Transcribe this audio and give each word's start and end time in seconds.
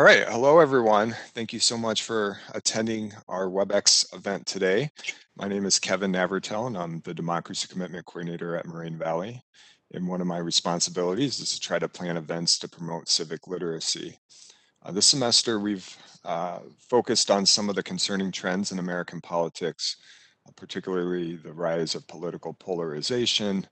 All 0.00 0.06
right, 0.06 0.26
hello 0.26 0.60
everyone. 0.60 1.14
Thank 1.34 1.52
you 1.52 1.60
so 1.60 1.76
much 1.76 2.04
for 2.04 2.38
attending 2.54 3.12
our 3.28 3.48
WebEx 3.50 4.16
event 4.16 4.46
today. 4.46 4.90
My 5.36 5.46
name 5.46 5.66
is 5.66 5.78
Kevin 5.78 6.10
Navratil 6.10 6.68
and 6.68 6.78
I'm 6.78 7.00
the 7.00 7.12
Democracy 7.12 7.68
Commitment 7.68 8.06
Coordinator 8.06 8.56
at 8.56 8.64
Moraine 8.64 8.96
Valley. 8.96 9.42
And 9.92 10.08
one 10.08 10.22
of 10.22 10.26
my 10.26 10.38
responsibilities 10.38 11.38
is 11.38 11.52
to 11.52 11.60
try 11.60 11.78
to 11.78 11.86
plan 11.86 12.16
events 12.16 12.58
to 12.60 12.68
promote 12.68 13.10
civic 13.10 13.46
literacy. 13.46 14.18
Uh, 14.82 14.90
this 14.90 15.04
semester 15.04 15.60
we've 15.60 15.94
uh, 16.24 16.60
focused 16.78 17.30
on 17.30 17.44
some 17.44 17.68
of 17.68 17.74
the 17.74 17.82
concerning 17.82 18.32
trends 18.32 18.72
in 18.72 18.78
American 18.78 19.20
politics, 19.20 19.96
uh, 20.48 20.52
particularly 20.56 21.36
the 21.36 21.52
rise 21.52 21.94
of 21.94 22.08
political 22.08 22.54
polarization, 22.54 23.66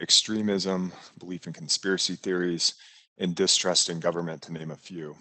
extremism, 0.00 0.94
belief 1.18 1.46
in 1.46 1.52
conspiracy 1.52 2.16
theories, 2.16 2.72
and 3.18 3.34
distrust 3.34 3.90
in 3.90 4.00
government 4.00 4.40
to 4.40 4.50
name 4.50 4.70
a 4.70 4.76
few. 4.76 5.14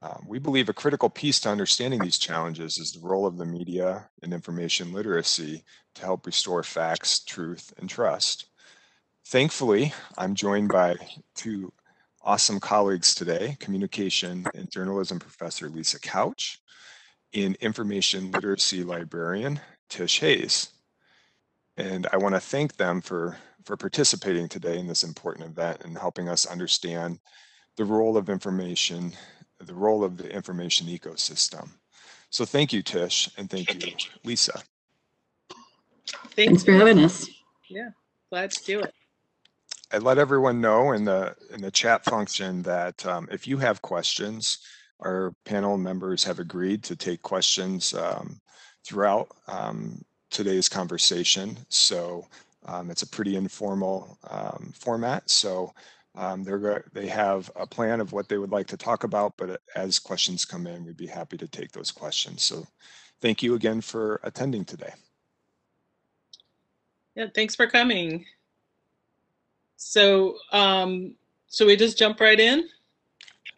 Um, 0.00 0.24
we 0.28 0.38
believe 0.38 0.68
a 0.68 0.74
critical 0.74 1.10
piece 1.10 1.40
to 1.40 1.48
understanding 1.48 2.00
these 2.00 2.18
challenges 2.18 2.78
is 2.78 2.92
the 2.92 3.06
role 3.06 3.26
of 3.26 3.36
the 3.36 3.44
media 3.44 4.08
and 4.22 4.32
information 4.32 4.92
literacy 4.92 5.64
to 5.96 6.02
help 6.02 6.24
restore 6.24 6.62
facts, 6.62 7.24
truth, 7.24 7.72
and 7.78 7.90
trust. 7.90 8.46
Thankfully, 9.26 9.92
I'm 10.16 10.34
joined 10.34 10.68
by 10.68 10.96
two 11.34 11.72
awesome 12.22 12.60
colleagues 12.60 13.14
today, 13.14 13.56
communication 13.58 14.46
and 14.54 14.70
journalism 14.70 15.18
professor 15.18 15.68
Lisa 15.68 15.98
Couch 15.98 16.60
and 17.34 17.56
information 17.56 18.30
literacy 18.30 18.84
librarian 18.84 19.60
Tish 19.88 20.20
Hayes. 20.20 20.68
And 21.76 22.06
I 22.12 22.18
want 22.18 22.34
to 22.34 22.40
thank 22.40 22.76
them 22.76 23.00
for, 23.00 23.36
for 23.64 23.76
participating 23.76 24.48
today 24.48 24.78
in 24.78 24.86
this 24.86 25.02
important 25.02 25.46
event 25.46 25.82
and 25.84 25.98
helping 25.98 26.28
us 26.28 26.46
understand 26.46 27.18
the 27.76 27.84
role 27.84 28.16
of 28.16 28.28
information 28.28 29.12
the 29.60 29.74
role 29.74 30.04
of 30.04 30.16
the 30.16 30.30
information 30.30 30.86
ecosystem. 30.86 31.68
So 32.30 32.44
thank 32.44 32.72
you, 32.72 32.82
Tish, 32.82 33.30
and 33.36 33.48
thank 33.48 33.74
you, 33.74 33.94
Lisa. 34.24 34.60
Thanks, 36.10 36.34
Thanks 36.34 36.64
for 36.64 36.72
having 36.72 36.98
us. 37.00 37.28
Yeah, 37.68 37.90
glad 38.30 38.50
to 38.52 38.64
do 38.64 38.80
it. 38.80 38.94
I 39.90 39.98
let 39.98 40.18
everyone 40.18 40.60
know 40.60 40.92
in 40.92 41.04
the 41.04 41.34
in 41.50 41.62
the 41.62 41.70
chat 41.70 42.04
function 42.04 42.62
that 42.62 43.04
um, 43.06 43.28
if 43.30 43.46
you 43.46 43.56
have 43.58 43.80
questions, 43.80 44.58
our 45.00 45.32
panel 45.44 45.78
members 45.78 46.24
have 46.24 46.38
agreed 46.38 46.82
to 46.84 46.96
take 46.96 47.22
questions 47.22 47.94
um, 47.94 48.40
throughout 48.84 49.28
um, 49.46 50.02
today's 50.30 50.68
conversation. 50.68 51.56
So 51.70 52.26
um, 52.66 52.90
it's 52.90 53.02
a 53.02 53.06
pretty 53.06 53.36
informal 53.36 54.18
um, 54.28 54.72
format. 54.74 55.30
So 55.30 55.72
um, 56.14 56.42
they're 56.42 56.84
they 56.92 57.06
have 57.06 57.50
a 57.56 57.66
plan 57.66 58.00
of 58.00 58.12
what 58.12 58.28
they 58.28 58.38
would 58.38 58.50
like 58.50 58.66
to 58.68 58.76
talk 58.76 59.04
about, 59.04 59.34
but 59.36 59.60
as 59.74 59.98
questions 59.98 60.44
come 60.44 60.66
in, 60.66 60.84
we'd 60.84 60.96
be 60.96 61.06
happy 61.06 61.36
to 61.36 61.48
take 61.48 61.72
those 61.72 61.90
questions. 61.90 62.42
So 62.42 62.66
thank 63.20 63.42
you 63.42 63.54
again 63.54 63.80
for 63.80 64.20
attending 64.22 64.64
today. 64.64 64.92
Yeah, 67.14 67.26
thanks 67.34 67.54
for 67.54 67.66
coming. 67.66 68.24
So, 69.76 70.36
um, 70.52 71.14
so 71.48 71.66
we 71.66 71.76
just 71.76 71.98
jump 71.98 72.20
right 72.20 72.38
in? 72.38 72.68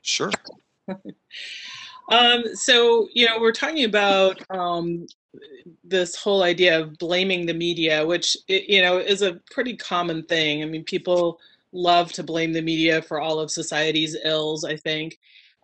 Sure. 0.03 0.31
um, 2.11 2.45
so, 2.55 3.09
you 3.13 3.27
know, 3.27 3.39
we're 3.41 3.53
talking 3.53 3.85
about 3.85 4.41
um, 4.51 5.07
this 5.85 6.15
whole 6.17 6.43
idea 6.43 6.81
of 6.81 6.97
blaming 6.99 7.47
the 7.47 7.55
media, 7.55 8.07
which, 8.07 8.37
you 8.49 8.83
know, 8.83 8.99
is 8.99 9.23
a 9.23 9.41
pretty 9.51 9.77
common 9.77 10.23
thing. 10.25 10.63
I 10.63 10.67
mean, 10.67 10.85
people 10.85 11.39
love 11.73 12.13
to 12.13 12.23
blame 12.23 12.53
the 12.53 12.63
media 12.63 13.03
for 13.03 13.21
all 13.21 13.39
of 13.39 13.51
society's 13.51 14.17
ills, 14.25 14.65
I 14.65 14.77
think. 14.77 15.19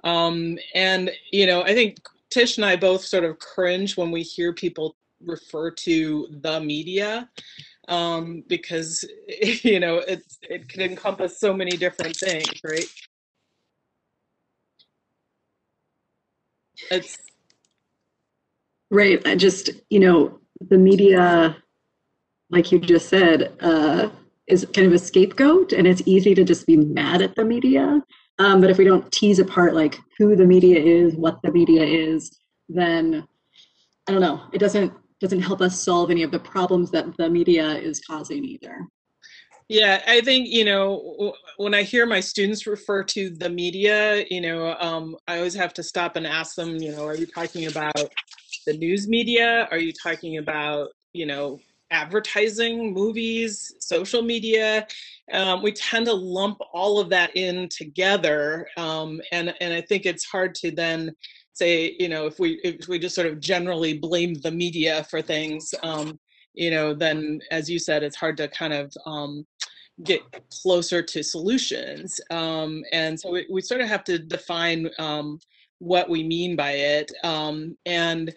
Um, 0.04 0.58
and, 0.74 1.10
you 1.32 1.46
know, 1.46 1.62
I 1.62 1.74
think 1.74 1.98
Tish 2.30 2.56
and 2.56 2.64
I 2.64 2.76
both 2.76 3.02
sort 3.02 3.24
of 3.24 3.38
cringe 3.38 3.96
when 3.96 4.10
we 4.10 4.22
hear 4.22 4.52
people 4.52 4.96
refer 5.24 5.70
to 5.70 6.28
the 6.42 6.60
media 6.60 7.28
um, 7.88 8.44
because, 8.46 9.04
you 9.62 9.80
know, 9.80 9.96
it, 9.96 10.22
it 10.42 10.68
can 10.68 10.82
encompass 10.82 11.40
so 11.40 11.52
many 11.52 11.76
different 11.76 12.16
things, 12.16 12.48
right? 12.64 12.86
It's 16.90 17.18
right. 18.90 19.26
I 19.26 19.34
just, 19.34 19.70
you 19.88 20.00
know, 20.00 20.40
the 20.68 20.78
media, 20.78 21.56
like 22.50 22.70
you 22.70 22.78
just 22.78 23.08
said, 23.08 23.56
uh, 23.60 24.10
is 24.48 24.66
kind 24.74 24.86
of 24.86 24.92
a 24.92 24.98
scapegoat 24.98 25.72
and 25.72 25.86
it's 25.86 26.02
easy 26.06 26.34
to 26.34 26.44
just 26.44 26.66
be 26.66 26.76
mad 26.76 27.22
at 27.22 27.34
the 27.34 27.44
media. 27.44 28.02
Um, 28.38 28.60
but 28.60 28.70
if 28.70 28.78
we 28.78 28.84
don't 28.84 29.10
tease 29.10 29.38
apart 29.38 29.74
like 29.74 29.98
who 30.18 30.36
the 30.36 30.44
media 30.44 30.78
is 30.78 31.14
what 31.14 31.38
the 31.42 31.50
media 31.50 31.82
is 31.82 32.38
then 32.68 33.26
i 34.08 34.12
don't 34.12 34.20
know 34.20 34.42
it 34.52 34.58
doesn't 34.58 34.92
doesn't 35.20 35.40
help 35.40 35.62
us 35.62 35.80
solve 35.80 36.10
any 36.10 36.22
of 36.22 36.30
the 36.30 36.38
problems 36.40 36.90
that 36.90 37.06
the 37.16 37.30
media 37.30 37.78
is 37.78 38.00
causing 38.00 38.44
either. 38.44 38.86
Yeah 39.68 40.02
i 40.06 40.20
think 40.20 40.48
you 40.48 40.66
know 40.66 41.32
when 41.56 41.72
i 41.72 41.82
hear 41.82 42.04
my 42.04 42.20
students 42.20 42.66
refer 42.66 43.02
to 43.04 43.30
the 43.30 43.48
media 43.48 44.26
you 44.30 44.42
know 44.42 44.76
um, 44.80 45.16
i 45.26 45.38
always 45.38 45.54
have 45.54 45.72
to 45.74 45.82
stop 45.82 46.16
and 46.16 46.26
ask 46.26 46.56
them 46.56 46.76
you 46.76 46.92
know 46.92 47.06
are 47.06 47.16
you 47.16 47.26
talking 47.26 47.66
about 47.66 48.10
the 48.66 48.76
news 48.76 49.08
media? 49.08 49.68
Are 49.70 49.78
you 49.78 49.92
talking 49.92 50.38
about 50.38 50.88
you 51.12 51.24
know 51.24 51.60
advertising, 51.90 52.92
movies, 52.92 53.74
social 53.80 54.22
media. 54.22 54.86
Um, 55.32 55.62
we 55.62 55.72
tend 55.72 56.06
to 56.06 56.14
lump 56.14 56.58
all 56.72 56.98
of 56.98 57.08
that 57.10 57.36
in 57.36 57.68
together, 57.68 58.68
um, 58.76 59.20
and 59.32 59.54
and 59.60 59.72
I 59.72 59.80
think 59.80 60.06
it's 60.06 60.24
hard 60.24 60.54
to 60.56 60.70
then 60.70 61.14
say, 61.52 61.96
you 61.98 62.08
know, 62.08 62.26
if 62.26 62.38
we 62.38 62.60
if 62.62 62.88
we 62.88 62.98
just 62.98 63.14
sort 63.14 63.26
of 63.26 63.40
generally 63.40 63.98
blame 63.98 64.34
the 64.34 64.50
media 64.50 65.04
for 65.04 65.22
things, 65.22 65.74
um, 65.82 66.18
you 66.54 66.70
know, 66.70 66.94
then 66.94 67.40
as 67.50 67.68
you 67.68 67.78
said, 67.78 68.02
it's 68.02 68.16
hard 68.16 68.36
to 68.36 68.48
kind 68.48 68.72
of 68.72 68.92
um, 69.06 69.46
get 70.04 70.20
closer 70.62 71.02
to 71.02 71.22
solutions, 71.22 72.20
um, 72.30 72.82
and 72.92 73.18
so 73.18 73.30
we, 73.30 73.46
we 73.50 73.60
sort 73.60 73.80
of 73.80 73.88
have 73.88 74.04
to 74.04 74.18
define 74.18 74.88
um, 74.98 75.40
what 75.78 76.08
we 76.08 76.22
mean 76.22 76.56
by 76.56 76.72
it. 76.72 77.12
Um, 77.24 77.76
and 77.84 78.34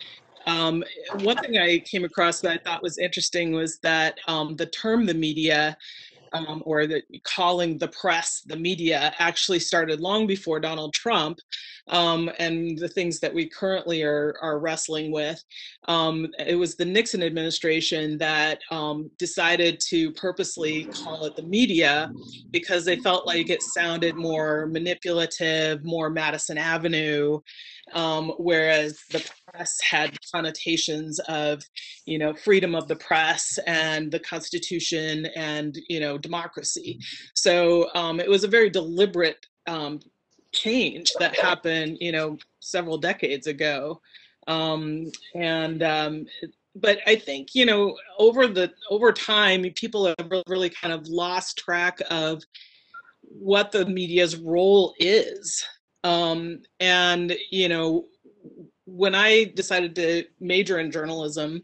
um, 0.49 0.83
one 1.21 1.37
thing 1.37 1.57
I 1.57 1.79
came 1.79 2.03
across 2.03 2.41
that 2.41 2.51
I 2.51 2.57
thought 2.57 2.81
was 2.81 2.97
interesting 2.97 3.53
was 3.53 3.77
that 3.79 4.17
um, 4.27 4.55
the 4.55 4.65
term 4.65 5.05
the 5.05 5.13
media 5.13 5.77
um, 6.33 6.61
or 6.65 6.87
the 6.87 7.01
calling 7.23 7.77
the 7.77 7.87
press 7.89 8.41
the 8.45 8.55
media 8.55 9.13
actually 9.19 9.59
started 9.59 9.99
long 9.99 10.27
before 10.27 10.59
Donald 10.59 10.93
Trump 10.93 11.39
um, 11.89 12.29
and 12.39 12.77
the 12.77 12.88
things 12.88 13.19
that 13.19 13.33
we 13.33 13.47
currently 13.47 14.03
are, 14.03 14.35
are 14.41 14.59
wrestling 14.59 15.11
with. 15.11 15.44
Um, 15.88 16.27
it 16.39 16.55
was 16.55 16.75
the 16.75 16.85
Nixon 16.85 17.23
administration 17.23 18.17
that 18.19 18.59
um, 18.72 19.09
decided 19.17 19.79
to 19.89 20.11
purposely 20.13 20.85
call 20.85 21.25
it 21.25 21.35
the 21.35 21.44
media 21.44 22.11
because 22.51 22.85
they 22.85 22.97
felt 22.97 23.25
like 23.25 23.50
it 23.50 23.61
sounded 23.61 24.16
more 24.16 24.67
manipulative, 24.67 25.83
more 25.83 26.09
Madison 26.09 26.57
Avenue, 26.57 27.39
um, 27.94 28.33
whereas 28.38 29.00
the 29.11 29.27
press 29.51 29.79
had 29.81 30.16
connotations 30.31 31.19
of, 31.27 31.63
you 32.06 32.19
know, 32.19 32.33
freedom 32.33 32.75
of 32.75 32.88
the 32.88 32.95
press 32.95 33.57
and 33.66 34.11
the 34.11 34.19
Constitution 34.19 35.25
and 35.35 35.77
you 35.89 36.00
know 36.00 36.17
democracy. 36.17 37.00
So 37.35 37.89
um, 37.95 38.19
it 38.19 38.29
was 38.29 38.44
a 38.44 38.47
very 38.47 38.69
deliberate 38.69 39.38
um, 39.67 40.00
change 40.51 41.11
that 41.19 41.37
happened, 41.37 41.97
you 41.99 42.11
know, 42.11 42.37
several 42.59 42.97
decades 42.97 43.47
ago. 43.47 44.01
Um, 44.47 45.11
and 45.35 45.83
um, 45.83 46.25
but 46.75 47.00
I 47.06 47.15
think 47.15 47.53
you 47.53 47.65
know 47.65 47.97
over 48.18 48.47
the 48.47 48.71
over 48.89 49.12
time, 49.12 49.63
people 49.75 50.07
have 50.07 50.31
really 50.47 50.69
kind 50.69 50.94
of 50.94 51.07
lost 51.07 51.57
track 51.57 52.00
of 52.09 52.44
what 53.21 53.71
the 53.71 53.85
media's 53.85 54.38
role 54.38 54.94
is. 55.00 55.65
Um, 56.03 56.62
and 56.79 57.35
you 57.51 57.69
know, 57.69 58.06
when 58.85 59.15
I 59.15 59.45
decided 59.56 59.95
to 59.95 60.24
major 60.39 60.79
in 60.79 60.91
journalism, 60.91 61.63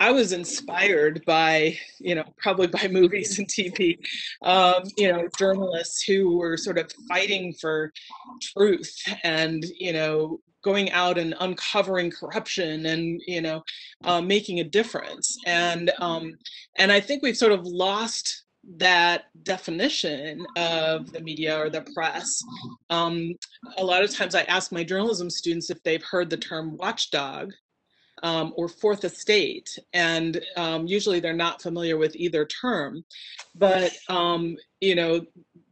I 0.00 0.10
was 0.10 0.32
inspired 0.32 1.24
by, 1.24 1.78
you 2.00 2.14
know, 2.14 2.24
probably 2.36 2.66
by 2.66 2.88
movies 2.88 3.38
and 3.38 3.48
TV, 3.48 3.98
um, 4.42 4.82
you 4.96 5.12
know, 5.12 5.28
journalists 5.38 6.02
who 6.02 6.36
were 6.36 6.56
sort 6.56 6.78
of 6.78 6.90
fighting 7.08 7.54
for 7.60 7.92
truth 8.40 8.92
and, 9.22 9.64
you 9.78 9.92
know, 9.92 10.40
going 10.62 10.90
out 10.90 11.18
and 11.18 11.34
uncovering 11.40 12.10
corruption 12.10 12.86
and, 12.86 13.20
you 13.26 13.40
know, 13.40 13.62
uh, 14.04 14.20
making 14.20 14.60
a 14.60 14.64
difference. 14.64 15.38
And 15.46 15.92
um, 16.00 16.32
and 16.76 16.90
I 16.90 17.00
think 17.00 17.22
we've 17.22 17.36
sort 17.36 17.52
of 17.52 17.64
lost 17.64 18.44
that 18.76 19.24
definition 19.42 20.44
of 20.56 21.12
the 21.12 21.20
media 21.20 21.58
or 21.58 21.68
the 21.68 21.82
press. 21.94 22.42
Um, 22.90 23.34
a 23.76 23.84
lot 23.84 24.02
of 24.02 24.10
times 24.10 24.34
I 24.34 24.42
ask 24.42 24.72
my 24.72 24.82
journalism 24.82 25.28
students 25.28 25.70
if 25.70 25.82
they've 25.82 26.02
heard 26.02 26.30
the 26.30 26.36
term 26.38 26.76
watchdog 26.78 27.52
um, 28.24 28.54
or 28.56 28.68
fourth 28.68 29.04
estate. 29.04 29.78
And 29.92 30.40
um, 30.56 30.86
usually 30.86 31.20
they're 31.20 31.34
not 31.34 31.62
familiar 31.62 31.98
with 31.98 32.16
either 32.16 32.46
term. 32.46 33.04
But, 33.54 33.92
um, 34.08 34.56
you 34.80 34.96
know, 34.96 35.24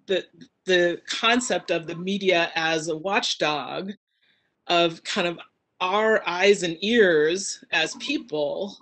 the 0.07 0.25
the 0.67 1.01
concept 1.09 1.73
of 1.73 1.87
the 1.89 1.97
media 1.97 2.51
as 2.55 2.89
a 2.89 2.97
watchdog 2.97 3.93
of 4.69 5.03
kind 5.03 5.27
of 5.27 5.39
our 5.81 6.23
eyes 6.27 6.63
and 6.63 6.77
ears 6.83 7.65
as 7.73 7.97
people 7.97 8.77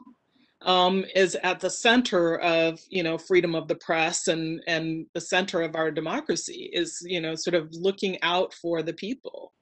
um, 0.62 1.06
is 1.14 1.36
at 1.42 1.60
the 1.60 1.70
center 1.70 2.38
of 2.40 2.80
you 2.90 3.02
know 3.02 3.16
freedom 3.16 3.54
of 3.54 3.68
the 3.68 3.76
press 3.76 4.28
and 4.28 4.62
and 4.66 5.06
the 5.14 5.20
center 5.20 5.62
of 5.62 5.74
our 5.74 5.90
democracy 5.90 6.68
is 6.72 7.02
you 7.06 7.20
know 7.20 7.34
sort 7.34 7.54
of 7.54 7.68
looking 7.72 8.20
out 8.22 8.52
for 8.52 8.82
the 8.82 8.92
people 8.92 9.52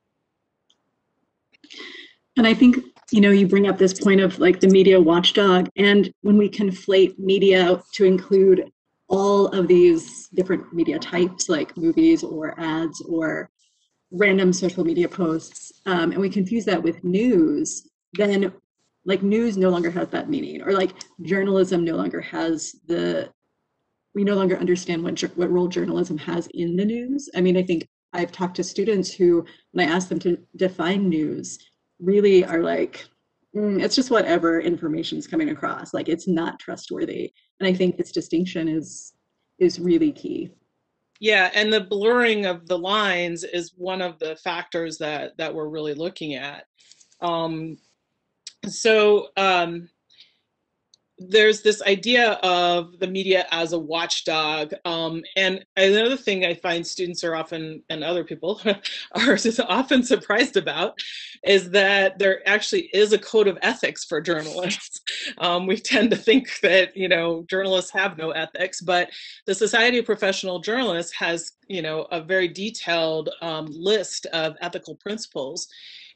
and 2.39 2.47
i 2.47 2.55
think 2.55 2.79
you 3.11 3.21
know 3.21 3.31
you 3.31 3.47
bring 3.47 3.67
up 3.67 3.77
this 3.77 3.93
point 3.93 4.21
of 4.21 4.39
like 4.39 4.61
the 4.61 4.69
media 4.69 4.99
watchdog 4.99 5.69
and 5.77 6.11
when 6.23 6.39
we 6.39 6.49
conflate 6.49 7.19
media 7.19 7.83
to 7.93 8.05
include 8.05 8.71
all 9.09 9.49
of 9.49 9.69
these 9.69 10.29
different 10.29 10.73
media 10.73 10.99
types 10.99 11.49
like 11.49 11.77
movies 11.77 12.23
or 12.23 12.59
ads 12.59 13.03
or 13.03 13.51
random 14.13 14.53
social 14.53 14.85
media 14.85 15.09
posts 15.09 15.73
um, 15.87 16.13
and 16.13 16.21
we 16.21 16.31
confuse 16.31 16.65
that 16.65 16.83
with 16.83 17.03
news 17.05 17.89
then 18.15 18.53
like 19.05 19.23
news 19.23 19.57
no 19.57 19.69
longer 19.69 19.91
has 19.91 20.09
that 20.09 20.31
meaning 20.31 20.63
or 20.63 20.73
like 20.73 20.93
journalism 21.23 21.85
no 21.85 21.97
longer 21.97 22.21
has 22.21 22.75
the 22.87 23.29
we 24.15 24.25
no 24.25 24.35
longer 24.35 24.57
understand 24.57 25.03
what 25.03 25.21
what 25.37 25.51
role 25.51 25.69
journalism 25.69 26.17
has 26.19 26.49
in 26.55 26.77
the 26.77 26.85
news. 26.85 27.29
I 27.37 27.41
mean 27.41 27.57
i 27.57 27.63
think 27.63 27.87
i've 28.13 28.33
talked 28.33 28.57
to 28.57 28.65
students 28.65 29.13
who 29.13 29.45
when 29.73 29.89
i 29.89 29.93
ask 29.93 30.09
them 30.09 30.19
to 30.21 30.39
define 30.57 31.09
news 31.09 31.59
really 32.01 32.45
are 32.45 32.63
like 32.63 33.07
mm, 33.55 33.83
it's 33.83 33.97
just 33.97 34.11
whatever 34.11 34.61
information 34.61 35.19
is 35.19 35.27
coming 35.27 35.51
across 35.51 35.93
like 35.93 36.09
it's 36.09 36.29
not 36.29 36.59
trustworthy 36.59 37.33
and 37.61 37.69
i 37.69 37.73
think 37.73 37.97
this 37.97 38.13
distinction 38.13 38.69
is 38.69 39.15
is 39.59 39.81
really 39.81 40.13
key 40.13 40.51
yeah, 41.21 41.51
and 41.55 41.73
the 41.73 41.81
blurring 41.81 42.47
of 42.47 42.67
the 42.69 42.79
lines 42.79 43.43
is 43.43 43.73
one 43.77 44.01
of 44.01 44.19
the 44.19 44.37
factors 44.37 44.99
that 44.99 45.37
that 45.37 45.53
we're 45.53 45.69
really 45.69 45.95
looking 45.95 46.35
at. 46.35 46.65
Um, 47.21 47.79
so 48.67 49.29
um, 49.37 49.89
there's 51.19 51.63
this 51.63 51.83
idea 51.83 52.33
of 52.43 52.99
the 53.01 53.07
media 53.07 53.47
as 53.51 53.73
a 53.73 53.79
watchdog. 53.79 54.73
Um, 54.85 55.23
and 55.37 55.65
another 55.77 56.17
thing 56.17 56.45
I 56.45 56.55
find 56.55 56.87
students 56.87 57.25
are 57.25 57.35
often, 57.35 57.83
and 57.91 58.05
other 58.05 58.25
people 58.25 58.61
are 59.13 59.39
often 59.69 60.03
surprised 60.03 60.57
about, 60.57 60.99
is 61.45 61.71
that 61.71 62.19
there 62.19 62.47
actually 62.49 62.89
is 62.93 63.13
a 63.13 63.19
code 63.19 63.49
of 63.49 63.59
ethics 63.63 64.05
for 64.05 64.21
journalists. 64.21 65.01
Um, 65.39 65.67
we 65.67 65.77
tend 65.77 66.11
to 66.11 66.17
think 66.17 66.59
that, 66.63 66.97
you 66.97 67.09
know, 67.09 67.45
journalists 67.49 67.91
have 67.91 68.17
no 68.17 68.31
ethics, 68.31 68.81
but 68.81 69.11
the 69.47 69.55
Society 69.55 69.99
of 69.99 70.07
Professional 70.07 70.59
Journalists 70.59 71.13
has, 71.13 71.53
you 71.69 71.83
know, 71.83 72.03
a 72.11 72.21
very 72.21 72.49
detailed 72.49 73.29
um, 73.43 73.67
list 73.71 74.27
of 74.27 74.57
ethical 74.61 74.95
principles 74.97 75.69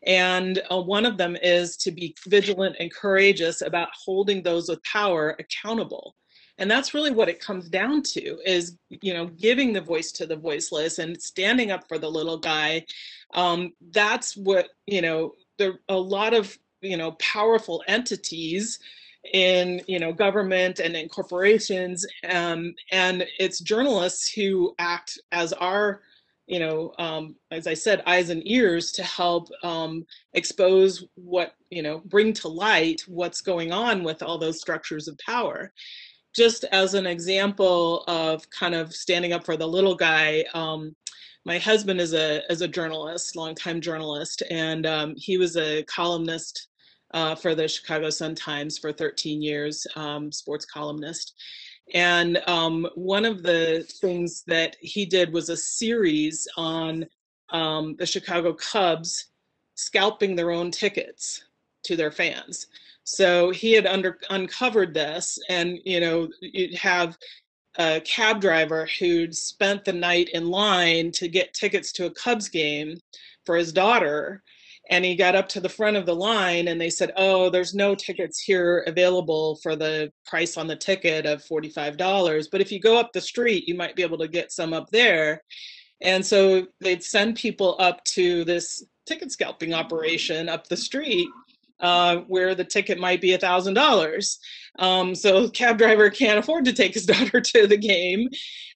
and 0.06 0.62
uh, 0.70 0.81
one 0.81 1.06
of 1.06 1.16
them 1.16 1.37
is 1.43 1.76
to 1.78 1.90
be 1.90 2.14
vigilant 2.26 2.76
and 2.81 2.93
courageous 2.93 3.62
about 3.62 3.88
holding 3.93 4.43
those 4.43 4.69
with 4.69 4.82
power 4.82 5.37
accountable. 5.38 6.16
And 6.58 6.70
that's 6.70 6.94
really 6.94 7.10
what 7.10 7.28
it 7.28 7.40
comes 7.40 7.69
down 7.69 8.02
to 8.02 8.38
is, 8.44 8.76
you 8.88 9.14
know, 9.14 9.26
giving 9.26 9.72
the 9.72 9.81
voice 9.81 10.12
to 10.12 10.26
the 10.26 10.37
voiceless 10.37 10.99
and 10.99 11.20
standing 11.20 11.70
up 11.70 11.88
for 11.88 11.99
the 11.99 12.10
little 12.10 12.38
guy. 12.38 12.84
Um, 13.34 13.72
that's 13.90 14.37
what, 14.37 14.69
you 14.87 15.02
know, 15.02 15.32
there 15.58 15.81
a 15.88 15.96
lot 15.96 16.34
of, 16.34 16.56
you 16.81 16.96
know, 16.96 17.12
powerful 17.12 17.82
entities 17.88 18.78
in 19.32 19.81
you 19.87 20.00
know 20.00 20.12
government 20.12 20.81
and 20.81 20.96
in 20.96 21.08
corporations 21.08 22.05
um, 22.28 22.75
and 22.90 23.25
it's 23.38 23.60
journalists 23.60 24.32
who 24.32 24.75
act 24.78 25.16
as 25.31 25.52
our 25.52 26.02
you 26.46 26.58
know, 26.58 26.92
um, 26.98 27.36
as 27.50 27.66
I 27.66 27.74
said, 27.74 28.02
eyes 28.06 28.30
and 28.30 28.42
ears 28.46 28.92
to 28.92 29.02
help 29.02 29.48
um, 29.62 30.04
expose 30.34 31.04
what, 31.14 31.54
you 31.70 31.82
know, 31.82 32.02
bring 32.06 32.32
to 32.34 32.48
light 32.48 33.02
what's 33.06 33.40
going 33.40 33.72
on 33.72 34.02
with 34.02 34.22
all 34.22 34.38
those 34.38 34.60
structures 34.60 35.08
of 35.08 35.18
power. 35.18 35.72
Just 36.34 36.64
as 36.64 36.94
an 36.94 37.06
example 37.06 38.04
of 38.08 38.48
kind 38.50 38.74
of 38.74 38.92
standing 38.94 39.32
up 39.32 39.44
for 39.44 39.56
the 39.56 39.66
little 39.66 39.94
guy, 39.94 40.44
um, 40.54 40.94
my 41.44 41.58
husband 41.58 42.00
is 42.00 42.14
a 42.14 42.42
is 42.50 42.60
a 42.62 42.68
journalist, 42.68 43.36
longtime 43.36 43.80
journalist, 43.80 44.42
and 44.50 44.86
um, 44.86 45.14
he 45.16 45.38
was 45.38 45.56
a 45.56 45.82
columnist 45.84 46.68
uh, 47.14 47.34
for 47.34 47.54
the 47.54 47.68
Chicago 47.68 48.10
Sun 48.10 48.34
Times 48.34 48.78
for 48.78 48.92
13 48.92 49.42
years, 49.42 49.86
um, 49.96 50.32
sports 50.32 50.64
columnist. 50.64 51.34
And 51.94 52.38
um, 52.46 52.88
one 52.94 53.25
of 53.25 53.43
the 53.43 53.87
things 54.00 54.43
that 54.46 54.76
he 54.81 55.05
did 55.05 55.32
was 55.32 55.49
a 55.49 55.56
series 55.56 56.49
on 56.56 57.06
um, 57.50 57.96
the 57.96 58.06
Chicago 58.06 58.55
Cubs 58.55 59.26
scalping 59.75 60.34
their 60.34 60.50
own 60.50 60.70
tickets 60.70 61.44
to 61.84 61.96
their 61.96 62.11
fans. 62.11 62.69
So 63.05 63.50
he 63.50 63.73
had 63.73 63.87
under, 63.87 64.19
uncovered 64.31 64.94
this, 64.94 65.38
and 65.49 65.79
you 65.84 66.00
know, 66.00 66.29
you'd 66.40 66.75
have 66.75 67.19
a 67.79 68.00
cab 68.02 68.40
driver 68.40 68.88
who'd 68.99 69.37
spent 69.37 69.84
the 69.84 69.93
night 69.93 70.29
in 70.31 70.49
line 70.49 71.11
to 71.12 71.29
get 71.29 71.55
tickets 71.55 71.90
to 71.93 72.06
a 72.06 72.11
Cubs 72.11 72.49
game 72.49 72.99
for 73.44 73.56
his 73.56 73.73
daughter, 73.73 74.43
and 74.92 75.06
he 75.06 75.16
got 75.16 75.34
up 75.34 75.48
to 75.48 75.58
the 75.58 75.68
front 75.68 75.96
of 75.96 76.04
the 76.04 76.14
line 76.14 76.68
and 76.68 76.78
they 76.78 76.90
said 76.90 77.12
oh 77.16 77.48
there's 77.48 77.74
no 77.74 77.94
tickets 77.94 78.38
here 78.38 78.84
available 78.86 79.56
for 79.62 79.74
the 79.74 80.12
price 80.26 80.58
on 80.58 80.66
the 80.66 80.76
ticket 80.76 81.24
of 81.24 81.42
$45 81.42 82.46
but 82.52 82.60
if 82.60 82.70
you 82.70 82.78
go 82.78 82.98
up 82.98 83.12
the 83.12 83.20
street 83.20 83.66
you 83.66 83.74
might 83.74 83.96
be 83.96 84.02
able 84.02 84.18
to 84.18 84.28
get 84.28 84.52
some 84.52 84.72
up 84.72 84.90
there. 84.90 85.42
And 86.02 86.24
so 86.24 86.66
they'd 86.80 87.02
send 87.02 87.36
people 87.36 87.76
up 87.78 88.02
to 88.04 88.44
this 88.44 88.84
ticket 89.06 89.32
scalping 89.32 89.72
operation 89.72 90.48
up 90.48 90.66
the 90.66 90.76
street 90.76 91.28
uh, 91.80 92.18
where 92.28 92.54
the 92.54 92.64
ticket 92.64 92.98
might 92.98 93.20
be 93.20 93.34
a 93.34 93.38
thousand 93.38 93.74
dollars. 93.74 94.38
Um, 94.78 95.14
so 95.14 95.48
cab 95.48 95.78
driver 95.78 96.10
can't 96.10 96.38
afford 96.38 96.64
to 96.66 96.72
take 96.72 96.94
his 96.94 97.06
daughter 97.12 97.40
to 97.40 97.66
the 97.66 97.76
game, 97.76 98.28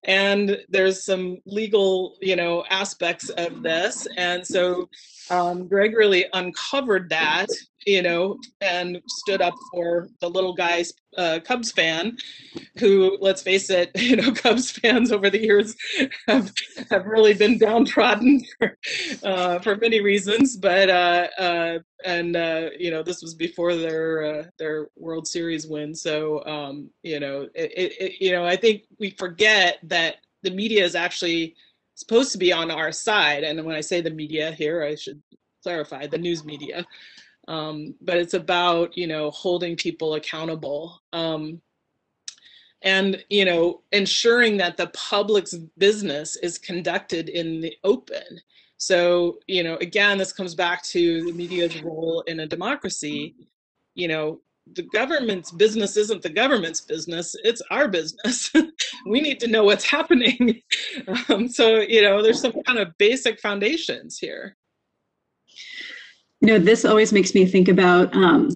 and 0.04 0.58
there's 0.69 1.04
some 1.04 1.38
legal, 1.46 2.16
you 2.20 2.36
know, 2.36 2.64
aspects 2.69 3.28
of 3.30 3.62
this, 3.62 4.06
and 4.16 4.46
so 4.46 4.88
um, 5.31 5.67
Greg 5.67 5.94
really 5.96 6.26
uncovered 6.32 7.08
that, 7.11 7.46
you 7.87 8.02
know, 8.02 8.38
and 8.61 9.00
stood 9.08 9.40
up 9.40 9.55
for 9.73 10.08
the 10.20 10.28
little 10.28 10.55
guy's 10.55 10.93
uh, 11.17 11.41
Cubs 11.44 11.72
fan, 11.72 12.17
who, 12.79 13.17
let's 13.20 13.43
face 13.43 13.70
it, 13.70 13.91
you 13.96 14.17
know, 14.17 14.32
Cubs 14.32 14.70
fans 14.70 15.12
over 15.12 15.31
the 15.31 15.43
years 15.43 15.74
have 16.29 16.53
have 16.91 17.06
really 17.06 17.34
been 17.34 17.58
downtrodden 17.58 18.43
for, 18.58 18.79
uh, 19.24 19.58
for 19.60 19.77
many 19.77 20.00
reasons. 20.00 20.56
But 20.56 20.91
uh, 20.91 21.29
uh 21.39 21.79
and 22.05 22.36
uh, 22.36 22.70
you 22.79 22.91
know, 22.91 23.03
this 23.03 23.22
was 23.22 23.34
before 23.34 23.74
their 23.74 24.24
uh, 24.24 24.44
their 24.58 24.89
World 24.96 25.27
Series 25.27 25.67
win, 25.67 25.94
so 25.94 26.44
um, 26.44 26.91
you 27.03 27.20
know, 27.20 27.48
it, 27.55 27.94
it, 28.00 28.12
you 28.20 28.32
know, 28.32 28.44
I 28.44 28.56
think 28.56 28.84
we 29.00 29.10
forget 29.10 29.79
that 29.84 30.17
the 30.43 30.50
media 30.50 30.84
is 30.84 30.94
actually 30.94 31.56
supposed 31.96 32.31
to 32.32 32.38
be 32.38 32.53
on 32.53 32.70
our 32.70 32.93
side. 32.93 33.43
And 33.43 33.65
when 33.65 33.74
I 33.74 33.81
say 33.81 34.00
the 34.00 34.10
media 34.10 34.53
here, 34.53 34.84
I 34.84 34.94
should 34.94 35.20
clarify 35.65 36.06
the 36.06 36.19
news 36.19 36.44
media. 36.44 36.86
Um, 37.48 37.94
but 38.00 38.19
it's 38.19 38.34
about 38.34 38.96
you 38.96 39.06
know 39.06 39.31
holding 39.31 39.76
people 39.76 40.15
accountable 40.15 41.00
um, 41.12 41.60
and 42.82 43.24
you 43.31 43.44
know 43.44 43.82
ensuring 43.93 44.56
that 44.58 44.76
the 44.76 44.88
public's 44.88 45.55
business 45.79 46.36
is 46.36 46.58
conducted 46.58 47.29
in 47.29 47.60
the 47.60 47.74
open 47.84 48.41
so 48.79 49.38
you 49.46 49.62
know 49.62 49.76
again 49.76 50.19
this 50.19 50.32
comes 50.32 50.55
back 50.55 50.82
to 50.82 51.24
the 51.24 51.32
media's 51.32 51.81
role 51.82 52.22
in 52.26 52.41
a 52.41 52.46
democracy 52.46 53.34
you 53.94 54.08
know 54.08 54.41
the 54.75 54.82
government's 54.82 55.51
business 55.51 55.96
isn't 55.96 56.23
the 56.23 56.29
government's 56.29 56.81
business 56.81 57.37
it's 57.44 57.63
our 57.70 57.89
business. 57.89 58.53
We 59.06 59.20
need 59.20 59.39
to 59.41 59.46
know 59.46 59.65
what's 59.65 59.85
happening. 59.85 60.63
Um, 61.29 61.49
so 61.49 61.81
you 61.81 62.03
know 62.03 62.23
there's 62.23 62.41
some 62.41 62.53
kind 62.65 62.79
of 62.79 62.96
basic 62.99 63.39
foundations 63.41 64.19
here. 64.19 64.56
You 66.41 66.49
know 66.49 66.58
this 66.58 66.85
always 66.85 67.13
makes 67.13 67.35
me 67.35 67.44
think 67.44 67.69
about 67.69 68.15
um, 68.15 68.51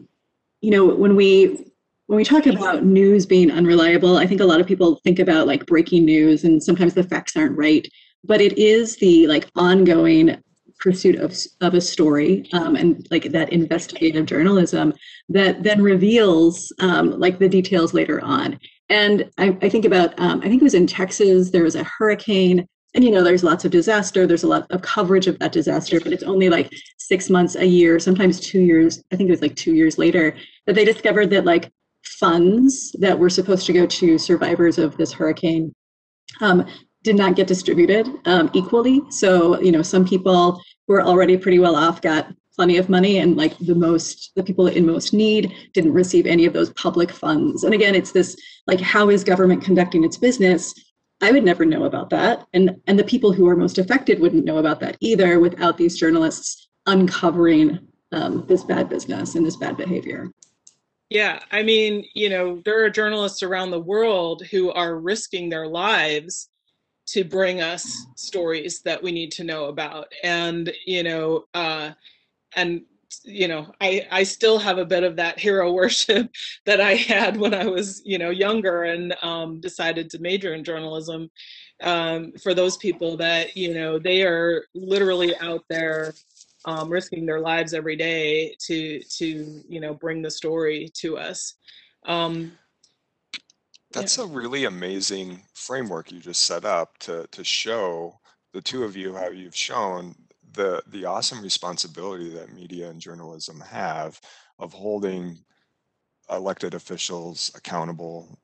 you 0.61 0.71
know 0.71 0.87
when 0.87 1.17
we 1.17 1.67
when 2.07 2.17
we 2.17 2.25
talk 2.25 2.47
about 2.47 2.85
news 2.85 3.25
being 3.25 3.53
unreliable 3.53 4.17
i 4.17 4.27
think 4.27 4.41
a 4.41 4.45
lot 4.45 4.61
of 4.61 4.67
people 4.67 5.01
think 5.05 5.19
about 5.19 5.47
like 5.47 5.65
breaking 5.67 6.05
news 6.05 6.43
and 6.45 6.63
sometimes 6.63 6.95
the 6.95 7.05
facts 7.05 7.37
aren't 7.37 7.57
right. 7.57 7.87
But 8.25 8.41
it 8.41 8.59
is 8.59 8.97
the 8.97 9.27
like 9.27 9.49
ongoing 9.55 10.37
pursuit 10.81 11.17
of, 11.17 11.37
of 11.61 11.75
a 11.75 11.81
story 11.81 12.49
um, 12.53 12.75
and 12.75 13.07
like 13.11 13.25
that 13.33 13.53
investigative 13.53 14.27
journalism 14.27 14.93
that 15.29 15.63
then 15.63 15.83
reveals 15.83 16.73
um, 16.81 17.19
like 17.19 17.39
the 17.39 17.49
details 17.49 17.95
later 17.95 18.23
on. 18.25 18.59
And 18.89 19.31
I, 19.39 19.57
I 19.63 19.69
think 19.69 19.85
about, 19.85 20.19
um, 20.19 20.41
I 20.41 20.49
think 20.49 20.63
it 20.63 20.65
was 20.65 20.75
in 20.75 20.87
Texas, 20.87 21.51
there 21.51 21.63
was 21.63 21.77
a 21.77 21.85
hurricane 21.85 22.67
and 22.95 23.05
you 23.05 23.11
know 23.11 23.23
there's 23.23 23.45
lots 23.45 23.65
of 23.65 23.71
disaster 23.71 24.27
there's 24.27 24.43
a 24.43 24.49
lot 24.49 24.67
of 24.71 24.83
coverage 24.83 25.27
of 25.27 25.39
that 25.39 25.53
disaster 25.53 26.01
but 26.01 26.13
it's 26.13 26.23
only 26.23 26.49
like 26.49 26.73
six 26.99 27.31
months 27.31 27.55
a 27.57 27.65
year 27.65 27.99
sometimes 27.99 28.41
two 28.41 28.61
years 28.61 29.03
i 29.13 29.17
think 29.17 29.29
it 29.29 29.33
was 29.33 29.43
like 29.43 29.55
two 29.55 29.75
years 29.75 29.99
later 29.99 30.37
that 30.67 30.75
they 30.75 30.85
discovered 30.85 31.31
that 31.31 31.45
like 31.45 31.71
funds 32.05 32.93
that 32.99 33.19
were 33.19 33.31
supposed 33.31 33.67
to 33.67 33.73
go 33.73 33.87
to 33.87 34.19
survivors 34.19 34.79
of 34.79 34.97
this 34.97 35.13
hurricane 35.13 35.73
um, 36.41 36.67
did 37.03 37.17
not 37.17 37.37
get 37.37 37.47
distributed 37.47 38.07
um, 38.27 38.51
equally. 38.53 39.01
So, 39.11 39.61
you 39.61 39.73
know, 39.73 39.83
some 39.83 40.05
people 40.07 40.61
who 40.87 40.95
are 40.95 41.03
already 41.03 41.37
pretty 41.37 41.59
well 41.59 41.77
off 41.77 42.03
got 42.03 42.33
plenty 42.55 42.77
of 42.77 42.89
money 42.89 43.19
and 43.19 43.37
like 43.37 43.57
the 43.59 43.75
most 43.75 44.33
the 44.37 44.43
people 44.43 44.67
in 44.67 44.85
most 44.85 45.15
need 45.15 45.55
didn't 45.73 45.95
receive 45.95 46.27
any 46.27 46.45
of 46.45 46.53
those 46.53 46.71
public 46.75 47.11
funds. 47.11 47.65
And 47.65 47.73
again 47.73 47.95
it's 47.95 48.13
this 48.13 48.37
like 48.67 48.81
how 48.81 49.09
is 49.09 49.25
government 49.25 49.65
conducting 49.65 50.05
its 50.05 50.19
business? 50.19 50.75
I 51.23 51.33
would 51.33 51.45
never 51.45 51.65
know 51.65 51.85
about 51.85 52.11
that. 52.11 52.47
And 52.53 52.77
and 52.87 52.99
the 52.99 53.05
people 53.05 53.33
who 53.33 53.49
are 53.49 53.57
most 53.57 53.79
affected 53.79 54.21
wouldn't 54.21 54.45
know 54.45 54.59
about 54.59 54.81
that 54.81 54.99
either 55.01 55.41
without 55.41 55.79
these 55.79 55.99
journalists 55.99 56.69
uncovering 56.87 57.79
um, 58.13 58.45
this 58.49 58.65
bad 58.65 58.89
business 58.89 59.37
and 59.37 59.47
this 59.47 59.57
bad 59.57 59.77
behavior. 59.77 60.31
Yeah, 61.09 61.41
I 61.51 61.63
mean, 61.63 62.05
you 62.15 62.29
know, 62.29 62.61
there 62.65 62.85
are 62.85 62.91
journalists 62.91 63.43
around 63.43 63.71
the 63.71 63.81
world 63.81 64.43
who 64.51 64.71
are 64.71 64.99
risking 64.99 65.49
their 65.49 65.67
lives 65.67 66.51
to 67.13 67.25
bring 67.25 67.61
us 67.61 68.07
stories 68.17 68.83
that 68.83 69.03
we 69.03 69.13
need 69.13 69.33
to 69.33 69.45
know 69.45 69.67
about. 69.67 70.13
And, 70.23 70.73
you 70.87 71.03
know, 71.03 71.45
uh, 71.55 71.91
and 72.57 72.83
you 73.25 73.49
know 73.49 73.67
i 73.81 74.07
i 74.11 74.23
still 74.23 74.59
have 74.59 74.79
a 74.79 74.85
bit 74.85 75.03
of 75.03 75.17
that 75.17 75.39
hero 75.39 75.73
worship 75.81 76.31
that 76.65 76.81
i 76.81 76.95
had 76.95 77.37
when 77.37 77.55
i 77.55 77.67
was 77.67 78.03
you 78.05 78.19
know 78.19 78.31
younger 78.31 78.85
and 78.85 79.15
um, 79.23 79.61
decided 79.61 80.09
to 80.09 80.19
major 80.21 80.55
in 80.55 80.65
journalism 80.65 81.31
um, 81.83 82.33
for 82.43 82.55
those 82.55 82.77
people 82.77 83.17
that 83.17 83.57
you 83.57 83.75
know 83.75 83.99
they 83.99 84.23
are 84.23 84.65
literally 84.75 85.37
out 85.39 85.65
there 85.69 86.13
um, 86.67 86.91
risking 86.91 87.25
their 87.25 87.41
lives 87.41 87.75
every 87.75 87.97
day 87.97 88.55
to 88.61 89.01
to 89.01 89.63
you 89.69 89.81
know 89.81 89.95
bring 89.95 90.23
the 90.23 90.31
story 90.31 90.91
to 90.95 91.19
us 91.19 91.55
um, 92.07 92.53
That's 93.93 94.19
a 94.19 94.27
really 94.27 94.65
amazing 94.65 95.43
framework 95.55 96.13
you 96.13 96.21
just 96.21 96.43
set 96.43 96.65
up 96.65 96.99
to 97.01 97.27
to 97.33 97.45
show 97.45 98.21
the 98.53 98.63
two 98.63 98.85
of 98.85 98.97
you 98.97 99.15
how 99.15 99.29
you've 99.31 99.57
shown 99.57 100.15
the 100.53 100.83
the 100.89 101.05
awesome 101.05 101.43
responsibility 101.43 102.31
that 102.31 102.53
media 102.55 102.89
and 102.91 103.01
journalism 103.01 103.61
have 103.61 104.21
of 104.59 104.73
holding 104.73 105.39
elected 106.31 106.75
officials 106.75 107.51
accountable, 107.57 108.39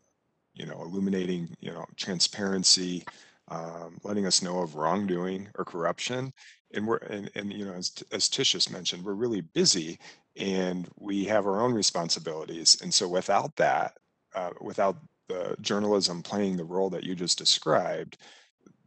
you 0.55 0.67
know, 0.67 0.83
illuminating, 0.83 1.55
you 1.61 1.73
know, 1.73 1.85
transparency, 1.97 3.05
um, 3.49 3.99
letting 4.05 4.27
us 4.27 4.43
know 4.43 4.61
of 4.61 4.75
wrongdoing 4.77 5.49
or 5.57 5.65
corruption. 5.65 6.33
And 6.75 6.87
we're 6.87 6.99
and, 6.99 7.31
and 7.35 7.53
you 7.53 7.65
know, 7.65 7.75
as 7.75 7.93
as 8.13 8.29
Tishis 8.29 8.71
mentioned, 8.71 9.05
we're 9.05 9.15
really 9.15 9.43
busy 9.43 9.99
and 10.37 10.89
we 10.99 11.25
have 11.27 11.47
our 11.47 11.61
own 11.61 11.73
responsibilities. 11.75 12.81
And 12.83 12.93
so 12.93 13.09
without 13.09 13.55
that, 13.57 13.97
uh, 14.35 14.51
without 14.61 14.97
the 15.29 15.57
journalism 15.61 16.23
playing 16.23 16.57
the 16.57 16.65
role 16.65 16.91
that 16.91 17.05
you 17.05 17.15
just 17.15 17.39
described, 17.39 18.19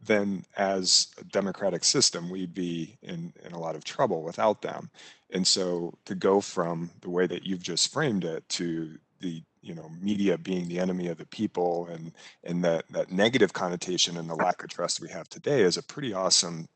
then 0.02 0.44
as 0.56 1.08
a 1.18 1.24
democratic 1.24 1.84
system, 1.84 2.30
we'd 2.30 2.54
be 2.54 2.96
in, 3.02 3.32
in 3.44 3.52
a 3.52 3.58
lot 3.58 3.76
of 3.76 3.84
trouble 3.84 4.22
without 4.22 4.62
them. 4.62 4.90
And 5.32 5.46
so 5.46 5.92
to 6.06 6.14
go 6.14 6.40
from 6.40 6.90
the 7.02 7.10
way 7.10 7.26
that 7.26 7.44
you've 7.44 7.62
just 7.62 7.92
framed 7.92 8.24
it 8.24 8.48
to 8.50 8.98
the 9.20 9.42
you 9.62 9.74
know 9.74 9.90
media 10.00 10.38
being 10.38 10.66
the 10.68 10.78
enemy 10.78 11.08
of 11.08 11.18
the 11.18 11.26
people 11.26 11.86
and 11.88 12.12
and 12.44 12.64
that 12.64 12.84
that 12.90 13.12
negative 13.12 13.52
connotation 13.52 14.16
and 14.16 14.28
the 14.28 14.34
lack 14.34 14.62
of 14.62 14.70
trust 14.70 15.00
we 15.00 15.08
have 15.08 15.28
today 15.28 15.60
is 15.62 15.76
a 15.76 15.82
pretty 15.82 16.12
awesome 16.14 16.66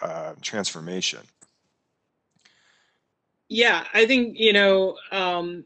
uh, 0.00 0.32
transformation. 0.40 1.20
Yeah, 3.48 3.84
I 3.92 4.06
think 4.06 4.38
you 4.38 4.52
know 4.52 4.96
um, 5.10 5.64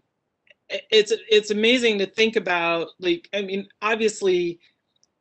it's 0.68 1.12
it's 1.30 1.50
amazing 1.50 1.99
to 1.99 2.06
think 2.06 2.37
about. 2.37 2.88
Like, 2.99 3.28
I 3.32 3.42
mean, 3.42 3.68
obviously 3.82 4.61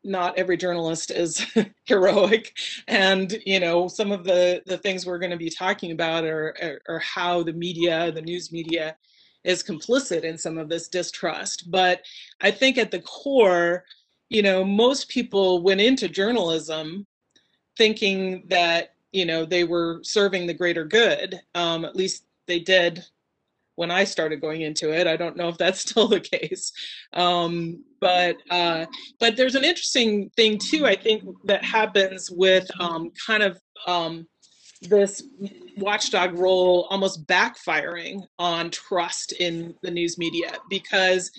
not 0.06 0.38
every 0.38 0.56
journalist 0.56 1.12
is 1.12 1.46
heroic 1.86 2.56
and 2.88 3.42
you 3.46 3.60
know 3.60 3.88
some 3.88 4.12
of 4.12 4.24
the 4.24 4.62
the 4.68 4.78
things 4.78 5.06
we're 5.06 5.20
going 5.20 5.32
to 5.32 5.38
be 5.38 5.50
talking 5.50 5.92
about 5.92 6.24
are, 6.24 6.56
are, 6.62 6.82
are 6.88 7.00
how 7.00 7.42
the 7.42 7.52
media 7.54 8.12
the 8.12 8.22
news 8.22 8.52
media 8.52 8.96
is 9.44 9.64
complicit 9.64 10.22
in 10.22 10.38
some 10.38 10.58
of 10.58 10.70
this 10.70 10.88
distrust 10.88 11.72
but 11.72 12.02
i 12.42 12.52
think 12.52 12.78
at 12.78 12.92
the 12.92 13.02
core 13.02 13.84
you 14.30 14.44
know 14.44 14.64
most 14.64 15.10
people 15.10 15.64
went 15.64 15.82
into 15.82 16.08
journalism 16.08 17.06
thinking 17.76 18.44
that 18.48 18.94
you 19.12 19.26
know 19.26 19.44
they 19.44 19.64
were 19.64 20.00
serving 20.04 20.46
the 20.46 20.54
greater 20.54 20.86
good 20.86 21.42
um, 21.56 21.84
at 21.84 21.96
least 21.96 22.26
they 22.48 22.60
did 22.60 23.04
when 23.76 23.92
I 23.92 24.04
started 24.04 24.42
going 24.42 24.62
into 24.62 24.94
it. 24.94 25.08
I 25.08 25.16
don't 25.16 25.38
know 25.38 25.50
if 25.50 25.58
that's 25.58 25.82
still 25.90 26.08
the 26.08 26.20
case, 26.20 26.72
um, 27.14 27.84
but 28.00 28.38
uh, 28.50 28.86
but 29.20 29.36
there's 29.36 29.56
an 29.56 29.64
interesting 29.64 30.30
thing 30.36 30.58
too. 30.58 30.86
I 30.86 30.96
think 30.96 31.24
that 31.46 31.64
happens 31.64 32.30
with 32.32 32.70
um, 32.80 33.12
kind 33.26 33.44
of 33.44 33.60
um, 33.88 34.28
this 34.82 35.24
watchdog 35.78 36.38
role 36.38 36.88
almost 36.90 37.26
backfiring 37.28 38.22
on 38.40 38.70
trust 38.72 39.34
in 39.34 39.74
the 39.82 39.92
news 39.92 40.18
media 40.18 40.58
because 40.70 41.32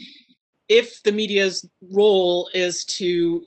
if 0.68 1.02
the 1.04 1.12
media's 1.12 1.68
role 1.92 2.50
is 2.54 2.84
to 2.84 3.44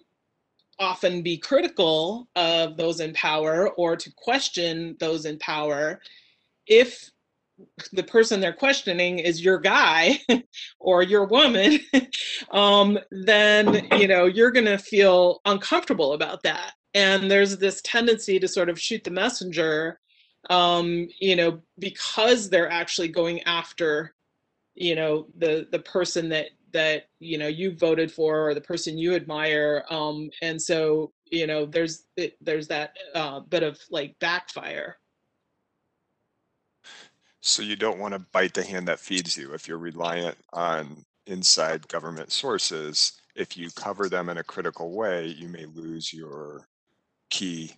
often 0.79 1.21
be 1.21 1.37
critical 1.37 2.29
of 2.35 2.77
those 2.77 3.01
in 3.01 3.13
power 3.13 3.69
or 3.71 3.95
to 3.97 4.09
question 4.15 4.95
those 4.99 5.25
in 5.25 5.37
power 5.39 5.99
if 6.67 7.09
the 7.93 8.03
person 8.03 8.39
they're 8.39 8.53
questioning 8.53 9.19
is 9.19 9.43
your 9.43 9.59
guy 9.59 10.19
or 10.79 11.03
your 11.03 11.25
woman, 11.25 11.79
um, 12.51 12.99
then 13.11 13.87
you 13.97 14.07
know 14.07 14.25
you're 14.25 14.51
going 14.51 14.65
to 14.65 14.77
feel 14.77 15.41
uncomfortable 15.45 16.13
about 16.13 16.43
that. 16.43 16.73
And 16.93 17.29
there's 17.29 17.57
this 17.57 17.81
tendency 17.83 18.39
to 18.39 18.47
sort 18.47 18.69
of 18.69 18.79
shoot 18.79 19.03
the 19.03 19.11
messenger, 19.11 19.99
um, 20.49 21.07
you 21.19 21.35
know, 21.35 21.61
because 21.77 22.49
they're 22.49 22.71
actually 22.71 23.09
going 23.09 23.41
after, 23.43 24.15
you 24.75 24.95
know, 24.95 25.27
the 25.37 25.67
the 25.71 25.79
person 25.79 26.29
that 26.29 26.47
that 26.71 27.05
you 27.19 27.37
know 27.37 27.47
you 27.47 27.75
voted 27.75 28.11
for 28.11 28.47
or 28.47 28.53
the 28.53 28.61
person 28.61 28.97
you 28.97 29.15
admire. 29.15 29.83
Um, 29.89 30.29
and 30.41 30.61
so 30.61 31.11
you 31.25 31.47
know 31.47 31.65
there's 31.65 32.05
there's 32.41 32.67
that 32.67 32.95
uh, 33.15 33.41
bit 33.41 33.63
of 33.63 33.79
like 33.89 34.15
backfire. 34.19 34.97
So 37.41 37.61
you 37.61 37.75
don't 37.75 37.99
want 37.99 38.13
to 38.13 38.19
bite 38.19 38.53
the 38.53 38.63
hand 38.63 38.87
that 38.87 38.99
feeds 38.99 39.37
you. 39.37 39.53
If 39.53 39.67
you're 39.67 39.77
reliant 39.77 40.37
on 40.53 41.05
inside 41.25 41.87
government 41.87 42.31
sources, 42.31 43.13
if 43.35 43.55
you 43.55 43.69
cover 43.71 44.09
them 44.09 44.29
in 44.29 44.37
a 44.37 44.43
critical 44.43 44.91
way, 44.91 45.27
you 45.27 45.47
may 45.47 45.65
lose 45.65 46.13
your 46.13 46.67
key 47.29 47.71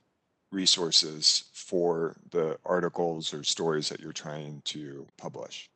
resources 0.52 1.46
for 1.54 2.16
the 2.32 2.58
articles 2.66 3.34
or 3.34 3.44
stories 3.44 3.90
that 3.90 4.00
you're 4.00 4.12
trying 4.12 4.62
to 4.66 5.06
publish. 5.18 5.70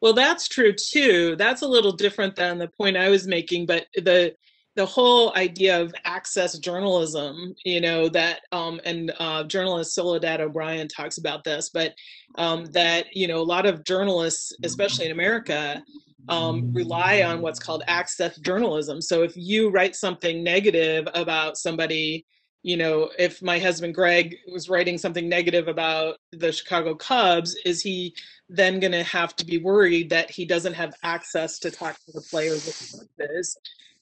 Well, 0.00 0.12
that's 0.12 0.48
true 0.48 0.72
too. 0.72 1.36
That's 1.36 1.62
a 1.62 1.68
little 1.68 1.92
different 1.92 2.34
than 2.34 2.58
the 2.58 2.68
point 2.68 2.96
I 2.96 3.10
was 3.10 3.26
making, 3.26 3.66
but 3.66 3.86
the 3.94 4.34
the 4.78 4.86
whole 4.86 5.34
idea 5.34 5.82
of 5.82 5.92
access 6.04 6.56
journalism, 6.56 7.52
you 7.64 7.80
know, 7.80 8.08
that, 8.08 8.42
um, 8.52 8.80
and 8.84 9.12
uh, 9.18 9.42
journalist 9.42 9.92
Soledad 9.92 10.40
O'Brien 10.40 10.86
talks 10.86 11.18
about 11.18 11.42
this, 11.42 11.68
but 11.68 11.94
um, 12.36 12.64
that, 12.66 13.06
you 13.12 13.26
know, 13.26 13.40
a 13.40 13.42
lot 13.42 13.66
of 13.66 13.82
journalists, 13.82 14.52
especially 14.62 15.06
in 15.06 15.10
America, 15.10 15.82
um, 16.28 16.72
rely 16.72 17.22
on 17.22 17.40
what's 17.40 17.58
called 17.58 17.82
access 17.88 18.38
journalism. 18.38 19.02
So 19.02 19.24
if 19.24 19.32
you 19.34 19.70
write 19.70 19.96
something 19.96 20.44
negative 20.44 21.08
about 21.12 21.56
somebody, 21.56 22.24
you 22.62 22.76
know, 22.76 23.10
if 23.18 23.42
my 23.42 23.58
husband 23.58 23.96
Greg 23.96 24.36
was 24.52 24.68
writing 24.68 24.96
something 24.96 25.28
negative 25.28 25.66
about 25.66 26.18
the 26.30 26.52
Chicago 26.52 26.94
Cubs, 26.94 27.56
is 27.66 27.82
he 27.82 28.14
then 28.48 28.78
going 28.78 28.92
to 28.92 29.02
have 29.02 29.34
to 29.36 29.44
be 29.44 29.58
worried 29.58 30.08
that 30.10 30.30
he 30.30 30.44
doesn't 30.44 30.74
have 30.74 30.94
access 31.02 31.58
to 31.58 31.72
talk 31.72 31.96
to 32.06 32.12
the 32.12 32.22
players? 32.30 33.08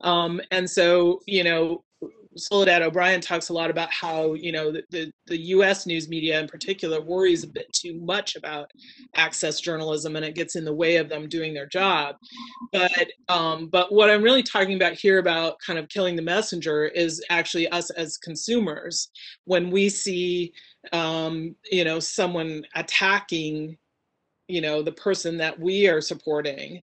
Um, 0.01 0.41
and 0.51 0.69
so, 0.69 1.21
you 1.27 1.45
know, 1.45 1.85
Soledad 2.37 2.83
O'Brien 2.83 3.23
talks 3.23 3.49
a 3.49 3.55
lot 3.55 3.71
about 3.71 3.91
how, 3.91 4.35
you 4.35 4.53
know, 4.53 4.71
the, 4.71 4.83
the, 4.91 5.11
the, 5.27 5.39
US 5.39 5.87
news 5.87 6.07
media 6.07 6.39
in 6.39 6.47
particular 6.47 7.01
worries 7.01 7.45
a 7.45 7.49
bit 7.49 7.67
too 7.73 7.99
much 7.99 8.37
about 8.37 8.71
access 9.15 9.59
journalism 9.59 10.17
and 10.17 10.25
it 10.25 10.35
gets 10.35 10.55
in 10.55 10.65
the 10.65 10.75
way 10.75 10.97
of 10.97 11.09
them 11.09 11.31
doing 11.31 11.55
their 11.55 11.67
job. 11.67 12.17
But 12.73 13.09
um, 13.31 13.69
but 13.69 13.91
what 13.91 14.11
I'm 14.11 14.23
really 14.23 14.43
talking 14.43 14.77
about 14.77 14.93
here 14.93 15.19
about 15.19 15.57
kind 15.67 15.79
of 15.79 15.89
killing 15.89 16.15
the 16.15 16.21
messenger 16.21 16.85
is 16.85 17.25
actually 17.31 17.69
us 17.69 17.89
as 17.91 18.19
consumers. 18.19 19.09
When 19.47 19.71
we 19.71 19.89
see 19.89 20.53
um, 20.93 21.55
you 21.71 21.85
know, 21.85 22.01
someone 22.01 22.65
attacking, 22.75 23.77
you 24.49 24.61
know, 24.61 24.83
the 24.83 24.93
person 24.93 25.37
that 25.39 25.59
we 25.59 25.89
are 25.89 26.01
supporting, 26.01 26.81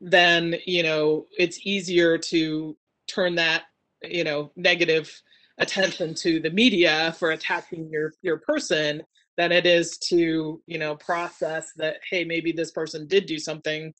then 0.00 0.54
you 0.66 0.82
know 0.82 1.26
it's 1.38 1.66
easier 1.66 2.18
to 2.18 2.76
turn 3.06 3.34
that 3.34 3.64
you 4.02 4.24
know 4.24 4.50
negative 4.56 5.10
attention 5.58 6.14
to 6.14 6.40
the 6.40 6.50
media 6.50 7.14
for 7.18 7.30
attacking 7.30 7.88
your 7.90 8.12
your 8.22 8.38
person 8.38 9.02
than 9.36 9.52
it 9.52 9.66
is 9.66 9.98
to 9.98 10.60
you 10.66 10.78
know 10.78 10.96
process 10.96 11.72
that 11.76 11.96
hey 12.08 12.24
maybe 12.24 12.52
this 12.52 12.70
person 12.70 13.06
did 13.06 13.26
do 13.26 13.38
something 13.38 13.92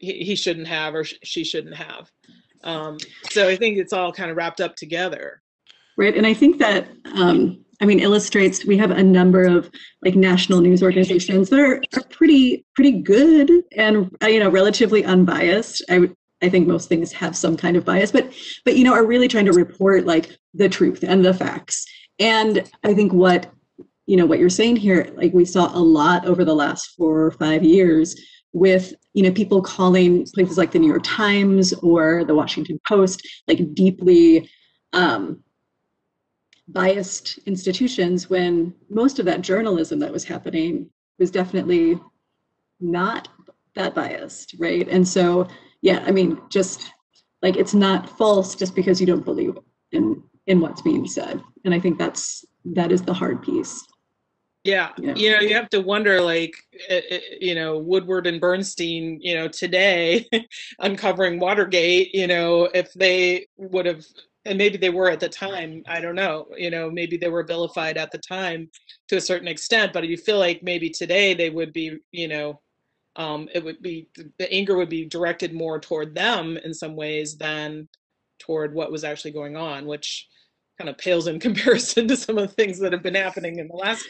he, 0.00 0.24
he 0.24 0.34
shouldn't 0.34 0.66
have 0.66 0.94
or 0.94 1.04
sh- 1.04 1.14
she 1.22 1.44
shouldn't 1.44 1.74
have. 1.74 2.10
Um, 2.62 2.96
so 3.30 3.46
i 3.46 3.56
think 3.56 3.76
it's 3.76 3.92
all 3.92 4.12
kind 4.12 4.30
of 4.30 4.36
wrapped 4.38 4.62
up 4.62 4.74
together 4.74 5.42
right? 5.96 6.16
And 6.16 6.26
i 6.26 6.34
think 6.34 6.58
that 6.58 6.88
um, 7.14 7.64
i 7.80 7.84
mean 7.84 8.00
illustrates 8.00 8.64
we 8.64 8.76
have 8.76 8.90
a 8.90 9.02
number 9.02 9.44
of 9.44 9.70
like 10.04 10.14
national 10.14 10.60
news 10.60 10.82
organizations 10.82 11.50
that 11.50 11.60
are, 11.60 11.82
are 11.96 12.04
pretty 12.10 12.64
pretty 12.74 12.92
good 12.92 13.50
and 13.76 14.10
uh, 14.22 14.26
you 14.26 14.40
know 14.40 14.50
relatively 14.50 15.04
unbiased. 15.04 15.82
I 15.88 16.10
i 16.42 16.48
think 16.48 16.66
most 16.66 16.88
things 16.88 17.12
have 17.12 17.36
some 17.36 17.56
kind 17.56 17.76
of 17.76 17.84
bias 17.84 18.12
but 18.12 18.32
but 18.64 18.76
you 18.76 18.84
know 18.84 18.92
are 18.92 19.06
really 19.06 19.28
trying 19.28 19.46
to 19.46 19.52
report 19.52 20.06
like 20.06 20.36
the 20.52 20.68
truth 20.68 21.02
and 21.02 21.24
the 21.24 21.34
facts. 21.34 21.84
And 22.20 22.70
i 22.84 22.94
think 22.94 23.12
what 23.12 23.50
you 24.06 24.16
know 24.16 24.26
what 24.26 24.38
you're 24.38 24.50
saying 24.50 24.76
here 24.76 25.10
like 25.16 25.32
we 25.32 25.44
saw 25.44 25.76
a 25.76 25.80
lot 25.80 26.26
over 26.26 26.44
the 26.44 26.54
last 26.54 26.94
four 26.96 27.24
or 27.24 27.30
five 27.32 27.64
years 27.64 28.14
with 28.52 28.94
you 29.14 29.22
know 29.22 29.32
people 29.32 29.62
calling 29.62 30.26
places 30.34 30.58
like 30.58 30.72
the 30.72 30.78
new 30.78 30.88
york 30.88 31.02
times 31.04 31.72
or 31.74 32.24
the 32.24 32.34
washington 32.34 32.78
post 32.86 33.26
like 33.48 33.74
deeply 33.74 34.48
um, 34.92 35.42
biased 36.68 37.38
institutions 37.46 38.30
when 38.30 38.74
most 38.88 39.18
of 39.18 39.26
that 39.26 39.42
journalism 39.42 39.98
that 39.98 40.12
was 40.12 40.24
happening 40.24 40.88
was 41.18 41.30
definitely 41.30 42.00
not 42.80 43.28
that 43.74 43.94
biased 43.94 44.54
right 44.58 44.88
and 44.88 45.06
so 45.06 45.46
yeah 45.82 46.02
i 46.06 46.10
mean 46.10 46.40
just 46.48 46.92
like 47.42 47.56
it's 47.56 47.74
not 47.74 48.08
false 48.18 48.54
just 48.54 48.74
because 48.74 49.00
you 49.00 49.06
don't 49.06 49.24
believe 49.24 49.56
in 49.92 50.22
in 50.46 50.60
what's 50.60 50.82
being 50.82 51.06
said 51.06 51.42
and 51.64 51.74
i 51.74 51.80
think 51.80 51.98
that's 51.98 52.44
that 52.64 52.90
is 52.90 53.02
the 53.02 53.14
hard 53.14 53.42
piece 53.42 53.86
yeah. 54.64 54.92
Yeah. 54.98 55.14
You 55.14 55.30
know, 55.30 55.40
you 55.40 55.54
have 55.54 55.68
to 55.70 55.80
wonder 55.80 56.22
like, 56.22 56.56
eh, 56.88 57.02
eh, 57.10 57.20
you 57.40 57.54
know, 57.54 57.78
Woodward 57.78 58.26
and 58.26 58.40
Bernstein, 58.40 59.18
you 59.20 59.34
know, 59.34 59.46
today 59.46 60.26
uncovering 60.78 61.38
Watergate, 61.38 62.14
you 62.14 62.26
know, 62.26 62.70
if 62.74 62.92
they 62.94 63.46
would 63.58 63.84
have, 63.84 64.04
and 64.44 64.58
maybe 64.58 64.76
they 64.76 64.90
were 64.90 65.10
at 65.10 65.20
the 65.20 65.28
time, 65.28 65.82
I 65.86 66.00
don't 66.00 66.14
know, 66.14 66.46
you 66.56 66.70
know, 66.70 66.90
maybe 66.90 67.16
they 67.16 67.28
were 67.28 67.42
vilified 67.42 67.96
at 67.96 68.10
the 68.10 68.18
time 68.18 68.70
to 69.08 69.16
a 69.16 69.20
certain 69.20 69.48
extent, 69.48 69.92
but 69.92 70.06
you 70.06 70.16
feel 70.16 70.38
like 70.38 70.62
maybe 70.62 70.90
today 70.90 71.34
they 71.34 71.50
would 71.50 71.72
be, 71.72 71.98
you 72.12 72.28
know, 72.28 72.60
um, 73.16 73.48
it 73.54 73.64
would 73.64 73.80
be, 73.80 74.08
the 74.38 74.52
anger 74.52 74.76
would 74.76 74.88
be 74.88 75.06
directed 75.06 75.54
more 75.54 75.78
toward 75.78 76.14
them 76.14 76.56
in 76.58 76.74
some 76.74 76.96
ways 76.96 77.36
than 77.36 77.88
toward 78.38 78.74
what 78.74 78.92
was 78.92 79.04
actually 79.04 79.30
going 79.30 79.56
on, 79.56 79.86
which 79.86 80.28
kind 80.78 80.90
of 80.90 80.98
pales 80.98 81.26
in 81.26 81.40
comparison 81.40 82.08
to 82.08 82.16
some 82.16 82.36
of 82.36 82.48
the 82.48 82.54
things 82.54 82.78
that 82.80 82.92
have 82.92 83.02
been 83.02 83.14
happening 83.14 83.58
in 83.58 83.68
the 83.68 83.74
last 83.74 84.06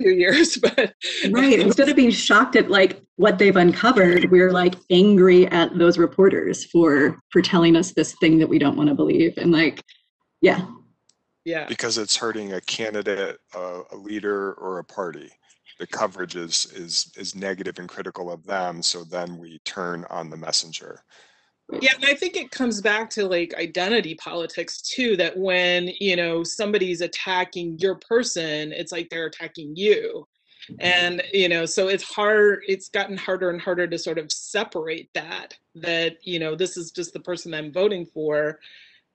few 0.00 0.12
years 0.12 0.56
but 0.62 0.94
right 1.30 1.60
instead 1.60 1.88
of 1.88 1.96
being 1.96 2.10
shocked 2.10 2.56
at 2.56 2.70
like 2.70 3.02
what 3.16 3.38
they've 3.38 3.56
uncovered 3.56 4.30
we're 4.30 4.52
like 4.52 4.74
angry 4.90 5.46
at 5.48 5.76
those 5.78 5.98
reporters 5.98 6.64
for 6.66 7.18
for 7.30 7.42
telling 7.42 7.76
us 7.76 7.92
this 7.92 8.14
thing 8.20 8.38
that 8.38 8.48
we 8.48 8.58
don't 8.58 8.76
want 8.76 8.88
to 8.88 8.94
believe 8.94 9.34
and 9.36 9.52
like 9.52 9.82
yeah 10.40 10.66
yeah 11.44 11.66
because 11.66 11.98
it's 11.98 12.16
hurting 12.16 12.52
a 12.52 12.60
candidate, 12.62 13.38
a, 13.54 13.80
a 13.92 13.96
leader, 13.96 14.54
or 14.54 14.78
a 14.78 14.84
party. 14.84 15.30
The 15.78 15.86
coverage 15.86 16.36
is 16.36 16.66
is 16.74 17.10
is 17.16 17.34
negative 17.34 17.78
and 17.78 17.88
critical 17.88 18.30
of 18.30 18.44
them, 18.44 18.82
so 18.82 19.04
then 19.04 19.38
we 19.38 19.58
turn 19.64 20.04
on 20.10 20.28
the 20.28 20.36
messenger. 20.36 21.02
Yeah 21.80 21.92
and 21.94 22.04
i 22.04 22.14
think 22.14 22.36
it 22.36 22.50
comes 22.50 22.80
back 22.80 23.08
to 23.10 23.26
like 23.26 23.54
identity 23.54 24.14
politics 24.16 24.80
too 24.82 25.16
that 25.16 25.36
when 25.36 25.88
you 26.00 26.16
know 26.16 26.42
somebody's 26.42 27.00
attacking 27.00 27.78
your 27.78 27.96
person 27.96 28.72
it's 28.72 28.92
like 28.92 29.08
they're 29.08 29.26
attacking 29.26 29.74
you. 29.76 30.26
And 30.78 31.22
you 31.32 31.48
know 31.48 31.66
so 31.66 31.88
it's 31.88 32.04
hard 32.04 32.60
it's 32.68 32.90
gotten 32.90 33.16
harder 33.16 33.50
and 33.50 33.60
harder 33.60 33.88
to 33.88 33.98
sort 33.98 34.18
of 34.18 34.30
separate 34.30 35.08
that 35.14 35.56
that 35.74 36.18
you 36.22 36.38
know 36.38 36.54
this 36.54 36.76
is 36.76 36.92
just 36.92 37.12
the 37.12 37.18
person 37.18 37.54
i'm 37.54 37.72
voting 37.72 38.06
for 38.06 38.60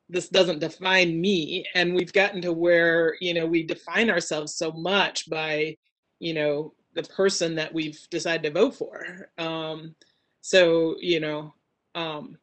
this 0.09 0.29
doesn't 0.29 0.59
define 0.59 1.19
me. 1.19 1.65
And 1.73 1.95
we've 1.95 2.13
gotten 2.13 2.41
to 2.41 2.53
where 2.53 3.15
you 3.21 3.33
know 3.33 3.45
we 3.45 3.63
define 3.63 4.09
ourselves 4.09 4.55
so 4.55 4.71
much 4.71 5.29
by 5.29 5.77
you 6.19 6.33
know 6.33 6.73
the 6.93 7.03
person 7.03 7.55
that 7.55 7.73
we've 7.73 7.99
decided 8.09 8.43
to 8.43 8.59
vote 8.59 8.75
for. 8.75 9.29
Um 9.37 9.95
so 10.41 10.95
you 10.99 11.19
know 11.19 11.53
um 11.95 12.37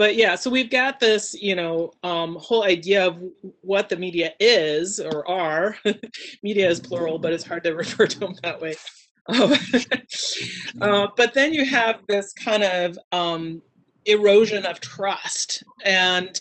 but 0.00 0.16
yeah 0.16 0.34
so 0.34 0.48
we've 0.48 0.70
got 0.70 0.98
this 0.98 1.34
you 1.34 1.54
know 1.54 1.92
um 2.02 2.34
whole 2.36 2.64
idea 2.64 3.06
of 3.06 3.22
what 3.60 3.90
the 3.90 3.96
media 3.96 4.32
is 4.40 4.98
or 4.98 5.28
are. 5.28 5.76
Media 6.42 6.70
is 6.70 6.80
plural 6.80 7.18
but 7.18 7.34
it's 7.34 7.44
hard 7.44 7.62
to 7.64 7.74
refer 7.84 8.06
to 8.06 8.18
them 8.18 8.34
that 8.42 8.58
way. 8.62 8.74
Um, 9.28 9.52
uh, 10.80 11.08
but 11.18 11.34
then 11.34 11.52
you 11.52 11.66
have 11.66 12.00
this 12.08 12.32
kind 12.32 12.62
of 12.62 12.98
um, 13.12 13.60
erosion 14.06 14.64
of 14.64 14.80
trust. 14.80 15.62
And 15.84 16.40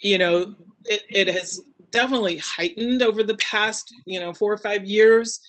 you 0.00 0.16
know 0.16 0.54
it, 0.84 1.02
it 1.10 1.26
has 1.26 1.60
definitely 1.90 2.36
heightened 2.36 3.02
over 3.02 3.24
the 3.24 3.36
past 3.38 3.92
you 4.06 4.20
know 4.20 4.32
four 4.32 4.52
or 4.52 4.58
five 4.58 4.84
years 4.84 5.40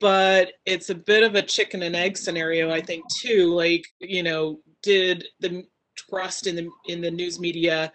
but 0.00 0.54
it's 0.66 0.90
a 0.90 0.94
bit 0.94 1.22
of 1.22 1.36
a 1.36 1.42
chicken 1.42 1.82
and 1.82 1.94
egg 1.94 2.16
scenario 2.16 2.70
i 2.70 2.80
think 2.80 3.04
too. 3.20 3.54
Like 3.54 3.86
you 4.00 4.24
know 4.24 4.58
did 4.82 5.26
the 5.38 5.64
trust 5.96 6.46
in 6.46 6.56
the 6.56 6.68
in 6.86 7.00
the 7.00 7.10
news 7.10 7.38
media 7.40 7.92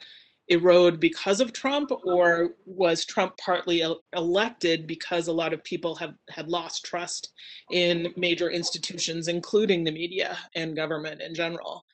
erode 0.49 0.99
because 0.99 1.39
of 1.39 1.53
Trump, 1.53 1.91
or 2.03 2.55
was 2.65 3.05
Trump 3.05 3.37
partly 3.37 3.81
el- 3.83 4.01
elected 4.15 4.87
because 4.87 5.27
a 5.27 5.33
lot 5.33 5.53
of 5.53 5.63
people 5.63 5.95
have 5.95 6.15
had 6.29 6.49
lost 6.49 6.83
trust 6.83 7.31
in 7.71 8.11
major 8.17 8.49
institutions, 8.49 9.27
including 9.27 9.83
the 9.83 9.91
media 9.91 10.37
and 10.55 10.75
government 10.75 11.21
in 11.21 11.35
general? 11.35 11.85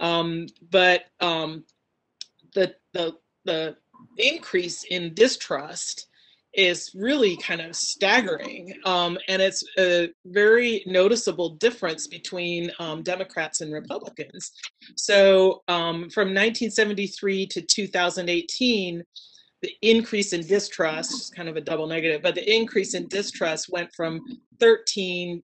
Um, 0.00 0.46
but 0.70 1.04
um, 1.20 1.64
the 2.54 2.74
the 2.92 3.16
the 3.44 3.76
increase 4.18 4.84
in 4.84 5.14
distrust 5.14 6.08
is 6.54 6.90
really 6.94 7.36
kind 7.36 7.60
of 7.60 7.76
staggering. 7.76 8.74
Um, 8.84 9.18
and 9.28 9.40
it's 9.40 9.62
a 9.78 10.10
very 10.26 10.82
noticeable 10.86 11.50
difference 11.50 12.06
between 12.06 12.70
um, 12.78 13.02
Democrats 13.02 13.60
and 13.60 13.72
Republicans. 13.72 14.52
So 14.96 15.62
um, 15.68 16.10
from 16.10 16.28
1973 16.28 17.46
to 17.46 17.62
2018, 17.62 19.04
the 19.62 19.76
increase 19.82 20.32
in 20.32 20.46
distrust, 20.46 21.34
kind 21.36 21.48
of 21.48 21.56
a 21.56 21.60
double 21.60 21.86
negative, 21.86 22.22
but 22.22 22.34
the 22.34 22.54
increase 22.54 22.94
in 22.94 23.06
distrust 23.08 23.68
went 23.70 23.92
from 23.94 24.20
13% 24.58 25.42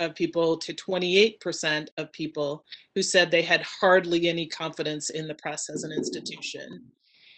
of 0.00 0.14
people 0.14 0.56
to 0.56 0.72
28% 0.72 1.88
of 1.98 2.12
people 2.12 2.64
who 2.94 3.02
said 3.02 3.30
they 3.30 3.42
had 3.42 3.62
hardly 3.62 4.28
any 4.28 4.46
confidence 4.46 5.10
in 5.10 5.26
the 5.26 5.34
press 5.34 5.68
as 5.68 5.82
an 5.82 5.90
institution. 5.90 6.84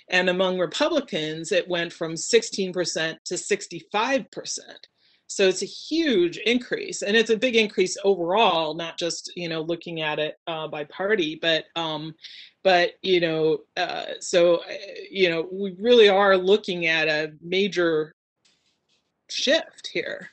And 0.09 0.29
among 0.31 0.59
Republicans, 0.59 1.53
it 1.53 1.69
went 1.69 1.93
from 1.93 2.15
16% 2.15 3.17
to 3.25 3.35
65%. 3.35 4.61
So 5.29 5.49
it's 5.49 5.63
a 5.63 5.67
huge 5.67 6.37
increase, 6.39 7.03
and 7.03 7.17
it's 7.17 7.31
a 7.31 7.37
big 7.37 7.57
increase 7.57 7.97
overall, 8.05 8.75
not 8.75 8.97
just 8.97 9.33
you 9.35 9.49
know 9.49 9.61
looking 9.61 10.01
at 10.01 10.21
it 10.21 10.37
uh, 10.47 10.69
by 10.69 10.85
party, 10.85 11.37
but 11.41 11.65
um, 11.75 12.15
but 12.63 12.93
you 13.03 13.21
know, 13.21 13.59
uh, 13.77 14.07
so 14.21 14.59
uh, 14.59 14.75
you 15.11 15.29
know, 15.29 15.49
we 15.51 15.75
really 15.81 16.09
are 16.09 16.37
looking 16.37 16.87
at 16.87 17.09
a 17.09 17.33
major 17.43 18.15
shift 19.29 19.89
here. 19.93 20.31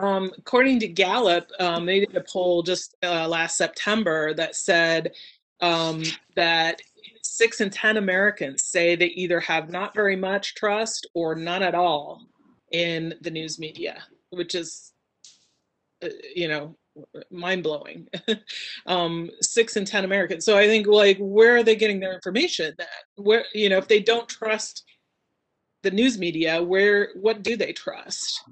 Um, 0.00 0.30
according 0.38 0.80
to 0.80 0.88
Gallup, 0.88 1.50
um, 1.58 1.86
they 1.86 2.00
did 2.00 2.16
a 2.16 2.20
poll 2.20 2.62
just 2.62 2.96
uh, 3.02 3.26
last 3.26 3.56
September 3.56 4.32
that 4.34 4.54
said 4.54 5.12
um, 5.60 6.02
that 6.36 6.80
six 7.22 7.60
in 7.60 7.70
10 7.70 7.96
Americans 7.96 8.62
say 8.62 8.94
they 8.94 9.06
either 9.06 9.40
have 9.40 9.70
not 9.70 9.94
very 9.94 10.16
much 10.16 10.54
trust 10.54 11.06
or 11.14 11.34
none 11.34 11.62
at 11.62 11.74
all 11.74 12.26
in 12.70 13.14
the 13.22 13.30
news 13.30 13.58
media, 13.58 14.02
which 14.30 14.54
is, 14.54 14.92
uh, 16.02 16.08
you 16.34 16.48
know, 16.48 16.76
mind 17.30 17.62
blowing. 17.62 18.08
um, 18.86 19.30
six 19.40 19.76
in 19.76 19.84
10 19.84 20.04
Americans. 20.04 20.44
So 20.44 20.56
I 20.56 20.66
think, 20.66 20.86
like, 20.86 21.16
where 21.18 21.56
are 21.56 21.62
they 21.62 21.76
getting 21.76 22.00
their 22.00 22.14
information? 22.14 22.74
That 22.78 22.88
where, 23.16 23.44
you 23.52 23.68
know, 23.68 23.78
if 23.78 23.88
they 23.88 24.00
don't 24.00 24.28
trust 24.28 24.84
the 25.82 25.90
news 25.90 26.18
media, 26.18 26.62
where, 26.62 27.10
what 27.14 27.42
do 27.42 27.56
they 27.56 27.72
trust? 27.72 28.42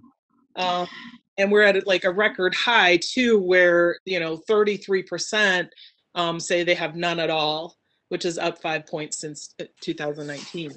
Um, 0.55 0.89
and 1.38 1.51
we're 1.51 1.62
at 1.62 1.87
like 1.87 2.05
a 2.05 2.11
record 2.11 2.55
high 2.55 2.99
too, 2.99 3.38
where 3.38 3.99
you 4.05 4.20
know 4.20 4.38
33% 4.49 5.68
um, 6.14 6.40
say 6.40 6.64
they 6.64 6.75
have 6.75 6.96
none 6.96 7.18
at 7.18 7.31
all, 7.31 7.77
which 8.09 8.25
is 8.25 8.38
up 8.38 8.61
five 8.61 8.87
points 8.87 9.18
since 9.18 9.55
uh, 9.61 9.64
2019. 9.81 10.72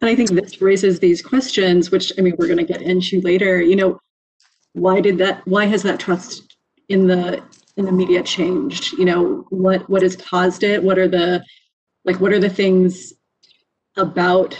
and 0.00 0.10
i 0.10 0.14
think 0.14 0.30
this 0.30 0.60
raises 0.60 0.98
these 0.98 1.22
questions 1.22 1.90
which 1.90 2.12
i 2.18 2.20
mean 2.20 2.34
we're 2.38 2.46
going 2.46 2.58
to 2.58 2.72
get 2.72 2.82
into 2.82 3.20
later 3.20 3.62
you 3.62 3.76
know 3.76 3.98
why 4.74 5.00
did 5.00 5.18
that 5.18 5.46
why 5.46 5.64
has 5.64 5.82
that 5.82 6.00
trust 6.00 6.56
in 6.88 7.06
the 7.06 7.42
in 7.76 7.84
the 7.84 7.92
media 7.92 8.22
changed? 8.22 8.92
You 8.92 9.04
know 9.06 9.46
what 9.50 9.88
what 9.88 10.02
has 10.02 10.16
caused 10.16 10.62
it? 10.62 10.82
What 10.82 10.98
are 10.98 11.08
the 11.08 11.42
like 12.04 12.20
what 12.20 12.32
are 12.32 12.40
the 12.40 12.50
things 12.50 13.12
about 13.96 14.58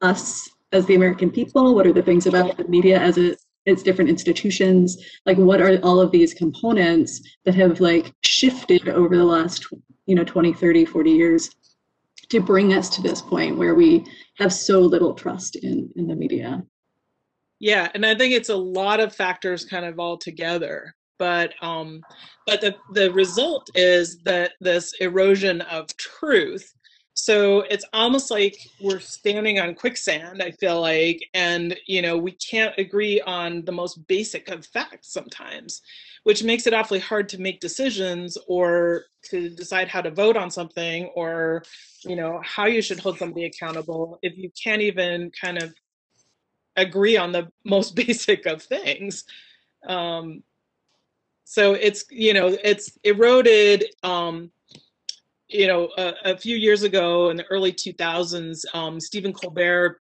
us 0.00 0.48
as 0.72 0.86
the 0.86 0.94
american 0.94 1.30
people? 1.30 1.74
What 1.74 1.86
are 1.86 1.92
the 1.92 2.02
things 2.02 2.26
about 2.26 2.56
the 2.56 2.64
media 2.68 2.98
as 2.98 3.18
a 3.18 3.36
its 3.66 3.82
different 3.82 4.08
institutions. 4.08 4.96
Like 5.26 5.36
what 5.36 5.60
are 5.60 5.78
all 5.82 6.00
of 6.00 6.12
these 6.12 6.32
components 6.32 7.20
that 7.44 7.54
have 7.54 7.80
like 7.80 8.12
shifted 8.22 8.88
over 8.88 9.16
the 9.16 9.24
last 9.24 9.66
you 10.06 10.14
know 10.14 10.24
20 10.24 10.52
30 10.54 10.84
40 10.84 11.10
years 11.10 11.50
to 12.28 12.40
bring 12.40 12.72
us 12.72 12.88
to 12.88 13.02
this 13.02 13.20
point 13.20 13.58
where 13.58 13.74
we 13.74 14.04
have 14.38 14.52
so 14.52 14.80
little 14.80 15.14
trust 15.14 15.56
in 15.56 15.90
in 15.96 16.06
the 16.06 16.16
media? 16.16 16.62
Yeah 17.58 17.88
and 17.94 18.04
i 18.04 18.14
think 18.14 18.34
it's 18.34 18.50
a 18.50 18.56
lot 18.56 19.00
of 19.00 19.14
factors 19.14 19.64
kind 19.64 19.84
of 19.84 19.98
all 19.98 20.18
together 20.18 20.94
but 21.18 21.54
um 21.62 22.02
but 22.46 22.60
the 22.60 22.76
the 22.92 23.10
result 23.12 23.68
is 23.74 24.18
that 24.24 24.52
this 24.60 24.92
erosion 25.00 25.62
of 25.62 25.86
truth 25.96 26.74
so 27.18 27.62
it's 27.62 27.84
almost 27.92 28.30
like 28.30 28.56
we're 28.80 29.00
standing 29.00 29.58
on 29.58 29.74
quicksand 29.74 30.42
i 30.42 30.50
feel 30.50 30.80
like 30.80 31.20
and 31.34 31.76
you 31.86 32.02
know 32.02 32.16
we 32.16 32.32
can't 32.32 32.74
agree 32.78 33.20
on 33.22 33.64
the 33.64 33.72
most 33.72 34.06
basic 34.06 34.48
of 34.48 34.66
facts 34.66 35.12
sometimes 35.12 35.82
which 36.24 36.44
makes 36.44 36.66
it 36.66 36.74
awfully 36.74 36.98
hard 36.98 37.28
to 37.28 37.40
make 37.40 37.58
decisions 37.60 38.36
or 38.48 39.04
to 39.22 39.48
decide 39.48 39.88
how 39.88 40.00
to 40.00 40.10
vote 40.10 40.36
on 40.36 40.50
something 40.50 41.06
or 41.14 41.62
you 42.04 42.16
know 42.16 42.40
how 42.44 42.66
you 42.66 42.82
should 42.82 43.00
hold 43.00 43.18
somebody 43.18 43.46
accountable 43.46 44.18
if 44.22 44.36
you 44.36 44.50
can't 44.62 44.82
even 44.82 45.30
kind 45.40 45.62
of 45.62 45.72
agree 46.76 47.16
on 47.16 47.32
the 47.32 47.50
most 47.64 47.94
basic 47.94 48.46
of 48.46 48.62
things. 48.62 49.24
Um, 49.86 50.42
so 51.44 51.74
it's 51.74 52.04
you 52.10 52.34
know 52.34 52.56
it's 52.64 52.98
eroded 53.04 53.84
um, 54.02 54.50
you 55.48 55.66
know 55.66 55.88
a, 55.96 56.14
a, 56.24 56.36
few 56.36 56.56
years 56.56 56.82
ago 56.82 57.30
in 57.30 57.36
the 57.36 57.44
early 57.46 57.72
2000s 57.72 58.64
um, 58.74 58.98
stephen 58.98 59.32
colbert 59.32 60.00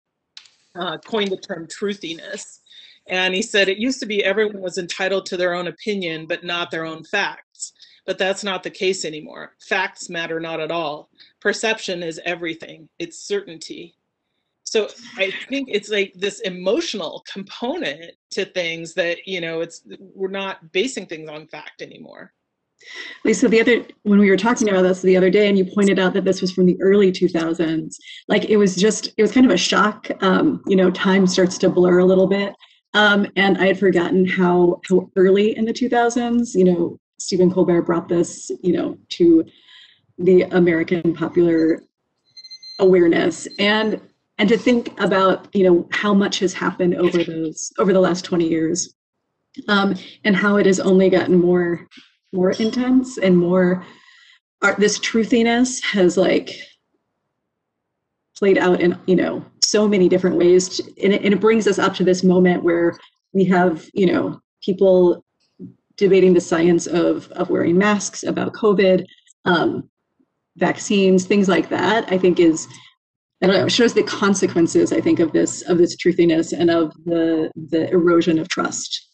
uh, 0.74 0.98
coined 0.98 1.30
the 1.30 1.36
term 1.36 1.66
truthiness. 1.66 2.60
And 3.08 3.34
he 3.34 3.42
said 3.42 3.68
it 3.68 3.78
used 3.78 4.00
to 4.00 4.06
be 4.06 4.24
everyone 4.24 4.60
was 4.60 4.78
entitled 4.78 5.26
to 5.26 5.36
their 5.36 5.54
own 5.54 5.66
opinion 5.66 6.26
but 6.26 6.44
not 6.44 6.70
their 6.70 6.84
own 6.84 7.04
facts. 7.04 7.72
But 8.06 8.18
that's 8.18 8.42
not 8.42 8.62
the 8.62 8.70
case 8.70 9.04
anymore. 9.04 9.54
Facts 9.60 10.08
matter 10.08 10.40
not 10.40 10.60
at 10.60 10.72
all. 10.72 11.08
Perception 11.40 12.02
is 12.02 12.20
everything. 12.24 12.88
It's 12.98 13.18
certainty. 13.18 13.94
So 14.64 14.88
i 15.18 15.30
think 15.50 15.68
it's 15.70 15.90
like 15.90 16.14
this 16.14 16.40
emotional 16.40 17.22
component 17.30 18.12
to 18.30 18.46
things 18.46 18.94
that 18.94 19.18
you 19.26 19.38
know 19.38 19.60
it's 19.60 19.82
we're 19.98 20.28
not 20.28 20.72
basing 20.72 21.04
things 21.04 21.28
on 21.28 21.46
fact 21.46 21.82
anymore 21.82 22.32
Lisa, 23.24 23.48
the 23.48 23.60
other 23.60 23.84
when 24.02 24.18
we 24.18 24.30
were 24.30 24.36
talking 24.36 24.68
about 24.68 24.82
this 24.82 25.02
the 25.02 25.16
other 25.16 25.30
day, 25.30 25.48
and 25.48 25.56
you 25.56 25.64
pointed 25.64 25.98
out 25.98 26.12
that 26.14 26.24
this 26.24 26.40
was 26.40 26.52
from 26.52 26.66
the 26.66 26.80
early 26.80 27.12
2000s, 27.12 27.96
like 28.28 28.46
it 28.46 28.56
was 28.56 28.76
just 28.76 29.12
it 29.16 29.22
was 29.22 29.32
kind 29.32 29.46
of 29.46 29.52
a 29.52 29.56
shock. 29.56 30.08
Um, 30.22 30.62
you 30.66 30.76
know, 30.76 30.90
time 30.90 31.26
starts 31.26 31.58
to 31.58 31.68
blur 31.68 31.98
a 31.98 32.04
little 32.04 32.26
bit, 32.26 32.54
um, 32.94 33.26
and 33.36 33.58
I 33.58 33.66
had 33.66 33.78
forgotten 33.78 34.26
how 34.26 34.80
how 34.88 35.10
early 35.16 35.56
in 35.56 35.64
the 35.64 35.72
2000s, 35.72 36.54
you 36.54 36.64
know, 36.64 36.98
Stephen 37.18 37.50
Colbert 37.50 37.82
brought 37.82 38.08
this, 38.08 38.50
you 38.62 38.72
know, 38.72 38.98
to 39.10 39.44
the 40.18 40.42
American 40.42 41.14
popular 41.14 41.82
awareness, 42.78 43.46
and 43.58 44.00
and 44.38 44.48
to 44.48 44.58
think 44.58 44.98
about 45.00 45.54
you 45.54 45.64
know 45.64 45.88
how 45.92 46.12
much 46.12 46.40
has 46.40 46.52
happened 46.52 46.94
over 46.94 47.22
those 47.22 47.72
over 47.78 47.92
the 47.92 48.00
last 48.00 48.24
20 48.24 48.48
years 48.48 48.94
um, 49.68 49.94
and 50.24 50.34
how 50.36 50.56
it 50.56 50.66
has 50.66 50.80
only 50.80 51.10
gotten 51.10 51.38
more 51.38 51.86
more 52.32 52.52
intense 52.52 53.18
and 53.18 53.36
more 53.36 53.84
art 54.62 54.78
this 54.78 54.98
truthiness 54.98 55.82
has 55.82 56.16
like 56.16 56.50
played 58.36 58.58
out 58.58 58.80
in 58.80 58.98
you 59.06 59.16
know 59.16 59.44
so 59.62 59.88
many 59.88 60.08
different 60.08 60.36
ways 60.36 60.80
and, 61.02 61.12
it, 61.12 61.22
and 61.24 61.34
it 61.34 61.40
brings 61.40 61.66
us 61.66 61.78
up 61.78 61.94
to 61.94 62.04
this 62.04 62.22
moment 62.22 62.62
where 62.62 62.98
we 63.32 63.44
have 63.44 63.88
you 63.94 64.06
know 64.06 64.40
people 64.62 65.24
debating 65.96 66.32
the 66.32 66.40
science 66.40 66.86
of 66.86 67.30
of 67.32 67.50
wearing 67.50 67.76
masks 67.76 68.22
about 68.22 68.52
covid 68.52 69.04
um, 69.44 69.88
vaccines 70.56 71.26
things 71.26 71.48
like 71.48 71.68
that 71.68 72.10
i 72.12 72.18
think 72.18 72.38
is 72.40 72.68
I 73.42 73.48
don't 73.48 73.56
know, 73.56 73.68
shows 73.68 73.92
the 73.92 74.04
consequences, 74.04 74.92
I 74.92 75.00
think, 75.00 75.18
of 75.18 75.32
this 75.32 75.62
of 75.62 75.76
this 75.76 75.96
truthiness 75.96 76.52
and 76.52 76.70
of 76.70 76.92
the 77.04 77.50
the 77.56 77.90
erosion 77.90 78.38
of 78.38 78.48
trust. 78.48 79.08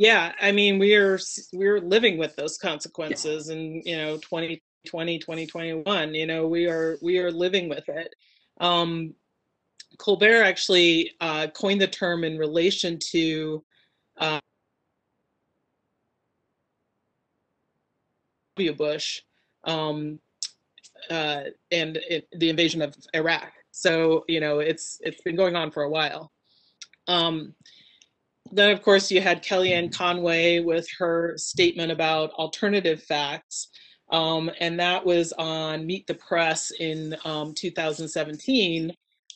Yeah, 0.00 0.32
I 0.40 0.52
mean, 0.52 0.78
we're 0.78 1.18
we're 1.52 1.80
living 1.80 2.18
with 2.18 2.36
those 2.36 2.56
consequences, 2.56 3.48
yeah. 3.48 3.56
and 3.56 3.82
you 3.84 3.96
know, 3.96 4.16
2020, 4.18 5.18
2021, 5.18 6.14
you 6.14 6.24
know, 6.24 6.46
we 6.46 6.68
are 6.68 6.98
we 7.02 7.18
are 7.18 7.32
living 7.32 7.68
with 7.68 7.88
it. 7.88 8.14
Um, 8.60 9.14
Colbert 9.98 10.44
actually 10.44 11.14
uh, 11.20 11.48
coined 11.48 11.80
the 11.80 11.88
term 11.88 12.22
in 12.22 12.38
relation 12.38 13.00
to 13.10 13.64
uh, 14.18 14.38
W. 18.56 18.74
Bush. 18.74 19.22
Um, 19.64 20.20
uh, 21.10 21.42
and 21.72 21.96
it, 22.08 22.28
the 22.36 22.50
invasion 22.50 22.82
of 22.82 22.94
Iraq. 23.14 23.50
So 23.72 24.24
you 24.28 24.38
know 24.38 24.60
it's 24.60 24.98
it's 25.00 25.22
been 25.22 25.34
going 25.34 25.56
on 25.56 25.72
for 25.72 25.82
a 25.82 25.90
while. 25.90 26.30
Um, 27.08 27.56
then 28.52 28.70
of 28.70 28.82
course 28.82 29.10
you 29.10 29.20
had 29.20 29.44
Kellyanne 29.44 29.92
Conway 29.92 30.60
with 30.60 30.86
her 30.98 31.34
statement 31.36 31.92
about 31.92 32.30
alternative 32.32 33.02
facts, 33.02 33.68
um, 34.10 34.50
and 34.60 34.80
that 34.80 35.04
was 35.04 35.32
on 35.32 35.86
Meet 35.86 36.06
the 36.06 36.14
Press 36.14 36.70
in 36.78 37.14
um, 37.24 37.54
2017 37.54 38.92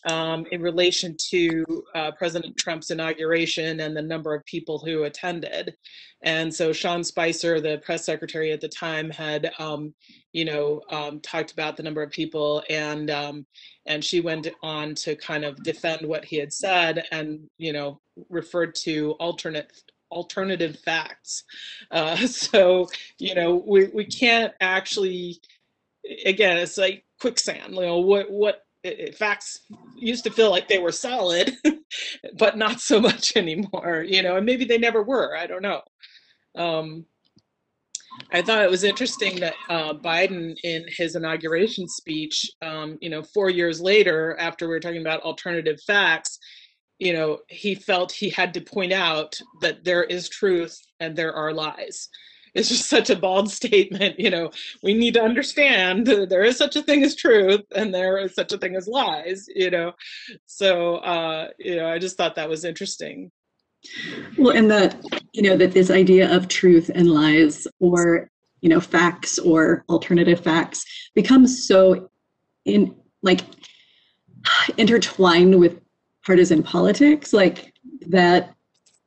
um, 0.09 0.47
in 0.51 0.62
relation 0.62 1.17
to 1.31 1.65
uh, 1.95 2.11
President 2.12 2.57
Trump's 2.57 2.91
inauguration 2.91 3.81
and 3.81 3.97
the 3.97 4.03
number 4.03 4.35
of 4.35 4.45
people 4.45 4.79
who 4.79 5.05
attended. 5.05 5.75
And 6.23 6.53
so 6.53 6.73
Sean 6.73 7.03
Spicer, 7.05 7.61
the 7.61 7.79
press 7.79 8.05
secretary 8.05 8.53
at 8.53 8.61
the 8.61 8.69
time, 8.69 9.11
had, 9.11 9.53
um, 9.59 9.95
you 10.33 10.45
know, 10.45 10.81
um, 10.91 11.21
talked 11.21 11.53
about 11.53 11.77
the 11.77 11.83
number 11.83 12.03
of 12.03 12.11
people, 12.11 12.62
and 12.71 13.11
um, 13.11 13.47
and 13.87 14.05
she 14.05 14.21
went 14.21 14.49
on 14.62 14.95
to 14.97 15.17
kind 15.17 15.45
of 15.45 15.62
defend 15.62 16.07
what 16.07 16.25
he 16.25 16.37
had 16.37 16.53
said, 16.53 17.05
and 17.11 17.41
you 17.59 17.73
know, 17.73 18.01
referred 18.29 18.75
to 18.77 19.12
alternate 19.12 19.71
alternative 20.11 20.79
facts. 20.85 21.45
Uh, 21.91 22.17
so 22.27 22.88
you 23.19 23.35
know, 23.35 23.62
we 23.67 23.87
we 23.88 24.05
can't 24.05 24.53
actually. 24.61 25.41
Again, 26.27 26.57
it's 26.59 26.79
like 26.79 27.05
quicksand. 27.21 27.75
You 27.75 27.83
know, 27.83 28.01
what 28.01 28.31
what 28.31 28.62
facts 29.16 29.61
used 29.97 30.25
to 30.25 30.31
feel 30.31 30.51
like 30.51 30.68
they 30.68 30.79
were 30.79 30.92
solid, 30.92 31.53
but 32.38 32.57
not 32.57 32.81
so 32.81 33.01
much 33.01 33.37
anymore, 33.37 34.05
you 34.07 34.23
know, 34.23 34.37
and 34.37 34.47
maybe 34.47 34.64
they 34.64 34.79
never 34.79 35.03
were. 35.03 35.37
I 35.37 35.47
don't 35.47 35.62
know. 35.62 35.83
Um, 36.57 37.07
I 38.31 38.42
thought 38.42 38.62
it 38.62 38.71
was 38.71 38.85
interesting 38.85 39.40
that 39.40 39.55
uh, 39.71 39.95
Biden, 39.95 40.55
in 40.64 40.85
his 40.88 41.16
inauguration 41.16 41.88
speech, 41.88 42.51
um, 42.61 42.99
you 43.01 43.09
know, 43.09 43.23
four 43.23 43.49
years 43.49 43.81
later, 43.81 44.37
after 44.38 44.66
we 44.66 44.75
were 44.75 44.81
talking 44.81 45.01
about 45.01 45.23
alternative 45.23 45.81
facts, 45.87 46.38
you 46.99 47.12
know, 47.14 47.38
he 47.49 47.75
felt 47.75 48.12
he 48.12 48.29
had 48.29 48.53
to 48.55 48.61
point 48.61 48.92
out 48.92 49.40
that 49.62 49.83
there 49.85 50.05
is 50.05 50.29
truth 50.29 50.79
and 51.01 51.16
there 51.16 51.33
are 51.33 51.53
lies 51.53 52.09
is 52.55 52.69
just 52.69 52.88
such 52.88 53.11
a 53.11 53.17
bald 53.17 53.51
statement. 53.61 54.19
You 54.19 54.31
know, 54.31 54.51
we 54.83 54.95
need 54.95 55.15
to 55.15 55.23
understand 55.23 56.07
there 56.07 56.45
is 56.45 56.57
such 56.57 56.77
a 56.77 56.83
thing 56.83 57.03
as 57.03 57.15
truth 57.15 57.62
and 57.75 57.95
there 57.95 58.19
is 58.19 58.35
such 58.35 58.53
a 58.53 58.59
thing 58.59 58.77
as 58.77 58.88
lies, 58.88 59.47
you 59.55 59.71
know. 59.71 59.93
So, 60.47 60.97
uh, 60.97 61.49
you 61.59 61.77
know, 61.77 61.88
I 61.88 61.99
just 61.99 62.17
thought 62.17 62.35
that 62.37 62.49
was 62.49 62.65
interesting. 62.65 63.31
Well, 64.38 64.57
and 64.57 64.71
that, 64.71 64.97
you 65.33 65.43
know, 65.43 65.57
that 65.57 65.73
this 65.73 65.91
idea 65.91 66.35
of 66.35 66.49
truth 66.49 66.91
and 66.95 67.11
lies 67.11 67.67
or, 67.81 68.31
you 68.61 68.69
know, 68.69 68.81
facts 68.81 69.38
or 69.38 69.85
alternative 69.88 70.41
facts 70.41 70.85
becomes 71.15 71.67
so 71.67 72.11
in 72.65 72.95
like 73.23 73.41
intertwined 74.77 75.59
with 75.59 75.81
partisan 76.25 76.62
politics, 76.62 77.33
like 77.33 77.73
that 78.09 78.55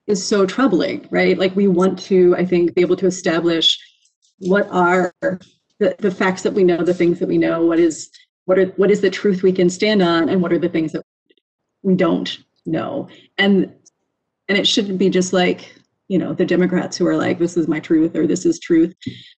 is 0.08 0.26
so 0.26 0.46
troubling, 0.46 1.08
right? 1.10 1.38
Like 1.38 1.56
we 1.56 1.68
want 1.68 1.98
to, 2.00 2.36
I 2.38 2.46
think, 2.46 2.76
be 2.76 2.82
able 2.82 2.96
to 2.98 3.08
establish 3.08 3.80
what 4.40 4.68
are 4.70 5.14
the, 5.22 5.96
the 6.00 6.12
facts 6.12 6.44
that 6.44 6.54
we 6.54 6.64
know, 6.64 6.84
the 6.84 6.94
things 6.94 7.20
that 7.20 7.28
we 7.28 7.38
know, 7.38 7.66
what 7.66 7.80
is 7.80 8.10
what 8.46 8.60
are 8.60 8.68
what 8.78 8.92
is 8.92 9.02
the 9.02 9.10
truth 9.10 9.42
we 9.42 9.52
can 9.52 9.70
stand 9.70 10.02
on, 10.02 10.30
and 10.30 10.42
what 10.42 10.54
are 10.54 10.60
the 10.60 10.70
things 10.70 10.92
that 10.92 11.04
we 11.82 11.96
don't 11.96 12.40
know. 12.66 13.08
And 13.38 13.74
and 14.48 14.58
it 14.58 14.68
shouldn't 14.68 15.00
be 15.00 15.10
just 15.10 15.34
like 15.34 15.76
you 16.08 16.20
know 16.20 16.34
the 16.34 16.46
democrats 16.46 16.98
who 16.98 17.08
are 17.08 17.18
like 17.18 17.40
this 17.40 17.58
is 17.58 17.68
my 17.68 17.80
truth 17.80 18.16
or 18.16 18.28
this 18.28 18.46
is 18.46 18.60
truth 18.60 18.94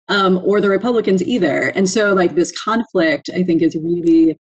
um, 0.08 0.38
or 0.44 0.60
the 0.60 0.68
republicans 0.68 1.22
either 1.22 1.68
and 1.70 1.88
so 1.88 2.12
like 2.12 2.34
this 2.34 2.52
conflict 2.60 3.30
i 3.34 3.42
think 3.42 3.62
is 3.62 3.74
really 3.76 4.38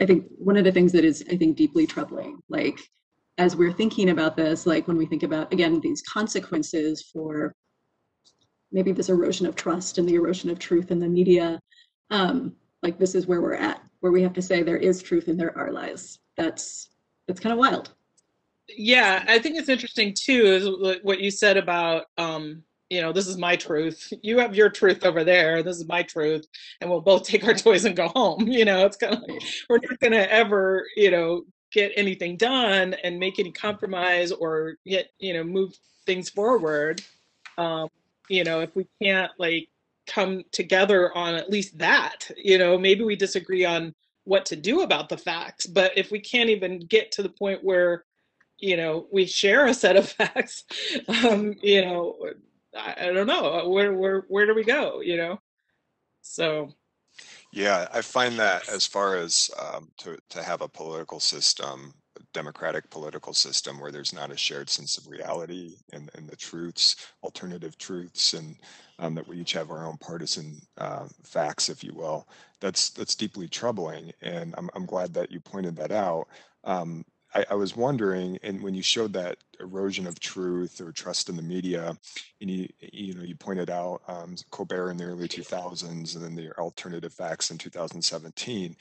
i 0.00 0.04
think 0.04 0.26
one 0.36 0.56
of 0.56 0.64
the 0.64 0.72
things 0.72 0.92
that 0.92 1.04
is 1.04 1.24
i 1.32 1.36
think 1.36 1.56
deeply 1.56 1.86
troubling 1.86 2.38
like 2.48 2.78
as 3.38 3.54
we're 3.54 3.72
thinking 3.72 4.10
about 4.10 4.36
this, 4.36 4.66
like 4.66 4.88
when 4.88 4.96
we 4.96 5.06
think 5.06 5.22
about, 5.22 5.52
again, 5.52 5.80
these 5.80 6.02
consequences 6.02 7.08
for 7.12 7.54
maybe 8.72 8.92
this 8.92 9.08
erosion 9.08 9.46
of 9.46 9.54
trust 9.54 9.98
and 9.98 10.08
the 10.08 10.16
erosion 10.16 10.50
of 10.50 10.58
truth 10.58 10.90
in 10.90 10.98
the 10.98 11.08
media, 11.08 11.58
um, 12.10 12.52
like 12.82 12.98
this 12.98 13.14
is 13.14 13.26
where 13.26 13.40
we're 13.40 13.54
at, 13.54 13.80
where 14.00 14.12
we 14.12 14.22
have 14.22 14.32
to 14.34 14.42
say 14.42 14.62
there 14.62 14.76
is 14.76 15.02
truth 15.02 15.28
and 15.28 15.38
there 15.38 15.56
are 15.56 15.70
lies. 15.70 16.18
That's, 16.36 16.90
it's 17.28 17.40
kind 17.40 17.52
of 17.52 17.58
wild. 17.58 17.94
Yeah, 18.76 19.24
I 19.28 19.38
think 19.38 19.56
it's 19.56 19.68
interesting 19.68 20.14
too, 20.14 20.44
is 20.44 20.98
what 21.02 21.20
you 21.20 21.30
said 21.30 21.56
about, 21.56 22.06
um, 22.18 22.64
you 22.90 23.02
know, 23.02 23.12
this 23.12 23.26
is 23.26 23.36
my 23.36 23.54
truth. 23.54 24.12
You 24.22 24.38
have 24.38 24.54
your 24.54 24.70
truth 24.70 25.04
over 25.04 25.22
there. 25.22 25.62
This 25.62 25.76
is 25.76 25.86
my 25.86 26.02
truth, 26.02 26.46
and 26.80 26.90
we'll 26.90 27.02
both 27.02 27.22
take 27.22 27.44
our 27.44 27.54
toys 27.54 27.84
and 27.84 27.94
go 27.94 28.08
home. 28.08 28.48
You 28.48 28.64
know, 28.64 28.86
it's 28.86 28.96
kind 28.96 29.14
of 29.14 29.22
like 29.28 29.42
we're 29.68 29.78
not 29.78 30.00
going 30.00 30.12
to 30.12 30.32
ever, 30.32 30.86
you 30.96 31.10
know, 31.10 31.42
get 31.72 31.92
anything 31.96 32.36
done 32.36 32.94
and 33.02 33.18
make 33.18 33.38
any 33.38 33.52
compromise 33.52 34.32
or 34.32 34.74
get, 34.86 35.10
you 35.18 35.34
know, 35.34 35.44
move 35.44 35.72
things 36.06 36.28
forward. 36.30 37.02
Um, 37.56 37.88
you 38.28 38.44
know, 38.44 38.60
if 38.60 38.74
we 38.74 38.86
can't 39.02 39.32
like 39.38 39.68
come 40.06 40.44
together 40.52 41.16
on 41.16 41.34
at 41.34 41.50
least 41.50 41.78
that, 41.78 42.30
you 42.36 42.58
know, 42.58 42.78
maybe 42.78 43.04
we 43.04 43.16
disagree 43.16 43.64
on 43.64 43.94
what 44.24 44.46
to 44.46 44.56
do 44.56 44.82
about 44.82 45.08
the 45.08 45.16
facts, 45.16 45.66
but 45.66 45.96
if 45.96 46.10
we 46.10 46.20
can't 46.20 46.50
even 46.50 46.80
get 46.80 47.10
to 47.12 47.22
the 47.22 47.30
point 47.30 47.64
where 47.64 48.04
you 48.58 48.76
know 48.76 49.06
we 49.12 49.24
share 49.26 49.66
a 49.66 49.74
set 49.74 49.96
of 49.96 50.08
facts 50.18 50.64
um 51.08 51.54
you 51.62 51.84
know 51.84 52.16
I, 52.76 52.94
I 53.00 53.12
don't 53.12 53.26
know 53.26 53.68
where 53.68 53.92
where 53.94 54.24
where 54.28 54.46
do 54.46 54.54
we 54.54 54.64
go 54.64 55.00
you 55.00 55.16
know 55.16 55.40
so 56.22 56.70
Yeah, 57.50 57.88
I 57.92 58.02
find 58.02 58.38
that 58.38 58.68
as 58.68 58.84
far 58.86 59.16
as 59.16 59.50
um, 59.58 59.90
to, 59.98 60.18
to 60.30 60.42
have 60.42 60.60
a 60.60 60.68
political 60.68 61.18
system, 61.18 61.94
a 62.18 62.22
democratic 62.34 62.90
political 62.90 63.32
system 63.32 63.80
where 63.80 63.90
there's 63.90 64.12
not 64.12 64.30
a 64.30 64.36
shared 64.36 64.68
sense 64.68 64.98
of 64.98 65.06
reality 65.08 65.76
and, 65.92 66.10
and 66.14 66.28
the 66.28 66.36
truths, 66.36 66.96
alternative 67.22 67.78
truths, 67.78 68.34
and 68.34 68.56
um, 68.98 69.14
that 69.14 69.26
we 69.26 69.38
each 69.38 69.52
have 69.52 69.70
our 69.70 69.86
own 69.86 69.96
partisan 69.96 70.60
uh, 70.76 71.06
facts, 71.24 71.70
if 71.70 71.82
you 71.82 71.94
will, 71.94 72.28
that's 72.60 72.90
that's 72.90 73.14
deeply 73.14 73.48
troubling. 73.48 74.12
And 74.20 74.54
I'm, 74.58 74.68
I'm 74.74 74.84
glad 74.86 75.14
that 75.14 75.30
you 75.32 75.40
pointed 75.40 75.76
that 75.76 75.92
out. 75.92 76.28
Um, 76.64 77.04
I, 77.34 77.44
I 77.50 77.54
was 77.54 77.76
wondering, 77.76 78.38
and 78.42 78.62
when 78.62 78.74
you 78.74 78.82
showed 78.82 79.12
that 79.12 79.38
erosion 79.60 80.06
of 80.06 80.18
truth 80.18 80.80
or 80.80 80.92
trust 80.92 81.28
in 81.28 81.36
the 81.36 81.42
media, 81.42 81.96
and 82.40 82.50
you 82.50 82.68
you 82.80 83.14
know 83.14 83.22
you 83.22 83.34
pointed 83.34 83.70
out 83.70 84.02
um, 84.08 84.34
Colbert 84.50 84.90
in 84.90 84.96
the 84.96 85.04
early 85.04 85.28
2000s, 85.28 86.14
and 86.14 86.24
then 86.24 86.34
the 86.34 86.52
alternative 86.58 87.12
facts 87.12 87.50
in 87.50 87.58
2017. 87.58 88.76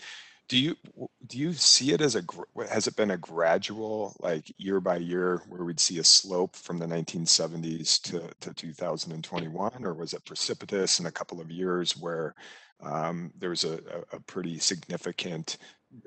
Do 0.49 0.57
you 0.57 0.77
do 1.25 1.37
you 1.37 1.51
see 1.51 1.91
it 1.91 1.99
as 1.99 2.15
a 2.15 2.23
has 2.69 2.87
it 2.87 2.95
been 2.95 3.11
a 3.11 3.17
gradual 3.17 4.15
like 4.21 4.53
year 4.57 4.79
by 4.79 4.95
year 4.97 5.41
where 5.49 5.65
we'd 5.65 5.79
see 5.79 5.99
a 5.99 6.03
slope 6.05 6.55
from 6.55 6.77
the 6.79 6.85
1970s 6.85 8.01
to, 8.03 8.29
to 8.39 8.53
2021, 8.53 9.85
or 9.85 9.93
was 9.93 10.13
it 10.13 10.23
precipitous 10.23 10.99
in 10.99 11.05
a 11.07 11.11
couple 11.11 11.41
of 11.41 11.51
years 11.51 11.97
where 11.97 12.33
um, 12.79 13.33
there 13.37 13.49
was 13.49 13.65
a, 13.65 13.79
a, 14.13 14.19
pretty 14.21 14.59
significant 14.59 15.57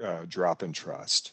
uh, 0.03 0.24
drop 0.29 0.62
in 0.62 0.72
trust? 0.72 1.33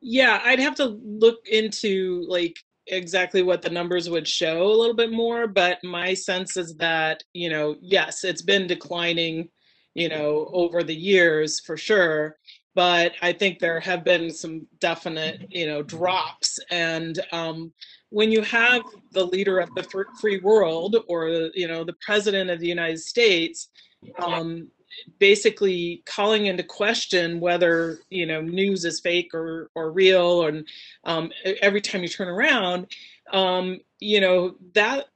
Yeah 0.00 0.40
i'd 0.44 0.58
have 0.58 0.74
to 0.74 0.98
look 1.02 1.46
into 1.50 2.24
like 2.28 2.56
exactly 2.86 3.42
what 3.42 3.62
the 3.62 3.70
numbers 3.70 4.08
would 4.10 4.26
show 4.26 4.62
a 4.62 4.76
little 4.76 4.96
bit 4.96 5.12
more 5.12 5.46
but 5.46 5.78
my 5.84 6.14
sense 6.14 6.56
is 6.56 6.74
that 6.76 7.22
you 7.34 7.48
know 7.48 7.76
yes 7.80 8.24
it's 8.24 8.42
been 8.42 8.66
declining 8.66 9.48
you 9.94 10.08
know 10.08 10.48
over 10.52 10.82
the 10.82 10.94
years 10.94 11.60
for 11.60 11.76
sure 11.76 12.36
but 12.74 13.12
i 13.22 13.32
think 13.32 13.58
there 13.58 13.80
have 13.80 14.04
been 14.04 14.30
some 14.30 14.66
definite 14.80 15.46
you 15.50 15.66
know 15.66 15.82
drops. 15.82 16.58
And 16.70 17.18
um, 17.32 17.72
when 18.10 18.32
you 18.32 18.42
have 18.42 18.82
the 19.12 19.24
leader 19.24 19.58
of 19.58 19.68
the 19.74 19.84
free 20.20 20.40
world 20.40 20.96
or 21.08 21.50
you 21.54 21.68
know 21.68 21.84
the 21.84 21.96
president 22.04 22.50
of 22.50 22.60
the 22.60 22.66
united 22.66 23.00
states 23.00 23.68
um, 24.18 24.68
basically 25.18 26.02
calling 26.06 26.46
into 26.46 26.62
question 26.62 27.40
whether 27.40 27.98
you 28.10 28.26
know 28.26 28.40
news 28.40 28.84
is 28.84 29.00
fake 29.00 29.34
or 29.34 29.70
or 29.74 29.90
real 29.90 30.46
and 30.46 30.66
um, 31.04 31.30
every 31.62 31.80
time 31.80 32.02
you 32.02 32.08
turn 32.08 32.28
around 32.28 32.86
um, 33.32 33.78
you 33.98 34.20
know 34.20 34.54
that 34.74 35.06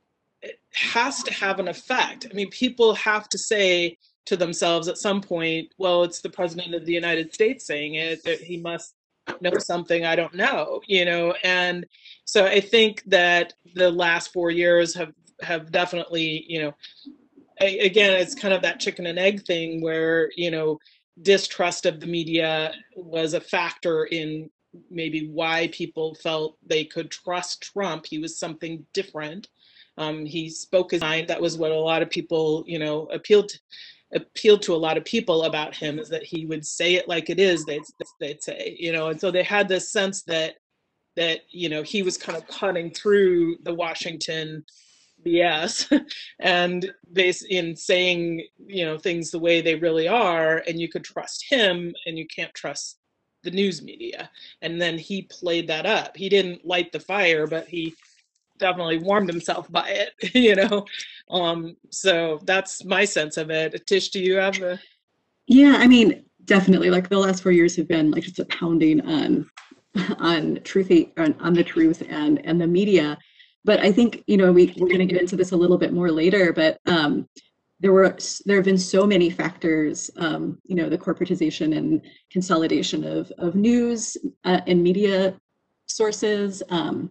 has 0.74 1.22
to 1.22 1.32
have 1.32 1.58
an 1.58 1.68
effect. 1.68 2.26
I 2.30 2.34
mean 2.34 2.50
people 2.50 2.94
have 2.94 3.28
to 3.30 3.38
say 3.38 3.98
to 4.26 4.36
themselves 4.36 4.88
at 4.88 4.98
some 4.98 5.20
point 5.20 5.72
well 5.78 6.02
it's 6.02 6.20
the 6.20 6.30
president 6.30 6.74
of 6.74 6.86
the 6.86 6.92
united 6.92 7.34
states 7.34 7.66
saying 7.66 7.96
it 7.96 8.20
he 8.40 8.56
must 8.56 8.94
know 9.42 9.52
something 9.58 10.06
i 10.06 10.16
don't 10.16 10.34
know 10.34 10.80
you 10.86 11.04
know? 11.04 11.34
And 11.44 11.86
so 12.24 12.46
i 12.46 12.60
think 12.60 13.02
that 13.06 13.52
the 13.74 13.90
last 13.90 14.32
four 14.32 14.50
years 14.50 14.94
have 14.94 15.12
have 15.42 15.70
definitely 15.70 16.44
you 16.48 16.62
know 16.62 16.74
a- 17.60 17.80
again, 17.80 18.20
it's 18.20 18.34
kind 18.34 18.54
of 18.54 18.62
that 18.62 18.80
chicken 18.80 19.06
and 19.06 19.18
egg 19.18 19.44
thing 19.44 19.80
where, 19.80 20.30
you 20.36 20.50
know, 20.50 20.78
distrust 21.22 21.86
of 21.86 22.00
the 22.00 22.06
media 22.06 22.72
was 22.96 23.34
a 23.34 23.40
factor 23.40 24.04
in 24.06 24.50
maybe 24.90 25.28
why 25.28 25.68
people 25.72 26.14
felt 26.16 26.58
they 26.66 26.84
could 26.84 27.10
trust 27.10 27.62
Trump. 27.62 28.06
He 28.06 28.18
was 28.18 28.38
something 28.38 28.84
different. 28.92 29.48
Um, 29.96 30.26
he 30.26 30.50
spoke 30.50 30.90
his 30.90 31.00
mind. 31.00 31.28
That 31.28 31.40
was 31.40 31.56
what 31.56 31.70
a 31.70 31.78
lot 31.78 32.02
of 32.02 32.10
people, 32.10 32.64
you 32.66 32.80
know, 32.80 33.06
appealed 33.06 33.50
to, 33.50 33.58
appealed 34.14 34.62
to 34.62 34.74
a 34.74 34.76
lot 34.76 34.96
of 34.96 35.04
people 35.04 35.44
about 35.44 35.74
him 35.74 35.98
is 35.98 36.08
that 36.08 36.24
he 36.24 36.46
would 36.46 36.66
say 36.66 36.94
it 36.94 37.08
like 37.08 37.30
it 37.30 37.38
is. 37.38 37.64
They'd 37.64 37.82
they'd 38.20 38.42
say, 38.42 38.76
you 38.78 38.92
know, 38.92 39.08
and 39.08 39.20
so 39.20 39.30
they 39.30 39.42
had 39.42 39.68
this 39.68 39.90
sense 39.90 40.22
that 40.22 40.54
that 41.16 41.40
you 41.50 41.68
know 41.68 41.82
he 41.82 42.02
was 42.02 42.16
kind 42.16 42.36
of 42.36 42.46
cutting 42.48 42.90
through 42.90 43.56
the 43.62 43.74
Washington 43.74 44.64
BS 45.24 46.04
and 46.40 46.92
base 47.12 47.42
in 47.42 47.76
saying 47.76 48.46
you 48.66 48.84
know 48.84 48.98
things 48.98 49.30
the 49.30 49.38
way 49.38 49.60
they 49.60 49.74
really 49.74 50.08
are 50.08 50.62
and 50.68 50.80
you 50.80 50.88
could 50.88 51.04
trust 51.04 51.44
him 51.48 51.94
and 52.06 52.18
you 52.18 52.26
can't 52.26 52.54
trust 52.54 52.98
the 53.42 53.50
news 53.50 53.82
media 53.82 54.30
and 54.62 54.80
then 54.80 54.98
he 54.98 55.22
played 55.22 55.66
that 55.68 55.86
up 55.86 56.16
he 56.16 56.28
didn't 56.28 56.64
light 56.64 56.92
the 56.92 57.00
fire 57.00 57.46
but 57.46 57.68
he 57.68 57.94
definitely 58.58 58.98
warmed 58.98 59.28
himself 59.28 59.70
by 59.70 59.88
it 59.88 60.12
you 60.34 60.54
know 60.54 60.84
um 61.30 61.76
so 61.90 62.40
that's 62.44 62.84
my 62.84 63.04
sense 63.04 63.36
of 63.36 63.50
it 63.50 63.86
tish 63.86 64.10
do 64.10 64.20
you 64.20 64.36
have 64.36 64.60
a 64.62 64.78
Yeah, 65.46 65.76
I 65.78 65.86
mean, 65.86 66.24
definitely. 66.44 66.90
Like 66.90 67.08
the 67.08 67.18
last 67.18 67.42
four 67.42 67.52
years 67.52 67.76
have 67.76 67.88
been 67.88 68.10
like 68.10 68.22
just 68.22 68.38
a 68.38 68.44
pounding 68.46 69.00
on 69.02 69.48
on 70.18 70.56
truthy 70.58 71.12
on, 71.18 71.34
on 71.40 71.54
the 71.54 71.64
truth 71.64 72.02
and 72.08 72.44
and 72.46 72.60
the 72.60 72.66
media. 72.66 73.18
But 73.64 73.80
I 73.80 73.92
think 73.92 74.22
you 74.26 74.36
know 74.36 74.52
we 74.52 74.74
we're 74.76 74.88
going 74.88 74.98
to 74.98 75.06
get 75.06 75.20
into 75.20 75.36
this 75.36 75.52
a 75.52 75.56
little 75.56 75.78
bit 75.78 75.92
more 75.92 76.10
later. 76.10 76.52
But 76.52 76.78
um, 76.86 77.28
there 77.80 77.92
were 77.92 78.16
there 78.44 78.56
have 78.56 78.64
been 78.64 78.78
so 78.78 79.06
many 79.06 79.30
factors. 79.30 80.10
Um, 80.16 80.58
you 80.64 80.74
know, 80.74 80.88
the 80.88 80.98
corporatization 80.98 81.76
and 81.76 82.02
consolidation 82.30 83.04
of 83.04 83.30
of 83.38 83.54
news 83.54 84.16
uh, 84.44 84.60
and 84.66 84.82
media 84.82 85.38
sources. 85.86 86.62
Um, 86.70 87.10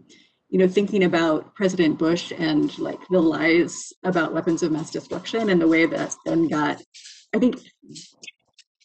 you 0.49 0.59
know, 0.59 0.67
thinking 0.67 1.05
about 1.05 1.55
President 1.55 1.97
Bush 1.97 2.31
and 2.37 2.77
like 2.77 2.99
the 3.09 3.19
lies 3.19 3.91
about 4.03 4.33
weapons 4.33 4.61
of 4.61 4.71
mass 4.71 4.91
destruction 4.91 5.49
and 5.49 5.59
the 5.59 5.67
way 5.67 5.87
that's 5.87 6.17
then 6.25 6.47
got. 6.47 6.79
I 7.35 7.39
think 7.39 7.57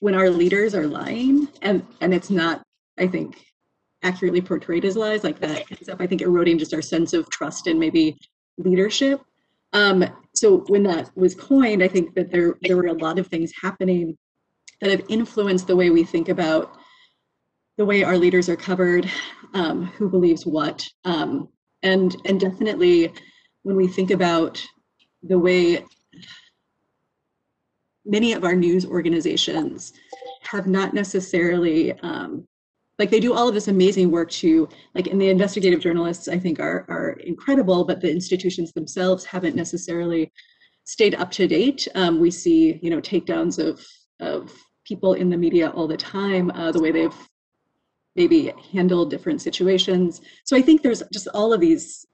when 0.00 0.14
our 0.14 0.31
leaders 0.31 0.74
are 0.74 0.87
lying 0.87 1.48
and 1.62 1.85
and 2.00 2.14
it's 2.14 2.31
not 2.31 2.62
i 2.98 3.07
think 3.07 3.44
accurately 4.02 4.40
portrayed 4.40 4.84
as 4.84 4.96
lies 4.96 5.24
like 5.24 5.40
that 5.40 5.64
ends 5.70 5.88
up 5.88 6.00
i 6.00 6.06
think 6.06 6.22
eroding 6.22 6.58
just 6.58 6.74
our 6.74 6.82
sense 6.82 7.12
of 7.12 7.28
trust 7.30 7.66
and 7.66 7.78
maybe 7.78 8.16
leadership. 8.58 9.20
Um 9.72 10.04
so 10.34 10.64
when 10.68 10.82
that 10.84 11.11
was 11.16 11.34
coined 11.34 11.82
i 11.82 11.88
think 11.88 12.14
that 12.14 12.30
there 12.30 12.56
there 12.62 12.76
were 12.76 12.87
a 12.87 12.92
lot 12.92 13.18
of 13.18 13.26
things 13.26 13.52
happening 13.61 14.16
that 14.80 14.90
have 14.90 15.04
influenced 15.08 15.66
the 15.66 15.76
way 15.76 15.90
we 15.90 16.04
think 16.04 16.28
about 16.28 16.76
the 17.76 17.84
way 17.84 18.02
our 18.02 18.18
leaders 18.18 18.48
are 18.48 18.56
covered 18.56 19.11
um, 19.54 19.84
who 19.84 20.08
believes 20.08 20.44
what 20.44 20.84
um, 21.04 21.48
and 21.82 22.16
and 22.24 22.40
definitely 22.40 23.12
when 23.62 23.76
we 23.76 23.87
think 23.87 24.11
about 24.11 24.64
the 25.22 25.38
way 25.38 25.84
many 28.08 28.32
of 28.32 28.44
our 28.44 28.56
news 28.56 28.87
organizations 28.87 29.92
have 30.42 30.66
not 30.66 30.94
necessarily 30.94 31.92
um, 32.00 32.47
like 32.98 33.11
they 33.11 33.20
do 33.20 33.32
all 33.34 33.48
of 33.48 33.54
this 33.54 33.68
amazing 33.68 34.11
work 34.11 34.30
to 34.30 34.68
like 34.94 35.06
and 35.06 35.20
the 35.20 35.28
investigative 35.28 35.80
journalists 35.80 36.28
i 36.28 36.38
think 36.38 36.58
are 36.58 36.84
are 36.88 37.11
incredible 37.24 37.84
but 37.84 38.00
the 38.00 38.11
institutions 38.11 38.72
themselves 38.72 39.24
haven't 39.24 39.56
necessarily 39.56 40.32
stayed 40.88 41.14
up 41.16 41.30
to 41.30 41.46
date. 41.46 41.87
Um, 41.94 42.18
we 42.18 42.30
see 42.30 42.80
you 42.82 42.90
know 42.90 43.00
takedowns 43.00 43.58
of 43.58 43.87
of 44.20 44.50
people 44.87 45.12
in 45.12 45.28
the 45.28 45.37
media 45.37 45.68
all 45.70 45.87
the 45.87 45.98
time 45.98 46.50
uh, 46.52 46.72
the 46.72 46.80
way 46.80 46.90
they've 46.90 47.14
maybe 48.16 48.52
handled 48.72 49.11
different 49.11 49.40
situations. 49.42 50.22
So 50.44 50.56
i 50.56 50.62
think 50.62 50.82
there's 50.82 51.02
just 51.12 51.28
all 51.34 51.52
of 51.52 51.61
these 51.61 52.06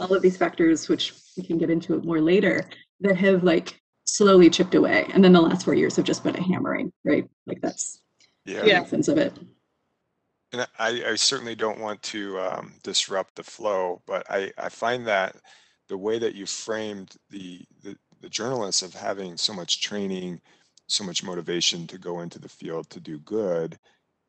all 0.00 0.12
of 0.12 0.22
these 0.22 0.36
factors 0.36 0.88
which 0.88 1.14
we 1.36 1.44
can 1.44 1.56
get 1.56 1.70
into 1.70 1.94
it 1.94 2.04
more 2.04 2.20
later 2.20 2.68
that 3.00 3.16
have 3.16 3.44
like 3.44 3.80
slowly 4.04 4.50
chipped 4.50 4.74
away. 4.74 5.06
And 5.12 5.22
then 5.22 5.32
the 5.32 5.40
last 5.40 5.64
four 5.64 5.74
years 5.74 5.96
have 5.96 6.04
just 6.04 6.24
been 6.24 6.36
a 6.36 6.42
hammering 6.42 6.92
right? 7.04 7.24
Like 7.46 7.60
that's 7.62 8.02
Yeah. 8.44 8.64
the 8.64 8.72
essence 8.72 9.06
of 9.06 9.18
it 9.18 9.32
And 10.52 10.66
I, 10.78 11.02
I 11.10 11.14
certainly 11.16 11.54
don't 11.54 11.80
want 11.80 12.02
to 12.04 12.38
um, 12.40 12.74
disrupt 12.82 13.34
the 13.34 13.42
flow, 13.42 14.02
but 14.06 14.24
I, 14.30 14.52
I 14.56 14.68
find 14.68 15.06
that 15.06 15.36
the 15.88 15.98
way 15.98 16.18
that 16.18 16.34
you 16.34 16.46
framed 16.46 17.16
the, 17.30 17.62
the, 17.82 17.96
the 18.20 18.28
journalists 18.28 18.82
of 18.82 18.94
having 18.94 19.36
so 19.36 19.52
much 19.52 19.80
training, 19.80 20.40
so 20.86 21.04
much 21.04 21.24
motivation 21.24 21.86
to 21.88 21.98
go 21.98 22.20
into 22.20 22.38
the 22.38 22.48
field 22.48 22.88
to 22.90 23.00
do 23.00 23.18
good, 23.18 23.78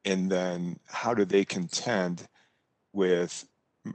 and 0.06 0.30
then 0.32 0.80
how 0.88 1.14
do 1.14 1.26
they 1.26 1.46
contend 1.46 2.28
with 2.94 3.46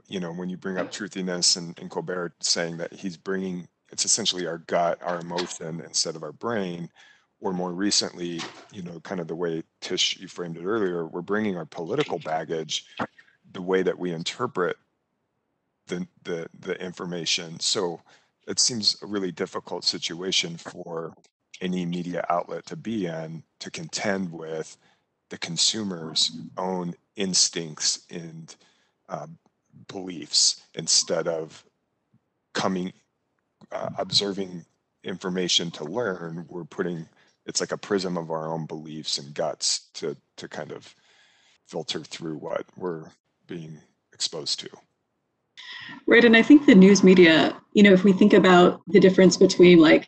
you 0.07 0.19
know, 0.19 0.31
when 0.31 0.49
you 0.49 0.57
bring 0.57 0.77
up 0.77 0.91
truthiness 0.91 1.57
and, 1.57 1.77
and 1.79 1.89
Colbert 1.89 2.33
saying 2.41 2.77
that 2.77 2.93
he's 2.93 3.17
bringing, 3.17 3.67
it's 3.91 4.05
essentially 4.05 4.47
our 4.47 4.59
gut, 4.59 4.99
our 5.01 5.19
emotion 5.19 5.81
instead 5.81 6.15
of 6.15 6.23
our 6.23 6.31
brain, 6.31 6.89
or 7.43 7.51
more 7.51 7.73
recently, 7.73 8.39
you 8.71 8.81
know, 8.81 9.01
kind 9.01 9.19
of 9.19 9.27
the 9.27 9.35
way 9.35 9.61
Tish, 9.81 10.17
you 10.17 10.29
framed 10.29 10.55
it 10.55 10.63
earlier, 10.63 11.05
we're 11.05 11.21
bringing 11.21 11.57
our 11.57 11.65
political 11.65 12.17
baggage, 12.17 12.85
the 13.51 13.61
way 13.61 13.83
that 13.83 13.99
we 13.99 14.13
interpret 14.13 14.77
the, 15.87 16.07
the, 16.23 16.47
the 16.61 16.81
information. 16.81 17.59
So 17.59 17.99
it 18.47 18.59
seems 18.59 18.95
a 19.03 19.05
really 19.05 19.31
difficult 19.31 19.83
situation 19.83 20.55
for 20.55 21.13
any 21.59 21.85
media 21.85 22.25
outlet 22.29 22.65
to 22.67 22.77
be 22.77 23.07
in 23.07 23.43
to 23.59 23.69
contend 23.69 24.31
with 24.31 24.77
the 25.29 25.37
consumer's 25.37 26.31
own 26.57 26.93
instincts 27.17 28.05
and 28.09 28.55
uh, 29.09 29.27
beliefs 29.89 30.61
instead 30.75 31.27
of 31.27 31.65
coming 32.53 32.93
uh, 33.71 33.89
observing 33.97 34.65
information 35.03 35.69
to 35.71 35.83
learn 35.83 36.45
we're 36.49 36.63
putting 36.63 37.07
it's 37.45 37.59
like 37.59 37.71
a 37.71 37.77
prism 37.77 38.17
of 38.17 38.31
our 38.31 38.51
own 38.51 38.65
beliefs 38.65 39.17
and 39.17 39.33
guts 39.33 39.89
to 39.93 40.15
to 40.37 40.47
kind 40.47 40.71
of 40.71 40.95
filter 41.65 42.01
through 42.01 42.37
what 42.37 42.65
we're 42.75 43.09
being 43.47 43.79
exposed 44.13 44.59
to 44.59 44.69
Right. 46.07 46.25
And 46.25 46.35
I 46.35 46.41
think 46.41 46.65
the 46.65 46.75
news 46.75 47.03
media, 47.03 47.55
you 47.73 47.83
know, 47.83 47.93
if 47.93 48.03
we 48.03 48.13
think 48.13 48.33
about 48.33 48.81
the 48.87 48.99
difference 48.99 49.37
between 49.37 49.79
like 49.79 50.07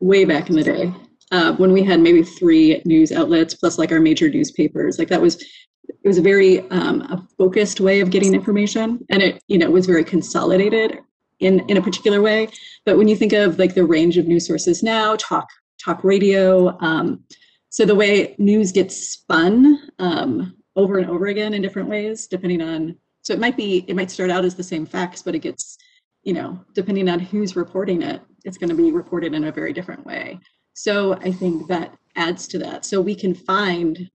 way 0.00 0.24
back 0.24 0.50
in 0.50 0.56
the 0.56 0.62
day, 0.62 0.92
uh, 1.30 1.54
when 1.56 1.72
we 1.72 1.82
had 1.82 2.00
maybe 2.00 2.22
three 2.22 2.80
news 2.84 3.12
outlets 3.12 3.54
plus 3.54 3.78
like 3.78 3.92
our 3.92 4.00
major 4.00 4.28
newspapers, 4.28 4.98
like 4.98 5.08
that 5.08 5.20
was 5.20 5.42
it 5.88 6.06
was 6.06 6.18
a 6.18 6.22
very 6.22 6.68
um, 6.70 7.02
a 7.02 7.26
focused 7.36 7.80
way 7.80 8.00
of 8.00 8.10
getting 8.10 8.34
information, 8.34 9.04
and 9.10 9.22
it 9.22 9.42
you 9.48 9.58
know 9.58 9.70
was 9.70 9.86
very 9.86 10.04
consolidated 10.04 10.98
in 11.40 11.60
in 11.68 11.76
a 11.76 11.82
particular 11.82 12.20
way. 12.22 12.48
But 12.84 12.96
when 12.96 13.08
you 13.08 13.16
think 13.16 13.32
of 13.32 13.58
like 13.58 13.74
the 13.74 13.84
range 13.84 14.16
of 14.16 14.26
news 14.26 14.46
sources 14.46 14.82
now, 14.82 15.16
talk 15.16 15.48
talk 15.82 16.02
radio, 16.04 16.76
um, 16.80 17.24
so 17.70 17.84
the 17.84 17.94
way 17.94 18.34
news 18.38 18.72
gets 18.72 18.96
spun 18.96 19.90
um, 19.98 20.56
over 20.76 20.98
and 20.98 21.10
over 21.10 21.26
again 21.26 21.54
in 21.54 21.62
different 21.62 21.88
ways, 21.88 22.26
depending 22.26 22.62
on 22.62 22.96
so 23.22 23.34
it 23.34 23.40
might 23.40 23.56
be 23.56 23.84
it 23.88 23.96
might 23.96 24.10
start 24.10 24.30
out 24.30 24.44
as 24.44 24.54
the 24.54 24.62
same 24.62 24.86
facts, 24.86 25.22
but 25.22 25.34
it 25.34 25.40
gets 25.40 25.78
you 26.22 26.32
know 26.32 26.58
depending 26.74 27.08
on 27.08 27.18
who's 27.18 27.56
reporting 27.56 28.02
it, 28.02 28.20
it's 28.44 28.58
going 28.58 28.70
to 28.70 28.76
be 28.76 28.92
reported 28.92 29.34
in 29.34 29.44
a 29.44 29.52
very 29.52 29.72
different 29.72 30.04
way. 30.06 30.38
So 30.74 31.14
I 31.14 31.32
think 31.32 31.66
that 31.68 31.98
adds 32.14 32.46
to 32.48 32.58
that. 32.60 32.84
So 32.84 33.00
we 33.00 33.14
can 33.14 33.34
find, 33.34 34.08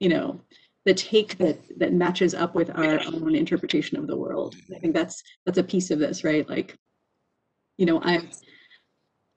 you 0.00 0.08
know, 0.08 0.40
the 0.88 0.94
take 0.94 1.36
that 1.36 1.58
that 1.76 1.92
matches 1.92 2.32
up 2.32 2.54
with 2.54 2.70
our 2.70 2.98
own 3.04 3.34
interpretation 3.34 3.98
of 3.98 4.06
the 4.06 4.16
world. 4.16 4.56
I 4.74 4.78
think 4.78 4.94
that's 4.94 5.22
that's 5.44 5.58
a 5.58 5.62
piece 5.62 5.90
of 5.90 5.98
this, 5.98 6.24
right? 6.24 6.48
Like, 6.48 6.74
you 7.76 7.84
know, 7.84 8.00
I 8.02 8.26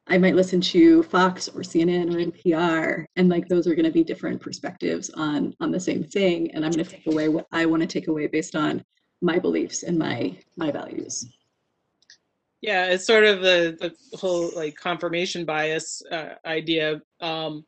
I 0.08 0.18
might 0.18 0.36
listen 0.36 0.62
to 0.62 1.04
Fox 1.04 1.50
or 1.50 1.60
CNN 1.60 2.16
or 2.16 2.32
NPR, 2.32 3.04
and 3.18 3.28
like 3.28 3.50
those 3.50 3.68
are 3.68 3.76
going 3.76 3.86
to 3.86 3.92
be 3.92 4.02
different 4.02 4.40
perspectives 4.40 5.10
on 5.10 5.54
on 5.60 5.72
the 5.72 5.80
same 5.80 6.06
thing, 6.06 6.50
and 6.52 6.64
I'm 6.64 6.72
going 6.72 6.86
to 6.86 6.90
take 6.90 7.08
away 7.08 7.28
what 7.28 7.48
I 7.52 7.66
want 7.66 7.82
to 7.82 7.88
take 7.88 8.08
away 8.08 8.28
based 8.28 8.56
on 8.56 8.82
my 9.22 9.38
beliefs 9.38 9.84
and 9.84 10.00
my 10.00 10.38
my 10.56 10.72
values. 10.72 11.28
Yeah, 12.62 12.86
it's 12.86 13.06
sort 13.06 13.26
of 13.26 13.42
the 13.42 13.76
the 13.78 14.18
whole 14.18 14.52
like 14.56 14.76
confirmation 14.76 15.44
bias 15.44 16.02
uh, 16.14 16.36
idea, 16.46 17.02
um, 17.20 17.66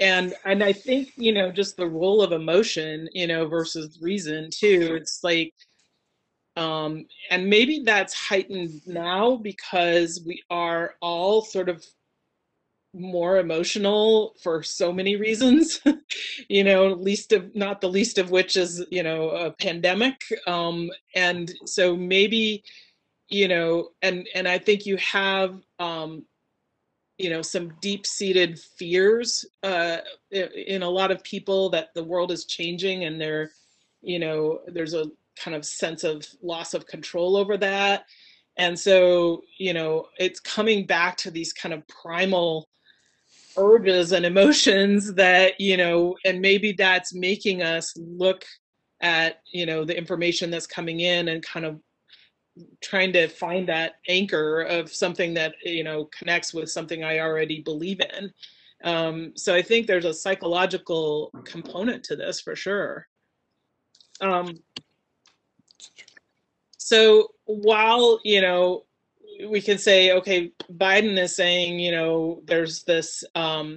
and 0.00 0.34
and 0.44 0.64
I 0.64 0.72
think 0.72 1.12
you 1.16 1.32
know 1.32 1.52
just 1.52 1.76
the 1.76 1.86
role 1.86 2.22
of 2.22 2.32
emotion, 2.32 3.08
you 3.12 3.26
know, 3.26 3.46
versus 3.46 3.98
reason 4.00 4.48
too. 4.50 4.96
It's 5.00 5.20
like, 5.22 5.54
um, 6.56 7.06
and 7.30 7.48
maybe 7.48 7.82
that's 7.84 8.14
heightened 8.14 8.80
now 8.86 9.36
because 9.36 10.22
we 10.26 10.42
are 10.50 10.94
all 11.00 11.42
sort 11.42 11.68
of 11.68 11.84
more 12.92 13.38
emotional 13.38 14.34
for 14.42 14.62
so 14.64 14.92
many 14.92 15.14
reasons 15.14 15.80
you 16.48 16.64
know 16.64 16.88
least 16.88 17.32
of 17.32 17.54
not 17.54 17.80
the 17.80 17.88
least 17.88 18.18
of 18.18 18.32
which 18.32 18.56
is 18.56 18.84
you 18.90 19.02
know 19.02 19.30
a 19.30 19.52
pandemic 19.52 20.20
um 20.48 20.90
and 21.14 21.52
so 21.66 21.94
maybe 21.94 22.64
you 23.28 23.46
know 23.46 23.90
and 24.02 24.26
and 24.34 24.48
i 24.48 24.58
think 24.58 24.86
you 24.86 24.96
have 24.96 25.54
um 25.78 26.24
you 27.20 27.30
know 27.30 27.42
some 27.42 27.72
deep 27.80 28.06
seated 28.06 28.58
fears 28.58 29.44
uh 29.62 29.98
in 30.30 30.82
a 30.82 30.88
lot 30.88 31.10
of 31.10 31.22
people 31.22 31.68
that 31.68 31.92
the 31.94 32.02
world 32.02 32.32
is 32.32 32.46
changing 32.46 33.04
and 33.04 33.20
there 33.20 33.50
you 34.02 34.18
know 34.18 34.60
there's 34.68 34.94
a 34.94 35.04
kind 35.42 35.56
of 35.56 35.64
sense 35.64 36.04
of 36.04 36.26
loss 36.42 36.74
of 36.74 36.86
control 36.86 37.36
over 37.36 37.56
that. 37.56 38.04
And 38.56 38.78
so 38.78 39.42
you 39.58 39.72
know 39.72 40.06
it's 40.18 40.40
coming 40.40 40.86
back 40.86 41.16
to 41.18 41.30
these 41.30 41.52
kind 41.52 41.72
of 41.72 41.86
primal 41.88 42.68
urges 43.56 44.12
and 44.12 44.26
emotions 44.26 45.14
that 45.14 45.60
you 45.60 45.76
know 45.76 46.16
and 46.24 46.40
maybe 46.40 46.72
that's 46.72 47.14
making 47.14 47.62
us 47.62 47.94
look 47.96 48.44
at 49.00 49.40
you 49.50 49.66
know 49.66 49.84
the 49.84 49.96
information 49.96 50.50
that's 50.50 50.66
coming 50.66 51.00
in 51.00 51.28
and 51.28 51.42
kind 51.42 51.64
of 51.64 51.80
trying 52.80 53.12
to 53.12 53.28
find 53.28 53.68
that 53.68 53.94
anchor 54.08 54.62
of 54.62 54.92
something 54.92 55.34
that 55.34 55.54
you 55.64 55.84
know 55.84 56.06
connects 56.06 56.54
with 56.54 56.70
something 56.70 57.04
I 57.04 57.20
already 57.20 57.60
believe 57.62 58.00
in. 58.00 58.32
Um, 58.82 59.32
so 59.36 59.54
I 59.54 59.62
think 59.62 59.86
there's 59.86 60.06
a 60.06 60.14
psychological 60.14 61.30
component 61.44 62.02
to 62.04 62.16
this 62.16 62.40
for 62.40 62.56
sure. 62.56 63.08
Um, 64.20 64.62
so 66.78 67.28
while 67.44 68.20
you 68.24 68.40
know 68.40 68.84
we 69.48 69.60
can 69.60 69.78
say, 69.78 70.12
okay, 70.12 70.52
Biden 70.72 71.18
is 71.18 71.34
saying, 71.34 71.78
you 71.78 71.92
know, 71.92 72.42
there's 72.44 72.82
this, 72.82 73.24
um, 73.34 73.76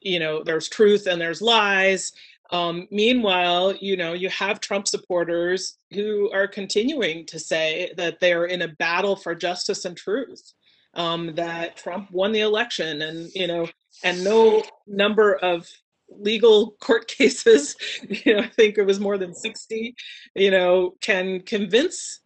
you 0.00 0.18
know, 0.18 0.42
there's 0.42 0.68
truth 0.68 1.06
and 1.06 1.20
there's 1.20 1.42
lies, 1.42 2.12
um, 2.50 2.88
meanwhile, 2.90 3.74
you 3.76 3.96
know, 3.96 4.14
you 4.14 4.28
have 4.30 4.60
Trump 4.60 4.88
supporters 4.88 5.78
who 5.92 6.30
are 6.32 6.48
continuing 6.48 7.26
to 7.26 7.38
say 7.38 7.92
that 7.96 8.20
they're 8.20 8.46
in 8.46 8.62
a 8.62 8.68
battle 8.68 9.16
for 9.16 9.34
justice 9.34 9.84
and 9.84 9.96
truth, 9.96 10.54
um, 10.94 11.34
that 11.34 11.76
Trump 11.76 12.10
won 12.10 12.32
the 12.32 12.40
election, 12.40 13.02
and 13.02 13.30
you 13.34 13.46
know, 13.46 13.68
and 14.02 14.24
no 14.24 14.62
number 14.86 15.34
of 15.36 15.68
legal 16.08 16.72
court 16.80 17.06
cases, 17.06 17.76
you 18.08 18.34
know, 18.34 18.42
I 18.42 18.48
think 18.48 18.78
it 18.78 18.86
was 18.86 19.00
more 19.00 19.18
than 19.18 19.34
sixty, 19.34 19.94
you 20.34 20.50
know, 20.50 20.94
can 21.02 21.40
convince 21.40 22.20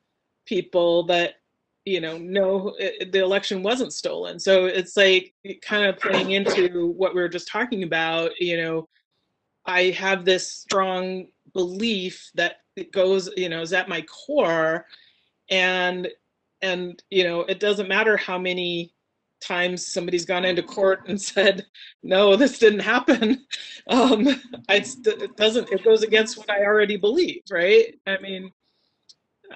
people 0.46 1.04
that 1.06 1.34
you 1.84 2.00
know 2.00 2.16
no 2.16 2.74
it, 2.78 3.10
the 3.10 3.18
election 3.18 3.64
wasn't 3.64 3.92
stolen. 3.92 4.38
So 4.38 4.66
it's 4.66 4.96
like 4.96 5.34
kind 5.62 5.84
of 5.86 5.98
playing 5.98 6.30
into 6.30 6.92
what 6.96 7.12
we 7.12 7.20
were 7.20 7.28
just 7.28 7.48
talking 7.48 7.82
about 7.82 8.30
you 8.38 8.56
know 8.56 8.88
I 9.66 9.90
have 9.90 10.24
this 10.24 10.50
strong 10.50 11.28
belief 11.52 12.30
that 12.34 12.56
it 12.76 12.92
goes, 12.92 13.30
you 13.36 13.48
know, 13.48 13.60
is 13.60 13.72
at 13.72 13.88
my 13.88 14.02
core, 14.02 14.86
and 15.50 16.08
and 16.62 17.02
you 17.10 17.24
know, 17.24 17.40
it 17.42 17.60
doesn't 17.60 17.88
matter 17.88 18.16
how 18.16 18.38
many 18.38 18.92
times 19.42 19.86
somebody's 19.86 20.24
gone 20.24 20.44
into 20.44 20.62
court 20.62 21.08
and 21.08 21.20
said, 21.32 21.66
no, 22.02 22.36
this 22.36 22.58
didn't 22.58 22.80
happen. 22.80 23.44
Um, 23.88 24.28
I, 24.68 24.76
it 24.76 25.36
doesn't. 25.36 25.72
It 25.72 25.82
goes 25.82 26.04
against 26.04 26.38
what 26.38 26.48
I 26.48 26.64
already 26.64 26.96
believe, 26.96 27.42
right? 27.50 27.92
I 28.06 28.16
mean, 28.18 28.52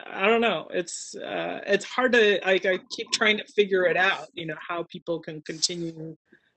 I 0.04 0.26
don't 0.26 0.40
know. 0.40 0.66
It's 0.72 1.14
uh, 1.14 1.60
it's 1.64 1.84
hard 1.84 2.12
to 2.14 2.40
like. 2.44 2.66
I 2.66 2.80
keep 2.90 3.12
trying 3.12 3.38
to 3.38 3.44
figure 3.44 3.86
it 3.86 3.96
out. 3.96 4.26
You 4.34 4.46
know, 4.46 4.56
how 4.58 4.82
people 4.82 5.20
can 5.20 5.42
continue 5.42 6.16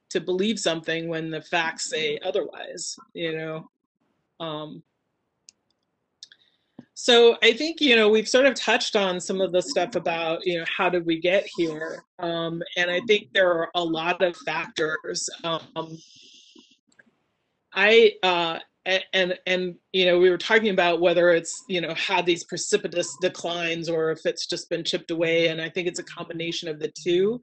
to 0.09 0.19
believe 0.19 0.59
something 0.59 1.07
when 1.07 1.29
the 1.29 1.41
facts 1.41 1.89
say 1.89 2.19
otherwise 2.23 2.97
you 3.13 3.37
know? 3.37 3.69
Um, 4.39 4.83
so 6.93 7.37
i 7.41 7.53
think 7.53 7.79
you 7.79 7.95
know 7.95 8.09
we've 8.09 8.27
sort 8.27 8.45
of 8.45 8.55
touched 8.55 8.97
on 8.97 9.21
some 9.21 9.39
of 9.39 9.53
the 9.53 9.61
stuff 9.61 9.95
about 9.95 10.45
you 10.45 10.59
know 10.59 10.65
how 10.77 10.89
did 10.89 11.05
we 11.05 11.19
get 11.19 11.47
here? 11.55 12.03
Um, 12.19 12.61
and 12.75 12.91
i 12.91 12.99
think 13.07 13.29
there 13.33 13.51
are 13.51 13.69
a 13.75 13.83
lot 13.83 14.21
of 14.21 14.35
factors. 14.37 15.29
Um, 15.43 15.97
i 17.73 18.13
uh, 18.23 18.59
and 19.13 19.37
and 19.45 19.75
you 19.91 20.05
know 20.05 20.17
we 20.17 20.29
were 20.29 20.37
talking 20.37 20.69
about 20.69 21.01
whether 21.01 21.31
it's 21.31 21.63
you 21.67 21.81
know 21.81 21.93
had 21.95 22.25
these 22.25 22.43
precipitous 22.43 23.15
declines 23.21 23.89
or 23.89 24.11
if 24.11 24.25
it's 24.25 24.45
just 24.47 24.69
been 24.69 24.83
chipped 24.83 25.11
away 25.11 25.47
and 25.47 25.61
i 25.61 25.69
think 25.69 25.87
it's 25.87 25.99
a 25.99 26.03
combination 26.03 26.67
of 26.67 26.79
the 26.79 26.91
two. 27.03 27.41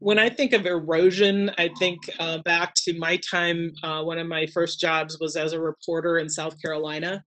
When 0.00 0.18
i 0.18 0.28
think 0.28 0.52
of 0.52 0.66
erosion 0.66 1.50
i 1.58 1.68
think 1.78 1.98
uh, 2.18 2.38
back 2.44 2.74
to 2.84 2.98
my 2.98 3.16
time 3.18 3.72
uh, 3.82 4.02
one 4.02 4.18
of 4.18 4.26
my 4.26 4.46
first 4.46 4.80
jobs 4.80 5.18
was 5.20 5.36
as 5.36 5.52
a 5.52 5.60
reporter 5.60 6.18
in 6.18 6.28
south 6.28 6.60
carolina 6.60 7.22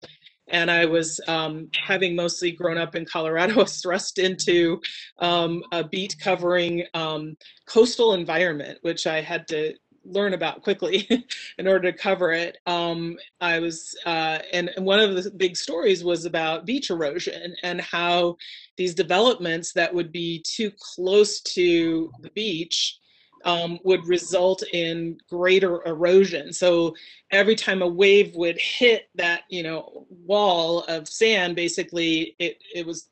and 0.49 0.71
I 0.71 0.85
was 0.85 1.19
um, 1.27 1.69
having 1.75 2.15
mostly 2.15 2.51
grown 2.51 2.77
up 2.77 2.95
in 2.95 3.05
Colorado, 3.05 3.65
thrust 3.83 4.17
into 4.17 4.79
um, 5.19 5.61
a 5.71 5.83
beat 5.83 6.15
covering 6.21 6.85
um, 6.93 7.35
coastal 7.67 8.13
environment, 8.13 8.79
which 8.81 9.07
I 9.07 9.21
had 9.21 9.47
to 9.49 9.73
learn 10.07 10.33
about 10.33 10.63
quickly 10.63 11.07
in 11.57 11.67
order 11.67 11.91
to 11.91 11.97
cover 11.97 12.31
it. 12.31 12.57
Um, 12.65 13.17
I 13.41 13.59
was, 13.59 13.95
uh, 14.05 14.39
and, 14.53 14.71
and 14.75 14.85
one 14.85 14.99
of 14.99 15.21
the 15.21 15.29
big 15.31 15.55
stories 15.55 16.03
was 16.03 16.25
about 16.25 16.65
beach 16.65 16.89
erosion 16.89 17.55
and 17.63 17.81
how 17.81 18.37
these 18.77 18.95
developments 18.95 19.73
that 19.73 19.93
would 19.93 20.11
be 20.11 20.43
too 20.47 20.71
close 20.79 21.41
to 21.41 22.11
the 22.21 22.29
beach 22.31 22.99
um, 23.45 23.79
would 23.83 24.07
result 24.07 24.63
in 24.73 25.17
greater 25.29 25.85
erosion. 25.85 26.51
So 26.51 26.95
every 27.31 27.55
time 27.55 27.81
a 27.81 27.87
wave 27.87 28.35
would 28.35 28.57
hit 28.57 29.09
that, 29.15 29.43
you 29.49 29.63
know, 29.63 30.05
wall 30.09 30.83
of 30.83 31.07
sand, 31.07 31.55
basically 31.55 32.35
it, 32.39 32.57
it 32.73 32.85
was, 32.85 33.09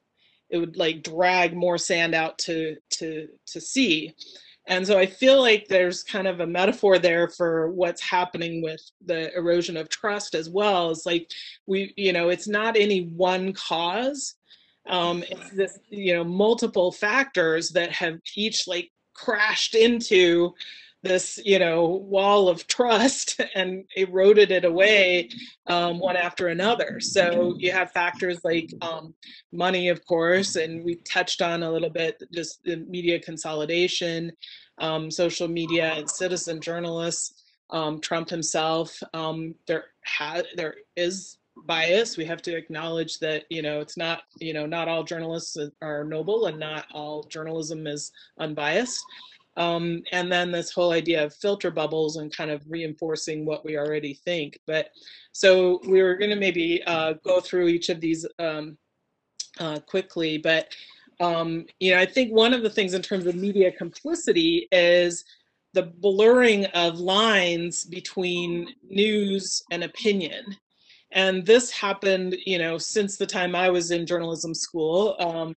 it 0.49 0.57
would 0.57 0.77
like 0.77 1.03
drag 1.03 1.55
more 1.55 1.77
sand 1.77 2.15
out 2.15 2.37
to, 2.39 2.77
to, 2.91 3.27
to 3.47 3.61
sea. 3.61 4.13
And 4.67 4.85
so 4.85 4.97
I 4.97 5.05
feel 5.05 5.39
like 5.41 5.67
there's 5.67 6.03
kind 6.03 6.27
of 6.27 6.39
a 6.39 6.47
metaphor 6.47 6.97
there 6.97 7.27
for 7.27 7.69
what's 7.71 8.01
happening 8.01 8.63
with 8.63 8.81
the 9.05 9.35
erosion 9.35 9.77
of 9.77 9.89
trust 9.89 10.33
as 10.33 10.49
well. 10.49 10.89
It's 10.89 11.05
like 11.05 11.29
we, 11.67 11.93
you 11.97 12.13
know, 12.13 12.29
it's 12.29 12.47
not 12.47 12.75
any 12.75 13.03
one 13.03 13.53
cause. 13.53 14.35
Um, 14.87 15.23
it's 15.29 15.49
this, 15.51 15.79
you 15.89 16.15
know, 16.15 16.23
multiple 16.23 16.91
factors 16.91 17.69
that 17.71 17.91
have 17.91 18.19
each 18.35 18.67
like 18.67 18.91
crashed 19.13 19.75
into 19.75 20.53
this 21.05 21.39
you 21.45 21.59
know 21.59 21.85
wall 21.85 22.49
of 22.49 22.65
trust 22.67 23.39
and 23.55 23.85
eroded 23.95 24.51
it 24.51 24.65
away 24.65 25.29
um, 25.67 25.99
one 25.99 26.17
after 26.17 26.47
another. 26.47 26.99
So 26.99 27.55
you 27.57 27.71
have 27.71 27.91
factors 27.91 28.39
like 28.43 28.69
um, 28.81 29.13
money 29.53 29.89
of 29.89 30.05
course 30.05 30.55
and 30.55 30.83
we 30.83 30.95
touched 30.95 31.41
on 31.41 31.63
a 31.63 31.71
little 31.71 31.89
bit 31.89 32.21
just 32.33 32.63
the 32.63 32.77
media 32.77 33.19
consolidation 33.19 34.31
um, 34.79 35.09
social 35.09 35.47
media 35.47 35.93
and 35.93 36.09
citizen 36.09 36.59
journalists 36.59 37.43
um, 37.69 38.01
trump 38.01 38.29
himself 38.29 39.01
um, 39.13 39.55
there 39.67 39.85
had 40.03 40.45
there 40.55 40.75
is 40.95 41.37
bias. 41.65 42.17
We 42.17 42.25
have 42.25 42.41
to 42.43 42.55
acknowledge 42.55 43.19
that 43.19 43.45
you 43.49 43.61
know 43.61 43.79
it's 43.79 43.97
not 43.97 44.23
you 44.39 44.53
know 44.53 44.65
not 44.65 44.87
all 44.87 45.03
journalists 45.03 45.57
are 45.81 46.03
noble 46.03 46.47
and 46.47 46.59
not 46.59 46.85
all 46.93 47.23
journalism 47.23 47.87
is 47.87 48.11
unbiased 48.39 49.03
um, 49.57 50.03
and 50.11 50.31
then 50.31 50.51
this 50.51 50.71
whole 50.71 50.91
idea 50.91 51.23
of 51.23 51.33
filter 51.33 51.71
bubbles 51.71 52.17
and 52.17 52.35
kind 52.35 52.51
of 52.51 52.63
reinforcing 52.69 53.45
what 53.45 53.63
we 53.63 53.77
already 53.77 54.13
think. 54.13 54.59
But 54.67 54.89
so 55.31 55.79
we 55.87 56.01
were 56.01 56.15
going 56.15 56.31
to 56.31 56.35
maybe 56.35 56.83
uh, 56.83 57.13
go 57.23 57.39
through 57.39 57.67
each 57.67 57.89
of 57.89 58.01
these 58.01 58.25
um, 58.39 58.77
uh, 59.59 59.79
quickly. 59.79 60.37
But 60.37 60.73
um, 61.19 61.65
you 61.79 61.93
know, 61.93 61.99
I 61.99 62.05
think 62.05 62.33
one 62.33 62.53
of 62.53 62.61
the 62.61 62.69
things 62.69 62.93
in 62.93 63.01
terms 63.01 63.25
of 63.25 63.35
media 63.35 63.71
complicity 63.71 64.67
is 64.71 65.23
the 65.73 65.83
blurring 65.83 66.65
of 66.67 66.99
lines 66.99 67.85
between 67.85 68.73
news 68.89 69.63
and 69.71 69.83
opinion. 69.83 70.43
And 71.11 71.45
this 71.45 71.71
happened, 71.71 72.35
you 72.45 72.57
know, 72.57 72.77
since 72.77 73.17
the 73.17 73.25
time 73.25 73.55
I 73.55 73.69
was 73.69 73.91
in 73.91 74.05
journalism 74.05 74.53
school. 74.53 75.15
Um, 75.19 75.55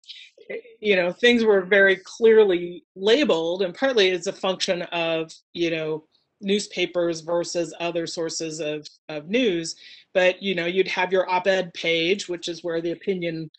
you 0.80 0.96
know 0.96 1.12
things 1.12 1.44
were 1.44 1.62
very 1.62 1.98
clearly 1.98 2.84
labeled 2.96 3.62
and 3.62 3.74
partly 3.74 4.10
it's 4.10 4.28
a 4.28 4.34
function 4.34 4.84
of 4.84 5.32
you 5.54 5.72
know 5.72 6.04
newspapers 6.42 7.22
versus 7.22 7.74
other 7.80 8.06
sources 8.06 8.60
of, 8.60 8.88
of 9.10 9.30
news. 9.30 9.76
But 10.14 10.42
you 10.42 10.56
know 10.56 10.66
you'd 10.66 10.88
have 10.88 11.12
your 11.12 11.30
op-ed 11.30 11.74
page 11.74 12.28
which 12.28 12.48
is 12.48 12.64
where 12.64 12.82
the 12.82 12.92
opinion 12.92 13.50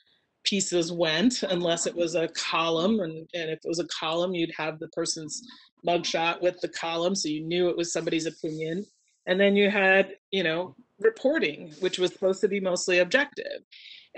pieces 0.44 0.90
went 0.92 1.42
unless 1.42 1.86
it 1.86 1.94
was 1.94 2.14
a 2.14 2.28
column 2.28 3.00
and, 3.00 3.28
and 3.34 3.50
if 3.50 3.58
it 3.64 3.68
was 3.68 3.80
a 3.80 3.88
column 3.88 4.34
you'd 4.34 4.54
have 4.56 4.78
the 4.78 4.88
person's 4.88 5.42
mugshot 5.86 6.40
with 6.40 6.60
the 6.60 6.68
column 6.68 7.14
so 7.14 7.28
you 7.28 7.44
knew 7.44 7.68
it 7.68 7.76
was 7.76 7.92
somebody's 7.92 8.26
opinion. 8.26 8.84
And 9.26 9.38
then 9.38 9.56
you 9.56 9.70
had 9.70 10.16
you 10.30 10.42
know 10.42 10.74
reporting 11.00 11.72
which 11.80 11.98
was 11.98 12.12
supposed 12.12 12.40
to 12.40 12.48
be 12.48 12.60
mostly 12.60 12.98
objective 12.98 13.62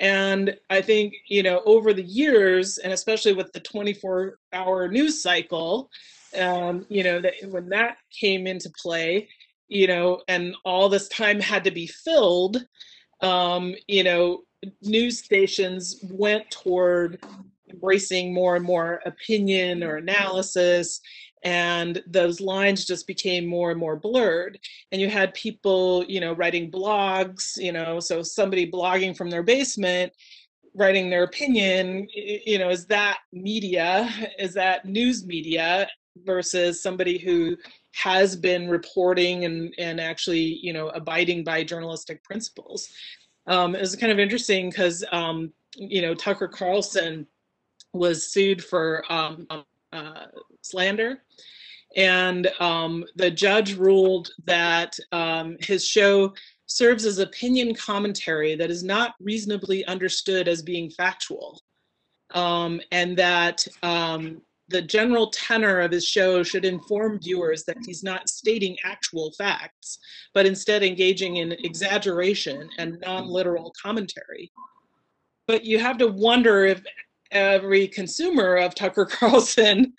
and 0.01 0.57
I 0.70 0.80
think, 0.80 1.14
you 1.28 1.42
know, 1.42 1.62
over 1.66 1.92
the 1.92 2.03
years, 2.03 2.78
and 2.78 2.92
especially 2.92 3.34
with 3.34 3.53
the 3.53 3.61
24 3.61 4.38
hour 4.53 4.88
news 4.88 5.22
cycle, 5.22 5.90
um, 6.38 6.86
you 6.88 7.05
know, 7.05 7.20
that 7.20 7.34
when 7.48 7.68
that 7.68 7.98
came 8.18 8.46
into 8.46 8.70
play, 8.70 9.28
you 9.68 9.86
know, 9.86 10.22
and 10.26 10.57
all 10.64 10.88
this 10.88 11.07
time 11.09 11.38
had 11.38 11.64
to 11.64 11.70
be 11.70 11.86
filled, 11.86 12.64
um, 13.20 13.74
you 13.88 14.03
know, 14.03 14.42
news 14.82 15.18
stations 15.18 16.03
went 16.11 16.51
toward 16.51 17.22
embracing 17.70 18.32
more 18.32 18.57
and 18.57 18.64
more 18.64 19.01
opinion 19.05 19.82
or 19.84 19.96
analysis 19.96 21.01
and 21.43 22.03
those 22.07 22.41
lines 22.41 22.84
just 22.84 23.07
became 23.07 23.47
more 23.47 23.70
and 23.70 23.80
more 23.80 23.97
blurred. 23.97 24.59
And 24.93 25.01
you 25.01 25.09
had 25.09 25.34
people 25.34 26.05
you 26.09 26.20
know 26.20 26.32
writing 26.32 26.70
blogs 26.70 27.57
you 27.57 27.72
know 27.72 28.01
so 28.01 28.22
somebody 28.22 28.70
blogging 28.70 29.16
from 29.16 29.30
their 29.30 29.43
basement 29.43 30.12
writing 30.74 31.11
their 31.11 31.24
opinion 31.24 32.07
you 32.14 32.59
know 32.59 32.70
is 32.70 32.86
that 32.86 33.18
media 33.32 34.09
is 34.38 34.55
that 34.55 34.84
news 34.84 35.26
media 35.26 35.88
versus 36.24 36.82
somebody 36.82 37.18
who 37.18 37.57
has 37.93 38.36
been 38.36 38.68
reporting 38.68 39.45
and 39.45 39.74
and 39.78 40.01
actually 40.01 40.59
you 40.62 40.72
know 40.72 40.88
abiding 40.91 41.45
by 41.45 41.64
journalistic 41.64 42.22
principles. 42.24 42.91
Um, 43.47 43.74
it 43.74 43.80
was 43.80 43.97
kind 43.97 44.12
of 44.12 44.18
interesting 44.18 44.70
because 44.70 45.05
um, 45.12 45.53
you 45.76 46.03
know 46.03 46.14
tucker 46.14 46.49
carlson 46.49 47.26
was 47.93 48.30
sued 48.30 48.62
for 48.62 49.05
um, 49.11 49.47
uh, 49.93 50.26
slander. 50.62 51.22
And 51.97 52.49
um, 52.61 53.05
the 53.16 53.30
judge 53.30 53.74
ruled 53.74 54.30
that 54.45 54.97
um, 55.12 55.57
his 55.61 55.84
show 55.84 56.32
serves 56.66 57.05
as 57.05 57.18
opinion 57.18 57.74
commentary 57.74 58.55
that 58.55 58.70
is 58.70 58.84
not 58.84 59.14
reasonably 59.20 59.84
understood 59.86 60.47
as 60.47 60.62
being 60.62 60.91
factual. 60.91 61.61
Um, 62.32 62.80
and 62.93 63.16
that 63.16 63.66
um, 63.82 64.41
the 64.70 64.80
general 64.80 65.30
tenor 65.30 65.80
of 65.80 65.91
his 65.91 66.07
show 66.07 66.45
should 66.45 66.64
inform 66.64 67.20
viewers 67.20 67.64
that 67.64 67.76
he's 67.84 68.05
not 68.05 68.28
stating 68.28 68.76
actual 68.84 69.32
facts, 69.32 69.99
but 70.32 70.47
instead 70.47 70.84
engaging 70.84 71.38
in 71.38 71.53
exaggeration 71.53 72.70
and 72.78 73.01
non 73.01 73.26
literal 73.26 73.74
commentary. 73.82 74.53
But 75.49 75.64
you 75.64 75.80
have 75.80 75.99
to 75.99 76.07
wonder 76.07 76.64
if 76.66 76.82
every 77.31 77.89
consumer 77.89 78.57
of 78.57 78.74
Tucker 78.74 79.07
Carlson 79.11 79.93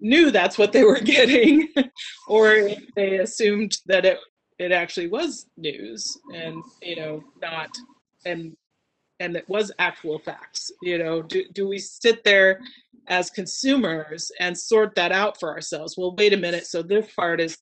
knew 0.00 0.30
that's 0.30 0.58
what 0.58 0.72
they 0.72 0.84
were 0.84 1.00
getting, 1.00 1.68
or 2.28 2.70
they 2.96 3.18
assumed 3.18 3.78
that 3.86 4.04
it 4.04 4.18
it 4.58 4.72
actually 4.72 5.08
was 5.08 5.46
news 5.56 6.18
and 6.34 6.62
you 6.82 6.94
know 6.94 7.24
not 7.40 7.70
and 8.26 8.54
and 9.20 9.36
it 9.36 9.48
was 9.48 9.70
actual 9.78 10.18
facts. 10.18 10.70
You 10.82 10.98
know, 10.98 11.22
do 11.22 11.44
do 11.52 11.68
we 11.68 11.78
sit 11.78 12.24
there 12.24 12.60
as 13.08 13.30
consumers 13.30 14.30
and 14.40 14.56
sort 14.56 14.94
that 14.94 15.12
out 15.12 15.38
for 15.38 15.50
ourselves? 15.50 15.96
Well, 15.96 16.14
wait 16.16 16.32
a 16.32 16.36
minute. 16.36 16.66
So 16.66 16.82
this 16.82 17.12
part 17.14 17.40
is 17.40 17.56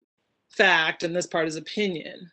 fact 0.50 1.02
and 1.02 1.14
this 1.14 1.26
part 1.26 1.48
is 1.48 1.56
opinion. 1.56 2.30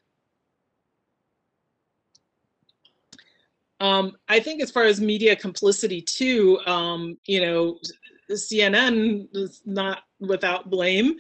Um, 3.86 4.18
I 4.28 4.40
think 4.40 4.64
as 4.64 4.72
far 4.72 4.84
as 4.84 5.00
media 5.00 5.36
complicity 5.36 6.02
too, 6.02 6.60
um, 6.66 7.18
you 7.26 7.40
know, 7.40 7.78
CNN 8.32 9.28
is 9.34 9.62
not 9.66 10.00
without 10.20 10.72
blame. 10.72 11.18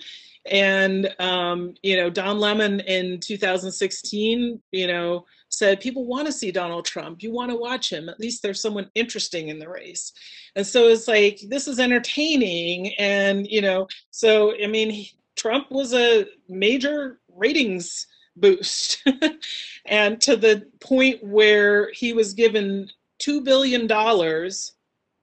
And, 0.49 1.13
um, 1.19 1.75
you 1.83 1.95
know, 1.95 2.09
Don 2.09 2.39
Lemon 2.39 2.79
in 2.81 3.19
2016, 3.19 4.59
you 4.71 4.87
know, 4.87 5.25
said 5.49 5.79
people 5.79 6.05
want 6.05 6.25
to 6.25 6.31
see 6.31 6.51
Donald 6.51 6.85
Trump. 6.85 7.21
You 7.21 7.31
want 7.31 7.51
to 7.51 7.57
watch 7.57 7.91
him. 7.91 8.09
At 8.09 8.19
least 8.19 8.41
there's 8.41 8.61
someone 8.61 8.89
interesting 8.95 9.49
in 9.49 9.59
the 9.59 9.69
race. 9.69 10.11
And 10.55 10.65
so 10.65 10.87
it's 10.87 11.07
like, 11.07 11.41
this 11.47 11.67
is 11.67 11.79
entertaining. 11.79 12.95
And, 12.95 13.45
you 13.47 13.61
know, 13.61 13.87
so, 14.09 14.53
I 14.61 14.65
mean, 14.65 15.05
Trump 15.35 15.69
was 15.69 15.93
a 15.93 16.25
major 16.49 17.19
ratings 17.29 18.07
boost. 18.35 19.03
and 19.85 20.19
to 20.21 20.35
the 20.35 20.67
point 20.79 21.23
where 21.23 21.91
he 21.91 22.13
was 22.13 22.33
given 22.33 22.89
$2 23.19 23.43
billion 23.43 23.89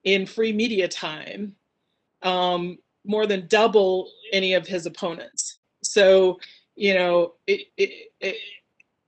in 0.05 0.27
free 0.27 0.53
media 0.53 0.89
time, 0.89 1.55
um, 2.23 2.79
more 3.05 3.27
than 3.27 3.47
double 3.49 4.11
any 4.33 4.55
of 4.55 4.67
his 4.67 4.87
opponents. 4.87 5.59
So, 5.83 6.39
you 6.77 6.95
know, 6.95 7.35
it, 7.47 7.67
it, 7.77 8.13
it, 8.21 8.37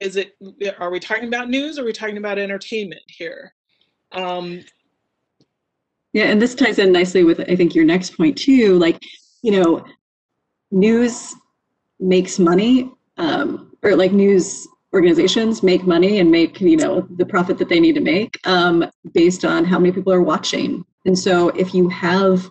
is 0.00 0.16
it, 0.16 0.36
are 0.78 0.90
we 0.90 1.00
talking 1.00 1.28
about 1.28 1.48
news 1.48 1.78
or 1.78 1.82
are 1.82 1.86
we 1.86 1.92
talking 1.92 2.18
about 2.18 2.38
entertainment 2.38 3.02
here? 3.06 3.54
Um, 4.12 4.60
yeah, 6.12 6.24
and 6.24 6.40
this 6.40 6.54
ties 6.54 6.78
in 6.78 6.92
nicely 6.92 7.24
with, 7.24 7.40
I 7.40 7.56
think, 7.56 7.74
your 7.74 7.84
next 7.84 8.16
point 8.16 8.36
too. 8.36 8.78
Like, 8.78 9.02
you 9.42 9.50
know, 9.52 9.84
news 10.70 11.34
makes 11.98 12.38
money 12.38 12.90
um, 13.16 13.73
or 13.84 13.94
like 13.94 14.12
news 14.12 14.66
organizations 14.92 15.62
make 15.62 15.84
money 15.84 16.20
and 16.20 16.30
make 16.30 16.60
you 16.60 16.76
know 16.76 17.06
the 17.16 17.26
profit 17.26 17.58
that 17.58 17.68
they 17.68 17.80
need 17.80 17.94
to 17.94 18.00
make 18.00 18.38
um, 18.46 18.84
based 19.12 19.44
on 19.44 19.64
how 19.64 19.78
many 19.78 19.92
people 19.92 20.12
are 20.12 20.22
watching 20.22 20.84
and 21.04 21.18
so 21.18 21.48
if 21.50 21.74
you 21.74 21.88
have 21.88 22.48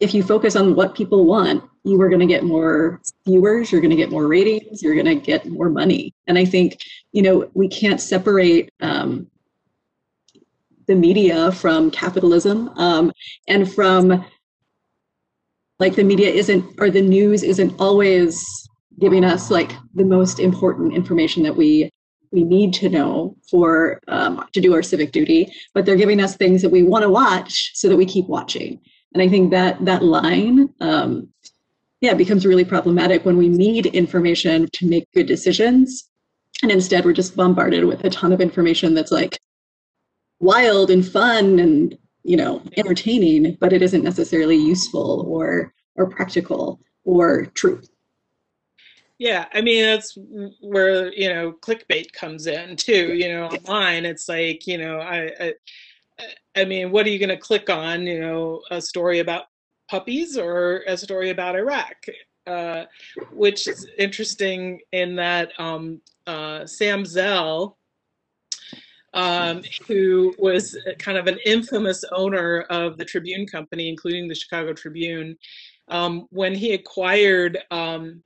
if 0.00 0.14
you 0.14 0.22
focus 0.22 0.54
on 0.54 0.74
what 0.74 0.94
people 0.94 1.24
want 1.24 1.62
you 1.88 2.00
are 2.00 2.08
going 2.08 2.20
to 2.20 2.26
get 2.26 2.44
more 2.44 3.00
viewers, 3.26 3.72
you're 3.72 3.80
going 3.80 3.90
to 3.90 3.96
get 3.96 4.10
more 4.10 4.26
ratings, 4.26 4.82
you're 4.82 4.94
going 4.94 5.06
to 5.06 5.14
get 5.14 5.46
more 5.46 5.70
money. 5.70 6.14
And 6.26 6.38
I 6.38 6.44
think, 6.44 6.78
you 7.12 7.22
know, 7.22 7.50
we 7.54 7.68
can't 7.68 8.00
separate 8.00 8.70
um, 8.80 9.26
the 10.86 10.94
media 10.94 11.52
from 11.52 11.90
capitalism 11.90 12.68
um, 12.76 13.12
and 13.46 13.72
from 13.72 14.24
like 15.78 15.94
the 15.94 16.04
media 16.04 16.28
isn't 16.28 16.64
or 16.78 16.90
the 16.90 17.02
news 17.02 17.42
isn't 17.42 17.74
always 17.78 18.67
giving 18.98 19.24
us 19.24 19.50
like 19.50 19.72
the 19.94 20.04
most 20.04 20.40
important 20.40 20.94
information 20.94 21.42
that 21.42 21.56
we 21.56 21.90
we 22.30 22.44
need 22.44 22.74
to 22.74 22.90
know 22.90 23.34
for 23.50 24.00
um, 24.08 24.44
to 24.52 24.60
do 24.60 24.74
our 24.74 24.82
civic 24.82 25.12
duty 25.12 25.52
but 25.74 25.86
they're 25.86 25.96
giving 25.96 26.20
us 26.20 26.36
things 26.36 26.62
that 26.62 26.70
we 26.70 26.82
want 26.82 27.02
to 27.02 27.08
watch 27.08 27.70
so 27.74 27.88
that 27.88 27.96
we 27.96 28.04
keep 28.04 28.26
watching. 28.26 28.80
And 29.14 29.22
i 29.22 29.28
think 29.28 29.50
that 29.50 29.84
that 29.84 30.02
line 30.02 30.68
um, 30.80 31.28
yeah 32.00 32.14
becomes 32.14 32.46
really 32.46 32.64
problematic 32.64 33.24
when 33.24 33.36
we 33.36 33.48
need 33.48 33.86
information 33.86 34.68
to 34.72 34.86
make 34.86 35.10
good 35.14 35.26
decisions 35.26 36.08
and 36.62 36.70
instead 36.70 37.04
we're 37.04 37.12
just 37.12 37.36
bombarded 37.36 37.84
with 37.84 38.04
a 38.04 38.10
ton 38.10 38.32
of 38.32 38.40
information 38.40 38.94
that's 38.94 39.12
like 39.12 39.38
wild 40.40 40.90
and 40.90 41.06
fun 41.06 41.58
and 41.58 41.96
you 42.22 42.36
know 42.36 42.62
entertaining 42.76 43.56
but 43.60 43.72
it 43.72 43.82
isn't 43.82 44.04
necessarily 44.04 44.56
useful 44.56 45.24
or 45.26 45.72
or 45.96 46.08
practical 46.08 46.80
or 47.04 47.46
true 47.46 47.80
yeah 49.18 49.46
i 49.52 49.60
mean 49.60 49.82
that's 49.82 50.16
where 50.60 51.12
you 51.12 51.28
know 51.28 51.52
clickbait 51.52 52.12
comes 52.12 52.46
in 52.46 52.76
too 52.76 53.14
you 53.14 53.28
know 53.28 53.46
online 53.46 54.04
it's 54.04 54.28
like 54.28 54.66
you 54.66 54.78
know 54.78 55.00
i 55.00 55.30
i, 55.40 55.54
I 56.56 56.64
mean 56.64 56.90
what 56.90 57.06
are 57.06 57.10
you 57.10 57.18
going 57.18 57.28
to 57.28 57.36
click 57.36 57.68
on 57.68 58.06
you 58.06 58.20
know 58.20 58.62
a 58.70 58.80
story 58.80 59.18
about 59.18 59.44
puppies 59.90 60.38
or 60.38 60.84
a 60.86 60.96
story 60.96 61.30
about 61.30 61.56
iraq 61.56 61.96
uh, 62.46 62.86
which 63.32 63.68
is 63.68 63.86
interesting 63.98 64.80
in 64.92 65.14
that 65.16 65.52
um, 65.58 66.00
uh, 66.26 66.64
sam 66.64 67.04
zell 67.04 67.76
um, 69.14 69.62
who 69.86 70.34
was 70.38 70.76
kind 70.98 71.18
of 71.18 71.26
an 71.26 71.38
infamous 71.44 72.04
owner 72.12 72.60
of 72.70 72.98
the 72.98 73.04
Tribune 73.04 73.46
Company, 73.46 73.88
including 73.88 74.28
the 74.28 74.34
Chicago 74.34 74.72
Tribune. 74.72 75.36
Um, 75.88 76.26
when 76.30 76.54
he 76.54 76.74
acquired 76.74 77.58
um, 77.70 78.22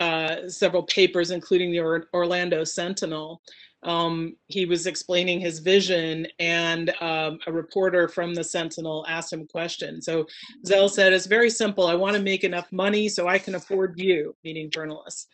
uh, 0.00 0.48
several 0.48 0.82
papers, 0.84 1.30
including 1.30 1.70
the 1.70 1.80
or 1.80 2.06
Orlando 2.14 2.64
Sentinel, 2.64 3.42
um, 3.84 4.34
he 4.48 4.64
was 4.64 4.86
explaining 4.86 5.40
his 5.40 5.60
vision, 5.60 6.26
and 6.40 6.92
um, 7.00 7.38
a 7.46 7.52
reporter 7.52 8.08
from 8.08 8.34
the 8.34 8.42
Sentinel 8.42 9.06
asked 9.08 9.32
him 9.32 9.42
a 9.42 9.46
question. 9.46 10.02
So 10.02 10.26
Zell 10.66 10.88
said, 10.88 11.12
It's 11.12 11.26
very 11.26 11.50
simple. 11.50 11.86
I 11.86 11.94
want 11.94 12.16
to 12.16 12.22
make 12.22 12.44
enough 12.44 12.70
money 12.72 13.08
so 13.08 13.28
I 13.28 13.38
can 13.38 13.54
afford 13.54 13.98
you, 13.98 14.34
meaning 14.42 14.70
journalists 14.70 15.28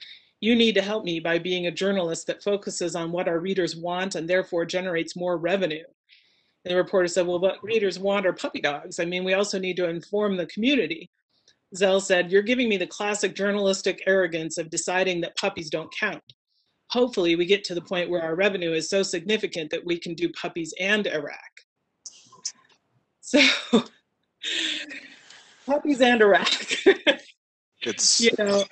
you 0.44 0.54
need 0.54 0.74
to 0.74 0.82
help 0.82 1.04
me 1.04 1.20
by 1.20 1.38
being 1.38 1.68
a 1.68 1.70
journalist 1.70 2.26
that 2.26 2.42
focuses 2.42 2.94
on 2.94 3.10
what 3.10 3.28
our 3.28 3.38
readers 3.38 3.76
want 3.76 4.14
and 4.14 4.28
therefore 4.28 4.66
generates 4.66 5.16
more 5.16 5.38
revenue. 5.38 5.84
And 6.64 6.72
the 6.72 6.76
reporter 6.76 7.08
said, 7.08 7.26
Well, 7.26 7.40
what 7.40 7.64
readers 7.64 7.98
want 7.98 8.26
are 8.26 8.34
puppy 8.34 8.60
dogs. 8.60 9.00
I 9.00 9.06
mean, 9.06 9.24
we 9.24 9.32
also 9.32 9.58
need 9.58 9.78
to 9.78 9.88
inform 9.88 10.36
the 10.36 10.44
community. 10.44 11.10
Zell 11.76 12.00
said, 12.00 12.30
You're 12.30 12.42
giving 12.42 12.68
me 12.68 12.76
the 12.76 12.86
classic 12.86 13.34
journalistic 13.34 14.02
arrogance 14.06 14.58
of 14.58 14.70
deciding 14.70 15.20
that 15.22 15.36
puppies 15.36 15.70
don't 15.70 15.92
count. 15.98 16.22
Hopefully, 16.90 17.36
we 17.36 17.46
get 17.46 17.64
to 17.64 17.74
the 17.74 17.80
point 17.80 18.10
where 18.10 18.22
our 18.22 18.34
revenue 18.36 18.72
is 18.72 18.88
so 18.88 19.02
significant 19.02 19.70
that 19.70 19.84
we 19.84 19.98
can 19.98 20.14
do 20.14 20.28
puppies 20.30 20.72
and 20.78 21.06
Iraq. 21.06 21.38
So, 23.20 23.40
puppies 25.66 26.00
and 26.00 26.22
Iraq. 26.22 26.52
It's 27.86 28.20
you 28.20 28.30
know, 28.38 28.64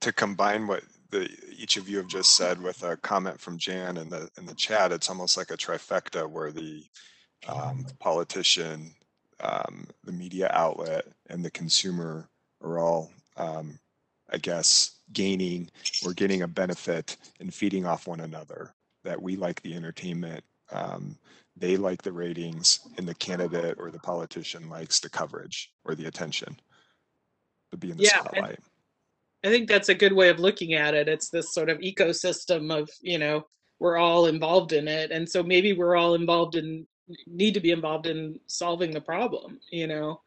to 0.00 0.12
combine 0.12 0.66
what 0.66 0.82
the 1.10 1.28
each 1.56 1.76
of 1.76 1.88
you 1.88 1.98
have 1.98 2.08
just 2.08 2.36
said 2.36 2.60
with 2.60 2.82
a 2.82 2.96
comment 2.96 3.38
from 3.38 3.58
Jan 3.58 3.98
in 3.98 4.08
the 4.08 4.30
in 4.38 4.46
the 4.46 4.54
chat, 4.54 4.92
it's 4.92 5.10
almost 5.10 5.36
like 5.36 5.50
a 5.50 5.56
trifecta 5.56 6.28
where 6.28 6.50
the 6.50 6.82
um, 7.46 7.86
politician, 8.00 8.94
um, 9.42 9.86
the 10.04 10.12
media 10.12 10.50
outlet, 10.52 11.06
and 11.28 11.44
the 11.44 11.50
consumer 11.50 12.28
are 12.62 12.78
all, 12.78 13.10
um, 13.36 13.78
I 14.32 14.38
guess, 14.38 14.98
gaining 15.12 15.70
or 16.04 16.14
getting 16.14 16.42
a 16.42 16.48
benefit 16.48 17.16
and 17.40 17.52
feeding 17.52 17.84
off 17.86 18.06
one 18.06 18.20
another. 18.20 18.74
That 19.04 19.20
we 19.20 19.34
like 19.34 19.60
the 19.62 19.74
entertainment, 19.74 20.44
um, 20.70 21.18
they 21.56 21.76
like 21.76 22.02
the 22.02 22.12
ratings, 22.12 22.80
and 22.96 23.08
the 23.08 23.16
candidate 23.16 23.76
or 23.78 23.90
the 23.90 23.98
politician 23.98 24.70
likes 24.70 25.00
the 25.00 25.10
coverage 25.10 25.72
or 25.84 25.96
the 25.96 26.06
attention 26.06 26.56
to 27.72 27.76
be 27.76 27.90
in 27.90 27.96
the 27.96 28.04
Yeah, 28.04 28.20
spotlight. 28.20 28.60
I 29.44 29.48
think 29.48 29.68
that's 29.68 29.88
a 29.88 29.94
good 29.94 30.12
way 30.12 30.28
of 30.28 30.38
looking 30.38 30.74
at 30.74 30.94
it. 30.94 31.08
It's 31.08 31.30
this 31.30 31.52
sort 31.52 31.68
of 31.68 31.78
ecosystem 31.78 32.72
of, 32.72 32.88
you 33.00 33.18
know, 33.18 33.44
we're 33.80 33.96
all 33.96 34.26
involved 34.26 34.72
in 34.72 34.86
it. 34.86 35.10
And 35.10 35.28
so 35.28 35.42
maybe 35.42 35.72
we're 35.72 35.96
all 35.96 36.14
involved 36.14 36.54
in, 36.54 36.86
need 37.26 37.54
to 37.54 37.60
be 37.60 37.70
involved 37.70 38.06
in 38.06 38.38
solving 38.46 38.90
the 38.90 39.00
problem, 39.00 39.60
you 39.70 39.86
know. 39.86 40.20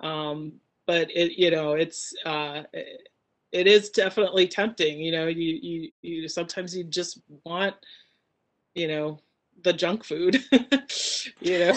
Um, 0.00 0.54
but 0.86 1.10
it, 1.10 1.32
you 1.38 1.50
know, 1.50 1.72
it's, 1.72 2.12
uh, 2.24 2.62
it, 2.72 3.08
it 3.52 3.66
is 3.66 3.90
definitely 3.90 4.46
tempting, 4.46 5.00
you 5.00 5.12
know, 5.12 5.26
you, 5.26 5.58
you, 5.62 5.90
you 6.02 6.28
sometimes 6.28 6.76
you 6.76 6.84
just 6.84 7.20
want, 7.44 7.74
you 8.74 8.88
know, 8.88 9.18
the 9.64 9.72
junk 9.72 10.04
food, 10.04 10.42
you 11.40 11.58
know. 11.58 11.76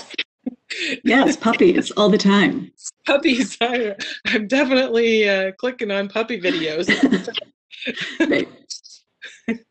yes 1.04 1.36
puppies 1.36 1.90
all 1.92 2.10
the 2.10 2.18
time 2.18 2.72
Puppies, 3.06 3.58
I, 3.60 3.96
I'm 4.28 4.48
definitely 4.48 5.28
uh, 5.28 5.52
clicking 5.54 5.90
on 5.90 6.10
puppy 6.10 6.40
videos. 6.40 6.88
right 8.20 8.48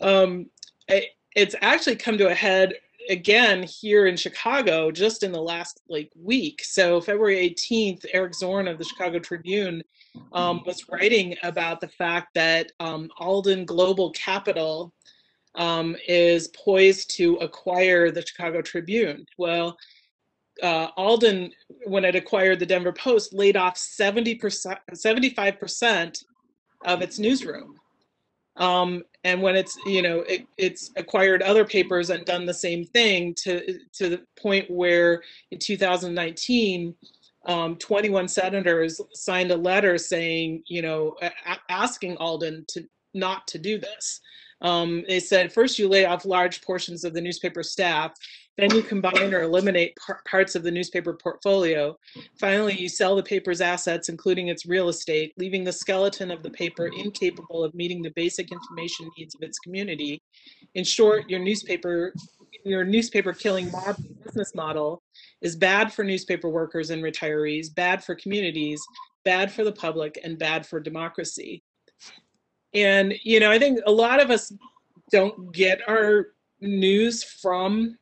um, 0.00 0.46
it, 0.88 1.10
it's 1.36 1.54
actually 1.60 1.96
come 1.96 2.18
to 2.18 2.28
a 2.28 2.34
head 2.34 2.74
again 3.08 3.62
here 3.62 4.06
in 4.06 4.16
Chicago 4.16 4.90
just 4.90 5.22
in 5.22 5.32
the 5.32 5.40
last 5.40 5.80
like 5.88 6.10
week. 6.16 6.62
So 6.64 7.00
February 7.00 7.50
18th, 7.50 8.04
Eric 8.12 8.34
Zorn 8.34 8.68
of 8.68 8.78
the 8.78 8.84
Chicago 8.84 9.18
Tribune 9.18 9.82
um, 10.32 10.62
was 10.66 10.88
writing 10.88 11.36
about 11.42 11.80
the 11.80 11.88
fact 11.88 12.34
that 12.34 12.72
um, 12.80 13.08
Alden 13.18 13.64
Global 13.64 14.10
Capital 14.12 14.92
um, 15.54 15.96
is 16.08 16.48
poised 16.48 17.14
to 17.16 17.36
acquire 17.36 18.10
the 18.10 18.24
Chicago 18.26 18.62
Tribune. 18.62 19.26
Well, 19.38 19.76
uh, 20.62 20.88
Alden, 20.96 21.52
when 21.86 22.04
it 22.04 22.14
acquired 22.14 22.58
the 22.58 22.66
Denver 22.66 22.92
Post, 22.92 23.32
laid 23.32 23.56
off 23.56 23.76
70%, 23.76 24.76
75% 24.92 26.24
of 26.84 27.02
its 27.02 27.18
newsroom. 27.18 27.76
Um, 28.56 29.02
and 29.24 29.40
when 29.40 29.56
it's, 29.56 29.78
you 29.86 30.02
know, 30.02 30.20
it, 30.20 30.46
it's 30.58 30.90
acquired 30.96 31.42
other 31.42 31.64
papers 31.64 32.10
and 32.10 32.24
done 32.24 32.44
the 32.44 32.54
same 32.54 32.84
thing 32.84 33.34
to, 33.42 33.78
to 33.94 34.08
the 34.08 34.20
point 34.40 34.70
where 34.70 35.22
in 35.50 35.58
2019, 35.58 36.94
um, 37.46 37.76
21 37.76 38.28
senators 38.28 39.00
signed 39.14 39.50
a 39.50 39.56
letter 39.56 39.98
saying, 39.98 40.62
you 40.66 40.82
know, 40.82 41.16
a- 41.22 41.32
asking 41.68 42.16
Alden 42.18 42.64
to 42.68 42.84
not 43.14 43.46
to 43.48 43.58
do 43.58 43.78
this. 43.78 44.20
Um, 44.60 45.02
they 45.08 45.18
said 45.18 45.52
first 45.52 45.78
you 45.78 45.88
lay 45.88 46.04
off 46.04 46.24
large 46.24 46.62
portions 46.62 47.04
of 47.04 47.14
the 47.14 47.20
newspaper 47.20 47.62
staff, 47.64 48.12
then 48.58 48.70
you 48.74 48.82
combine 48.82 49.32
or 49.32 49.42
eliminate 49.42 49.96
par- 49.96 50.20
parts 50.28 50.54
of 50.54 50.62
the 50.62 50.70
newspaper 50.70 51.14
portfolio. 51.14 51.96
Finally, 52.38 52.78
you 52.78 52.88
sell 52.88 53.16
the 53.16 53.22
paper's 53.22 53.60
assets, 53.60 54.08
including 54.08 54.48
its 54.48 54.66
real 54.66 54.88
estate, 54.88 55.32
leaving 55.38 55.64
the 55.64 55.72
skeleton 55.72 56.30
of 56.30 56.42
the 56.42 56.50
paper 56.50 56.90
incapable 56.98 57.64
of 57.64 57.74
meeting 57.74 58.02
the 58.02 58.12
basic 58.14 58.52
information 58.52 59.10
needs 59.16 59.34
of 59.34 59.42
its 59.42 59.58
community. 59.58 60.20
In 60.74 60.84
short, 60.84 61.30
your 61.30 61.40
newspaper, 61.40 62.12
your 62.64 62.84
newspaper 62.84 63.32
killing 63.32 63.70
mob 63.70 63.96
business 64.22 64.54
model 64.54 65.02
is 65.40 65.56
bad 65.56 65.92
for 65.92 66.04
newspaper 66.04 66.48
workers 66.48 66.90
and 66.90 67.02
retirees, 67.02 67.74
bad 67.74 68.04
for 68.04 68.14
communities, 68.14 68.82
bad 69.24 69.50
for 69.50 69.64
the 69.64 69.72
public, 69.72 70.18
and 70.22 70.38
bad 70.38 70.66
for 70.66 70.78
democracy. 70.78 71.62
And 72.74 73.14
you 73.22 73.40
know, 73.40 73.50
I 73.50 73.58
think 73.58 73.80
a 73.86 73.92
lot 73.92 74.20
of 74.20 74.30
us 74.30 74.52
don't 75.10 75.52
get 75.52 75.80
our 75.88 76.28
news 76.60 77.24
from 77.24 77.98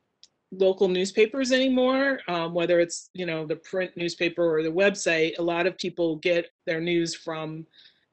local 0.53 0.89
newspapers 0.89 1.53
anymore, 1.53 2.21
um, 2.29 2.53
whether 2.55 2.81
it's 2.81 3.11
you 3.15 3.27
know 3.27 3.47
the 3.47 3.57
print 3.57 3.97
newspaper 3.97 4.43
or 4.43 4.63
the 4.63 4.71
website. 4.71 5.39
A 5.39 5.43
lot 5.43 5.67
of 5.67 5.79
people 5.79 6.17
get 6.17 6.51
their 6.67 6.81
news 6.81 7.15
from 7.15 7.67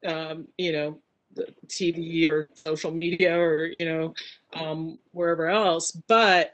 um, 0.06 0.48
you 0.58 0.72
know 0.72 1.00
the 1.36 1.48
TV 1.68 2.32
or 2.32 2.50
social 2.54 2.92
media 2.92 3.38
or 3.38 3.72
you 3.80 3.86
know 3.86 4.14
um, 4.54 5.00
wherever 5.12 5.48
else. 5.48 5.92
But 6.08 6.54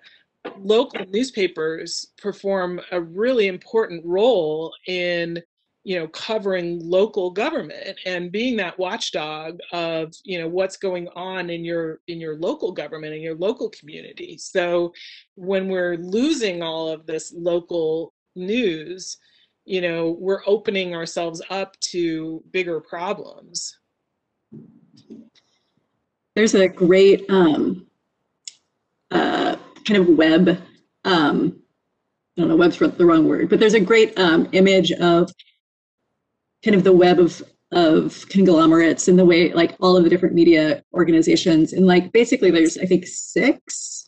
local 0.60 1.06
newspapers 1.10 2.08
perform 2.22 2.82
a 2.92 3.00
really 3.00 3.48
important 3.48 4.06
role 4.06 4.74
in 4.88 5.42
you 5.84 6.00
know 6.00 6.08
covering 6.08 6.80
local 6.82 7.30
government 7.30 7.98
and 8.06 8.32
being 8.32 8.56
that 8.56 8.78
watchdog 8.80 9.60
of 9.72 10.14
you 10.24 10.40
know 10.40 10.48
what's 10.48 10.78
going 10.78 11.08
on 11.16 11.50
in 11.50 11.66
your 11.66 12.00
in 12.08 12.20
your 12.22 12.38
local 12.38 12.72
government 12.72 13.14
in 13.14 13.22
your 13.22 13.36
local 13.36 13.70
community 13.70 14.38
so 14.38 14.94
when 15.36 15.68
we're 15.68 15.98
losing 15.98 16.64
all 16.64 16.88
of 16.88 17.06
this 17.06 17.34
local 17.36 18.14
news 18.36 19.18
you 19.66 19.82
know, 19.82 20.18
we're 20.20 20.42
opening 20.46 20.96
ourselves 20.96 21.42
up 21.50 21.80
to 21.80 22.44
bigger 22.52 22.82
problems. 22.82 23.78
There's 26.36 26.56
a 26.56 26.68
great 26.68 27.30
um, 27.30 27.88
uh, 29.12 29.56
kind 29.86 30.02
of 30.02 30.10
web, 30.10 30.62
um, 31.06 31.60
I 32.38 32.42
don't 32.42 32.50
know, 32.50 32.56
web's 32.56 32.80
the 32.80 33.06
wrong 33.06 33.28
word, 33.28 33.50
but 33.50 33.60
there's 33.60 33.76
a 33.76 33.80
great 33.80 34.18
um, 34.18 34.50
image 34.52 34.92
of 34.94 35.32
kind 36.64 36.76
of 36.76 36.84
the 36.84 36.94
web 36.94 37.20
of 37.20 37.42
of 37.72 38.28
conglomerates 38.30 39.08
and 39.08 39.18
the 39.18 39.26
way 39.26 39.52
like 39.54 39.76
all 39.80 39.98
of 39.98 40.04
the 40.04 40.10
different 40.10 40.36
media 40.36 40.84
organizations 40.94 41.74
and 41.74 41.88
like 41.88 42.12
basically 42.12 42.52
there's 42.52 42.78
I 42.78 42.86
think 42.86 43.08
six 43.08 44.04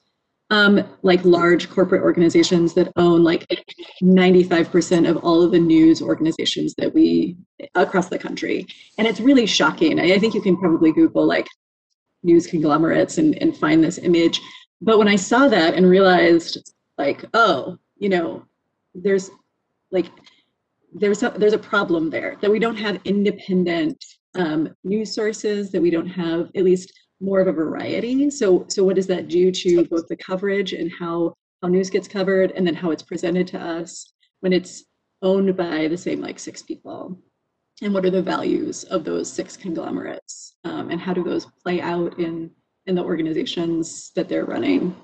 um, 0.51 0.83
like 1.01 1.25
large 1.25 1.69
corporate 1.69 2.03
organizations 2.03 2.73
that 2.75 2.91
own 2.97 3.23
like 3.23 3.47
95% 4.01 5.09
of 5.09 5.17
all 5.17 5.41
of 5.41 5.51
the 5.51 5.59
news 5.59 6.01
organizations 6.01 6.75
that 6.77 6.93
we 6.93 7.35
across 7.73 8.09
the 8.09 8.19
country. 8.19 8.67
And 8.97 9.07
it's 9.07 9.19
really 9.19 9.47
shocking. 9.47 9.99
I, 9.99 10.13
I 10.13 10.19
think 10.19 10.33
you 10.33 10.41
can 10.41 10.57
probably 10.57 10.91
Google 10.91 11.25
like 11.25 11.47
news 12.23 12.45
conglomerates 12.45 13.17
and, 13.17 13.35
and 13.41 13.57
find 13.57 13.83
this 13.83 13.97
image. 13.97 14.39
But 14.81 14.99
when 14.99 15.07
I 15.07 15.15
saw 15.15 15.47
that 15.47 15.73
and 15.73 15.89
realized 15.89 16.73
like, 16.97 17.25
oh, 17.33 17.77
you 17.97 18.09
know, 18.09 18.45
there's 18.93 19.31
like 19.91 20.07
there's 20.95 21.23
a 21.23 21.29
there's 21.37 21.53
a 21.53 21.59
problem 21.59 22.09
there 22.09 22.37
that 22.41 22.49
we 22.49 22.57
don't 22.57 22.77
have 22.77 22.99
independent 23.03 24.03
um, 24.35 24.73
news 24.83 25.13
sources 25.13 25.69
that 25.71 25.81
we 25.81 25.91
don't 25.91 26.07
have 26.07 26.49
at 26.55 26.63
least 26.63 26.91
more 27.19 27.39
of 27.39 27.47
a 27.47 27.51
variety. 27.51 28.29
So 28.29 28.65
so 28.69 28.83
what 28.83 28.95
does 28.95 29.07
that 29.07 29.27
do 29.27 29.51
to 29.51 29.85
both 29.85 30.07
the 30.07 30.15
coverage 30.15 30.73
and 30.73 30.91
how 30.97 31.33
how 31.61 31.67
news 31.67 31.89
gets 31.89 32.07
covered 32.07 32.51
and 32.51 32.65
then 32.65 32.75
how 32.75 32.91
it's 32.91 33.03
presented 33.03 33.45
to 33.47 33.59
us 33.59 34.13
when 34.39 34.53
it's 34.53 34.85
owned 35.21 35.55
by 35.57 35.87
the 35.87 35.97
same 35.97 36.21
like 36.21 36.39
six 36.39 36.61
people? 36.61 37.19
And 37.81 37.93
what 37.93 38.05
are 38.05 38.09
the 38.09 38.21
values 38.21 38.85
of 38.85 39.03
those 39.03 39.31
six 39.31 39.57
conglomerates? 39.57 40.55
Um, 40.63 40.89
and 40.91 40.99
how 40.99 41.13
do 41.13 41.23
those 41.23 41.45
play 41.61 41.81
out 41.81 42.17
in 42.19 42.51
in 42.85 42.95
the 42.95 43.03
organizations 43.03 44.11
that 44.15 44.29
they're 44.29 44.45
running 44.45 44.95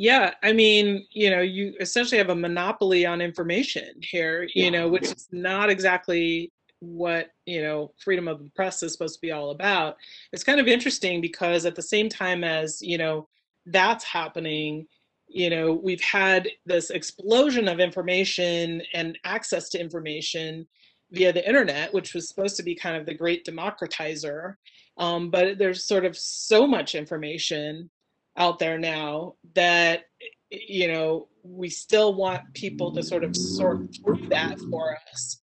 yeah, 0.00 0.32
I 0.42 0.54
mean, 0.54 1.06
you 1.10 1.28
know, 1.28 1.42
you 1.42 1.74
essentially 1.78 2.16
have 2.16 2.30
a 2.30 2.34
monopoly 2.34 3.04
on 3.04 3.20
information 3.20 3.92
here, 4.00 4.48
you 4.54 4.70
know, 4.70 4.88
which 4.88 5.02
is 5.02 5.28
not 5.30 5.68
exactly 5.68 6.50
what, 6.78 7.32
you 7.44 7.60
know, 7.60 7.92
freedom 8.02 8.26
of 8.26 8.38
the 8.38 8.50
press 8.56 8.82
is 8.82 8.94
supposed 8.94 9.16
to 9.16 9.20
be 9.20 9.30
all 9.30 9.50
about. 9.50 9.98
It's 10.32 10.42
kind 10.42 10.58
of 10.58 10.68
interesting 10.68 11.20
because 11.20 11.66
at 11.66 11.74
the 11.74 11.82
same 11.82 12.08
time 12.08 12.44
as, 12.44 12.80
you 12.80 12.96
know, 12.96 13.28
that's 13.66 14.02
happening, 14.02 14.86
you 15.28 15.50
know, 15.50 15.74
we've 15.74 16.00
had 16.00 16.48
this 16.64 16.88
explosion 16.88 17.68
of 17.68 17.78
information 17.78 18.80
and 18.94 19.18
access 19.24 19.68
to 19.68 19.78
information 19.78 20.66
via 21.10 21.30
the 21.30 21.46
internet, 21.46 21.92
which 21.92 22.14
was 22.14 22.26
supposed 22.26 22.56
to 22.56 22.62
be 22.62 22.74
kind 22.74 22.96
of 22.96 23.04
the 23.04 23.12
great 23.12 23.44
democratizer. 23.44 24.54
Um, 24.96 25.30
but 25.30 25.58
there's 25.58 25.84
sort 25.84 26.06
of 26.06 26.16
so 26.16 26.66
much 26.66 26.94
information 26.94 27.90
out 28.36 28.58
there 28.58 28.78
now 28.78 29.34
that 29.54 30.04
you 30.50 30.88
know 30.88 31.28
we 31.42 31.68
still 31.68 32.14
want 32.14 32.42
people 32.54 32.92
to 32.92 33.02
sort 33.02 33.24
of 33.24 33.36
sort 33.36 33.78
through 33.96 34.26
that 34.28 34.58
for 34.70 34.96
us. 35.12 35.42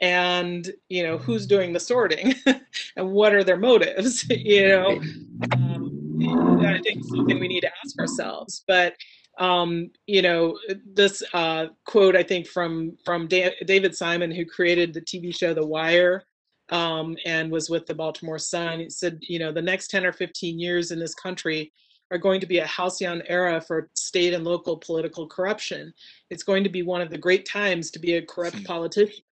And 0.00 0.70
you 0.88 1.02
know 1.02 1.18
who's 1.18 1.46
doing 1.46 1.72
the 1.72 1.80
sorting? 1.80 2.34
And 2.96 3.10
what 3.10 3.34
are 3.34 3.44
their 3.44 3.56
motives? 3.56 4.24
You 4.30 4.68
know? 4.68 5.00
Um, 5.52 6.60
i 6.64 6.80
think 6.80 7.04
something 7.04 7.38
we 7.38 7.48
need 7.48 7.60
to 7.60 7.70
ask 7.84 7.98
ourselves. 7.98 8.64
But 8.66 8.94
um, 9.38 9.90
you 10.06 10.22
know 10.22 10.58
this 10.92 11.22
uh, 11.32 11.66
quote 11.86 12.16
i 12.16 12.22
think 12.22 12.46
from 12.46 12.96
from 13.04 13.26
da- 13.26 13.54
david 13.66 13.94
simon 13.94 14.30
who 14.30 14.44
created 14.44 14.92
the 14.92 15.00
tv 15.00 15.34
show 15.36 15.54
the 15.54 15.66
wire 15.66 16.24
um, 16.70 17.16
and 17.24 17.50
was 17.50 17.68
with 17.68 17.86
the 17.86 17.94
baltimore 17.94 18.38
sun 18.38 18.80
he 18.80 18.90
said 18.90 19.18
you 19.22 19.38
know 19.38 19.52
the 19.52 19.62
next 19.62 19.88
10 19.88 20.06
or 20.06 20.12
15 20.12 20.58
years 20.58 20.90
in 20.90 20.98
this 20.98 21.14
country 21.14 21.72
are 22.10 22.18
going 22.18 22.40
to 22.40 22.46
be 22.46 22.58
a 22.58 22.66
halcyon 22.66 23.22
era 23.26 23.60
for 23.60 23.88
state 23.94 24.34
and 24.34 24.44
local 24.44 24.76
political 24.76 25.26
corruption. 25.26 25.92
It's 26.30 26.42
going 26.42 26.64
to 26.64 26.70
be 26.70 26.82
one 26.82 27.00
of 27.00 27.10
the 27.10 27.18
great 27.18 27.46
times 27.46 27.90
to 27.92 27.98
be 27.98 28.14
a 28.14 28.22
corrupt 28.22 28.58
hmm. 28.58 28.64
politician. 28.64 29.24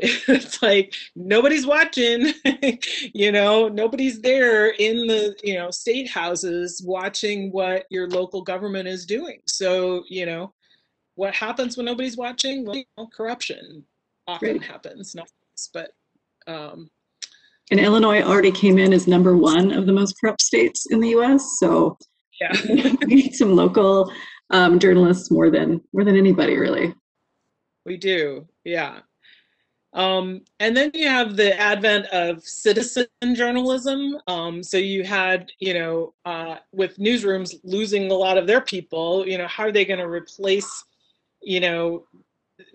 It's 0.00 0.62
like 0.62 0.92
nobody's 1.16 1.66
watching, 1.66 2.34
you 3.14 3.32
know, 3.32 3.68
nobody's 3.68 4.20
there 4.20 4.68
in 4.68 5.06
the, 5.06 5.34
you 5.42 5.54
know, 5.54 5.70
state 5.70 6.10
houses 6.10 6.82
watching 6.84 7.50
what 7.52 7.86
your 7.88 8.06
local 8.06 8.42
government 8.42 8.86
is 8.86 9.06
doing. 9.06 9.40
So, 9.46 10.04
you 10.06 10.26
know, 10.26 10.52
what 11.14 11.34
happens 11.34 11.78
when 11.78 11.86
nobody's 11.86 12.18
watching? 12.18 12.66
Well, 12.66 12.76
you 12.76 12.84
know, 12.98 13.08
corruption 13.16 13.82
often 14.26 14.58
right. 14.58 14.62
happens, 14.62 15.14
not 15.14 15.30
but 15.72 15.92
um, 16.46 16.90
and 17.70 17.80
Illinois 17.80 18.22
already 18.22 18.52
came 18.52 18.78
in 18.78 18.92
as 18.92 19.06
number 19.06 19.36
one 19.36 19.72
of 19.72 19.86
the 19.86 19.92
most 19.92 20.14
corrupt 20.20 20.42
states 20.42 20.86
in 20.90 21.00
the 21.00 21.10
U.S. 21.10 21.58
So 21.58 21.98
yeah, 22.40 22.52
we 22.68 23.14
need 23.14 23.34
some 23.34 23.54
local 23.54 24.12
um, 24.50 24.78
journalists 24.78 25.30
more 25.30 25.50
than 25.50 25.80
more 25.92 26.04
than 26.04 26.16
anybody, 26.16 26.56
really. 26.56 26.94
We 27.84 27.96
do, 27.96 28.46
yeah. 28.64 29.00
Um, 29.94 30.42
and 30.60 30.76
then 30.76 30.90
you 30.92 31.08
have 31.08 31.36
the 31.36 31.58
advent 31.58 32.06
of 32.06 32.42
citizen 32.42 33.06
journalism. 33.34 34.18
Um, 34.26 34.62
so 34.62 34.76
you 34.76 35.02
had, 35.02 35.50
you 35.58 35.74
know, 35.74 36.14
uh, 36.24 36.56
with 36.72 36.98
newsrooms 36.98 37.54
losing 37.64 38.10
a 38.10 38.14
lot 38.14 38.36
of 38.36 38.46
their 38.46 38.60
people, 38.60 39.26
you 39.26 39.38
know, 39.38 39.46
how 39.46 39.64
are 39.64 39.72
they 39.72 39.86
going 39.86 40.00
to 40.00 40.08
replace, 40.08 40.84
you 41.40 41.60
know, 41.60 42.04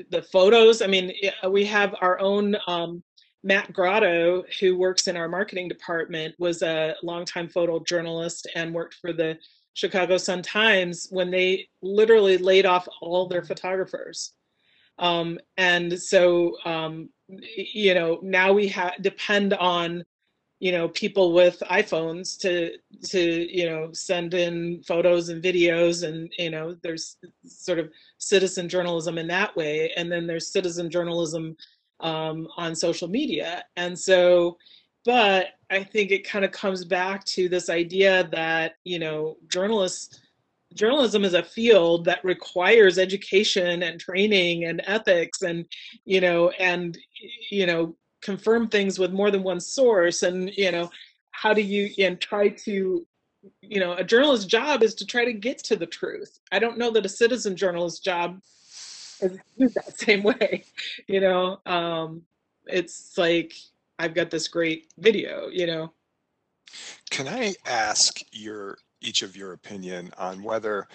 the 0.10 0.24
photos? 0.24 0.82
I 0.82 0.88
mean, 0.88 1.14
we 1.50 1.66
have 1.66 1.96
our 2.02 2.20
own 2.20 2.58
um, 2.68 3.04
Matt 3.44 3.74
Grotto, 3.74 4.44
who 4.60 4.78
works 4.78 5.08
in 5.08 5.18
our 5.18 5.28
marketing 5.28 5.68
department, 5.68 6.34
was 6.40 6.62
a 6.62 6.96
longtime 7.04 7.50
photojournalist 7.50 8.46
and 8.56 8.74
worked 8.74 8.96
for 8.96 9.12
the 9.12 9.38
Chicago 9.74 10.18
Sun 10.18 10.44
Times 10.44 11.08
when 11.10 11.30
they 11.30 11.68
literally 11.82 12.38
laid 12.38 12.66
off 12.66 12.88
all 13.02 13.28
their 13.28 13.44
photographers. 13.44 14.34
Um, 15.00 15.40
and 15.58 16.00
so, 16.00 16.56
um, 16.66 17.10
you 17.28 17.94
know, 17.94 18.20
now 18.22 18.54
we 18.54 18.70
ha- 18.70 18.94
depend 19.02 19.54
on, 19.56 20.06
you 20.60 20.72
know, 20.72 20.88
people 20.90 21.34
with 21.34 21.62
iPhones 21.70 22.40
to 22.40 22.78
to 23.10 23.20
you 23.20 23.66
know 23.66 23.92
send 23.92 24.34
in 24.34 24.82
photos 24.84 25.28
and 25.30 25.44
videos, 25.44 26.08
and 26.08 26.32
you 26.38 26.52
know, 26.52 26.78
there's 26.84 27.18
sort 27.44 27.80
of 27.80 27.92
citizen 28.20 28.70
journalism 28.70 29.18
in 29.18 29.28
that 29.28 29.56
way, 29.58 29.92
and 29.98 30.10
then 30.12 30.28
there's 30.28 30.54
citizen 30.54 30.90
journalism 30.90 31.58
um, 32.04 32.48
on 32.58 32.76
social 32.76 33.08
media. 33.08 33.64
And 33.76 33.98
so, 33.98 34.58
but 35.06 35.48
I 35.72 35.84
think 35.84 36.12
it 36.12 36.28
kind 36.28 36.46
of 36.46 36.52
comes 36.52 36.86
back 36.86 37.24
to 37.26 37.50
this 37.50 37.70
idea 37.70 38.30
that, 38.32 38.76
you 38.84 39.00
know, 39.00 39.38
journalists, 39.52 40.22
journalism 40.76 41.24
is 41.24 41.34
a 41.34 41.44
field 41.44 42.06
that 42.06 42.24
requires 42.24 43.00
education 43.00 43.84
and 43.84 44.00
training 44.00 44.66
and 44.66 44.82
ethics 44.86 45.42
and, 45.42 45.66
you 46.06 46.22
know, 46.22 46.50
and, 46.52 46.98
you 47.50 47.66
know, 47.66 47.96
confirm 48.22 48.68
things 48.68 49.00
with 49.00 49.12
more 49.12 49.32
than 49.32 49.44
one 49.44 49.60
source. 49.60 50.24
And, 50.24 50.52
you 50.56 50.72
know, 50.72 50.90
how 51.32 51.54
do 51.54 51.62
you, 51.62 51.90
and 52.04 52.20
try 52.22 52.50
to 52.50 53.06
you 53.62 53.80
know, 53.80 53.94
a 53.94 54.04
journalist's 54.04 54.46
job 54.46 54.84
is 54.84 54.96
to 54.96 55.06
try 55.06 55.26
to 55.26 55.34
get 55.34 55.58
to 55.66 55.76
the 55.76 55.86
truth. 55.86 56.40
I 56.52 56.60
don't 56.60 56.78
know 56.78 56.92
that 56.92 57.06
a 57.06 57.10
citizen 57.10 57.58
journalist's 57.58 58.00
job 58.00 58.40
that 59.30 59.98
same 59.98 60.24
way 60.24 60.64
you 61.08 61.20
know? 61.20 61.60
Um 61.66 62.24
it's 62.66 63.18
like 63.18 63.54
i've 64.00 64.14
got 64.14 64.30
this 64.30 64.48
great 64.48 64.88
video 64.98 65.48
you 65.50 65.68
know? 65.68 65.92
Can 67.10 67.28
i 67.28 67.54
ask 67.66 68.20
your 68.32 68.78
each 69.02 69.22
of 69.22 69.36
your 69.36 69.54
opinion 69.54 70.12
on 70.18 70.44
whether 70.44 70.88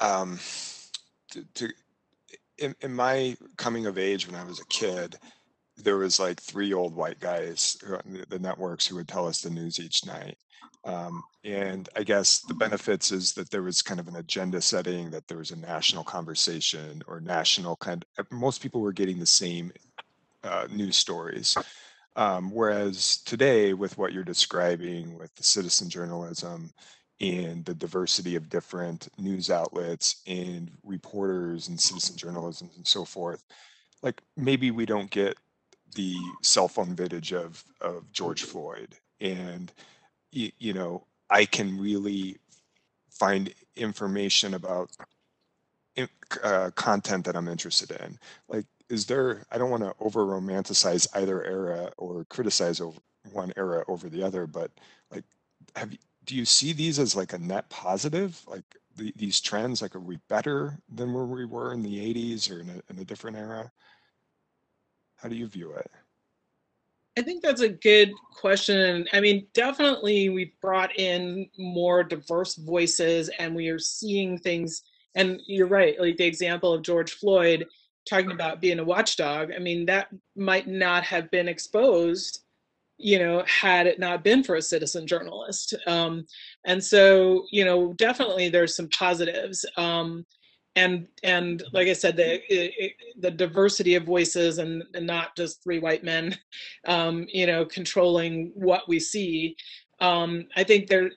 um 0.00 0.38
to, 1.30 1.44
to 1.54 1.68
in, 2.58 2.74
in 2.80 2.94
my 2.94 3.36
coming 3.56 3.86
of 3.86 3.98
age 3.98 4.26
when 4.26 4.36
i 4.36 4.44
was 4.44 4.60
a 4.60 4.66
kid 4.66 5.16
there 5.76 5.98
was 5.98 6.20
like 6.20 6.40
three 6.40 6.72
old 6.72 6.94
white 6.94 7.20
guys 7.20 7.76
on 7.88 8.24
the 8.28 8.38
networks 8.38 8.86
who 8.86 8.96
would 8.96 9.08
tell 9.08 9.26
us 9.26 9.40
the 9.40 9.50
news 9.50 9.80
each 9.80 10.06
night 10.06 10.36
um, 10.84 11.24
and 11.44 11.88
I 11.96 12.02
guess 12.02 12.40
the 12.40 12.54
benefits 12.54 13.10
is 13.10 13.32
that 13.34 13.50
there 13.50 13.62
was 13.62 13.82
kind 13.82 14.00
of 14.00 14.08
an 14.08 14.16
agenda 14.16 14.60
setting, 14.60 15.10
that 15.10 15.26
there 15.28 15.38
was 15.38 15.50
a 15.50 15.56
national 15.56 16.04
conversation 16.04 17.02
or 17.06 17.20
national 17.20 17.76
kind 17.76 18.04
most 18.30 18.62
people 18.62 18.80
were 18.80 18.92
getting 18.92 19.18
the 19.18 19.26
same 19.26 19.72
uh, 20.42 20.66
news 20.70 20.96
stories. 20.96 21.56
Um, 22.16 22.50
whereas 22.50 23.18
today, 23.24 23.72
with 23.72 23.98
what 23.98 24.12
you're 24.12 24.24
describing 24.24 25.18
with 25.18 25.34
the 25.34 25.42
citizen 25.42 25.88
journalism 25.88 26.70
and 27.20 27.64
the 27.64 27.74
diversity 27.74 28.36
of 28.36 28.48
different 28.48 29.08
news 29.18 29.50
outlets 29.50 30.22
and 30.26 30.70
reporters 30.84 31.68
and 31.68 31.80
citizen 31.80 32.16
journalism 32.16 32.70
and 32.76 32.86
so 32.86 33.04
forth, 33.04 33.42
like 34.02 34.20
maybe 34.36 34.70
we 34.70 34.86
don't 34.86 35.10
get 35.10 35.36
the 35.94 36.16
cell 36.42 36.68
phone 36.68 36.94
vintage 36.94 37.32
of, 37.32 37.64
of 37.80 38.10
George 38.12 38.42
Floyd. 38.42 38.96
And 39.20 39.72
you, 40.32 40.50
you 40.58 40.72
know, 40.72 41.06
I 41.30 41.44
can 41.44 41.78
really 41.78 42.36
find 43.10 43.52
information 43.76 44.54
about 44.54 44.90
uh, 46.42 46.70
content 46.74 47.24
that 47.24 47.36
I'm 47.36 47.48
interested 47.48 47.90
in. 47.92 48.18
Like, 48.48 48.66
is 48.88 49.06
there? 49.06 49.44
I 49.50 49.58
don't 49.58 49.70
want 49.70 49.82
to 49.82 49.94
over 50.00 50.24
romanticize 50.24 51.06
either 51.14 51.42
era 51.44 51.90
or 51.96 52.24
criticize 52.24 52.80
over 52.80 52.98
one 53.32 53.52
era 53.56 53.84
over 53.88 54.08
the 54.08 54.22
other, 54.22 54.46
but 54.46 54.70
like, 55.10 55.24
have 55.76 55.92
you, 55.92 55.98
do 56.26 56.34
you 56.34 56.44
see 56.44 56.72
these 56.72 56.98
as 56.98 57.16
like 57.16 57.32
a 57.32 57.38
net 57.38 57.68
positive? 57.70 58.40
Like 58.46 58.64
the, 58.96 59.12
these 59.16 59.40
trends, 59.40 59.82
like, 59.82 59.94
are 59.94 60.00
we 60.00 60.18
better 60.28 60.78
than 60.92 61.12
where 61.12 61.24
we 61.24 61.44
were 61.44 61.72
in 61.72 61.82
the 61.82 61.98
80s 62.14 62.50
or 62.50 62.60
in 62.60 62.70
a, 62.70 62.92
in 62.92 62.98
a 62.98 63.04
different 63.04 63.36
era? 63.36 63.70
How 65.24 65.30
do 65.30 65.36
you 65.36 65.46
view 65.46 65.72
it? 65.72 65.90
I 67.16 67.22
think 67.22 67.42
that's 67.42 67.62
a 67.62 67.68
good 67.70 68.12
question. 68.34 69.06
I 69.14 69.20
mean, 69.20 69.46
definitely 69.54 70.28
we've 70.28 70.52
brought 70.60 70.98
in 70.98 71.48
more 71.58 72.04
diverse 72.04 72.56
voices 72.56 73.30
and 73.38 73.54
we 73.54 73.68
are 73.68 73.78
seeing 73.78 74.36
things. 74.36 74.82
And 75.14 75.40
you're 75.46 75.66
right, 75.66 75.98
like 75.98 76.18
the 76.18 76.26
example 76.26 76.74
of 76.74 76.82
George 76.82 77.12
Floyd 77.12 77.64
talking 78.06 78.32
about 78.32 78.60
being 78.60 78.80
a 78.80 78.84
watchdog. 78.84 79.50
I 79.50 79.60
mean, 79.60 79.86
that 79.86 80.08
might 80.36 80.68
not 80.68 81.04
have 81.04 81.30
been 81.30 81.48
exposed, 81.48 82.40
you 82.98 83.18
know, 83.18 83.44
had 83.46 83.86
it 83.86 83.98
not 83.98 84.24
been 84.24 84.44
for 84.44 84.56
a 84.56 84.62
citizen 84.62 85.06
journalist. 85.06 85.72
Um, 85.86 86.26
and 86.66 86.84
so, 86.84 87.46
you 87.50 87.64
know, 87.64 87.94
definitely 87.94 88.50
there's 88.50 88.76
some 88.76 88.90
positives. 88.90 89.64
Um, 89.78 90.26
and 90.76 91.06
and 91.22 91.62
like 91.72 91.88
I 91.88 91.92
said, 91.92 92.16
the 92.16 92.40
it, 92.52 92.94
the 93.18 93.30
diversity 93.30 93.94
of 93.94 94.04
voices 94.04 94.58
and, 94.58 94.82
and, 94.94 95.06
not 95.06 95.36
just 95.36 95.62
three 95.62 95.78
white 95.78 96.02
men, 96.02 96.36
um, 96.86 97.26
you 97.32 97.46
know, 97.46 97.64
controlling 97.64 98.52
what 98.54 98.88
we 98.88 98.98
see. 98.98 99.56
Um, 100.00 100.46
I 100.56 100.64
think 100.64 100.88
there, 100.88 101.10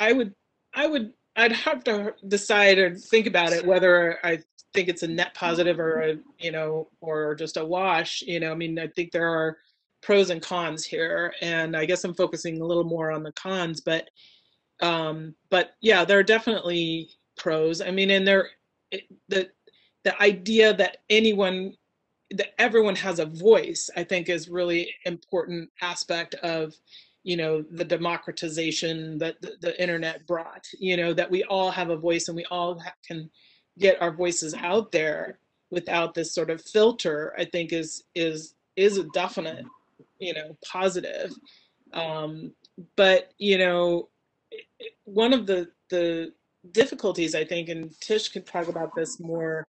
I 0.00 0.12
would, 0.12 0.34
I 0.74 0.86
would, 0.86 1.12
I'd 1.36 1.52
have 1.52 1.84
to 1.84 2.14
decide 2.28 2.78
or 2.78 2.94
think 2.94 3.26
about 3.26 3.52
it 3.52 3.66
whether 3.66 4.18
I 4.24 4.38
think 4.72 4.88
it's 4.88 5.02
a 5.02 5.08
net 5.08 5.34
positive 5.34 5.78
or 5.78 6.00
a, 6.00 6.16
you 6.38 6.50
know, 6.50 6.88
or 7.00 7.34
just 7.34 7.56
a 7.56 7.64
wash. 7.64 8.22
You 8.22 8.40
know, 8.40 8.52
I 8.52 8.54
mean, 8.54 8.78
I 8.78 8.88
think 8.88 9.12
there 9.12 9.28
are 9.28 9.58
pros 10.02 10.30
and 10.30 10.40
cons 10.40 10.84
here, 10.84 11.34
and 11.42 11.76
I 11.76 11.84
guess 11.84 12.04
I'm 12.04 12.14
focusing 12.14 12.60
a 12.60 12.66
little 12.66 12.84
more 12.84 13.10
on 13.10 13.22
the 13.22 13.32
cons, 13.32 13.80
but, 13.80 14.08
um, 14.80 15.34
but 15.50 15.72
yeah, 15.80 16.04
there 16.04 16.18
are 16.18 16.24
definitely 16.24 17.10
pros. 17.36 17.80
I 17.80 17.90
mean, 17.90 18.10
and 18.10 18.26
there 18.26 18.48
the 19.28 19.48
the 20.04 20.20
idea 20.22 20.74
that 20.74 20.98
anyone 21.10 21.74
that 22.30 22.58
everyone 22.60 22.96
has 22.96 23.18
a 23.18 23.26
voice 23.26 23.90
i 23.96 24.04
think 24.04 24.28
is 24.28 24.48
really 24.48 24.92
important 25.04 25.68
aspect 25.82 26.34
of 26.36 26.74
you 27.22 27.36
know 27.36 27.64
the 27.72 27.84
democratization 27.84 29.18
that 29.18 29.40
the, 29.40 29.52
the, 29.60 29.82
internet 29.82 30.26
brought 30.26 30.66
you 30.78 30.96
know 30.96 31.12
that 31.12 31.30
we 31.30 31.42
all 31.44 31.70
have 31.70 31.90
a 31.90 31.96
voice 31.96 32.28
and 32.28 32.36
we 32.36 32.44
all 32.50 32.78
ha- 32.78 32.92
can 33.06 33.30
get 33.78 34.00
our 34.00 34.12
voices 34.12 34.54
out 34.54 34.92
there 34.92 35.38
without 35.70 36.14
this 36.14 36.34
sort 36.34 36.50
of 36.50 36.62
filter 36.62 37.34
i 37.38 37.44
think 37.44 37.72
is 37.72 38.04
is 38.14 38.54
is 38.76 38.98
a 38.98 39.04
definite 39.14 39.64
you 40.18 40.34
know 40.34 40.56
positive. 40.64 41.32
Um 41.92 42.52
but 42.96 43.32
you 43.38 43.58
know 43.58 44.08
one 45.04 45.32
of 45.32 45.46
the 45.46 45.68
the 45.90 46.32
difficulties, 46.72 47.34
I 47.34 47.44
think, 47.44 47.68
and 47.68 47.98
Tish 48.00 48.28
could 48.28 48.46
talk 48.46 48.68
about 48.68 48.94
this 48.94 49.20
more 49.20 49.66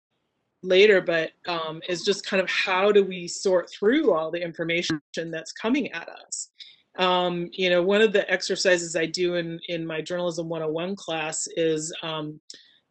later, 0.64 1.02
but 1.02 1.32
um, 1.48 1.82
is 1.88 2.04
just 2.04 2.26
kind 2.26 2.42
of 2.42 2.50
how 2.50 2.92
do 2.92 3.04
we 3.04 3.28
sort 3.28 3.70
through 3.70 4.14
all 4.14 4.32
the 4.32 4.42
information 4.42 5.00
that's 5.16 5.52
coming 5.52 5.92
at 5.92 6.10
us? 6.10 6.50
Um, 6.98 7.50
you 7.54 7.70
know, 7.70 7.82
one 7.82 8.02
of 8.02 8.14
the 8.14 8.30
exercises 8.30 8.96
I 8.96 9.06
do 9.06 9.36
in, 9.36 9.60
in 9.70 9.86
my 9.86 10.02
Journalism 10.02 10.50
101 10.50 10.96
class 10.96 11.48
is 11.56 11.94
um, 12.04 12.40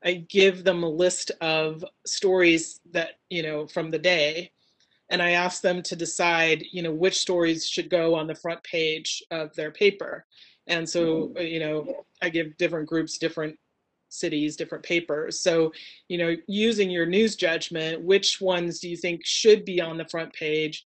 I 0.04 0.24
give 0.28 0.64
them 0.64 0.82
a 0.82 0.88
list 0.88 1.30
of 1.40 1.84
stories 2.06 2.80
that, 2.92 3.12
you 3.28 3.42
know, 3.42 3.66
from 3.66 3.90
the 3.90 3.98
day. 3.98 4.50
And 5.10 5.20
I 5.20 5.32
ask 5.32 5.60
them 5.60 5.82
to 5.82 5.96
decide, 5.96 6.64
you 6.72 6.82
know, 6.82 6.92
which 6.92 7.18
stories 7.18 7.66
should 7.66 7.90
go 7.90 8.14
on 8.14 8.26
the 8.26 8.34
front 8.34 8.62
page 8.62 9.22
of 9.30 9.54
their 9.54 9.72
paper. 9.72 10.24
And 10.66 10.88
so, 10.88 11.34
you 11.38 11.58
know, 11.58 12.04
I 12.22 12.28
give 12.28 12.56
different 12.56 12.88
groups 12.88 13.18
different 13.18 13.58
cities, 14.10 14.56
different 14.56 14.84
papers. 14.84 15.40
So, 15.40 15.72
you 16.08 16.18
know, 16.18 16.36
using 16.46 16.90
your 16.90 17.06
news 17.06 17.36
judgment, 17.36 18.02
which 18.02 18.40
ones 18.40 18.80
do 18.80 18.88
you 18.88 18.96
think 18.96 19.24
should 19.24 19.64
be 19.64 19.80
on 19.80 19.96
the 19.96 20.08
front 20.08 20.32
page? 20.32 20.86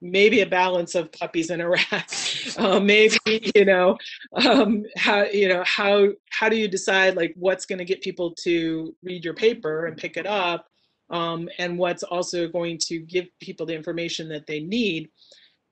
Maybe 0.00 0.40
a 0.40 0.46
balance 0.46 0.94
of 0.94 1.12
puppies 1.12 1.50
in 1.50 1.60
Iraq. 1.60 1.84
Uh, 2.58 2.78
maybe 2.78 3.50
you 3.54 3.64
know 3.64 3.96
um, 4.34 4.84
how 4.96 5.22
you 5.24 5.48
know 5.48 5.62
how 5.64 6.08
how 6.28 6.50
do 6.50 6.56
you 6.56 6.68
decide 6.68 7.16
like 7.16 7.32
what's 7.36 7.64
going 7.64 7.78
to 7.78 7.84
get 7.84 8.02
people 8.02 8.32
to 8.32 8.94
read 9.02 9.24
your 9.24 9.32
paper 9.32 9.86
and 9.86 9.96
pick 9.96 10.18
it 10.18 10.26
up, 10.26 10.66
um, 11.08 11.48
and 11.58 11.78
what's 11.78 12.02
also 12.02 12.48
going 12.48 12.76
to 12.78 12.98
give 12.98 13.26
people 13.40 13.64
the 13.64 13.74
information 13.74 14.28
that 14.28 14.46
they 14.46 14.60
need. 14.60 15.08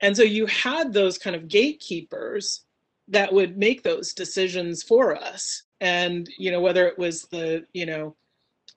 And 0.00 0.16
so 0.16 0.22
you 0.22 0.46
had 0.46 0.92
those 0.92 1.18
kind 1.18 1.36
of 1.36 1.48
gatekeepers 1.48 2.64
that 3.08 3.32
would 3.32 3.58
make 3.58 3.82
those 3.82 4.14
decisions 4.14 4.82
for 4.82 5.16
us 5.16 5.64
and 5.80 6.28
you 6.38 6.50
know 6.50 6.60
whether 6.60 6.86
it 6.86 6.98
was 6.98 7.24
the 7.24 7.64
you 7.72 7.86
know 7.86 8.14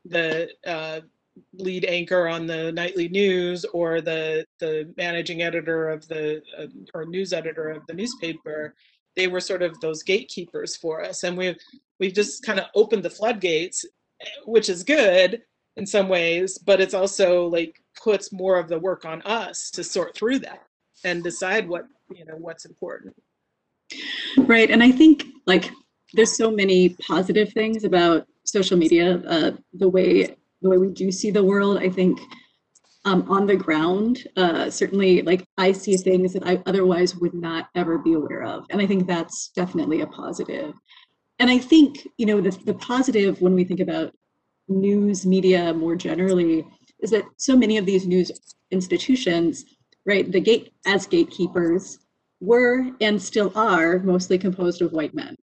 the 0.05 0.49
uh, 0.65 0.99
lead 1.53 1.85
anchor 1.85 2.27
on 2.27 2.45
the 2.45 2.71
nightly 2.71 3.07
news 3.09 3.65
or 3.65 4.01
the 4.01 4.45
the 4.59 4.91
managing 4.97 5.41
editor 5.41 5.89
of 5.89 6.07
the 6.07 6.41
uh, 6.57 6.67
or 6.93 7.05
news 7.05 7.33
editor 7.33 7.69
of 7.69 7.85
the 7.87 7.93
newspaper 7.93 8.75
they 9.15 9.27
were 9.27 9.39
sort 9.39 9.61
of 9.61 9.79
those 9.79 10.03
gatekeepers 10.03 10.75
for 10.75 11.03
us. 11.03 11.23
And 11.23 11.37
we've 11.37 11.57
we've 11.99 12.13
just 12.13 12.43
kind 12.43 12.59
of 12.59 12.65
opened 12.75 13.03
the 13.03 13.09
floodgates 13.09 13.85
which 14.45 14.69
is 14.69 14.83
good 14.83 15.41
in 15.75 15.85
some 15.85 16.07
ways 16.07 16.57
but 16.57 16.79
it's 16.79 16.93
also 16.93 17.47
like 17.47 17.81
puts 18.01 18.31
more 18.31 18.57
of 18.57 18.69
the 18.69 18.79
work 18.79 19.05
on 19.05 19.21
us 19.23 19.69
to 19.71 19.83
sort 19.83 20.15
through 20.15 20.39
that 20.39 20.63
and 21.03 21.23
decide 21.23 21.67
what 21.67 21.85
you 22.15 22.25
know 22.25 22.35
what's 22.35 22.65
important. 22.65 23.15
Right 24.37 24.69
and 24.69 24.81
i 24.81 24.91
think 24.91 25.25
like 25.45 25.71
there's 26.13 26.37
so 26.37 26.51
many 26.51 26.89
positive 26.89 27.51
things 27.53 27.83
about 27.83 28.27
social 28.45 28.77
media. 28.77 29.17
Uh, 29.27 29.51
the 29.73 29.89
way 29.89 30.35
the 30.61 30.69
way 30.69 30.77
we 30.77 30.89
do 30.89 31.11
see 31.11 31.29
the 31.29 31.43
world, 31.43 31.77
I 31.77 31.89
think, 31.89 32.21
um, 33.03 33.29
on 33.29 33.45
the 33.45 33.55
ground, 33.55 34.25
uh, 34.37 34.69
certainly, 34.69 35.21
like 35.23 35.43
I 35.57 35.73
see 35.73 35.97
things 35.97 36.31
that 36.33 36.47
I 36.47 36.61
otherwise 36.65 37.17
would 37.17 37.33
not 37.33 37.67
ever 37.75 37.97
be 37.97 38.13
aware 38.13 38.43
of, 38.43 38.65
and 38.69 38.81
I 38.81 38.87
think 38.87 39.07
that's 39.07 39.49
definitely 39.49 40.01
a 40.01 40.07
positive. 40.07 40.73
And 41.39 41.49
I 41.49 41.57
think 41.57 42.07
you 42.17 42.25
know 42.25 42.39
the 42.39 42.51
the 42.65 42.75
positive 42.75 43.41
when 43.41 43.55
we 43.55 43.63
think 43.63 43.79
about 43.79 44.13
news 44.69 45.25
media 45.25 45.73
more 45.73 45.95
generally 45.95 46.65
is 47.01 47.11
that 47.11 47.25
so 47.35 47.57
many 47.57 47.77
of 47.77 47.85
these 47.85 48.07
news 48.07 48.31
institutions, 48.71 49.65
right, 50.05 50.31
the 50.31 50.39
gate 50.39 50.71
as 50.85 51.05
gatekeepers 51.05 51.99
were 52.39 52.89
and 53.01 53.21
still 53.21 53.51
are 53.55 53.99
mostly 53.99 54.37
composed 54.37 54.81
of 54.81 54.93
white 54.93 55.13
men 55.13 55.35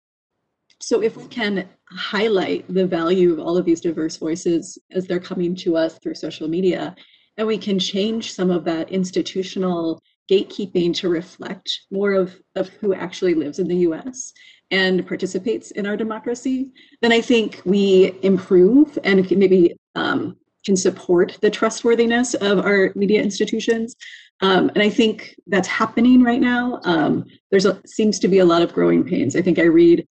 so 0.80 1.02
if 1.02 1.16
we 1.16 1.26
can 1.26 1.68
highlight 1.90 2.64
the 2.72 2.86
value 2.86 3.32
of 3.32 3.38
all 3.38 3.56
of 3.56 3.64
these 3.64 3.80
diverse 3.80 4.16
voices 4.16 4.78
as 4.92 5.06
they're 5.06 5.20
coming 5.20 5.54
to 5.56 5.76
us 5.76 5.98
through 5.98 6.14
social 6.14 6.48
media, 6.48 6.94
and 7.36 7.46
we 7.46 7.58
can 7.58 7.78
change 7.78 8.32
some 8.32 8.50
of 8.50 8.64
that 8.64 8.90
institutional 8.90 10.02
gatekeeping 10.30 10.94
to 10.94 11.08
reflect 11.08 11.80
more 11.90 12.12
of, 12.12 12.34
of 12.54 12.68
who 12.68 12.94
actually 12.94 13.34
lives 13.34 13.58
in 13.58 13.66
the 13.66 13.78
US 13.78 14.32
and 14.70 15.06
participates 15.06 15.72
in 15.72 15.86
our 15.86 15.96
democracy, 15.96 16.70
then 17.02 17.12
I 17.12 17.20
think 17.20 17.60
we 17.64 18.14
improve 18.22 18.98
and 19.02 19.28
maybe 19.30 19.74
um, 19.96 20.36
can 20.64 20.76
support 20.76 21.38
the 21.40 21.50
trustworthiness 21.50 22.34
of 22.34 22.58
our 22.60 22.92
media 22.94 23.20
institutions. 23.20 23.96
Um, 24.42 24.70
and 24.74 24.82
I 24.82 24.88
think 24.88 25.34
that's 25.46 25.68
happening 25.68 26.22
right 26.22 26.40
now. 26.40 26.80
Um, 26.84 27.24
there's 27.50 27.66
a, 27.66 27.80
seems 27.86 28.18
to 28.20 28.28
be 28.28 28.38
a 28.38 28.44
lot 28.44 28.62
of 28.62 28.72
growing 28.72 29.04
pains. 29.04 29.34
I 29.34 29.42
think 29.42 29.58
I 29.58 29.64
read 29.64 30.06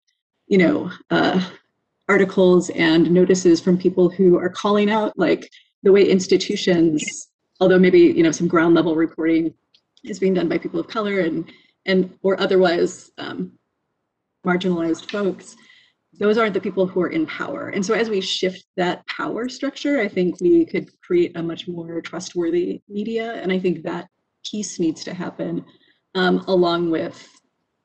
you 0.49 0.57
know, 0.57 0.91
uh, 1.11 1.39
articles 2.09 2.69
and 2.71 3.09
notices 3.09 3.61
from 3.61 3.77
people 3.77 4.09
who 4.09 4.37
are 4.37 4.49
calling 4.49 4.89
out 4.89 5.17
like 5.17 5.49
the 5.83 5.91
way 5.91 6.03
institutions, 6.03 7.29
although 7.61 7.79
maybe 7.79 7.99
you 7.99 8.23
know 8.23 8.31
some 8.31 8.47
ground 8.47 8.75
level 8.75 8.95
reporting 8.95 9.53
is 10.03 10.19
being 10.19 10.33
done 10.33 10.49
by 10.49 10.57
people 10.57 10.79
of 10.79 10.87
color 10.87 11.21
and 11.21 11.51
and 11.85 12.13
or 12.23 12.39
otherwise 12.41 13.11
um, 13.19 13.51
marginalized 14.45 15.09
folks, 15.09 15.55
those 16.13 16.37
aren't 16.37 16.53
the 16.53 16.61
people 16.61 16.87
who 16.87 17.01
are 17.01 17.09
in 17.09 17.25
power. 17.27 17.69
And 17.69 17.85
so 17.85 17.93
as 17.93 18.09
we 18.09 18.19
shift 18.19 18.65
that 18.75 19.05
power 19.07 19.47
structure, 19.47 19.99
I 19.99 20.07
think 20.07 20.41
we 20.41 20.65
could 20.65 20.89
create 21.01 21.37
a 21.37 21.43
much 21.43 21.67
more 21.67 22.01
trustworthy 22.01 22.81
media. 22.89 23.33
And 23.35 23.51
I 23.51 23.59
think 23.59 23.83
that 23.83 24.07
piece 24.43 24.79
needs 24.79 25.03
to 25.03 25.13
happen 25.13 25.63
um, 26.15 26.43
along 26.47 26.89
with 26.89 27.27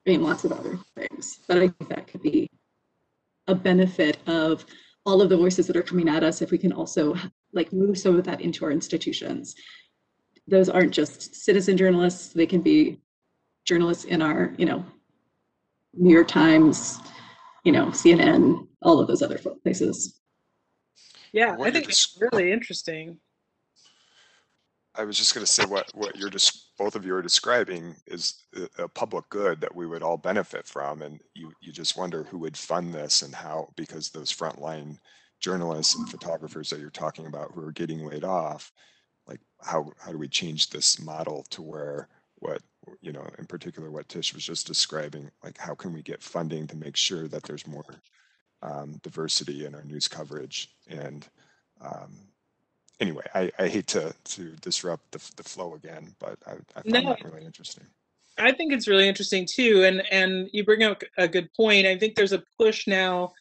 I 0.07 0.11
mean, 0.11 0.23
lots 0.23 0.45
of 0.45 0.53
other 0.53 0.79
things. 0.97 1.41
But 1.49 1.59
I 1.59 1.69
think 1.69 1.89
that 1.89 2.07
could 2.07 2.23
be 2.23 2.51
a 3.47 3.55
benefit 3.55 4.19
of 4.27 4.65
all 5.07 5.21
of 5.21 5.29
the 5.29 5.37
voices 5.37 5.67
that 5.67 5.77
are 5.77 5.83
coming 5.83 6.09
at 6.09 6.25
us 6.25 6.43
if 6.43 6.51
we 6.51 6.59
can 6.59 6.73
also 6.73 7.15
like 7.53 7.73
move 7.73 7.99
some 7.99 8.17
of 8.17 8.25
that 8.25 8.41
into 8.41 8.65
our 8.65 8.71
institutions. 8.71 9.55
Those 10.47 10.69
aren't 10.69 10.93
just 10.93 11.35
citizen 11.35 11.77
journalists, 11.77 12.33
they 12.33 12.47
can 12.47 12.61
be 12.61 13.01
journalists 13.65 14.05
in 14.05 14.21
our, 14.21 14.53
you 14.59 14.67
know, 14.67 14.85
New 15.95 16.13
York 16.13 16.29
Times, 16.29 16.99
you 17.65 17.73
know, 17.73 17.87
CNN, 17.87 18.67
all 18.83 19.01
of 19.01 19.07
those 19.07 19.23
other 19.23 19.39
places. 19.63 20.21
Yeah, 21.33 21.57
I 21.61 21.71
think 21.71 21.89
it's 21.89 22.19
really 22.21 22.53
interesting. 22.53 23.19
I 24.97 25.05
was 25.05 25.19
just 25.19 25.35
going 25.35 25.45
to 25.45 25.53
say 25.53 25.65
what 25.65 25.91
what 25.95 26.17
you're 26.17 26.31
just 26.31 26.77
both 26.79 26.95
of 26.95 27.05
you 27.05 27.15
are 27.15 27.23
describing 27.23 27.97
is 28.07 28.45
a, 28.79 28.89
public 28.89 29.29
good 29.29 29.61
that 29.61 29.75
we 29.75 29.87
would 29.87 30.03
all 30.03 30.17
benefit 30.17 30.67
from, 30.67 31.03
and 31.03 31.21
you 31.35 31.53
you 31.61 31.73
just 31.73 31.97
wonder 31.97 32.25
who 32.25 32.39
would 32.39 32.57
fund 32.57 32.95
this 32.95 33.23
and 33.23 33.35
how 33.35 33.69
because 33.77 34.11
those 34.11 34.33
frontline 34.33 34.99
journalists 35.41 35.97
and 35.97 36.09
photographers 36.09 36.71
that 36.71 36.81
you're 36.81 36.91
talking 36.91 37.27
about 37.27 37.53
who 37.53 37.63
are 37.65 37.73
getting 37.73 38.07
laid 38.07 38.25
off, 38.25 38.73
like 39.27 39.41
how 39.61 39.91
how 39.99 40.13
do 40.13 40.19
we 40.19 40.29
change 40.29 40.71
this 40.71 41.01
model 41.01 41.45
to 41.51 41.63
where 41.63 42.09
what 42.37 42.63
you 43.01 43.13
know 43.13 43.27
in 43.39 43.47
particular 43.47 43.91
what 43.91 44.09
Tish 44.09 44.33
was 44.33 44.45
just 44.45 44.67
describing, 44.67 45.31
like 45.43 45.59
how 45.59 45.75
can 45.75 45.93
we 45.93 46.03
get 46.03 46.23
funding 46.23 46.67
to 46.69 46.77
make 46.77 46.97
sure 46.97 47.27
that 47.29 47.43
there's 47.43 47.67
more 47.67 48.01
um, 48.63 49.01
diversity 49.03 49.67
in 49.67 49.75
our 49.75 49.85
news 49.85 50.07
coverage 50.09 50.69
and 50.89 51.29
um, 51.81 52.29
anyway, 53.01 53.25
I, 53.35 53.51
I 53.59 53.69
hate 53.69 53.87
to 53.89 54.15
to 54.25 54.51
disrupt 54.61 55.13
the, 55.13 55.31
the 55.37 55.43
flow 55.43 55.75
again, 55.75 56.15
but 56.19 56.39
I, 56.47 56.53
I 56.53 56.83
found 56.83 56.87
No, 56.87 57.01
that 57.03 57.25
really 57.25 57.45
interesting. 57.45 57.85
I 58.39 58.53
think 58.53 58.73
it's 58.73 58.89
really 58.89 59.09
interesting 59.09 59.47
too, 59.47 59.85
and 59.85 60.03
and 60.11 60.49
you 60.53 60.65
bring 60.65 60.83
up 60.83 61.03
a 61.19 61.29
good 61.29 61.53
point. 61.55 61.87
I 61.87 61.97
think 61.99 62.15
there's 62.15 62.33
a 62.33 62.43
push 62.59 62.87
now 62.87 63.33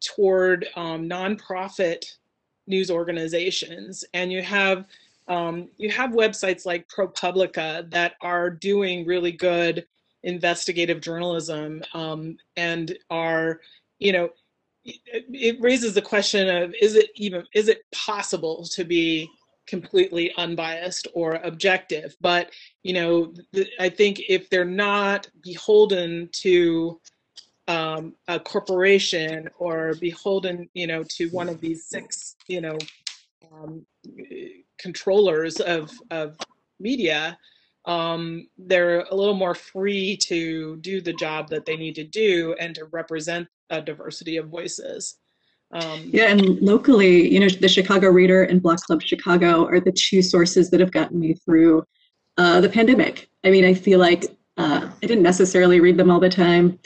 toward 0.00 0.66
um, 0.76 1.08
nonprofit 1.08 2.04
news 2.66 2.90
organizations, 2.90 4.04
and 4.14 4.32
you 4.32 4.42
have 4.42 4.86
um, 5.28 5.68
you 5.76 5.90
have 5.90 6.10
websites 6.10 6.66
like 6.66 6.88
ProPublica 6.88 7.88
that 7.90 8.14
are 8.20 8.50
doing 8.50 9.06
really 9.06 9.32
good 9.32 9.86
investigative 10.22 11.00
journalism 11.00 11.82
um, 11.94 12.36
and 12.56 12.98
are, 13.10 13.60
you 13.98 14.12
know, 14.12 14.30
it, 14.84 15.60
raises 15.60 15.94
the 15.94 16.02
question 16.02 16.48
of 16.48 16.74
is 16.80 16.94
it 16.94 17.10
even 17.14 17.44
is 17.54 17.68
it 17.68 17.82
possible 17.92 18.64
to 18.72 18.84
be 18.84 19.28
completely 19.66 20.32
unbiased 20.36 21.06
or 21.14 21.34
objective? 21.44 22.16
But 22.20 22.50
you 22.82 22.94
know, 22.94 23.34
th- 23.54 23.70
I 23.78 23.88
think 23.88 24.22
if 24.28 24.50
they're 24.50 24.64
not 24.64 25.28
beholden 25.42 26.28
to 26.32 27.00
um, 27.68 28.14
a 28.26 28.40
corporation 28.40 29.48
or 29.58 29.94
beholden, 30.00 30.68
you 30.74 30.86
know, 30.86 31.04
to 31.04 31.28
one 31.28 31.48
of 31.48 31.60
these 31.60 31.84
six, 31.86 32.36
you 32.48 32.60
know, 32.60 32.78
um, 33.52 33.86
controllers 34.78 35.60
of 35.60 35.90
of 36.10 36.36
media, 36.80 37.38
um, 37.86 38.46
they're 38.58 39.00
a 39.00 39.14
little 39.14 39.34
more 39.34 39.54
free 39.54 40.16
to 40.18 40.76
do 40.78 41.00
the 41.00 41.12
job 41.14 41.48
that 41.48 41.64
they 41.64 41.76
need 41.76 41.94
to 41.94 42.04
do 42.04 42.54
and 42.60 42.74
to 42.74 42.84
represent 42.86 43.48
a 43.70 43.80
diversity 43.80 44.36
of 44.36 44.48
voices. 44.48 45.18
Um, 45.72 46.10
Yeah, 46.12 46.30
and 46.30 46.60
locally, 46.60 47.32
you 47.32 47.40
know, 47.40 47.48
the 47.48 47.68
Chicago 47.68 48.08
Reader 48.08 48.44
and 48.44 48.62
Block 48.62 48.80
Club 48.80 49.02
Chicago 49.02 49.66
are 49.66 49.80
the 49.80 49.92
two 49.92 50.20
sources 50.20 50.70
that 50.70 50.80
have 50.80 50.90
gotten 50.90 51.18
me 51.18 51.34
through 51.34 51.84
uh, 52.36 52.60
the 52.60 52.68
pandemic. 52.68 53.28
I 53.44 53.50
mean, 53.50 53.64
I 53.64 53.74
feel 53.74 53.98
like 53.98 54.24
uh, 54.56 54.90
I 55.02 55.06
didn't 55.06 55.22
necessarily 55.22 55.80
read 55.80 55.96
them 55.96 56.10
all 56.10 56.20
the 56.20 56.28
time 56.28 56.78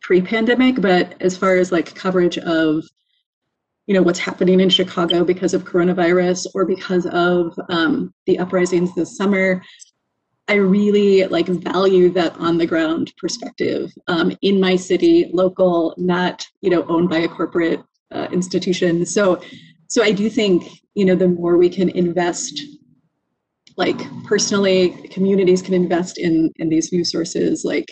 pre-pandemic, 0.00 0.80
but 0.80 1.20
as 1.20 1.36
far 1.36 1.56
as 1.56 1.72
like 1.72 1.94
coverage 1.94 2.38
of, 2.38 2.84
you 3.86 3.94
know, 3.94 4.02
what's 4.02 4.18
happening 4.18 4.60
in 4.60 4.70
Chicago 4.70 5.24
because 5.24 5.52
of 5.52 5.64
coronavirus 5.64 6.46
or 6.54 6.64
because 6.64 7.06
of 7.06 7.58
um, 7.68 8.14
the 8.26 8.38
uprisings 8.38 8.94
this 8.94 9.16
summer, 9.16 9.62
I 10.48 10.54
really 10.54 11.26
like 11.26 11.46
value 11.46 12.08
that 12.10 12.34
on 12.38 12.56
the 12.56 12.66
ground 12.66 13.12
perspective 13.18 13.92
um, 14.06 14.36
in 14.40 14.58
my 14.58 14.76
city, 14.76 15.30
local, 15.32 15.94
not 15.98 16.46
you 16.62 16.70
know 16.70 16.84
owned 16.88 17.10
by 17.10 17.18
a 17.18 17.28
corporate 17.28 17.82
uh, 18.12 18.28
institution. 18.32 19.04
So, 19.04 19.40
so 19.88 20.02
I 20.02 20.12
do 20.12 20.30
think 20.30 20.64
you 20.94 21.04
know 21.04 21.14
the 21.14 21.28
more 21.28 21.58
we 21.58 21.68
can 21.68 21.90
invest, 21.90 22.62
like 23.76 23.98
personally, 24.24 24.90
communities 25.10 25.60
can 25.60 25.74
invest 25.74 26.16
in 26.18 26.50
in 26.56 26.70
these 26.70 26.92
news 26.92 27.12
sources. 27.12 27.64
Like, 27.64 27.88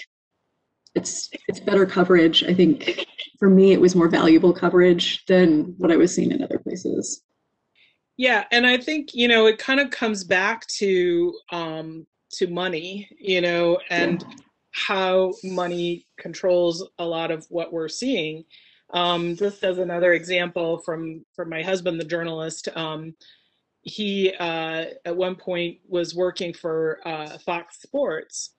it's 0.95 1.29
it's 1.49 1.61
better 1.61 1.85
coverage. 1.85 2.43
I 2.43 2.55
think 2.55 3.07
for 3.39 3.51
me, 3.51 3.73
it 3.73 3.81
was 3.81 3.95
more 3.95 4.09
valuable 4.09 4.55
coverage 4.55 5.25
than 5.27 5.75
what 5.77 5.93
I 5.93 5.97
was 5.97 6.15
seeing 6.15 6.33
in 6.33 6.43
other 6.43 6.59
places. 6.59 7.23
yeah, 8.17 8.45
and 8.51 8.67
I 8.67 8.79
think 8.79 9.15
you 9.15 9.29
know 9.29 9.45
it 9.45 9.59
kind 9.59 9.79
of 9.79 9.91
comes 9.91 10.25
back 10.25 10.67
to 10.79 11.35
um, 11.53 12.07
to 12.37 12.47
money, 12.47 13.09
you 13.18 13.41
know, 13.41 13.78
and 13.91 14.24
how 14.72 15.32
money 15.43 16.07
controls 16.18 16.87
a 16.99 17.05
lot 17.05 17.30
of 17.30 17.47
what 17.49 17.72
we're 17.72 17.89
seeing. 17.89 18.45
Um, 18.91 19.34
just 19.34 19.64
as 19.64 19.78
another 19.78 20.12
example 20.12 20.78
from 20.78 21.24
from 21.34 21.49
my 21.49 21.62
husband, 21.62 21.99
the 21.99 22.05
journalist, 22.05 22.68
um, 22.76 23.14
he 23.82 24.32
uh, 24.39 24.87
at 25.05 25.16
one 25.16 25.34
point 25.34 25.78
was 25.89 26.14
working 26.14 26.53
for 26.53 27.01
uh, 27.05 27.39
Fox 27.39 27.80
Sports, 27.82 28.55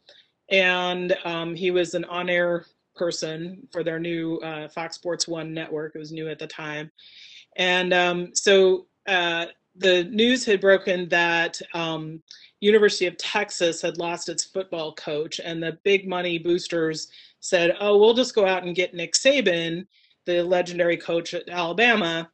and 0.50 1.16
um, 1.24 1.56
he 1.56 1.72
was 1.72 1.94
an 1.94 2.04
on-air 2.06 2.66
person 2.96 3.68
for 3.72 3.84
their 3.84 4.00
new 4.00 4.38
uh, 4.38 4.68
Fox 4.70 4.96
Sports 4.96 5.28
One 5.28 5.54
network. 5.54 5.96
It 5.96 6.00
was 6.00 6.12
new 6.12 6.28
at 6.30 6.40
the 6.40 6.48
time, 6.48 6.92
and 7.56 7.94
um, 7.94 8.32
so 8.34 8.88
uh, 9.08 9.46
the 9.78 10.06
news 10.06 10.46
had 10.46 10.62
broken 10.62 11.08
that 11.10 11.60
um, 11.74 12.22
University 12.60 13.06
of 13.06 13.18
Texas 13.18 13.82
had 13.82 13.98
lost 13.98 14.30
its 14.30 14.44
football 14.44 14.94
coach, 14.94 15.40
and 15.40 15.62
the 15.62 15.78
big 15.84 16.08
money 16.08 16.38
boosters 16.38 17.08
said, 17.40 17.76
"Oh, 17.80 17.98
we'll 17.98 18.14
just 18.14 18.36
go 18.36 18.46
out 18.46 18.64
and 18.64 18.76
get 18.76 18.94
Nick 18.94 19.14
Saban, 19.14 19.86
the 20.26 20.44
legendary 20.44 20.98
coach 20.98 21.34
at 21.34 21.50
Alabama." 21.50 22.30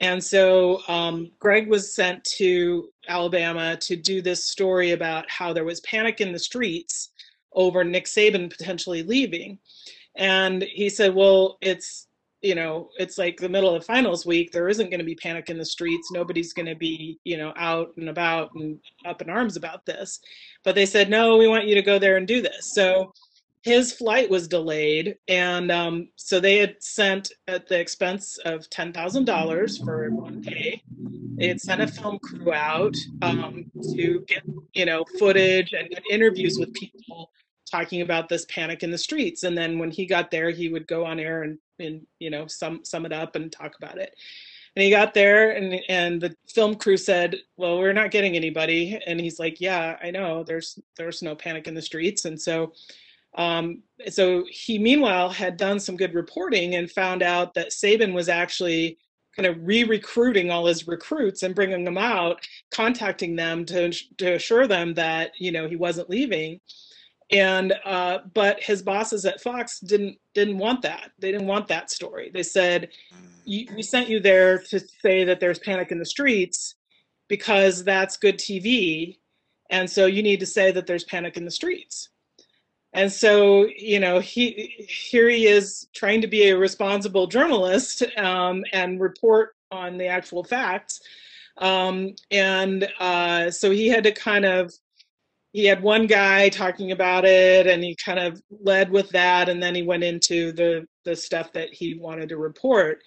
And 0.00 0.22
so 0.22 0.82
um, 0.88 1.30
Greg 1.38 1.68
was 1.68 1.94
sent 1.94 2.22
to 2.36 2.88
Alabama 3.08 3.76
to 3.76 3.96
do 3.96 4.20
this 4.20 4.44
story 4.44 4.90
about 4.90 5.30
how 5.30 5.52
there 5.52 5.64
was 5.64 5.80
panic 5.80 6.20
in 6.20 6.32
the 6.32 6.38
streets 6.38 7.10
over 7.52 7.84
Nick 7.84 8.06
Saban 8.06 8.50
potentially 8.50 9.02
leaving. 9.02 9.58
And 10.16 10.62
he 10.62 10.88
said, 10.88 11.14
"Well, 11.14 11.58
it's 11.60 12.06
you 12.44 12.54
know, 12.54 12.90
it's 12.98 13.16
like 13.16 13.38
the 13.38 13.48
middle 13.48 13.74
of 13.74 13.86
finals 13.86 14.26
week. 14.26 14.52
There 14.52 14.68
isn't 14.68 14.90
going 14.90 14.98
to 14.98 15.04
be 15.04 15.14
panic 15.14 15.48
in 15.48 15.56
the 15.56 15.64
streets. 15.64 16.12
Nobody's 16.12 16.52
going 16.52 16.66
to 16.66 16.74
be, 16.74 17.18
you 17.24 17.38
know, 17.38 17.54
out 17.56 17.94
and 17.96 18.10
about 18.10 18.54
and 18.54 18.78
up 19.06 19.22
in 19.22 19.30
arms 19.30 19.56
about 19.56 19.86
this. 19.86 20.20
But 20.62 20.74
they 20.74 20.84
said, 20.84 21.08
no, 21.08 21.38
we 21.38 21.48
want 21.48 21.66
you 21.66 21.74
to 21.74 21.82
go 21.82 21.98
there 21.98 22.18
and 22.18 22.28
do 22.28 22.42
this. 22.42 22.74
So 22.74 23.14
his 23.62 23.94
flight 23.94 24.28
was 24.28 24.46
delayed. 24.46 25.16
And 25.26 25.72
um, 25.72 26.08
so 26.16 26.38
they 26.38 26.58
had 26.58 26.76
sent, 26.80 27.32
at 27.48 27.66
the 27.66 27.80
expense 27.80 28.36
of 28.44 28.68
$10,000 28.68 29.82
for 29.82 30.10
one 30.10 30.42
day, 30.42 30.82
they 31.36 31.48
had 31.48 31.62
sent 31.62 31.80
a 31.80 31.86
film 31.86 32.18
crew 32.18 32.52
out 32.52 32.94
um, 33.22 33.64
to 33.94 34.22
get, 34.28 34.42
you 34.74 34.84
know, 34.84 35.06
footage 35.18 35.72
and 35.72 35.88
interviews 36.10 36.58
with 36.58 36.74
people 36.74 37.30
talking 37.74 38.02
about 38.02 38.28
this 38.28 38.46
panic 38.46 38.84
in 38.84 38.90
the 38.92 38.98
streets. 38.98 39.42
And 39.42 39.58
then 39.58 39.78
when 39.78 39.90
he 39.90 40.06
got 40.06 40.30
there 40.30 40.50
he 40.50 40.68
would 40.68 40.86
go 40.86 41.04
on 41.04 41.18
air 41.18 41.42
and, 41.42 41.58
and 41.80 42.06
you 42.20 42.30
know 42.30 42.46
sum, 42.46 42.84
sum 42.84 43.04
it 43.04 43.12
up 43.12 43.34
and 43.34 43.50
talk 43.50 43.74
about 43.76 43.98
it. 43.98 44.14
And 44.76 44.82
he 44.84 44.90
got 44.90 45.12
there 45.12 45.50
and 45.50 45.80
and 45.88 46.20
the 46.20 46.36
film 46.48 46.76
crew 46.76 46.96
said 46.96 47.36
well 47.56 47.78
we're 47.78 47.92
not 47.92 48.12
getting 48.12 48.36
anybody. 48.36 49.00
And 49.06 49.20
he's 49.20 49.40
like 49.40 49.60
yeah 49.60 49.96
i 50.02 50.10
know. 50.10 50.44
There's 50.44 50.78
there's 50.96 51.22
no 51.22 51.34
panic 51.34 51.66
in 51.66 51.74
the 51.74 51.82
streets. 51.82 52.24
And 52.26 52.40
so 52.40 52.72
um, 53.36 53.82
so 54.08 54.44
he 54.48 54.78
meanwhile 54.78 55.28
had 55.28 55.56
done 55.56 55.80
some 55.80 55.96
good 55.96 56.14
reporting 56.14 56.76
and 56.76 56.88
found 56.88 57.22
out 57.22 57.54
that 57.54 57.70
saban 57.70 58.12
was 58.14 58.28
actually 58.28 58.98
kind 59.34 59.48
of 59.48 59.56
re-recruiting 59.66 60.52
all 60.52 60.66
his 60.66 60.86
recruits 60.86 61.42
and 61.42 61.56
bringing 61.56 61.82
them 61.82 61.98
out 61.98 62.46
contacting 62.70 63.34
them 63.34 63.64
to, 63.64 63.90
to 64.18 64.34
assure 64.34 64.68
them 64.68 64.94
that 64.94 65.32
you 65.38 65.50
know 65.50 65.66
he 65.66 65.74
wasn't 65.74 66.08
leaving 66.08 66.60
and 67.34 67.74
uh, 67.84 68.18
but 68.32 68.62
his 68.62 68.80
bosses 68.80 69.24
at 69.24 69.40
Fox 69.40 69.80
didn't 69.80 70.16
didn't 70.34 70.56
want 70.56 70.82
that. 70.82 71.10
They 71.18 71.32
didn't 71.32 71.48
want 71.48 71.66
that 71.68 71.90
story. 71.90 72.30
They 72.32 72.44
said, 72.44 72.90
"We 73.44 73.82
sent 73.82 74.08
you 74.08 74.20
there 74.20 74.58
to 74.58 74.78
say 74.78 75.24
that 75.24 75.40
there's 75.40 75.58
panic 75.58 75.90
in 75.90 75.98
the 75.98 76.06
streets 76.06 76.76
because 77.28 77.82
that's 77.82 78.16
good 78.16 78.38
TV, 78.38 79.18
and 79.68 79.90
so 79.90 80.06
you 80.06 80.22
need 80.22 80.38
to 80.40 80.46
say 80.46 80.70
that 80.70 80.86
there's 80.86 81.04
panic 81.04 81.36
in 81.36 81.44
the 81.44 81.50
streets." 81.50 82.10
And 82.92 83.10
so 83.10 83.66
you 83.76 83.98
know 83.98 84.20
he 84.20 84.86
here 84.88 85.28
he 85.28 85.48
is 85.48 85.88
trying 85.92 86.20
to 86.20 86.28
be 86.28 86.50
a 86.50 86.56
responsible 86.56 87.26
journalist 87.26 88.04
um, 88.16 88.64
and 88.72 89.00
report 89.00 89.56
on 89.72 89.98
the 89.98 90.06
actual 90.06 90.44
facts, 90.44 91.00
um, 91.58 92.14
and 92.30 92.88
uh, 93.00 93.50
so 93.50 93.72
he 93.72 93.88
had 93.88 94.04
to 94.04 94.12
kind 94.12 94.44
of 94.44 94.72
he 95.54 95.64
had 95.66 95.84
one 95.84 96.08
guy 96.08 96.48
talking 96.48 96.90
about 96.90 97.24
it 97.24 97.68
and 97.68 97.82
he 97.82 97.96
kind 98.04 98.18
of 98.18 98.42
led 98.50 98.90
with 98.90 99.08
that 99.10 99.48
and 99.48 99.62
then 99.62 99.72
he 99.72 99.82
went 99.82 100.02
into 100.02 100.50
the 100.50 100.84
the 101.04 101.14
stuff 101.14 101.52
that 101.52 101.72
he 101.72 101.94
wanted 101.94 102.28
to 102.28 102.36
report. 102.36 103.02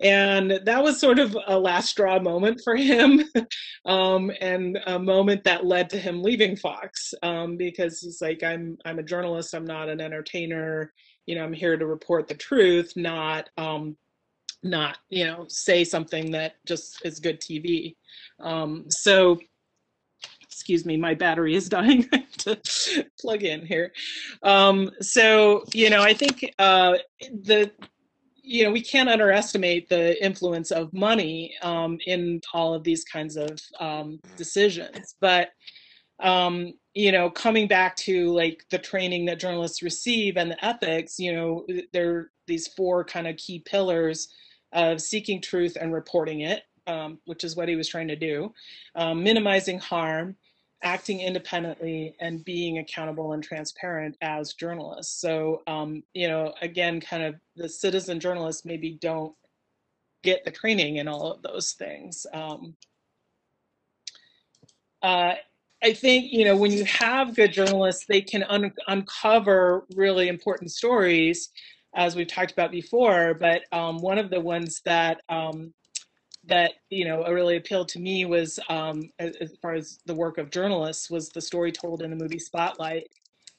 And 0.00 0.60
that 0.64 0.82
was 0.82 1.00
sort 1.00 1.18
of 1.18 1.36
a 1.48 1.58
last 1.58 1.90
straw 1.90 2.20
moment 2.20 2.60
for 2.62 2.76
him 2.76 3.24
um, 3.86 4.30
and 4.40 4.78
a 4.86 5.00
moment 5.00 5.42
that 5.44 5.66
led 5.66 5.90
to 5.90 5.98
him 5.98 6.22
leaving 6.22 6.54
fox 6.54 7.12
um, 7.24 7.56
because 7.56 8.00
he's 8.00 8.22
like 8.22 8.42
i'm 8.42 8.78
i'm 8.86 8.98
a 8.98 9.02
journalist 9.02 9.52
i'm 9.52 9.66
not 9.66 9.90
an 9.90 10.00
entertainer 10.00 10.90
you 11.26 11.34
know 11.34 11.44
i'm 11.44 11.52
here 11.52 11.76
to 11.76 11.86
report 11.86 12.28
the 12.28 12.34
truth 12.34 12.94
not 12.96 13.50
um, 13.58 13.94
not 14.62 14.96
you 15.10 15.26
know 15.26 15.44
say 15.48 15.84
something 15.84 16.30
that 16.30 16.54
just 16.66 17.04
is 17.04 17.20
good 17.20 17.38
tv 17.38 17.94
um, 18.42 18.86
so 18.88 19.38
excuse 20.50 20.84
me 20.84 20.96
my 20.96 21.14
battery 21.14 21.54
is 21.54 21.68
dying. 21.78 22.08
To 22.38 22.58
plug 23.20 23.42
in 23.42 23.66
here. 23.66 23.92
Um, 24.42 24.90
so 25.00 25.64
you 25.74 25.90
know 25.90 26.02
i 26.02 26.14
think 26.14 26.54
uh, 26.58 26.94
the 27.20 27.70
you 28.42 28.64
know 28.64 28.70
we 28.72 28.82
can't 28.82 29.08
underestimate 29.08 29.88
the 29.88 30.22
influence 30.24 30.70
of 30.70 30.92
money 30.92 31.54
um, 31.62 31.98
in 32.06 32.40
all 32.52 32.74
of 32.74 32.82
these 32.82 33.04
kinds 33.04 33.36
of 33.36 33.58
um, 33.78 34.18
decisions. 34.36 35.14
But 35.20 35.50
um, 36.18 36.72
you 36.94 37.12
know, 37.12 37.30
coming 37.30 37.68
back 37.68 37.94
to 37.96 38.32
like 38.32 38.64
the 38.70 38.78
training 38.78 39.24
that 39.26 39.38
journalists 39.38 39.82
receive 39.82 40.36
and 40.36 40.50
the 40.50 40.64
ethics, 40.64 41.18
you 41.18 41.32
know, 41.32 41.64
there 41.92 42.10
are 42.10 42.30
these 42.46 42.66
four 42.68 43.04
kind 43.04 43.28
of 43.28 43.36
key 43.36 43.60
pillars 43.60 44.28
of 44.72 45.00
seeking 45.00 45.40
truth 45.40 45.76
and 45.80 45.92
reporting 45.92 46.40
it, 46.40 46.62
um, 46.90 47.18
which 47.24 47.44
is 47.44 47.56
what 47.56 47.68
he 47.68 47.76
was 47.76 47.88
trying 47.88 48.08
to 48.08 48.16
do, 48.16 48.52
um, 48.96 49.22
minimizing 49.22 49.78
harm, 49.78 50.34
acting 50.82 51.20
independently, 51.20 52.16
and 52.20 52.44
being 52.44 52.78
accountable 52.78 53.32
and 53.32 53.42
transparent 53.44 54.16
as 54.22 54.54
journalists. 54.54 55.20
So, 55.20 55.62
um, 55.66 56.02
you 56.14 56.26
know, 56.26 56.52
again, 56.62 57.00
kind 57.00 57.22
of 57.22 57.36
the 57.54 57.68
citizen 57.68 58.18
journalists 58.18 58.64
maybe 58.64 58.98
don't 59.00 59.34
get 60.22 60.44
the 60.44 60.50
training 60.50 60.96
in 60.96 61.06
all 61.06 61.32
of 61.32 61.42
those 61.42 61.72
things. 61.72 62.26
Um, 62.32 62.74
uh, 65.02 65.34
I 65.82 65.94
think 65.94 66.30
you 66.30 66.44
know 66.44 66.56
when 66.56 66.72
you 66.72 66.84
have 66.84 67.34
good 67.34 67.52
journalists, 67.52 68.04
they 68.06 68.20
can 68.20 68.42
un- 68.44 68.74
uncover 68.88 69.86
really 69.94 70.28
important 70.28 70.70
stories, 70.72 71.50
as 71.94 72.16
we've 72.16 72.26
talked 72.26 72.52
about 72.52 72.70
before. 72.70 73.32
But 73.34 73.62
um, 73.72 73.98
one 73.98 74.18
of 74.18 74.28
the 74.28 74.40
ones 74.40 74.82
that 74.84 75.22
um, 75.30 75.72
that 76.50 76.72
you 76.90 77.04
know 77.04 77.24
really 77.24 77.56
appealed 77.56 77.88
to 77.88 77.98
me 77.98 78.24
was, 78.26 78.60
um, 78.68 79.10
as, 79.18 79.36
as, 79.36 79.56
far 79.62 79.74
as 79.74 80.00
the 80.04 80.14
work 80.14 80.36
of 80.36 80.50
journalists, 80.50 81.10
was 81.10 81.30
the 81.30 81.40
story 81.40 81.72
told 81.72 82.02
in 82.02 82.10
the 82.10 82.16
movie 82.16 82.38
Spotlight, 82.38 83.08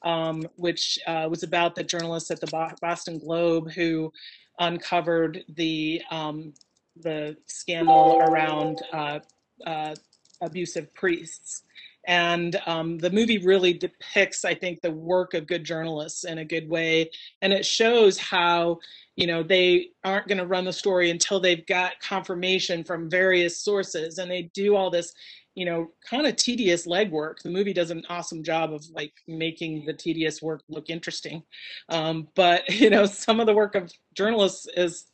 um, 0.02 0.46
which 0.56 0.98
uh, 1.06 1.26
was 1.28 1.42
about 1.42 1.74
the 1.74 1.82
journalists 1.82 2.30
at 2.30 2.40
the 2.40 2.74
Boston 2.80 3.18
Globe 3.18 3.72
who 3.72 4.12
uncovered 4.60 5.44
the 5.56 6.00
um, 6.10 6.52
the 6.96 7.36
scandal 7.46 8.20
around 8.20 8.78
uh, 8.92 9.18
uh, 9.66 9.94
abusive 10.40 10.92
priests. 10.94 11.62
And 12.06 12.60
um, 12.66 12.98
the 12.98 13.10
movie 13.10 13.38
really 13.38 13.72
depicts, 13.72 14.44
I 14.44 14.54
think, 14.54 14.80
the 14.80 14.90
work 14.90 15.34
of 15.34 15.46
good 15.46 15.64
journalists 15.64 16.24
in 16.24 16.38
a 16.38 16.44
good 16.44 16.68
way. 16.68 17.10
And 17.42 17.52
it 17.52 17.64
shows 17.64 18.18
how, 18.18 18.80
you 19.14 19.26
know, 19.26 19.42
they 19.42 19.90
aren't 20.04 20.26
going 20.26 20.38
to 20.38 20.46
run 20.46 20.64
the 20.64 20.72
story 20.72 21.10
until 21.10 21.38
they've 21.38 21.64
got 21.66 22.00
confirmation 22.00 22.82
from 22.82 23.08
various 23.08 23.58
sources. 23.58 24.18
And 24.18 24.30
they 24.30 24.50
do 24.54 24.74
all 24.74 24.90
this, 24.90 25.14
you 25.54 25.64
know, 25.64 25.90
kind 26.08 26.26
of 26.26 26.34
tedious 26.34 26.86
legwork. 26.86 27.40
The 27.42 27.50
movie 27.50 27.72
does 27.72 27.90
an 27.90 28.02
awesome 28.08 28.42
job 28.42 28.72
of 28.72 28.84
like 28.90 29.12
making 29.28 29.84
the 29.86 29.92
tedious 29.92 30.42
work 30.42 30.62
look 30.68 30.90
interesting. 30.90 31.44
Um, 31.88 32.26
but, 32.34 32.68
you 32.80 32.90
know, 32.90 33.06
some 33.06 33.38
of 33.38 33.46
the 33.46 33.54
work 33.54 33.76
of 33.76 33.92
journalists 34.14 34.66
is, 34.76 35.06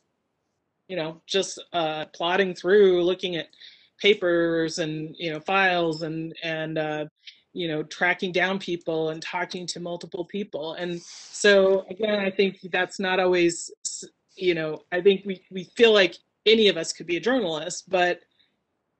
you 0.87 0.95
know, 0.95 1.21
just 1.27 1.63
uh, 1.71 2.05
plodding 2.15 2.55
through, 2.55 3.03
looking 3.03 3.35
at 3.35 3.49
papers 4.01 4.79
and 4.79 5.15
you 5.17 5.31
know 5.31 5.39
files 5.39 6.03
and 6.03 6.35
and 6.43 6.77
uh, 6.77 7.05
you 7.53 7.67
know 7.67 7.83
tracking 7.83 8.31
down 8.31 8.59
people 8.59 9.09
and 9.09 9.21
talking 9.21 9.65
to 9.67 9.79
multiple 9.79 10.25
people. 10.25 10.73
And 10.73 11.01
so 11.01 11.85
again 11.89 12.19
i 12.19 12.29
think 12.29 12.59
that's 12.71 12.99
not 12.99 13.19
always 13.19 13.71
you 14.35 14.53
know 14.53 14.81
i 14.91 15.01
think 15.01 15.25
we, 15.25 15.43
we 15.51 15.63
feel 15.75 15.93
like 15.93 16.15
any 16.45 16.67
of 16.67 16.77
us 16.77 16.93
could 16.93 17.07
be 17.07 17.17
a 17.17 17.19
journalist 17.19 17.89
but 17.89 18.21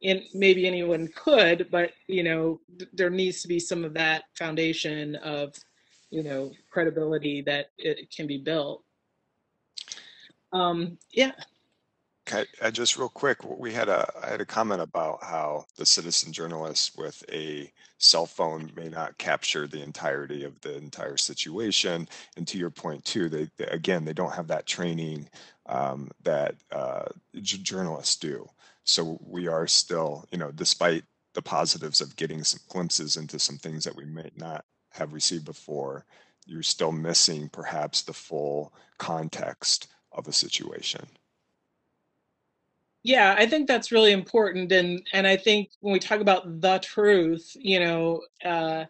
in 0.02 0.24
maybe 0.34 0.66
anyone 0.66 1.10
could 1.16 1.68
but 1.70 1.91
you 2.08 2.24
know 2.24 2.60
there 2.93 3.10
needs 3.10 3.41
to 3.41 3.47
be 3.47 3.60
some 3.60 3.84
of 3.84 3.93
that 3.93 4.24
foundation 4.38 5.16
of 5.18 5.54
you 6.10 6.24
know 6.24 6.52
credibility 6.72 7.41
that 7.41 7.68
it 7.78 8.10
can 8.16 8.26
be 8.26 8.38
built. 8.38 8.84
Um 10.54 10.97
yeah 11.12 11.32
I, 12.34 12.46
I 12.62 12.72
just 12.72 12.98
real 12.98 13.10
quick, 13.10 13.44
we 13.44 13.74
had 13.74 13.90
a 13.90 14.12
I 14.24 14.30
had 14.30 14.42
a 14.42 14.46
comment 14.46 14.82
about 14.82 15.24
how 15.24 15.66
the 15.78 15.86
citizen 15.86 16.32
journalist 16.34 16.98
with 16.98 17.24
a 17.32 17.72
cell 17.98 18.26
phone 18.26 18.72
may 18.76 18.90
not 18.90 19.18
capture 19.18 19.68
the 19.68 19.82
entirety 19.82 20.44
of 20.44 20.60
the 20.62 20.76
entire 20.78 21.18
situation. 21.18 22.08
And 22.38 22.48
to 22.48 22.58
your 22.58 22.70
point 22.70 23.06
too, 23.06 23.30
they, 23.30 23.50
they 23.58 23.66
again 23.66 24.06
they 24.06 24.14
don't 24.14 24.34
have 24.34 24.48
that 24.48 24.66
training 24.66 25.30
um, 25.68 26.10
that 26.24 26.56
uh, 26.72 27.06
journalists 27.42 28.16
do. 28.16 28.50
So 28.84 29.20
we 29.24 29.48
are 29.48 29.68
still, 29.68 30.26
you 30.32 30.38
know, 30.40 30.52
despite 30.52 31.04
the 31.34 31.42
positives 31.42 32.02
of 32.02 32.16
getting 32.16 32.44
some 32.44 32.62
glimpses 32.70 33.18
into 33.18 33.38
some 33.40 33.58
things 33.58 33.84
that 33.86 33.96
we 33.96 34.06
may 34.06 34.32
not 34.36 34.66
have 34.92 35.14
received 35.14 35.46
before, 35.46 36.06
you're 36.46 36.64
still 36.64 36.92
missing 36.92 37.50
perhaps 37.50 38.02
the 38.02 38.14
full 38.14 38.74
context 38.98 39.88
of 40.12 40.28
a 40.28 40.34
situation 40.34 41.08
yeah 43.04 43.36
i 43.38 43.45
think 43.45 43.68
that's 43.68 43.91
really 43.91 44.12
important 44.12 44.72
and 44.72 45.02
and 45.14 45.26
i 45.26 45.36
think 45.36 45.70
when 45.80 45.93
we 45.93 46.00
talk 46.00 46.20
about 46.20 46.62
the 46.62 46.78
truth 46.80 47.52
you 47.56 47.80
know 47.80 48.22
uh, 48.45 48.84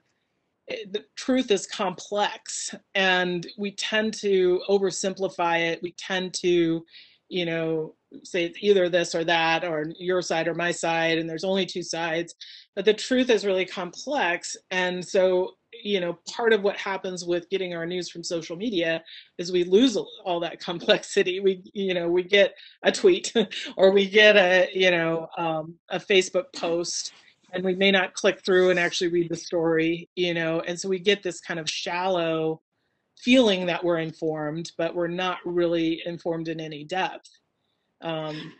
the 0.91 1.03
truth 1.15 1.51
is 1.51 1.65
complex 1.65 2.73
and 2.95 3.47
we 3.57 3.71
tend 3.71 4.13
to 4.13 4.61
oversimplify 4.69 5.59
it. 5.59 5.81
We 5.81 5.93
tend 5.93 6.33
to 6.35 6.85
you 7.29 7.45
know 7.45 7.95
say 8.23 8.45
it's 8.45 8.57
either 8.61 8.89
this 8.89 9.13
or 9.13 9.23
that 9.23 9.63
or 9.63 9.85
your 9.99 10.21
side 10.21 10.47
or 10.47 10.55
my 10.55 10.71
side 10.71 11.19
and 11.19 11.29
there's 11.29 11.43
only 11.43 11.63
two 11.63 11.83
sides 11.83 12.33
but 12.75 12.83
the 12.83 12.93
truth 12.93 13.29
is 13.29 13.45
really 13.45 13.67
complex 13.67 14.57
and 14.71 15.05
so 15.07 15.51
you 15.83 15.99
know 15.99 16.17
part 16.31 16.53
of 16.53 16.61
what 16.61 16.77
happens 16.77 17.25
with 17.25 17.49
getting 17.49 17.73
our 17.73 17.85
news 17.85 18.09
from 18.09 18.23
social 18.23 18.55
media 18.55 19.03
is 19.37 19.51
we 19.51 19.63
lose 19.63 19.97
all 20.25 20.39
that 20.39 20.59
complexity. 20.69 21.39
We 21.39 21.63
you 21.73 21.93
know 21.93 22.09
we 22.09 22.23
get 22.23 22.55
a 22.83 22.91
tweet 22.91 23.33
or 23.77 23.91
we 23.91 24.07
get 24.07 24.35
a 24.35 24.69
you 24.73 24.91
know 24.91 25.27
um, 25.37 25.75
a 25.89 25.99
facebook 25.99 26.45
post 26.55 27.13
and 27.51 27.63
we 27.63 27.75
may 27.75 27.91
not 27.91 28.13
click 28.13 28.43
through 28.45 28.69
and 28.69 28.79
actually 28.79 29.07
read 29.07 29.29
the 29.29 29.35
story 29.35 30.09
you 30.15 30.33
know 30.33 30.61
and 30.61 30.79
so 30.79 30.89
we 30.89 30.99
get 30.99 31.23
this 31.23 31.41
kind 31.41 31.59
of 31.59 31.69
shallow 31.69 32.61
feeling 33.17 33.65
that 33.65 33.83
we're 33.83 33.99
informed 33.99 34.71
but 34.77 34.95
we're 34.95 35.07
not 35.07 35.39
really 35.45 36.01
informed 36.05 36.47
in 36.47 36.59
any 36.59 36.83
depth. 36.83 37.29
Um, 38.01 38.53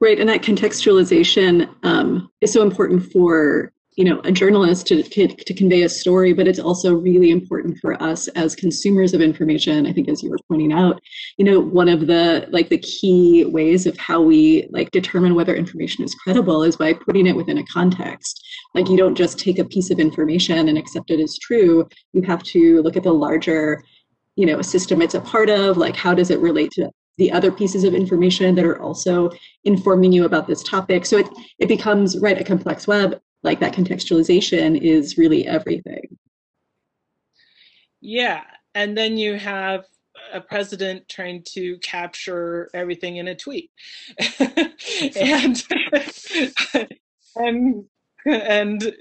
right 0.00 0.18
and 0.18 0.28
that 0.28 0.42
contextualization 0.42 1.72
um, 1.84 2.30
is 2.40 2.52
so 2.52 2.62
important 2.62 3.12
for 3.12 3.72
you 3.96 4.04
know 4.04 4.20
a 4.24 4.32
journalist 4.32 4.86
to, 4.86 5.02
to, 5.02 5.28
to 5.28 5.54
convey 5.54 5.82
a 5.82 5.88
story 5.88 6.32
but 6.32 6.48
it's 6.48 6.58
also 6.58 6.94
really 6.94 7.30
important 7.30 7.78
for 7.78 8.00
us 8.02 8.28
as 8.28 8.54
consumers 8.54 9.12
of 9.12 9.20
information. 9.20 9.86
I 9.86 9.92
think 9.92 10.08
as 10.08 10.22
you 10.22 10.30
were 10.30 10.38
pointing 10.48 10.72
out 10.72 11.00
you 11.36 11.44
know 11.44 11.60
one 11.60 11.88
of 11.88 12.06
the 12.06 12.46
like 12.50 12.68
the 12.68 12.78
key 12.78 13.44
ways 13.44 13.86
of 13.86 13.96
how 13.98 14.20
we 14.20 14.68
like 14.70 14.90
determine 14.90 15.34
whether 15.34 15.54
information 15.54 16.04
is 16.04 16.14
credible 16.14 16.62
is 16.62 16.76
by 16.76 16.94
putting 16.94 17.26
it 17.26 17.36
within 17.36 17.58
a 17.58 17.66
context. 17.66 18.42
Like 18.74 18.88
you 18.88 18.96
don't 18.96 19.14
just 19.14 19.38
take 19.38 19.58
a 19.58 19.64
piece 19.64 19.90
of 19.90 19.98
information 19.98 20.68
and 20.68 20.78
accept 20.78 21.10
it 21.10 21.20
as 21.20 21.38
true. 21.38 21.86
You 22.12 22.22
have 22.22 22.42
to 22.44 22.82
look 22.82 22.96
at 22.96 23.02
the 23.02 23.12
larger 23.12 23.84
you 24.36 24.46
know 24.46 24.62
system 24.62 25.02
it's 25.02 25.14
a 25.14 25.20
part 25.20 25.50
of 25.50 25.76
like 25.76 25.94
how 25.94 26.14
does 26.14 26.30
it 26.30 26.40
relate 26.40 26.70
to 26.72 26.90
the 27.18 27.30
other 27.30 27.52
pieces 27.52 27.84
of 27.84 27.94
information 27.94 28.54
that 28.54 28.64
are 28.64 28.80
also 28.80 29.30
informing 29.64 30.10
you 30.12 30.24
about 30.24 30.46
this 30.46 30.62
topic. 30.62 31.04
So 31.04 31.18
it, 31.18 31.28
it 31.58 31.68
becomes 31.68 32.18
right 32.18 32.40
a 32.40 32.44
complex 32.44 32.86
web 32.86 33.20
like 33.42 33.60
that 33.60 33.74
contextualization 33.74 34.80
is 34.80 35.18
really 35.18 35.46
everything. 35.46 36.18
Yeah. 38.00 38.42
And 38.74 38.96
then 38.96 39.16
you 39.16 39.36
have 39.36 39.84
a 40.32 40.40
president 40.40 41.08
trying 41.08 41.42
to 41.54 41.78
capture 41.78 42.70
everything 42.74 43.16
in 43.16 43.28
a 43.28 43.34
tweet. 43.34 43.70
and 45.16 45.62
and 47.36 47.84
and 48.24 48.94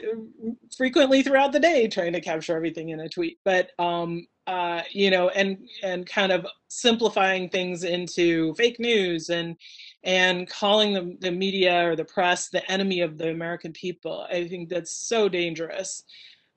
frequently 0.75 1.21
throughout 1.21 1.51
the 1.51 1.59
day 1.59 1.87
trying 1.87 2.13
to 2.13 2.21
capture 2.21 2.55
everything 2.55 2.89
in 2.89 2.99
a 2.99 3.09
tweet. 3.09 3.37
But 3.45 3.71
um 3.79 4.25
uh, 4.47 4.81
you 4.91 5.11
know, 5.11 5.29
and 5.29 5.57
and 5.83 6.05
kind 6.05 6.31
of 6.31 6.45
simplifying 6.67 7.47
things 7.49 7.83
into 7.83 8.53
fake 8.55 8.79
news 8.79 9.29
and 9.29 9.55
and 10.03 10.49
calling 10.49 10.93
the, 10.93 11.17
the 11.19 11.31
media 11.31 11.87
or 11.87 11.95
the 11.95 12.05
press 12.05 12.49
the 12.49 12.69
enemy 12.71 13.01
of 13.01 13.17
the 13.17 13.29
American 13.29 13.71
people. 13.71 14.25
I 14.29 14.47
think 14.47 14.69
that's 14.69 14.91
so 14.91 15.29
dangerous 15.29 16.03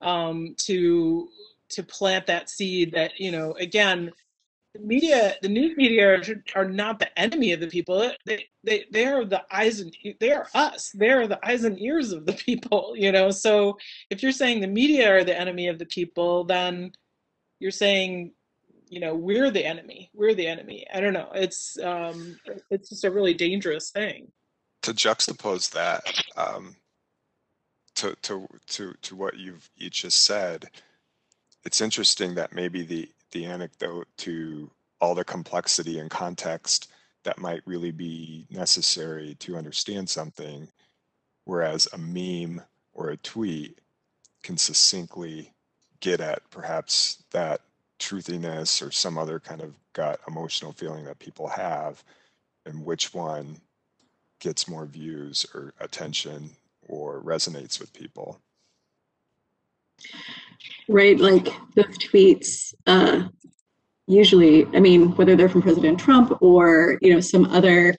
um, 0.00 0.54
to 0.58 1.28
to 1.70 1.82
plant 1.82 2.26
that 2.26 2.50
seed 2.50 2.92
that 2.92 3.18
you 3.18 3.32
know 3.32 3.52
again 3.52 4.12
the 4.74 4.80
media 4.80 5.36
the 5.42 5.48
news 5.48 5.76
media 5.76 6.14
are, 6.14 6.22
are 6.54 6.68
not 6.68 6.98
the 6.98 7.18
enemy 7.18 7.52
of 7.52 7.60
the 7.60 7.68
people. 7.68 8.10
They, 8.26 8.46
they 8.64 8.86
they 8.90 9.06
are 9.06 9.24
the 9.24 9.42
eyes 9.50 9.80
and 9.80 9.94
they 10.20 10.32
are 10.32 10.48
us. 10.54 10.90
They 10.90 11.10
are 11.10 11.26
the 11.26 11.44
eyes 11.46 11.64
and 11.64 11.80
ears 11.80 12.12
of 12.12 12.26
the 12.26 12.32
people 12.46 12.94
you 12.96 13.12
know? 13.12 13.30
So 13.30 13.78
if 14.10 14.22
you're 14.22 14.32
saying 14.32 14.60
the 14.60 14.66
media 14.66 15.14
are 15.14 15.24
the 15.24 15.38
enemy 15.38 15.68
of 15.68 15.78
the 15.78 15.86
people 15.86 16.44
then 16.44 16.92
you're 17.60 17.70
saying 17.70 18.32
you 18.88 19.00
know 19.00 19.14
we're 19.14 19.50
the 19.50 19.64
enemy 19.64 20.10
we're 20.14 20.34
the 20.34 20.46
enemy. 20.46 20.86
I 20.92 21.00
don't 21.00 21.12
know. 21.12 21.30
It's 21.34 21.78
um 21.82 22.38
it's 22.70 22.88
just 22.88 23.04
a 23.04 23.10
really 23.10 23.34
dangerous 23.34 23.90
thing. 23.90 24.30
To 24.82 24.92
juxtapose 24.92 25.70
that 25.70 26.04
um, 26.36 26.76
to 27.96 28.14
to 28.22 28.46
to 28.68 28.94
to 29.02 29.16
what 29.16 29.36
you've 29.36 29.68
each 29.76 30.02
just 30.02 30.24
said 30.24 30.68
it's 31.64 31.80
interesting 31.80 32.34
that 32.34 32.54
maybe 32.54 32.82
the 32.82 33.08
the 33.32 33.44
anecdote 33.44 34.06
to 34.18 34.70
all 35.00 35.14
the 35.14 35.24
complexity 35.24 35.98
and 35.98 36.10
context 36.10 36.92
that 37.24 37.38
might 37.38 37.62
really 37.66 37.90
be 37.90 38.46
necessary 38.50 39.34
to 39.40 39.56
understand 39.56 40.08
something 40.08 40.68
whereas 41.44 41.88
a 41.92 41.98
meme 41.98 42.60
or 42.92 43.10
a 43.10 43.16
tweet 43.18 43.80
can 44.42 44.56
succinctly 44.56 45.52
get 46.00 46.20
at 46.20 46.42
perhaps 46.50 47.24
that 47.32 47.60
truthiness 47.98 48.82
or 48.82 48.90
some 48.90 49.18
other 49.18 49.38
kind 49.38 49.60
of 49.60 49.74
gut 49.92 50.20
emotional 50.28 50.72
feeling 50.72 51.04
that 51.04 51.18
people 51.18 51.48
have 51.48 52.02
and 52.66 52.84
which 52.84 53.14
one 53.14 53.60
gets 54.40 54.68
more 54.68 54.86
views 54.86 55.46
or 55.54 55.72
attention 55.80 56.50
or 56.88 57.20
resonates 57.22 57.78
with 57.78 57.92
people? 57.92 58.40
Right 60.88 61.18
like 61.18 61.46
those 61.76 61.98
tweets 61.98 62.74
uh, 62.86 63.28
usually 64.06 64.66
i 64.74 64.80
mean 64.80 65.14
whether 65.16 65.34
they're 65.34 65.48
from 65.48 65.62
president 65.62 65.98
trump 65.98 66.36
or 66.42 66.98
you 67.00 67.12
know 67.12 67.20
some 67.20 67.46
other 67.46 67.94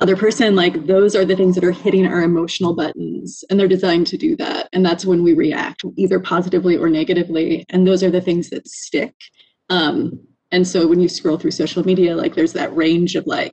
other 0.00 0.16
person 0.16 0.54
like 0.54 0.86
those 0.86 1.16
are 1.16 1.24
the 1.24 1.36
things 1.36 1.54
that 1.54 1.64
are 1.64 1.72
hitting 1.72 2.06
our 2.06 2.22
emotional 2.22 2.74
buttons 2.74 3.44
and 3.48 3.58
they're 3.58 3.68
designed 3.68 4.06
to 4.08 4.18
do 4.18 4.36
that. 4.36 4.68
And 4.72 4.84
that's 4.84 5.06
when 5.06 5.22
we 5.22 5.32
react 5.32 5.82
either 5.96 6.20
positively 6.20 6.76
or 6.76 6.90
negatively 6.90 7.64
and 7.70 7.86
those 7.86 8.02
are 8.02 8.10
the 8.10 8.20
things 8.20 8.50
that 8.50 8.68
stick. 8.68 9.14
Um, 9.70 10.20
and 10.52 10.66
so 10.66 10.86
when 10.86 11.00
you 11.00 11.08
scroll 11.08 11.38
through 11.38 11.52
social 11.52 11.84
media 11.84 12.14
like 12.14 12.34
there's 12.34 12.52
that 12.52 12.74
range 12.76 13.16
of 13.16 13.26
like 13.26 13.52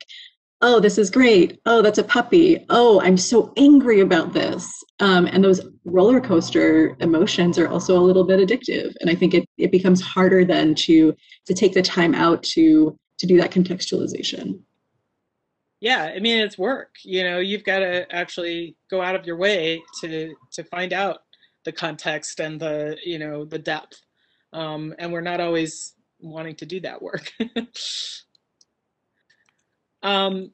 oh 0.60 0.80
this 0.80 0.98
is 0.98 1.10
great. 1.10 1.58
Oh 1.66 1.80
that's 1.80 1.98
a 1.98 2.04
puppy. 2.04 2.64
Oh 2.68 3.00
i'm 3.00 3.16
so 3.16 3.52
angry 3.56 4.00
about 4.00 4.32
this. 4.34 4.70
Um, 5.00 5.26
and 5.26 5.42
those 5.42 5.62
roller 5.84 6.20
coaster 6.20 6.96
emotions 7.00 7.58
are 7.58 7.68
also 7.68 7.98
a 7.98 8.04
little 8.04 8.24
bit 8.24 8.46
addictive. 8.46 8.94
And 9.00 9.08
i 9.08 9.14
think 9.14 9.32
it, 9.32 9.48
it 9.56 9.72
becomes 9.72 10.02
harder 10.02 10.44
then 10.44 10.74
to 10.86 11.14
to 11.46 11.54
take 11.54 11.72
the 11.72 11.82
time 11.82 12.14
out 12.14 12.42
to 12.54 12.96
to 13.18 13.26
do 13.26 13.38
that 13.38 13.50
contextualization 13.50 14.60
yeah 15.80 16.12
i 16.14 16.18
mean 16.18 16.38
it's 16.38 16.58
work 16.58 16.96
you 17.02 17.22
know 17.22 17.38
you've 17.38 17.64
got 17.64 17.80
to 17.80 18.10
actually 18.14 18.76
go 18.90 19.02
out 19.02 19.14
of 19.14 19.26
your 19.26 19.36
way 19.36 19.82
to 20.00 20.34
to 20.52 20.64
find 20.64 20.92
out 20.92 21.18
the 21.64 21.72
context 21.72 22.40
and 22.40 22.60
the 22.60 22.96
you 23.04 23.18
know 23.18 23.44
the 23.44 23.58
depth. 23.58 24.00
Um, 24.52 24.94
and 24.98 25.12
we're 25.12 25.20
not 25.20 25.40
always 25.40 25.94
wanting 26.20 26.54
to 26.56 26.66
do 26.66 26.80
that 26.80 27.02
work. 27.02 27.32
Um, 30.02 30.50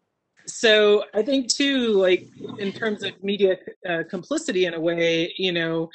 so 0.47 1.05
i 1.13 1.23
think 1.23 1.49
too 1.49 1.89
like 1.89 2.29
in 2.59 2.73
terms 2.73 3.03
of 3.03 3.13
media 3.21 3.57
uh, 3.89 4.05
complicity 4.09 4.67
in 4.67 4.75
a 4.75 4.81
way 4.81 5.35
you 5.37 5.51
know 5.51 5.91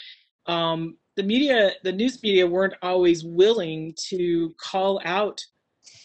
um, 0.45 0.97
the 1.15 1.23
media 1.23 1.71
the 1.83 1.91
news 1.91 2.21
media 2.21 2.45
weren't 2.45 2.73
always 2.81 3.23
willing 3.23 3.93
to 4.09 4.53
call 4.59 4.99
out 5.05 5.41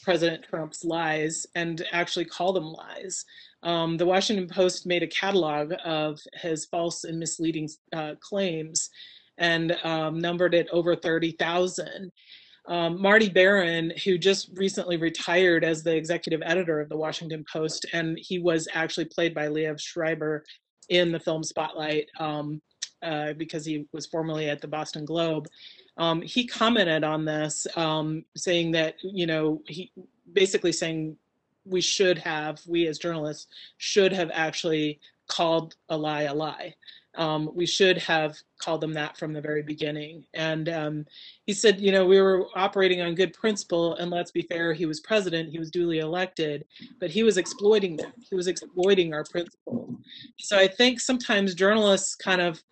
President 0.02 0.44
Trump's 0.48 0.84
lies 0.84 1.46
and 1.54 1.84
actually 1.92 2.24
call 2.24 2.52
them 2.52 2.72
lies. 2.72 3.24
Um, 3.62 3.96
the 3.96 4.06
Washington 4.06 4.48
Post 4.48 4.86
made 4.86 5.02
a 5.02 5.08
catalog 5.08 5.72
of 5.84 6.18
his 6.34 6.66
false 6.66 7.04
and 7.04 7.18
misleading 7.18 7.68
uh, 7.92 8.14
claims 8.20 8.90
and 9.38 9.72
um, 9.84 10.18
numbered 10.18 10.54
it 10.54 10.68
over 10.72 10.96
30,000. 10.96 12.10
Um, 12.68 13.00
Marty 13.00 13.28
Baron, 13.28 13.92
who 14.04 14.18
just 14.18 14.50
recently 14.54 14.96
retired 14.96 15.64
as 15.64 15.82
the 15.82 15.96
executive 15.96 16.42
editor 16.44 16.80
of 16.80 16.88
the 16.88 16.96
Washington 16.96 17.44
Post, 17.50 17.86
and 17.92 18.18
he 18.20 18.38
was 18.38 18.68
actually 18.74 19.06
played 19.06 19.34
by 19.34 19.48
Liev 19.48 19.80
Schreiber 19.80 20.44
in 20.88 21.10
the 21.10 21.20
film 21.20 21.42
Spotlight 21.42 22.06
um, 22.18 22.60
uh, 23.02 23.32
because 23.34 23.64
he 23.64 23.86
was 23.92 24.06
formerly 24.06 24.48
at 24.48 24.60
the 24.60 24.68
Boston 24.68 25.04
Globe 25.04 25.46
um, 25.96 26.22
he 26.22 26.46
commented 26.46 27.04
on 27.04 27.24
this, 27.24 27.66
um, 27.76 28.24
saying 28.36 28.72
that 28.72 28.96
you 29.02 29.26
know 29.26 29.62
he 29.66 29.92
basically 30.32 30.72
saying 30.72 31.16
we 31.64 31.80
should 31.80 32.18
have 32.18 32.60
we 32.66 32.86
as 32.86 32.98
journalists 32.98 33.46
should 33.78 34.12
have 34.12 34.30
actually 34.32 35.00
called 35.28 35.76
a 35.88 35.96
lie 35.96 36.22
a 36.22 36.34
lie. 36.34 36.74
Um, 37.16 37.50
we 37.54 37.66
should 37.66 37.98
have 37.98 38.36
called 38.58 38.80
them 38.80 38.92
that 38.92 39.16
from 39.16 39.32
the 39.32 39.40
very 39.40 39.62
beginning. 39.62 40.24
And 40.32 40.68
um, 40.68 41.06
he 41.44 41.52
said, 41.52 41.80
you 41.80 41.90
know, 41.90 42.06
we 42.06 42.20
were 42.20 42.46
operating 42.54 43.00
on 43.00 43.16
good 43.16 43.32
principle, 43.32 43.96
and 43.96 44.12
let's 44.12 44.30
be 44.30 44.42
fair, 44.42 44.72
he 44.72 44.86
was 44.86 45.00
president, 45.00 45.50
he 45.50 45.58
was 45.58 45.72
duly 45.72 45.98
elected, 45.98 46.64
but 47.00 47.10
he 47.10 47.24
was 47.24 47.36
exploiting 47.36 47.96
them. 47.96 48.12
He 48.28 48.36
was 48.36 48.46
exploiting 48.46 49.12
our 49.12 49.24
principle. 49.24 49.98
So 50.38 50.56
I 50.56 50.68
think 50.68 51.00
sometimes 51.00 51.54
journalists 51.54 52.14
kind 52.14 52.40
of 52.40 52.62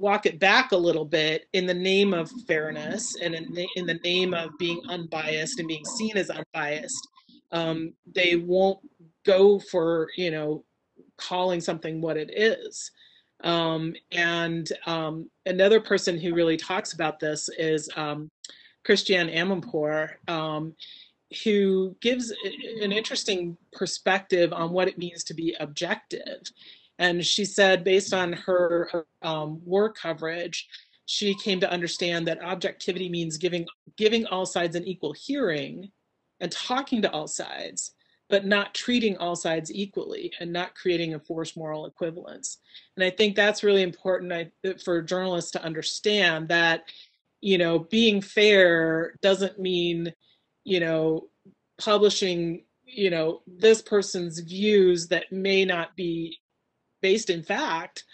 walk 0.00 0.26
it 0.26 0.38
back 0.38 0.72
a 0.72 0.76
little 0.76 1.04
bit 1.04 1.46
in 1.52 1.66
the 1.66 1.74
name 1.74 2.14
of 2.14 2.30
fairness 2.46 3.16
and 3.22 3.34
in 3.34 3.52
the, 3.52 3.66
in 3.76 3.86
the 3.86 4.00
name 4.02 4.34
of 4.34 4.50
being 4.58 4.80
unbiased 4.88 5.58
and 5.58 5.68
being 5.68 5.84
seen 5.84 6.16
as 6.16 6.30
unbiased 6.30 7.08
um, 7.52 7.92
they 8.14 8.36
won't 8.36 8.78
go 9.24 9.58
for 9.58 10.08
you 10.16 10.30
know 10.30 10.64
calling 11.16 11.60
something 11.60 12.00
what 12.00 12.16
it 12.16 12.30
is. 12.34 12.90
Um, 13.42 13.94
and 14.12 14.70
um, 14.86 15.30
another 15.46 15.80
person 15.80 16.18
who 16.18 16.34
really 16.34 16.56
talks 16.56 16.92
about 16.92 17.20
this 17.20 17.48
is 17.58 17.88
um, 17.96 18.28
christiane 18.84 19.28
amanpour 19.28 20.10
um, 20.28 20.74
who 21.44 21.96
gives 22.02 22.32
an 22.82 22.92
interesting 22.92 23.56
perspective 23.72 24.52
on 24.52 24.72
what 24.72 24.88
it 24.88 24.98
means 24.98 25.24
to 25.24 25.34
be 25.34 25.56
objective 25.60 26.42
and 27.00 27.24
she 27.24 27.46
said, 27.46 27.82
based 27.82 28.12
on 28.12 28.34
her, 28.34 28.90
her 28.92 29.06
um, 29.22 29.60
war 29.64 29.90
coverage, 29.90 30.68
she 31.06 31.34
came 31.34 31.58
to 31.58 31.70
understand 31.70 32.28
that 32.28 32.44
objectivity 32.44 33.08
means 33.08 33.38
giving 33.38 33.66
giving 33.96 34.26
all 34.26 34.46
sides 34.46 34.76
an 34.76 34.86
equal 34.86 35.14
hearing 35.14 35.90
and 36.40 36.52
talking 36.52 37.00
to 37.02 37.10
all 37.10 37.26
sides, 37.26 37.92
but 38.28 38.44
not 38.44 38.74
treating 38.74 39.16
all 39.16 39.34
sides 39.34 39.72
equally 39.72 40.30
and 40.40 40.52
not 40.52 40.74
creating 40.74 41.14
a 41.14 41.18
forced 41.18 41.56
moral 41.56 41.86
equivalence. 41.86 42.58
And 42.96 43.04
I 43.04 43.10
think 43.10 43.34
that's 43.34 43.64
really 43.64 43.82
important 43.82 44.52
for 44.84 45.02
journalists 45.02 45.50
to 45.52 45.64
understand 45.64 46.48
that, 46.48 46.84
you 47.40 47.56
know, 47.56 47.78
being 47.78 48.20
fair 48.20 49.14
doesn't 49.22 49.58
mean, 49.58 50.12
you 50.64 50.80
know, 50.80 51.28
publishing, 51.78 52.64
you 52.84 53.08
know, 53.08 53.40
this 53.46 53.80
person's 53.80 54.38
views 54.40 55.08
that 55.08 55.32
may 55.32 55.64
not 55.64 55.96
be 55.96 56.36
based 57.00 57.30
in 57.30 57.42
fact 57.42 58.04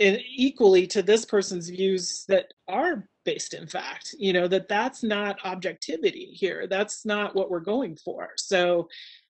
and 0.00 0.18
equally 0.34 0.86
to 0.86 1.02
this 1.02 1.24
person's 1.24 1.68
views 1.68 2.24
that 2.28 2.54
are 2.66 3.08
based 3.24 3.54
in 3.54 3.66
fact 3.66 4.14
you 4.18 4.32
know 4.32 4.48
that 4.48 4.68
that's 4.68 5.02
not 5.02 5.38
objectivity 5.44 6.26
here. 6.32 6.66
That's 6.66 7.04
not 7.04 7.34
what 7.34 7.50
we're 7.50 7.60
going 7.60 7.96
for. 7.96 8.30
So 8.36 8.88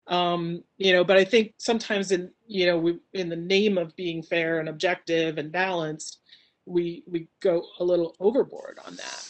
um 0.09 0.63
you 0.79 0.93
know 0.93 1.03
but 1.03 1.17
i 1.17 1.25
think 1.25 1.53
sometimes 1.59 2.13
in 2.13 2.31
you 2.47 2.67
know 2.67 2.79
we 2.79 2.99
in 3.15 3.29
the 3.29 3.37
name 3.37 3.77
of 3.77 3.95
being 3.97 4.23
fair 4.23 4.61
and 4.61 4.69
objective 4.69 5.39
and 5.39 5.51
balanced 5.51 6.21
we 6.65 7.03
we 7.09 7.29
go 7.41 7.65
a 7.81 7.85
little 7.85 8.15
overboard 8.21 8.79
on 8.87 8.95
that 8.97 9.26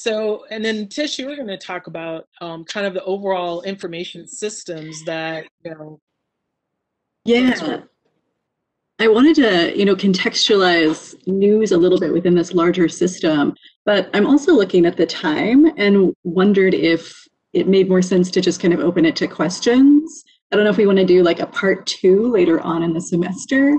So, 0.00 0.46
and 0.50 0.64
then 0.64 0.88
Tish, 0.88 1.18
you 1.18 1.26
were 1.26 1.36
going 1.36 1.48
to 1.48 1.58
talk 1.58 1.86
about 1.86 2.26
um, 2.40 2.64
kind 2.64 2.86
of 2.86 2.94
the 2.94 3.04
overall 3.04 3.60
information 3.62 4.26
systems 4.26 5.04
that, 5.04 5.44
you 5.62 5.74
know. 5.74 6.00
Yeah. 7.26 7.82
I 8.98 9.08
wanted 9.08 9.36
to, 9.36 9.78
you 9.78 9.84
know, 9.84 9.94
contextualize 9.94 11.26
news 11.26 11.72
a 11.72 11.76
little 11.76 12.00
bit 12.00 12.14
within 12.14 12.34
this 12.34 12.54
larger 12.54 12.88
system, 12.88 13.54
but 13.84 14.08
I'm 14.14 14.26
also 14.26 14.52
looking 14.52 14.86
at 14.86 14.96
the 14.96 15.04
time 15.04 15.66
and 15.76 16.14
wondered 16.24 16.72
if 16.72 17.14
it 17.52 17.68
made 17.68 17.90
more 17.90 18.02
sense 18.02 18.30
to 18.30 18.40
just 18.40 18.60
kind 18.60 18.72
of 18.72 18.80
open 18.80 19.04
it 19.04 19.16
to 19.16 19.26
questions. 19.26 20.24
I 20.50 20.56
don't 20.56 20.64
know 20.64 20.70
if 20.70 20.78
we 20.78 20.86
want 20.86 20.98
to 20.98 21.04
do 21.04 21.22
like 21.22 21.40
a 21.40 21.46
part 21.46 21.86
two 21.86 22.30
later 22.30 22.58
on 22.62 22.82
in 22.82 22.94
the 22.94 23.02
semester, 23.02 23.76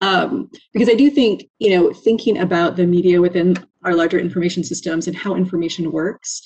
um, 0.00 0.50
because 0.72 0.88
I 0.88 0.94
do 0.94 1.10
think, 1.10 1.46
you 1.58 1.70
know, 1.70 1.92
thinking 1.92 2.38
about 2.38 2.76
the 2.76 2.86
media 2.86 3.20
within 3.20 3.56
our 3.84 3.94
larger 3.94 4.18
information 4.18 4.64
systems 4.64 5.06
and 5.06 5.16
how 5.16 5.34
information 5.34 5.92
works 5.92 6.42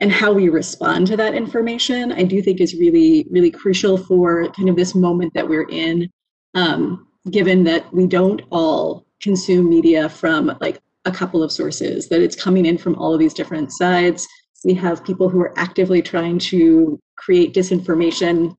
and 0.00 0.12
how 0.12 0.32
we 0.32 0.48
respond 0.48 1.06
to 1.08 1.16
that 1.16 1.34
information, 1.34 2.12
I 2.12 2.22
do 2.22 2.40
think 2.40 2.60
is 2.60 2.74
really, 2.74 3.26
really 3.30 3.50
crucial 3.50 3.96
for 3.96 4.48
kind 4.50 4.68
of 4.68 4.76
this 4.76 4.94
moment 4.94 5.34
that 5.34 5.48
we're 5.48 5.68
in, 5.68 6.08
um, 6.54 7.08
given 7.30 7.64
that 7.64 7.92
we 7.92 8.06
don't 8.06 8.42
all 8.50 9.06
consume 9.20 9.68
media 9.68 10.08
from 10.08 10.56
like 10.60 10.80
a 11.04 11.10
couple 11.10 11.42
of 11.42 11.50
sources, 11.50 12.08
that 12.08 12.22
it's 12.22 12.36
coming 12.36 12.66
in 12.66 12.78
from 12.78 12.94
all 12.96 13.12
of 13.12 13.18
these 13.18 13.34
different 13.34 13.72
sides. 13.72 14.26
We 14.64 14.74
have 14.74 15.04
people 15.04 15.28
who 15.28 15.40
are 15.40 15.58
actively 15.58 16.02
trying 16.02 16.38
to 16.40 17.00
create 17.16 17.54
disinformation 17.54 18.54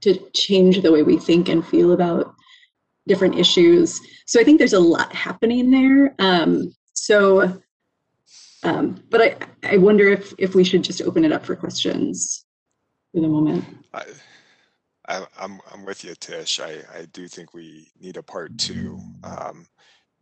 to 0.00 0.18
change 0.34 0.80
the 0.80 0.92
way 0.92 1.02
we 1.02 1.18
think 1.18 1.48
and 1.48 1.66
feel 1.66 1.92
about 1.92 2.34
different 3.06 3.38
issues. 3.38 4.00
So 4.26 4.40
I 4.40 4.44
think 4.44 4.58
there's 4.58 4.72
a 4.72 4.80
lot 4.80 5.12
happening 5.14 5.70
there. 5.70 6.14
Um, 6.18 6.72
so, 7.02 7.60
um, 8.62 9.02
but 9.10 9.20
I, 9.20 9.36
I 9.74 9.76
wonder 9.76 10.06
if, 10.08 10.32
if 10.38 10.54
we 10.54 10.62
should 10.62 10.84
just 10.84 11.02
open 11.02 11.24
it 11.24 11.32
up 11.32 11.44
for 11.44 11.56
questions 11.56 12.44
for 13.12 13.20
the 13.20 13.26
moment. 13.26 13.64
I, 13.92 14.04
I, 15.08 15.26
I'm, 15.36 15.58
I'm 15.72 15.84
with 15.84 16.04
you, 16.04 16.14
Tish. 16.14 16.60
I, 16.60 16.82
I 16.94 17.06
do 17.12 17.26
think 17.26 17.54
we 17.54 17.88
need 18.00 18.18
a 18.18 18.22
part 18.22 18.56
two. 18.56 19.00
Um, 19.24 19.66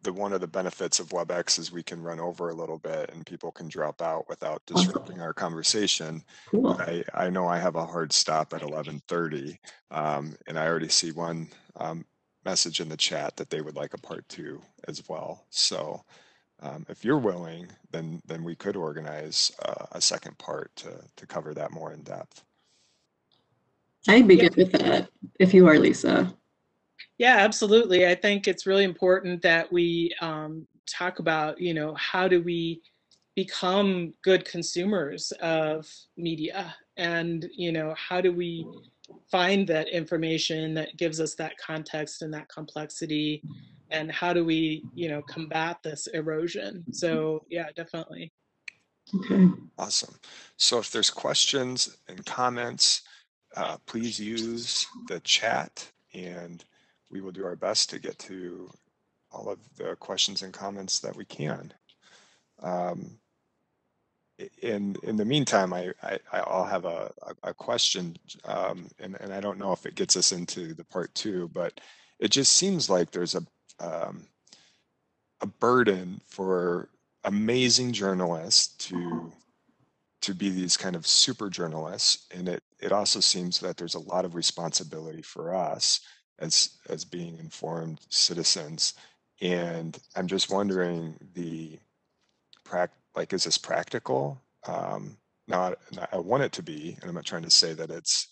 the 0.02 0.10
one 0.10 0.32
of 0.32 0.40
the 0.40 0.46
benefits 0.46 1.00
of 1.00 1.10
WebEx 1.10 1.58
is 1.58 1.70
we 1.70 1.82
can 1.82 2.02
run 2.02 2.18
over 2.18 2.48
a 2.48 2.54
little 2.54 2.78
bit 2.78 3.10
and 3.12 3.26
people 3.26 3.52
can 3.52 3.68
drop 3.68 4.00
out 4.00 4.26
without 4.30 4.62
Awesome. 4.72 4.86
disrupting 4.86 5.20
our 5.20 5.34
conversation. 5.34 6.24
Cool. 6.50 6.80
I, 6.80 7.04
I 7.12 7.28
know 7.28 7.46
I 7.46 7.58
have 7.58 7.76
a 7.76 7.84
hard 7.84 8.10
stop 8.10 8.54
at 8.54 8.62
11:30, 8.62 9.58
um, 9.90 10.34
and 10.46 10.58
I 10.58 10.66
already 10.66 10.88
see 10.88 11.12
one 11.12 11.50
um, 11.76 12.06
message 12.46 12.80
in 12.80 12.88
the 12.88 12.96
chat 12.96 13.36
that 13.36 13.50
they 13.50 13.60
would 13.60 13.76
like 13.76 13.92
a 13.92 13.98
part 13.98 14.26
two 14.30 14.62
as 14.88 15.06
well. 15.10 15.44
So, 15.50 16.02
um, 16.62 16.86
if 16.88 17.04
you're 17.04 17.18
willing, 17.18 17.68
then 17.90 18.20
then 18.26 18.44
we 18.44 18.54
could 18.54 18.76
organize 18.76 19.52
uh, 19.64 19.86
a 19.92 20.00
second 20.00 20.38
part 20.38 20.74
to 20.76 20.92
to 21.16 21.26
cover 21.26 21.54
that 21.54 21.72
more 21.72 21.92
in 21.92 22.02
depth. 22.02 22.44
I'd 24.08 24.28
be 24.28 24.36
good 24.36 24.56
with 24.56 24.72
that 24.72 25.08
if 25.38 25.52
you 25.52 25.66
are, 25.68 25.78
Lisa. 25.78 26.34
Yeah, 27.18 27.36
absolutely. 27.36 28.06
I 28.06 28.14
think 28.14 28.48
it's 28.48 28.66
really 28.66 28.84
important 28.84 29.42
that 29.42 29.70
we 29.70 30.14
um, 30.22 30.66
talk 30.90 31.18
about, 31.18 31.60
you 31.60 31.74
know, 31.74 31.94
how 31.96 32.26
do 32.26 32.42
we 32.42 32.80
become 33.36 34.14
good 34.22 34.44
consumers 34.44 35.32
of 35.42 35.86
media 36.16 36.74
and, 36.96 37.46
you 37.54 37.72
know, 37.72 37.94
how 37.96 38.20
do 38.20 38.32
we 38.32 38.66
find 39.30 39.66
that 39.68 39.88
information 39.88 40.72
that 40.74 40.96
gives 40.96 41.20
us 41.20 41.34
that 41.34 41.58
context 41.58 42.22
and 42.22 42.32
that 42.32 42.48
complexity 42.48 43.42
and 43.90 44.10
how 44.10 44.32
do 44.32 44.44
we, 44.44 44.84
you 44.94 45.08
know, 45.08 45.22
combat 45.22 45.78
this 45.82 46.06
erosion? 46.08 46.84
So, 46.92 47.44
yeah, 47.48 47.68
definitely. 47.74 48.32
Okay. 49.14 49.48
Awesome. 49.78 50.14
So 50.56 50.78
if 50.78 50.90
there's 50.90 51.10
questions 51.10 51.96
and 52.08 52.24
comments, 52.26 53.02
uh, 53.56 53.76
please 53.86 54.20
use 54.20 54.86
the 55.08 55.20
chat 55.20 55.90
and 56.14 56.64
we 57.10 57.20
will 57.20 57.32
do 57.32 57.44
our 57.44 57.56
best 57.56 57.90
to 57.90 57.98
get 57.98 58.18
to 58.20 58.70
all 59.32 59.48
of 59.48 59.58
the 59.76 59.96
questions 59.96 60.42
and 60.42 60.52
comments 60.52 61.00
that 61.00 61.16
we 61.16 61.24
can. 61.24 61.72
Um, 62.62 63.18
in 64.62 64.96
in 65.02 65.16
the 65.16 65.24
meantime, 65.24 65.72
I, 65.72 65.92
I 66.02 66.18
I'll 66.32 66.64
have 66.64 66.84
a 66.84 67.12
a, 67.22 67.50
a 67.50 67.54
question, 67.54 68.16
um, 68.44 68.88
and 68.98 69.16
and 69.20 69.32
I 69.32 69.40
don't 69.40 69.58
know 69.58 69.72
if 69.72 69.84
it 69.86 69.94
gets 69.94 70.16
us 70.16 70.32
into 70.32 70.72
the 70.74 70.84
part 70.84 71.14
two, 71.14 71.50
but 71.52 71.78
it 72.18 72.30
just 72.30 72.54
seems 72.54 72.88
like 72.88 73.10
there's 73.10 73.34
a 73.34 73.42
um, 73.80 74.26
a 75.40 75.46
burden 75.46 76.20
for 76.26 76.88
amazing 77.24 77.92
journalists 77.92 78.76
to 78.88 79.32
to 80.22 80.34
be 80.34 80.50
these 80.50 80.76
kind 80.76 80.96
of 80.96 81.06
super 81.06 81.48
journalists, 81.48 82.26
and 82.34 82.48
it 82.48 82.62
it 82.78 82.92
also 82.92 83.20
seems 83.20 83.58
that 83.60 83.76
there's 83.76 83.94
a 83.94 83.98
lot 84.00 84.24
of 84.24 84.34
responsibility 84.34 85.22
for 85.22 85.54
us 85.54 86.00
as 86.38 86.78
as 86.88 87.04
being 87.04 87.38
informed 87.38 88.00
citizens. 88.08 88.94
And 89.40 89.98
I'm 90.16 90.26
just 90.26 90.50
wondering 90.50 91.14
the 91.34 91.78
like 93.16 93.32
is 93.32 93.44
this 93.44 93.58
practical? 93.58 94.40
Um, 94.66 95.16
not 95.48 95.78
I 96.12 96.18
want 96.18 96.42
it 96.42 96.52
to 96.52 96.62
be, 96.62 96.96
and 97.00 97.08
I'm 97.08 97.14
not 97.14 97.24
trying 97.24 97.42
to 97.42 97.50
say 97.50 97.72
that 97.74 97.90
it's 97.90 98.28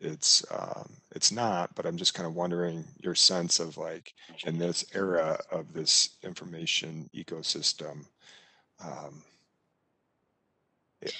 it's 0.00 0.44
um, 0.50 0.90
it's 1.14 1.32
not, 1.32 1.74
but 1.74 1.86
I'm 1.86 1.96
just 1.96 2.14
kind 2.14 2.26
of 2.26 2.34
wondering 2.34 2.84
your 3.02 3.14
sense 3.14 3.60
of 3.60 3.76
like 3.76 4.12
in 4.46 4.58
this 4.58 4.84
era 4.94 5.38
of 5.50 5.72
this 5.72 6.16
information 6.22 7.10
ecosystem. 7.14 8.04
Um, 8.84 9.22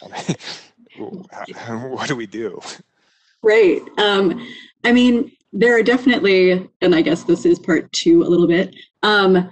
mean, 0.09 0.37
what 1.91 2.09
do 2.09 2.17
we 2.17 2.27
do? 2.27 2.61
Right. 3.43 3.81
Um, 3.99 4.47
I 4.85 4.93
mean, 4.93 5.33
there 5.53 5.77
are 5.77 5.83
definitely, 5.83 6.69
and 6.81 6.95
I 6.95 7.03
guess 7.03 7.25
this 7.25 7.47
is 7.47 7.59
part 7.59 7.91
two 7.93 8.23
a 8.23 8.29
little 8.29 8.47
bit. 8.49 8.75
Um, 9.03 9.51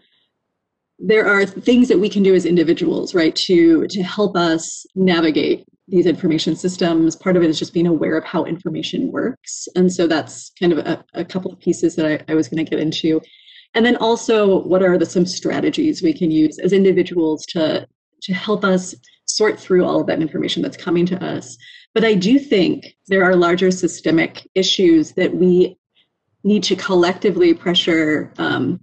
there 0.98 1.26
are 1.26 1.44
things 1.44 1.88
that 1.88 1.98
we 1.98 2.08
can 2.08 2.22
do 2.22 2.34
as 2.34 2.46
individuals, 2.46 3.14
right, 3.14 3.34
to 3.36 3.86
to 3.86 4.02
help 4.02 4.36
us 4.36 4.86
navigate 4.94 5.66
these 5.88 6.06
information 6.06 6.56
systems. 6.56 7.16
Part 7.16 7.36
of 7.36 7.42
it 7.42 7.50
is 7.50 7.58
just 7.58 7.74
being 7.74 7.86
aware 7.86 8.16
of 8.16 8.24
how 8.24 8.44
information 8.44 9.12
works, 9.12 9.68
and 9.76 9.92
so 9.92 10.06
that's 10.06 10.50
kind 10.58 10.72
of 10.72 10.78
a, 10.78 11.04
a 11.14 11.24
couple 11.24 11.52
of 11.52 11.60
pieces 11.60 11.96
that 11.96 12.06
I, 12.06 12.32
I 12.32 12.34
was 12.34 12.48
going 12.48 12.64
to 12.64 12.70
get 12.70 12.80
into. 12.80 13.20
And 13.74 13.84
then 13.84 13.96
also, 13.96 14.62
what 14.62 14.82
are 14.82 14.98
the 14.98 15.06
some 15.06 15.26
strategies 15.26 16.02
we 16.02 16.12
can 16.12 16.30
use 16.30 16.58
as 16.58 16.72
individuals 16.72 17.44
to 17.46 17.86
to 18.22 18.34
help 18.34 18.64
us 18.64 18.94
sort 19.26 19.58
through 19.58 19.84
all 19.84 20.00
of 20.00 20.06
that 20.06 20.22
information 20.22 20.62
that's 20.62 20.76
coming 20.76 21.04
to 21.06 21.24
us. 21.24 21.56
But 21.94 22.04
I 22.04 22.14
do 22.14 22.38
think 22.38 22.96
there 23.08 23.24
are 23.24 23.36
larger 23.36 23.70
systemic 23.70 24.48
issues 24.54 25.12
that 25.12 25.34
we 25.34 25.78
need 26.44 26.62
to 26.64 26.76
collectively 26.76 27.52
pressure 27.54 28.32
um, 28.38 28.80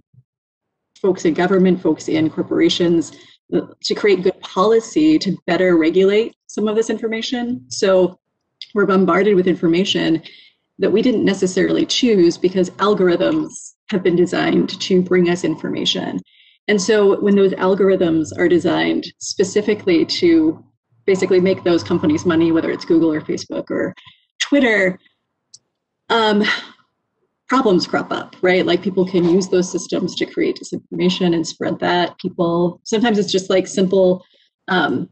folks 1.00 1.24
in 1.24 1.34
government, 1.34 1.80
folks 1.80 2.08
in 2.08 2.30
corporations 2.30 3.12
to 3.52 3.94
create 3.94 4.22
good 4.22 4.40
policy 4.40 5.18
to 5.18 5.36
better 5.46 5.76
regulate 5.76 6.34
some 6.46 6.68
of 6.68 6.76
this 6.76 6.90
information. 6.90 7.64
So 7.68 8.18
we're 8.74 8.86
bombarded 8.86 9.34
with 9.34 9.46
information 9.46 10.22
that 10.78 10.90
we 10.90 11.02
didn't 11.02 11.24
necessarily 11.24 11.86
choose 11.86 12.36
because 12.36 12.70
algorithms 12.70 13.74
have 13.90 14.02
been 14.02 14.16
designed 14.16 14.80
to 14.80 15.02
bring 15.02 15.28
us 15.30 15.44
information. 15.44 16.20
And 16.68 16.80
so 16.80 17.20
when 17.20 17.36
those 17.36 17.52
algorithms 17.52 18.36
are 18.38 18.48
designed 18.48 19.04
specifically 19.18 20.04
to 20.06 20.64
basically 21.04 21.40
make 21.40 21.62
those 21.62 21.84
companies 21.84 22.24
money, 22.24 22.50
whether 22.50 22.70
it's 22.70 22.86
Google 22.86 23.12
or 23.12 23.20
Facebook 23.20 23.70
or 23.70 23.94
Twitter, 24.40 24.98
um, 26.08 26.42
problems 27.54 27.86
crop 27.86 28.10
up, 28.10 28.34
right? 28.42 28.66
Like 28.66 28.82
people 28.82 29.06
can 29.06 29.28
use 29.28 29.48
those 29.48 29.70
systems 29.70 30.16
to 30.16 30.26
create 30.26 30.58
disinformation 30.60 31.36
and 31.36 31.46
spread 31.46 31.78
that. 31.78 32.18
People, 32.18 32.80
sometimes 32.82 33.16
it's 33.16 33.30
just 33.30 33.48
like 33.48 33.68
simple, 33.68 34.24
um, 34.66 35.08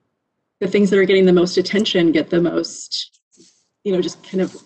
the 0.60 0.66
things 0.66 0.90
that 0.90 0.98
are 0.98 1.04
getting 1.04 1.24
the 1.24 1.32
most 1.32 1.56
attention 1.56 2.10
get 2.10 2.30
the 2.30 2.40
most, 2.40 3.20
you 3.84 3.92
know, 3.92 4.02
just 4.02 4.28
kind 4.28 4.40
of 4.40 4.56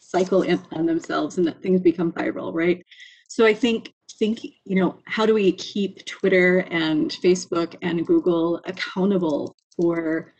cycle 0.00 0.42
in 0.42 0.62
on 0.70 0.86
themselves 0.86 1.36
and 1.36 1.44
that 1.48 1.60
things 1.60 1.80
become 1.80 2.12
viral, 2.12 2.54
right? 2.54 2.86
So 3.26 3.44
I 3.44 3.52
think 3.52 3.92
think 4.16 4.44
you 4.44 4.76
know 4.76 4.96
how 5.06 5.26
do 5.26 5.34
we 5.34 5.50
keep 5.50 6.04
twitter 6.04 6.58
and 6.70 7.10
facebook 7.20 7.74
and 7.82 8.06
google 8.06 8.60
accountable 8.64 9.56
for 9.74 10.32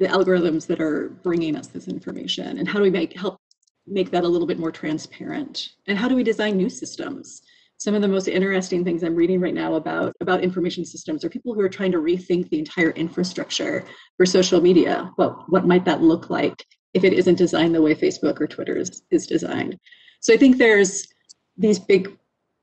the 0.00 0.06
algorithms 0.06 0.66
that 0.66 0.80
are 0.80 1.10
bringing 1.22 1.54
us 1.54 1.68
this 1.68 1.86
information 1.86 2.58
and 2.58 2.66
how 2.66 2.80
do 2.80 2.82
we 2.82 2.90
make 2.90 3.16
help 3.16 3.38
make 3.86 4.10
that 4.10 4.24
a 4.24 4.28
little 4.28 4.46
bit 4.46 4.58
more 4.58 4.72
transparent. 4.72 5.70
And 5.86 5.98
how 5.98 6.08
do 6.08 6.14
we 6.14 6.22
design 6.22 6.56
new 6.56 6.68
systems? 6.68 7.42
Some 7.78 7.94
of 7.94 8.02
the 8.02 8.08
most 8.08 8.28
interesting 8.28 8.84
things 8.84 9.02
i'm 9.02 9.14
reading 9.14 9.40
right 9.40 9.54
now 9.54 9.74
about 9.74 10.14
about 10.20 10.44
information 10.44 10.84
systems 10.84 11.24
are 11.24 11.30
people 11.30 11.54
who 11.54 11.60
are 11.60 11.68
trying 11.68 11.92
to 11.92 11.98
rethink 11.98 12.50
the 12.50 12.58
entire 12.58 12.90
infrastructure 12.90 13.84
for 14.18 14.26
social 14.26 14.60
media. 14.60 15.10
What 15.16 15.50
what 15.50 15.66
might 15.66 15.86
that 15.86 16.02
look 16.02 16.28
like 16.28 16.62
if 16.92 17.04
it 17.04 17.14
isn't 17.14 17.36
designed 17.36 17.74
the 17.74 17.80
way 17.80 17.94
facebook 17.94 18.40
or 18.40 18.46
twitter 18.46 18.76
is, 18.76 19.02
is 19.10 19.26
designed? 19.26 19.78
So 20.20 20.34
i 20.34 20.36
think 20.36 20.58
there's 20.58 21.08
these 21.56 21.78
big 21.78 22.14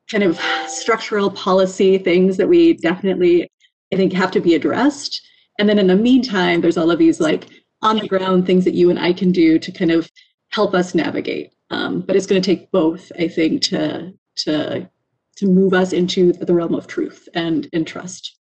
kind 0.10 0.23
of 0.23 0.39
structural 0.68 1.31
policy 1.31 1.98
things 1.98 2.38
that 2.38 2.48
we 2.48 2.73
definitely 2.73 3.49
i 3.91 3.95
think 3.95 4.14
have 4.14 4.31
to 4.31 4.39
be 4.39 4.53
addressed. 4.53 5.22
And 5.60 5.68
then 5.68 5.80
in 5.80 5.88
the 5.88 5.95
meantime 5.95 6.61
there's 6.61 6.77
all 6.77 6.91
of 6.91 6.99
these 6.99 7.19
like 7.19 7.48
on 7.81 7.98
the 7.98 8.07
ground 8.07 8.45
things 8.45 8.64
that 8.65 8.76
you 8.76 8.91
and 8.91 8.99
i 8.99 9.14
can 9.14 9.31
do 9.31 9.57
to 9.57 9.72
kind 9.72 9.89
of 9.89 10.11
help 10.49 10.74
us 10.74 10.95
navigate 10.95 11.53
um, 11.69 12.02
but 12.02 12.15
it's 12.15 12.26
going 12.26 12.41
to 12.41 12.56
take 12.56 12.72
both 12.72 13.11
i 13.19 13.28
think 13.28 13.61
to 13.61 14.14
to 14.36 14.90
to 15.36 15.45
move 15.45 15.74
us 15.74 15.94
into 15.94 16.34
the 16.34 16.53
realm 16.53 16.74
of 16.74 16.88
truth 16.88 17.28
and 17.34 17.69
and 17.74 17.86
trust 17.86 18.38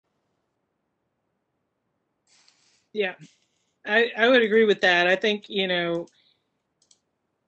Yeah, 2.93 3.15
I, 3.85 4.11
I 4.15 4.29
would 4.29 4.43
agree 4.43 4.65
with 4.65 4.81
that. 4.81 5.07
I 5.07 5.15
think, 5.15 5.45
you 5.49 5.67
know, 5.67 6.05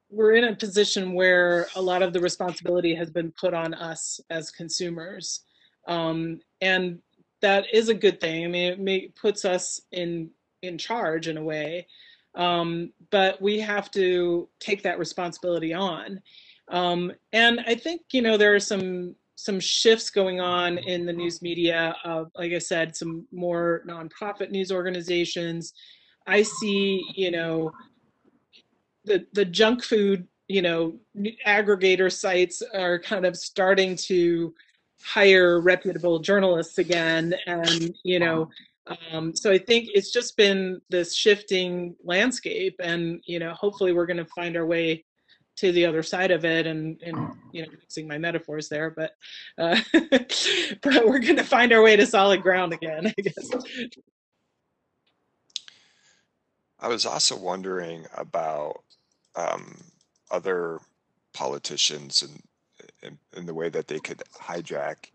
we're 0.09 0.33
in 0.33 0.45
a 0.45 0.55
position 0.55 1.13
where 1.13 1.67
a 1.75 1.81
lot 1.81 2.01
of 2.01 2.13
the 2.13 2.19
responsibility 2.19 2.95
has 2.95 3.11
been 3.11 3.31
put 3.31 3.53
on 3.53 3.73
us 3.75 4.19
as 4.31 4.49
consumers. 4.49 5.41
Um, 5.87 6.39
and 6.61 6.99
that 7.41 7.65
is 7.71 7.89
a 7.89 7.93
good 7.93 8.19
thing. 8.19 8.43
I 8.43 8.47
mean, 8.47 8.73
it 8.73 8.79
may, 8.79 9.07
puts 9.09 9.45
us 9.45 9.79
in 9.91 10.31
in 10.61 10.79
charge 10.79 11.27
in 11.27 11.37
a 11.37 11.43
way, 11.43 11.85
um, 12.35 12.91
but 13.11 13.41
we 13.41 13.59
have 13.59 13.89
to 13.91 14.47
take 14.59 14.83
that 14.83 14.99
responsibility 14.99 15.73
on. 15.73 16.21
Um, 16.69 17.11
and 17.33 17.61
I 17.67 17.75
think 17.75 18.01
you 18.11 18.21
know 18.21 18.37
there 18.37 18.55
are 18.55 18.59
some 18.59 19.15
some 19.35 19.59
shifts 19.59 20.09
going 20.09 20.39
on 20.39 20.77
in 20.77 21.05
the 21.05 21.13
news 21.13 21.41
media. 21.41 21.95
Of, 22.03 22.31
like 22.35 22.53
I 22.53 22.59
said, 22.59 22.95
some 22.95 23.27
more 23.31 23.83
nonprofit 23.87 24.49
news 24.51 24.71
organizations. 24.71 25.73
I 26.27 26.41
see, 26.41 27.03
you 27.15 27.31
know, 27.31 27.71
the 29.03 29.25
the 29.33 29.45
junk 29.45 29.83
food, 29.83 30.27
you 30.47 30.61
know, 30.61 30.95
aggregator 31.45 32.11
sites 32.11 32.61
are 32.73 32.99
kind 32.99 33.25
of 33.25 33.35
starting 33.35 33.95
to 34.07 34.53
hire 35.03 35.61
reputable 35.61 36.19
journalists 36.19 36.79
again 36.79 37.35
and 37.45 37.93
you 38.03 38.19
know 38.19 38.49
um, 39.11 39.35
so 39.35 39.51
i 39.51 39.57
think 39.57 39.89
it's 39.93 40.11
just 40.11 40.37
been 40.37 40.81
this 40.89 41.15
shifting 41.15 41.95
landscape 42.03 42.75
and 42.79 43.21
you 43.25 43.39
know 43.39 43.53
hopefully 43.53 43.93
we're 43.93 44.05
going 44.05 44.17
to 44.17 44.25
find 44.25 44.55
our 44.55 44.65
way 44.65 45.03
to 45.55 45.71
the 45.71 45.85
other 45.85 46.03
side 46.03 46.31
of 46.31 46.43
it 46.43 46.67
and 46.67 47.01
and 47.01 47.17
you 47.51 47.61
know 47.61 47.71
mixing 47.71 48.07
my 48.07 48.17
metaphors 48.17 48.67
there 48.69 48.89
but 48.91 49.11
uh, 49.57 49.79
but 50.81 51.07
we're 51.07 51.19
going 51.19 51.37
to 51.37 51.43
find 51.43 51.71
our 51.71 51.81
way 51.81 51.95
to 51.95 52.05
solid 52.05 52.41
ground 52.41 52.73
again 52.73 53.07
i 53.07 53.21
guess 53.21 53.49
I 56.79 56.87
was 56.87 57.05
also 57.05 57.35
wondering 57.35 58.05
about 58.15 58.83
um, 59.35 59.81
other 60.29 60.79
politicians 61.33 62.21
and, 62.21 62.41
and, 63.01 63.17
and 63.35 63.47
the 63.47 63.53
way 63.53 63.69
that 63.69 63.87
they 63.87 63.99
could 63.99 64.21
hijack 64.33 65.09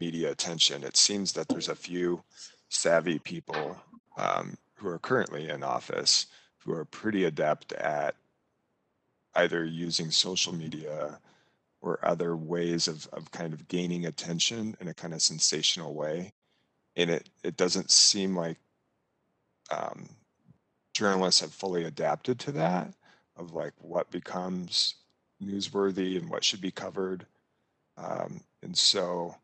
media 0.00 0.30
attention. 0.30 0.84
It 0.84 0.96
seems 0.96 1.32
that 1.32 1.48
there's 1.48 1.68
a 1.68 1.74
few 1.74 2.22
savvy 2.68 3.18
people 3.18 3.80
um, 4.16 4.56
who 4.74 4.88
are 4.88 4.98
currently 4.98 5.48
in 5.48 5.62
office 5.62 6.26
who 6.58 6.72
are 6.72 6.84
pretty 6.84 7.24
adept 7.24 7.72
at 7.74 8.16
either 9.36 9.64
using 9.64 10.10
social 10.10 10.52
media 10.52 11.18
or 11.80 11.98
other 12.02 12.36
ways 12.36 12.88
of, 12.88 13.06
of 13.12 13.30
kind 13.30 13.52
of 13.52 13.68
gaining 13.68 14.06
attention 14.06 14.76
in 14.80 14.88
a 14.88 14.94
kind 14.94 15.14
of 15.14 15.22
sensational 15.22 15.94
way. 15.94 16.32
And 16.96 17.10
it, 17.10 17.28
it 17.44 17.56
doesn't 17.56 17.90
seem 17.90 18.34
like 18.34 18.58
um, 19.70 20.08
journalists 20.94 21.40
have 21.40 21.52
fully 21.52 21.84
adapted 21.84 22.38
to 22.40 22.52
that 22.52 22.92
of 23.36 23.52
like 23.52 23.74
what 23.78 24.10
becomes 24.10 24.94
newsworthy 25.42 26.16
and 26.16 26.28
what 26.28 26.42
should 26.42 26.60
be 26.60 26.70
covered. 26.70 27.26
Um, 27.96 28.40
and 28.62 28.76
so 28.76 29.28
I'm 29.34 29.40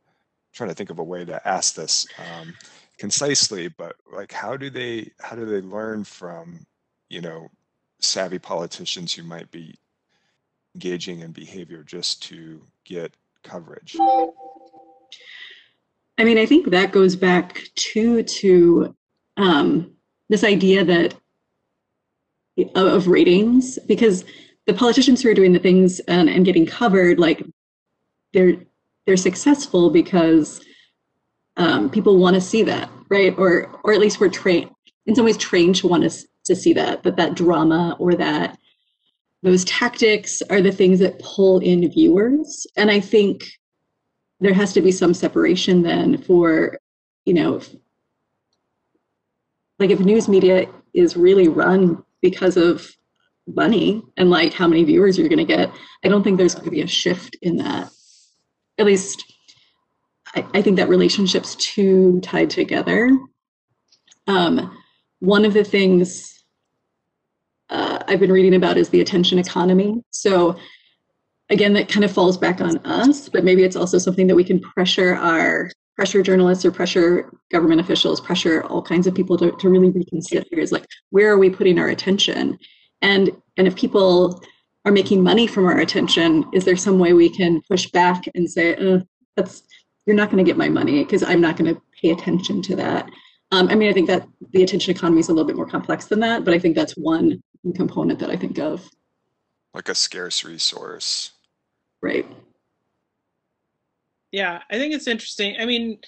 trying 0.53 0.71
to 0.71 0.75
think 0.75 0.91
of 0.91 0.99
a 0.99 1.05
way 1.05 1.25
to 1.25 1.47
ask 1.47 1.75
this 1.75 2.07
um, 2.19 2.55
concisely, 3.03 3.67
but 3.67 3.97
like 4.13 4.31
how 4.31 4.57
do 4.57 4.71
they 4.71 5.11
how 5.19 5.35
do 5.35 5.45
they 5.45 5.61
learn 5.61 6.05
from, 6.05 6.65
you 7.11 7.21
know, 7.21 7.49
savvy 7.99 8.39
politicians 8.39 9.13
who 9.13 9.25
might 9.25 9.51
be 9.51 9.75
engaging 10.77 11.19
in 11.19 11.33
behavior 11.33 11.83
just 11.83 12.23
to 12.23 12.63
get 12.85 13.13
coverage? 13.43 13.97
I 16.17 16.23
mean, 16.23 16.39
I 16.39 16.47
think 16.47 16.71
that 16.71 16.93
goes 16.93 17.17
back 17.17 17.65
to 17.75 18.23
to 18.23 18.95
um, 19.37 19.91
this 20.29 20.45
idea 20.45 20.85
that 20.85 21.13
of 22.77 23.09
ratings 23.09 23.81
because 23.89 24.25
the 24.69 24.75
politicians 24.75 25.21
who 25.21 25.29
are 25.29 25.35
doing 25.35 25.53
the 25.53 25.59
things 25.59 25.99
and, 26.07 26.29
and 26.31 26.45
getting 26.45 26.67
covered 26.67 27.19
like 27.19 27.45
they're 28.33 28.55
they're 29.07 29.17
successful 29.17 29.91
because 29.91 30.61
um, 31.57 31.91
people 31.91 32.17
want 32.19 32.35
to 32.35 32.41
see 32.41 32.63
that 32.63 32.89
right? 33.13 33.35
Or 33.39 33.79
or 33.85 33.93
at 33.93 34.01
least 34.01 34.19
we're 34.19 34.31
trained 34.31 34.71
in 35.07 35.15
some 35.15 35.25
ways 35.27 35.37
trained 35.37 35.77
to 35.77 35.87
want 35.87 36.11
to, 36.11 36.27
to 36.45 36.57
see 36.57 36.73
that 36.73 37.03
that 37.03 37.17
that 37.17 37.35
drama 37.35 37.95
or 37.99 38.15
that 38.15 38.59
those 39.43 39.65
tactics 39.65 40.41
are 40.51 40.63
the 40.63 40.73
things 40.73 40.99
that 41.01 41.19
pull 41.19 41.59
in 41.59 41.89
viewers. 41.91 42.67
And 42.77 42.91
i 42.91 42.99
think 42.99 43.45
there 44.41 44.55
has 44.55 44.73
to 44.73 44.81
be 44.81 44.91
some 44.91 45.15
separation 45.15 45.83
then 45.83 46.19
for 46.19 46.79
you 47.25 47.35
know 47.35 47.61
like 49.79 49.91
if 49.91 50.01
news 50.01 50.29
media 50.29 50.67
is 50.95 51.17
really 51.17 51.49
run 51.49 52.03
because 52.21 52.57
of 52.57 52.91
money 53.47 54.03
and 54.17 54.31
like 54.31 54.53
how 54.53 54.67
many 54.67 54.85
viewers 54.85 55.17
you're 55.17 55.29
going 55.29 55.47
to 55.47 55.57
get 55.57 55.71
i 56.05 56.09
don't 56.09 56.25
think 56.25 56.39
there's 56.39 56.55
going 56.55 56.65
to 56.65 56.71
be 56.71 56.83
a 56.83 56.87
shift 56.87 57.37
in 57.43 57.57
that 57.57 57.91
at 58.79 58.87
least 58.87 59.32
I, 60.35 60.47
I 60.55 60.63
think 60.63 60.77
that 60.77 60.89
relationship's 60.89 61.55
too 61.57 62.21
tied 62.21 62.51
together 62.51 63.11
um, 64.27 64.79
one 65.21 65.45
of 65.45 65.53
the 65.53 65.65
things 65.65 66.45
uh, 67.71 68.03
i've 68.09 68.21
been 68.21 68.33
reading 68.33 68.55
about 68.55 68.77
is 68.77 68.89
the 68.89 69.01
attention 69.01 69.39
economy 69.39 70.03
so 70.11 70.57
again 71.51 71.73
that 71.75 71.89
kind 71.89 72.05
of 72.05 72.13
falls 72.13 72.37
back 72.37 72.61
on 72.61 72.79
us 72.79 73.29
but 73.29 73.45
maybe 73.45 73.65
it's 73.65 73.77
also 73.77 73.99
something 73.99 74.27
that 74.27 74.37
we 74.37 74.45
can 74.45 74.61
pressure 74.61 75.15
our 75.17 75.71
pressure 75.97 76.23
journalists 76.23 76.65
or 76.65 76.73
pressure 76.73 77.33
government 77.51 77.81
officials, 77.81 78.21
pressure 78.21 78.65
all 78.65 78.83
kinds 78.83 79.07
of 79.07 79.15
people 79.15 79.37
to, 79.39 79.53
to 79.53 79.69
really 79.69 79.91
reconsider 79.91 80.59
is 80.59 80.73
like, 80.73 80.87
where 81.11 81.31
are 81.31 81.39
we 81.39 81.51
putting 81.51 81.79
our 81.79 81.89
attention? 81.89 82.59
And, 83.03 83.31
and 83.57 83.67
if 83.67 83.77
people 83.77 84.43
are 84.85 84.93
making 84.93 85.23
money 85.23 85.47
from 85.47 85.67
our 85.67 85.79
attention, 85.79 86.45
is 86.53 86.65
there 86.65 86.77
some 86.77 86.99
way 86.99 87.13
we 87.13 87.29
can 87.29 87.61
push 87.71 87.91
back 87.91 88.25
and 88.35 88.51
say, 88.51 88.75
uh, 88.77 89.01
that's, 89.37 89.63
you're 90.07 90.17
not 90.17 90.31
going 90.31 90.45
to 90.45 90.49
get 90.49 90.57
my 90.57 90.69
money 90.69 91.03
because 91.05 91.23
I'm 91.23 91.41
not 91.41 91.57
going 91.57 91.75
to 91.75 91.81
pay 92.01 92.11
attention 92.11 92.63
to 92.63 92.77
that. 92.77 93.09
Um, 93.53 93.69
I 93.69 93.75
mean, 93.75 93.91
I 93.91 93.93
think 93.93 94.09
that 94.09 94.27
the 94.53 94.63
attention 94.63 94.95
economy 94.95 95.21
is 95.21 95.29
a 95.29 95.33
little 95.33 95.47
bit 95.47 95.57
more 95.57 95.69
complex 95.69 96.07
than 96.07 96.21
that, 96.21 96.45
but 96.45 96.55
I 96.55 96.59
think 96.59 96.75
that's 96.75 96.97
one 96.97 97.43
component 97.77 98.19
that 98.21 98.31
I 98.31 98.37
think 98.37 98.59
of. 98.59 98.89
Like 99.75 99.89
a 99.89 99.95
scarce 99.95 100.45
resource. 100.45 101.33
Right. 102.01 102.27
Yeah, 104.33 104.63
I 104.71 104.79
think 104.79 104.95
it's 104.95 105.07
interesting. 105.07 105.57
I 105.61 105.67
mean, 105.67 105.99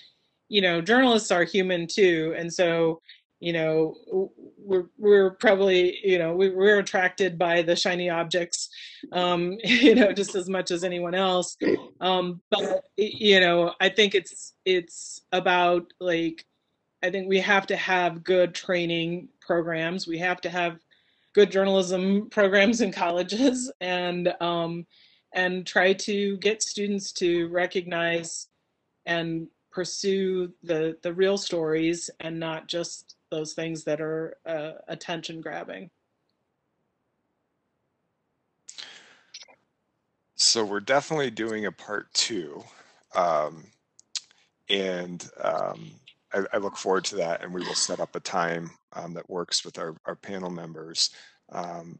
you 0.48 0.62
know, 0.62 0.80
journalists 0.80 1.30
are 1.30 1.44
human 1.44 1.86
too, 1.86 2.34
and 2.36 2.52
so 2.52 3.00
you 3.44 3.52
know 3.52 3.94
we're 4.56 4.86
we're 4.96 5.32
probably 5.32 5.98
you 6.02 6.18
know 6.18 6.34
we, 6.34 6.48
we're 6.48 6.78
attracted 6.78 7.38
by 7.38 7.60
the 7.60 7.76
shiny 7.76 8.08
objects 8.08 8.70
um 9.12 9.58
you 9.64 9.94
know 9.94 10.12
just 10.12 10.34
as 10.34 10.48
much 10.48 10.70
as 10.70 10.82
anyone 10.82 11.14
else. 11.14 11.56
Um 12.00 12.40
but 12.50 12.84
you 12.96 13.40
know 13.40 13.74
i 13.80 13.90
think 13.90 14.14
it's 14.14 14.54
it's 14.64 15.20
about 15.32 15.84
like 16.00 16.46
i 17.02 17.10
think 17.10 17.28
we 17.28 17.38
have 17.38 17.66
to 17.66 17.76
have 17.76 18.24
good 18.24 18.54
training 18.54 19.28
programs. 19.42 20.06
We 20.06 20.18
have 20.18 20.40
to 20.40 20.48
have 20.48 20.78
good 21.34 21.50
journalism 21.50 22.30
programs 22.30 22.80
in 22.80 22.92
colleges 22.92 23.70
and 23.82 24.32
um 24.40 24.86
and 25.34 25.66
try 25.66 25.92
to 25.92 26.38
get 26.38 26.62
students 26.62 27.12
to 27.12 27.48
recognize 27.48 28.48
and 29.04 29.48
pursue 29.70 30.50
the 30.62 30.96
the 31.02 31.12
real 31.12 31.36
stories 31.36 32.08
and 32.20 32.38
not 32.40 32.68
just 32.68 33.16
those 33.30 33.54
things 33.54 33.84
that 33.84 34.00
are 34.00 34.36
uh, 34.46 34.72
attention 34.88 35.40
grabbing. 35.40 35.90
So 40.36 40.64
we're 40.64 40.80
definitely 40.80 41.30
doing 41.30 41.66
a 41.66 41.72
part 41.72 42.12
two, 42.12 42.62
um, 43.14 43.64
and 44.68 45.26
um, 45.42 45.92
I, 46.32 46.44
I, 46.52 46.56
look 46.58 46.76
forward 46.76 47.04
to 47.06 47.16
that. 47.16 47.42
And 47.42 47.54
we 47.54 47.64
will 47.64 47.74
set 47.74 48.00
up 48.00 48.16
a 48.16 48.20
time 48.20 48.70
um, 48.92 49.14
that 49.14 49.30
works 49.30 49.64
with 49.64 49.78
our, 49.78 49.96
our 50.06 50.16
panel 50.16 50.50
members, 50.50 51.10
um, 51.50 51.98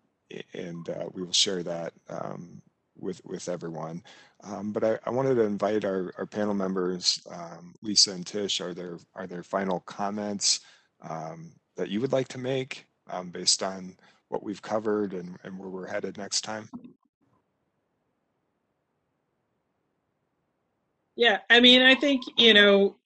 and 0.53 0.89
uh, 0.89 1.07
we 1.13 1.23
will 1.23 1.33
share 1.33 1.63
that 1.63 1.93
um, 2.09 2.61
with 2.99 3.21
with 3.25 3.49
everyone. 3.49 4.03
Um, 4.43 4.73
but 4.73 4.85
I, 4.85 4.99
I, 5.07 5.11
wanted 5.11 5.37
to 5.37 5.43
invite 5.43 5.85
our, 5.85 6.13
our 6.19 6.27
panel 6.27 6.55
members, 6.55 7.25
um, 7.31 7.75
Lisa 7.83 8.11
and 8.13 8.27
Tish. 8.27 8.61
Are 8.61 8.75
there 8.75 8.99
are 9.15 9.27
there 9.27 9.43
final 9.43 9.81
comments 9.81 10.61
um, 11.09 11.53
that 11.77 11.91
you 11.91 12.01
would 12.01 12.13
like 12.13 12.29
to 12.29 12.39
make 12.39 12.87
um, 13.11 13.31
based 13.31 13.63
on 13.63 13.97
what 14.29 14.43
we've 14.43 14.63
covered 14.63 15.13
and, 15.13 15.37
and 15.45 15.59
where 15.59 15.69
we're 15.69 15.87
headed 15.87 16.19
next 16.19 16.43
time? 16.43 16.69
Yeah, 21.17 21.39
I 21.49 21.61
mean, 21.61 21.83
I 21.83 21.95
think 21.95 22.23
you 22.37 22.55
know, 22.55 22.97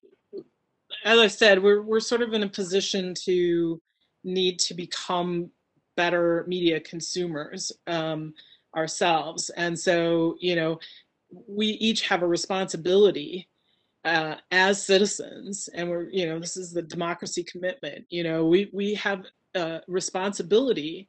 as 1.04 1.18
I 1.18 1.26
said, 1.26 1.62
we're 1.62 1.82
we're 1.82 2.00
sort 2.00 2.22
of 2.22 2.32
in 2.32 2.42
a 2.42 2.48
position 2.48 3.14
to 3.24 3.80
need 4.24 4.58
to 4.60 4.74
become 4.74 5.50
better 5.96 6.44
media 6.48 6.80
consumers. 6.80 7.70
Um, 7.86 8.32
ourselves. 8.76 9.50
And 9.50 9.78
so, 9.78 10.36
you 10.40 10.56
know, 10.56 10.78
we 11.46 11.66
each 11.66 12.06
have 12.08 12.22
a 12.22 12.26
responsibility 12.26 13.48
uh, 14.08 14.36
as 14.50 14.84
citizens, 14.84 15.68
and 15.74 15.88
we're, 15.88 16.08
you 16.10 16.26
know, 16.26 16.38
this 16.38 16.56
is 16.56 16.72
the 16.72 16.82
democracy 16.82 17.44
commitment. 17.44 18.06
You 18.08 18.24
know, 18.24 18.46
we 18.46 18.70
we 18.72 18.94
have 18.94 19.24
a 19.54 19.80
responsibility 19.86 21.08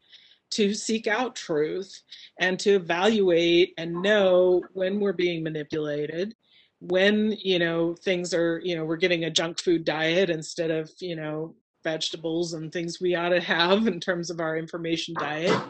to 0.51 0.73
seek 0.73 1.07
out 1.07 1.35
truth 1.35 2.01
and 2.39 2.59
to 2.59 2.71
evaluate 2.71 3.73
and 3.77 4.01
know 4.01 4.61
when 4.73 4.99
we're 4.99 5.13
being 5.13 5.43
manipulated 5.43 6.35
when 6.79 7.33
you 7.43 7.59
know 7.59 7.93
things 7.93 8.33
are 8.33 8.59
you 8.63 8.75
know 8.75 8.85
we're 8.85 8.95
getting 8.95 9.25
a 9.25 9.29
junk 9.29 9.59
food 9.59 9.83
diet 9.83 10.29
instead 10.29 10.71
of 10.71 10.89
you 10.99 11.15
know 11.15 11.53
vegetables 11.83 12.53
and 12.53 12.71
things 12.71 12.99
we 13.01 13.15
ought 13.15 13.29
to 13.29 13.41
have 13.41 13.85
in 13.85 13.99
terms 13.99 14.29
of 14.29 14.39
our 14.39 14.57
information 14.57 15.13
diet 15.19 15.61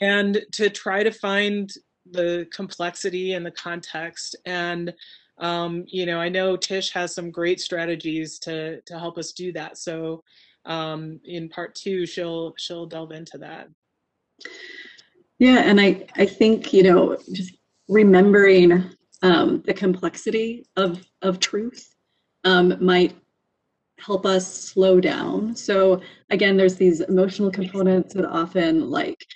and 0.00 0.40
to 0.52 0.70
try 0.70 1.02
to 1.02 1.10
find 1.10 1.70
the 2.10 2.46
complexity 2.52 3.34
and 3.34 3.44
the 3.44 3.50
context 3.50 4.36
and 4.46 4.94
um, 5.40 5.84
you 5.86 6.06
know 6.06 6.20
i 6.20 6.28
know 6.28 6.56
tish 6.56 6.92
has 6.92 7.14
some 7.14 7.30
great 7.30 7.60
strategies 7.60 8.38
to 8.38 8.80
to 8.82 8.98
help 8.98 9.18
us 9.18 9.32
do 9.32 9.52
that 9.52 9.78
so 9.78 10.22
um, 10.64 11.20
in 11.24 11.48
part 11.48 11.74
two 11.74 12.06
she'll 12.06 12.54
she'll 12.58 12.86
delve 12.86 13.12
into 13.12 13.38
that 13.38 13.68
yeah 15.38 15.58
and 15.58 15.80
i 15.80 16.06
i 16.16 16.26
think 16.26 16.72
you 16.72 16.82
know 16.82 17.16
just 17.32 17.54
remembering 17.88 18.90
um, 19.22 19.62
the 19.66 19.74
complexity 19.74 20.66
of 20.76 21.04
of 21.22 21.40
truth 21.40 21.94
um, 22.44 22.76
might 22.80 23.16
help 23.98 24.24
us 24.24 24.52
slow 24.52 25.00
down. 25.00 25.54
So 25.56 26.00
again, 26.30 26.56
there's 26.56 26.76
these 26.76 27.00
emotional 27.00 27.50
components 27.50 28.14
that 28.14 28.24
often 28.24 28.90
like 28.90 29.26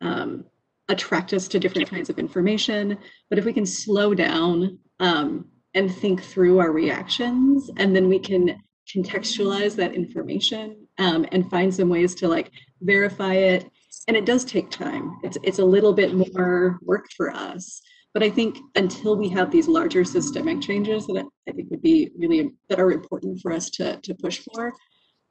um, 0.00 0.44
attract 0.88 1.32
us 1.32 1.46
to 1.48 1.60
different 1.60 1.88
kinds 1.88 2.10
of 2.10 2.18
information. 2.18 2.98
But 3.28 3.38
if 3.38 3.44
we 3.44 3.52
can 3.52 3.66
slow 3.66 4.14
down 4.14 4.78
um, 5.00 5.46
and 5.74 5.92
think 5.92 6.22
through 6.22 6.58
our 6.60 6.72
reactions, 6.72 7.70
and 7.76 7.94
then 7.94 8.08
we 8.08 8.18
can 8.18 8.60
contextualize 8.94 9.76
that 9.76 9.94
information 9.94 10.86
um, 10.98 11.26
and 11.32 11.48
find 11.50 11.72
some 11.74 11.88
ways 11.88 12.14
to 12.16 12.28
like 12.28 12.50
verify 12.82 13.34
it. 13.34 13.70
And 14.08 14.16
it 14.16 14.26
does 14.26 14.44
take 14.44 14.70
time. 14.70 15.18
It's 15.22 15.38
it's 15.42 15.58
a 15.58 15.64
little 15.64 15.92
bit 15.92 16.14
more 16.14 16.78
work 16.82 17.06
for 17.16 17.30
us. 17.30 17.80
But 18.12 18.24
I 18.24 18.30
think 18.30 18.58
until 18.74 19.16
we 19.16 19.28
have 19.28 19.50
these 19.50 19.68
larger 19.68 20.04
systemic 20.04 20.60
changes 20.60 21.06
that 21.06 21.24
I 21.48 21.52
think 21.52 21.70
would 21.70 21.82
be 21.82 22.10
really 22.16 22.50
that 22.68 22.80
are 22.80 22.90
important 22.90 23.40
for 23.40 23.52
us 23.52 23.70
to 23.70 23.98
to 24.02 24.14
push 24.14 24.40
for, 24.52 24.72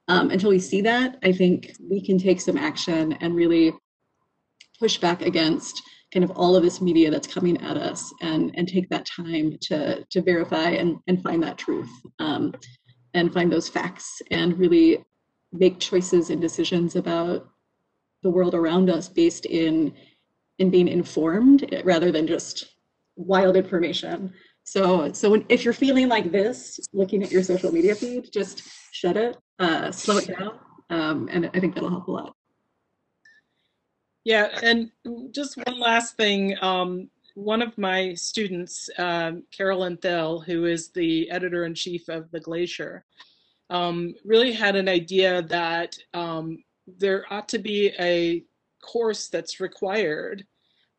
um, 0.08 0.30
until 0.30 0.50
we 0.50 0.58
see 0.58 0.80
that, 0.82 1.18
I 1.22 1.32
think 1.32 1.72
we 1.80 2.04
can 2.04 2.18
take 2.18 2.40
some 2.40 2.56
action 2.56 3.12
and 3.20 3.34
really 3.34 3.72
push 4.78 4.98
back 4.98 5.20
against 5.22 5.82
kind 6.12 6.24
of 6.24 6.30
all 6.32 6.56
of 6.56 6.62
this 6.62 6.80
media 6.80 7.10
that's 7.10 7.26
coming 7.26 7.60
at 7.62 7.76
us 7.76 8.12
and 8.20 8.52
and 8.56 8.68
take 8.68 8.88
that 8.88 9.06
time 9.06 9.56
to 9.60 10.04
to 10.10 10.22
verify 10.22 10.70
and 10.70 10.96
and 11.06 11.22
find 11.22 11.42
that 11.42 11.58
truth 11.58 11.90
um, 12.18 12.52
and 13.14 13.32
find 13.32 13.52
those 13.52 13.68
facts 13.68 14.20
and 14.30 14.58
really 14.58 15.04
make 15.52 15.78
choices 15.78 16.30
and 16.30 16.40
decisions 16.40 16.96
about 16.96 17.48
the 18.22 18.30
world 18.30 18.54
around 18.54 18.90
us 18.90 19.08
based 19.08 19.46
in 19.46 19.92
in 20.58 20.70
being 20.70 20.88
informed 20.88 21.74
rather 21.84 22.12
than 22.12 22.26
just 22.26 22.76
wild 23.16 23.56
information. 23.56 24.32
So, 24.64 25.10
so 25.12 25.30
when, 25.30 25.44
if 25.48 25.64
you're 25.64 25.74
feeling 25.74 26.08
like 26.08 26.30
this, 26.30 26.78
looking 26.92 27.22
at 27.22 27.32
your 27.32 27.42
social 27.42 27.72
media 27.72 27.94
feed, 27.94 28.30
just 28.32 28.62
shut 28.92 29.16
it, 29.16 29.36
uh, 29.58 29.90
slow 29.90 30.18
it 30.18 30.28
down, 30.28 30.58
um, 30.90 31.28
and 31.32 31.50
I 31.54 31.60
think 31.60 31.74
that'll 31.74 31.90
help 31.90 32.06
a 32.08 32.12
lot. 32.12 32.36
Yeah, 34.30 34.60
and 34.62 34.92
just 35.32 35.56
one 35.56 35.80
last 35.80 36.16
thing. 36.16 36.56
Um, 36.62 37.10
one 37.34 37.60
of 37.60 37.76
my 37.76 38.14
students, 38.14 38.88
um, 38.96 39.42
Carolyn 39.50 39.96
Thill, 39.96 40.38
who 40.38 40.66
is 40.66 40.90
the 40.90 41.28
editor 41.32 41.64
in 41.64 41.74
chief 41.74 42.08
of 42.08 42.30
The 42.30 42.38
Glacier, 42.38 43.04
um, 43.70 44.14
really 44.24 44.52
had 44.52 44.76
an 44.76 44.88
idea 44.88 45.42
that 45.42 45.98
um, 46.14 46.62
there 46.86 47.24
ought 47.28 47.48
to 47.48 47.58
be 47.58 47.92
a 47.98 48.44
course 48.80 49.26
that's 49.26 49.58
required 49.58 50.46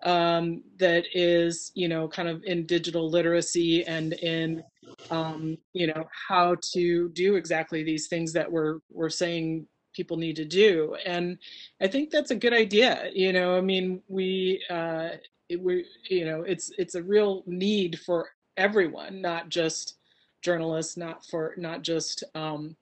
um, 0.03 0.61
that 0.77 1.05
is, 1.13 1.71
you 1.73 1.87
know, 1.87 2.09
kind 2.09 2.27
of 2.27 2.43
in 2.43 2.65
digital 2.65 3.09
literacy 3.09 3.85
and 3.85 4.11
in, 4.11 4.61
um, 5.09 5.57
you 5.71 5.87
know, 5.87 6.03
how 6.27 6.57
to 6.73 7.07
do 7.13 7.37
exactly 7.37 7.81
these 7.81 8.09
things 8.09 8.33
that 8.33 8.51
we're 8.51 8.79
we're 8.89 9.09
saying 9.09 9.67
people 9.93 10.17
need 10.17 10.35
to 10.37 10.45
do. 10.45 10.95
And 11.05 11.37
I 11.81 11.87
think 11.87 12.09
that's 12.09 12.31
a 12.31 12.35
good 12.35 12.53
idea. 12.53 13.09
You 13.13 13.33
know, 13.33 13.57
I 13.57 13.61
mean, 13.61 14.01
we 14.07 14.63
uh, 14.69 15.09
it, 15.49 15.61
we 15.61 15.85
you 16.09 16.25
know, 16.25 16.41
it's 16.41 16.71
it's 16.77 16.95
a 16.95 17.03
real 17.03 17.43
need 17.45 17.99
for 17.99 18.29
everyone, 18.57 19.21
not 19.21 19.49
just 19.49 19.97
journalists, 20.41 20.97
not 20.97 21.25
for 21.25 21.53
not 21.57 21.81
just 21.81 22.23
um, 22.35 22.75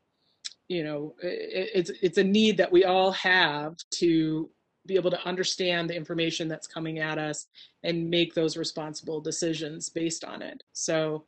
you 0.67 0.83
know, 0.83 1.15
it, 1.21 1.69
it's 1.73 1.91
it's 2.01 2.17
a 2.17 2.23
need 2.23 2.57
that 2.57 2.71
we 2.71 2.85
all 2.85 3.11
have 3.11 3.75
to 3.91 4.49
be 4.85 4.95
able 4.95 5.11
to 5.11 5.27
understand 5.27 5.89
the 5.89 5.95
information 5.95 6.47
that's 6.47 6.65
coming 6.65 6.99
at 6.99 7.17
us 7.17 7.47
and 7.83 8.09
make 8.09 8.33
those 8.33 8.57
responsible 8.57 9.21
decisions 9.21 9.89
based 9.89 10.23
on 10.23 10.41
it. 10.41 10.63
So, 10.73 11.25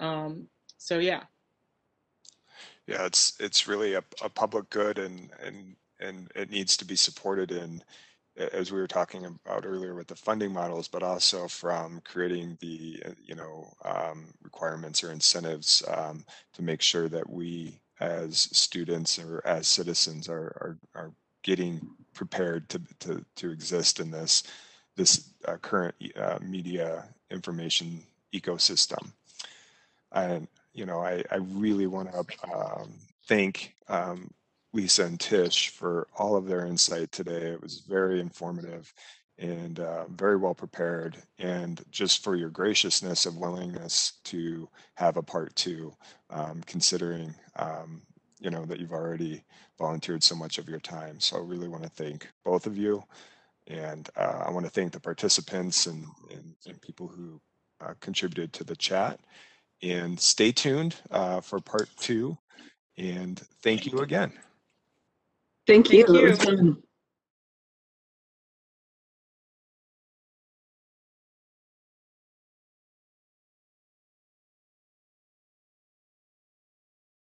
um, 0.00 0.48
so 0.78 0.98
yeah. 0.98 1.22
Yeah, 2.86 3.06
it's 3.06 3.34
it's 3.40 3.66
really 3.66 3.94
a, 3.94 4.04
a 4.22 4.28
public 4.28 4.68
good 4.70 4.98
and 4.98 5.30
and 5.42 5.76
and 6.00 6.30
it 6.34 6.50
needs 6.50 6.76
to 6.78 6.84
be 6.84 6.96
supported 6.96 7.50
in 7.50 7.82
as 8.36 8.72
we 8.72 8.80
were 8.80 8.88
talking 8.88 9.24
about 9.24 9.64
earlier 9.64 9.94
with 9.94 10.08
the 10.08 10.16
funding 10.16 10.52
models, 10.52 10.88
but 10.88 11.02
also 11.04 11.46
from 11.46 12.00
creating 12.04 12.58
the 12.60 13.02
uh, 13.06 13.10
you 13.22 13.34
know 13.34 13.72
um, 13.84 14.26
requirements 14.42 15.02
or 15.04 15.12
incentives 15.12 15.82
um, 15.88 16.24
to 16.52 16.62
make 16.62 16.82
sure 16.82 17.08
that 17.08 17.28
we 17.28 17.80
as 18.00 18.48
students 18.52 19.18
or 19.18 19.40
as 19.46 19.68
citizens 19.68 20.28
are 20.28 20.52
are, 20.60 20.78
are 20.94 21.12
getting 21.44 21.80
prepared 22.14 22.68
to, 22.70 22.80
to, 23.00 23.24
to 23.36 23.50
exist 23.52 24.00
in 24.00 24.10
this, 24.10 24.42
this 24.96 25.30
uh, 25.46 25.56
current 25.58 25.94
uh, 26.16 26.38
media 26.42 27.04
information 27.30 28.02
ecosystem. 28.34 29.12
And, 30.10 30.48
you 30.74 30.86
know, 30.86 31.00
I, 31.00 31.22
I 31.30 31.36
really 31.36 31.86
want 31.86 32.12
to 32.12 32.24
um, 32.52 32.92
thank 33.26 33.74
um, 33.88 34.30
Lisa 34.72 35.04
and 35.04 35.18
Tish 35.18 35.70
for 35.70 36.08
all 36.18 36.36
of 36.36 36.46
their 36.46 36.66
insight 36.66 37.12
today. 37.12 37.52
It 37.52 37.62
was 37.62 37.82
very 37.88 38.20
informative 38.20 38.92
and 39.38 39.80
uh, 39.80 40.06
very 40.08 40.36
well 40.36 40.54
prepared 40.54 41.16
and 41.38 41.82
just 41.90 42.22
for 42.22 42.36
your 42.36 42.50
graciousness 42.50 43.26
of 43.26 43.36
willingness 43.36 44.12
to 44.24 44.68
have 44.94 45.16
a 45.16 45.22
part 45.22 45.54
two 45.56 45.92
um, 46.30 46.62
considering 46.66 47.34
um, 47.56 48.02
you 48.40 48.50
know 48.50 48.64
that 48.64 48.78
you've 48.78 48.92
already 48.92 49.42
volunteered 49.78 50.22
so 50.22 50.34
much 50.34 50.58
of 50.58 50.68
your 50.68 50.80
time. 50.80 51.18
So 51.18 51.36
I 51.36 51.40
really 51.40 51.68
want 51.68 51.82
to 51.82 51.88
thank 51.88 52.28
both 52.44 52.66
of 52.66 52.76
you. 52.76 53.02
And 53.66 54.08
uh, 54.16 54.44
I 54.46 54.50
want 54.50 54.66
to 54.66 54.70
thank 54.70 54.92
the 54.92 55.00
participants 55.00 55.86
and, 55.86 56.06
and, 56.30 56.54
and 56.66 56.80
people 56.82 57.08
who 57.08 57.40
uh, 57.80 57.94
contributed 58.00 58.52
to 58.52 58.64
the 58.64 58.76
chat. 58.76 59.18
And 59.84 60.18
stay 60.18 60.50
tuned 60.50 60.96
uh, 61.10 61.40
for 61.42 61.60
part 61.60 61.90
two. 61.98 62.38
And 62.96 63.38
thank 63.62 63.86
you 63.86 63.98
again. 63.98 64.32
Thank 65.66 65.92
you. 65.92 66.06
Thank 66.06 66.18
you. 66.18 66.36
fun. 66.36 66.82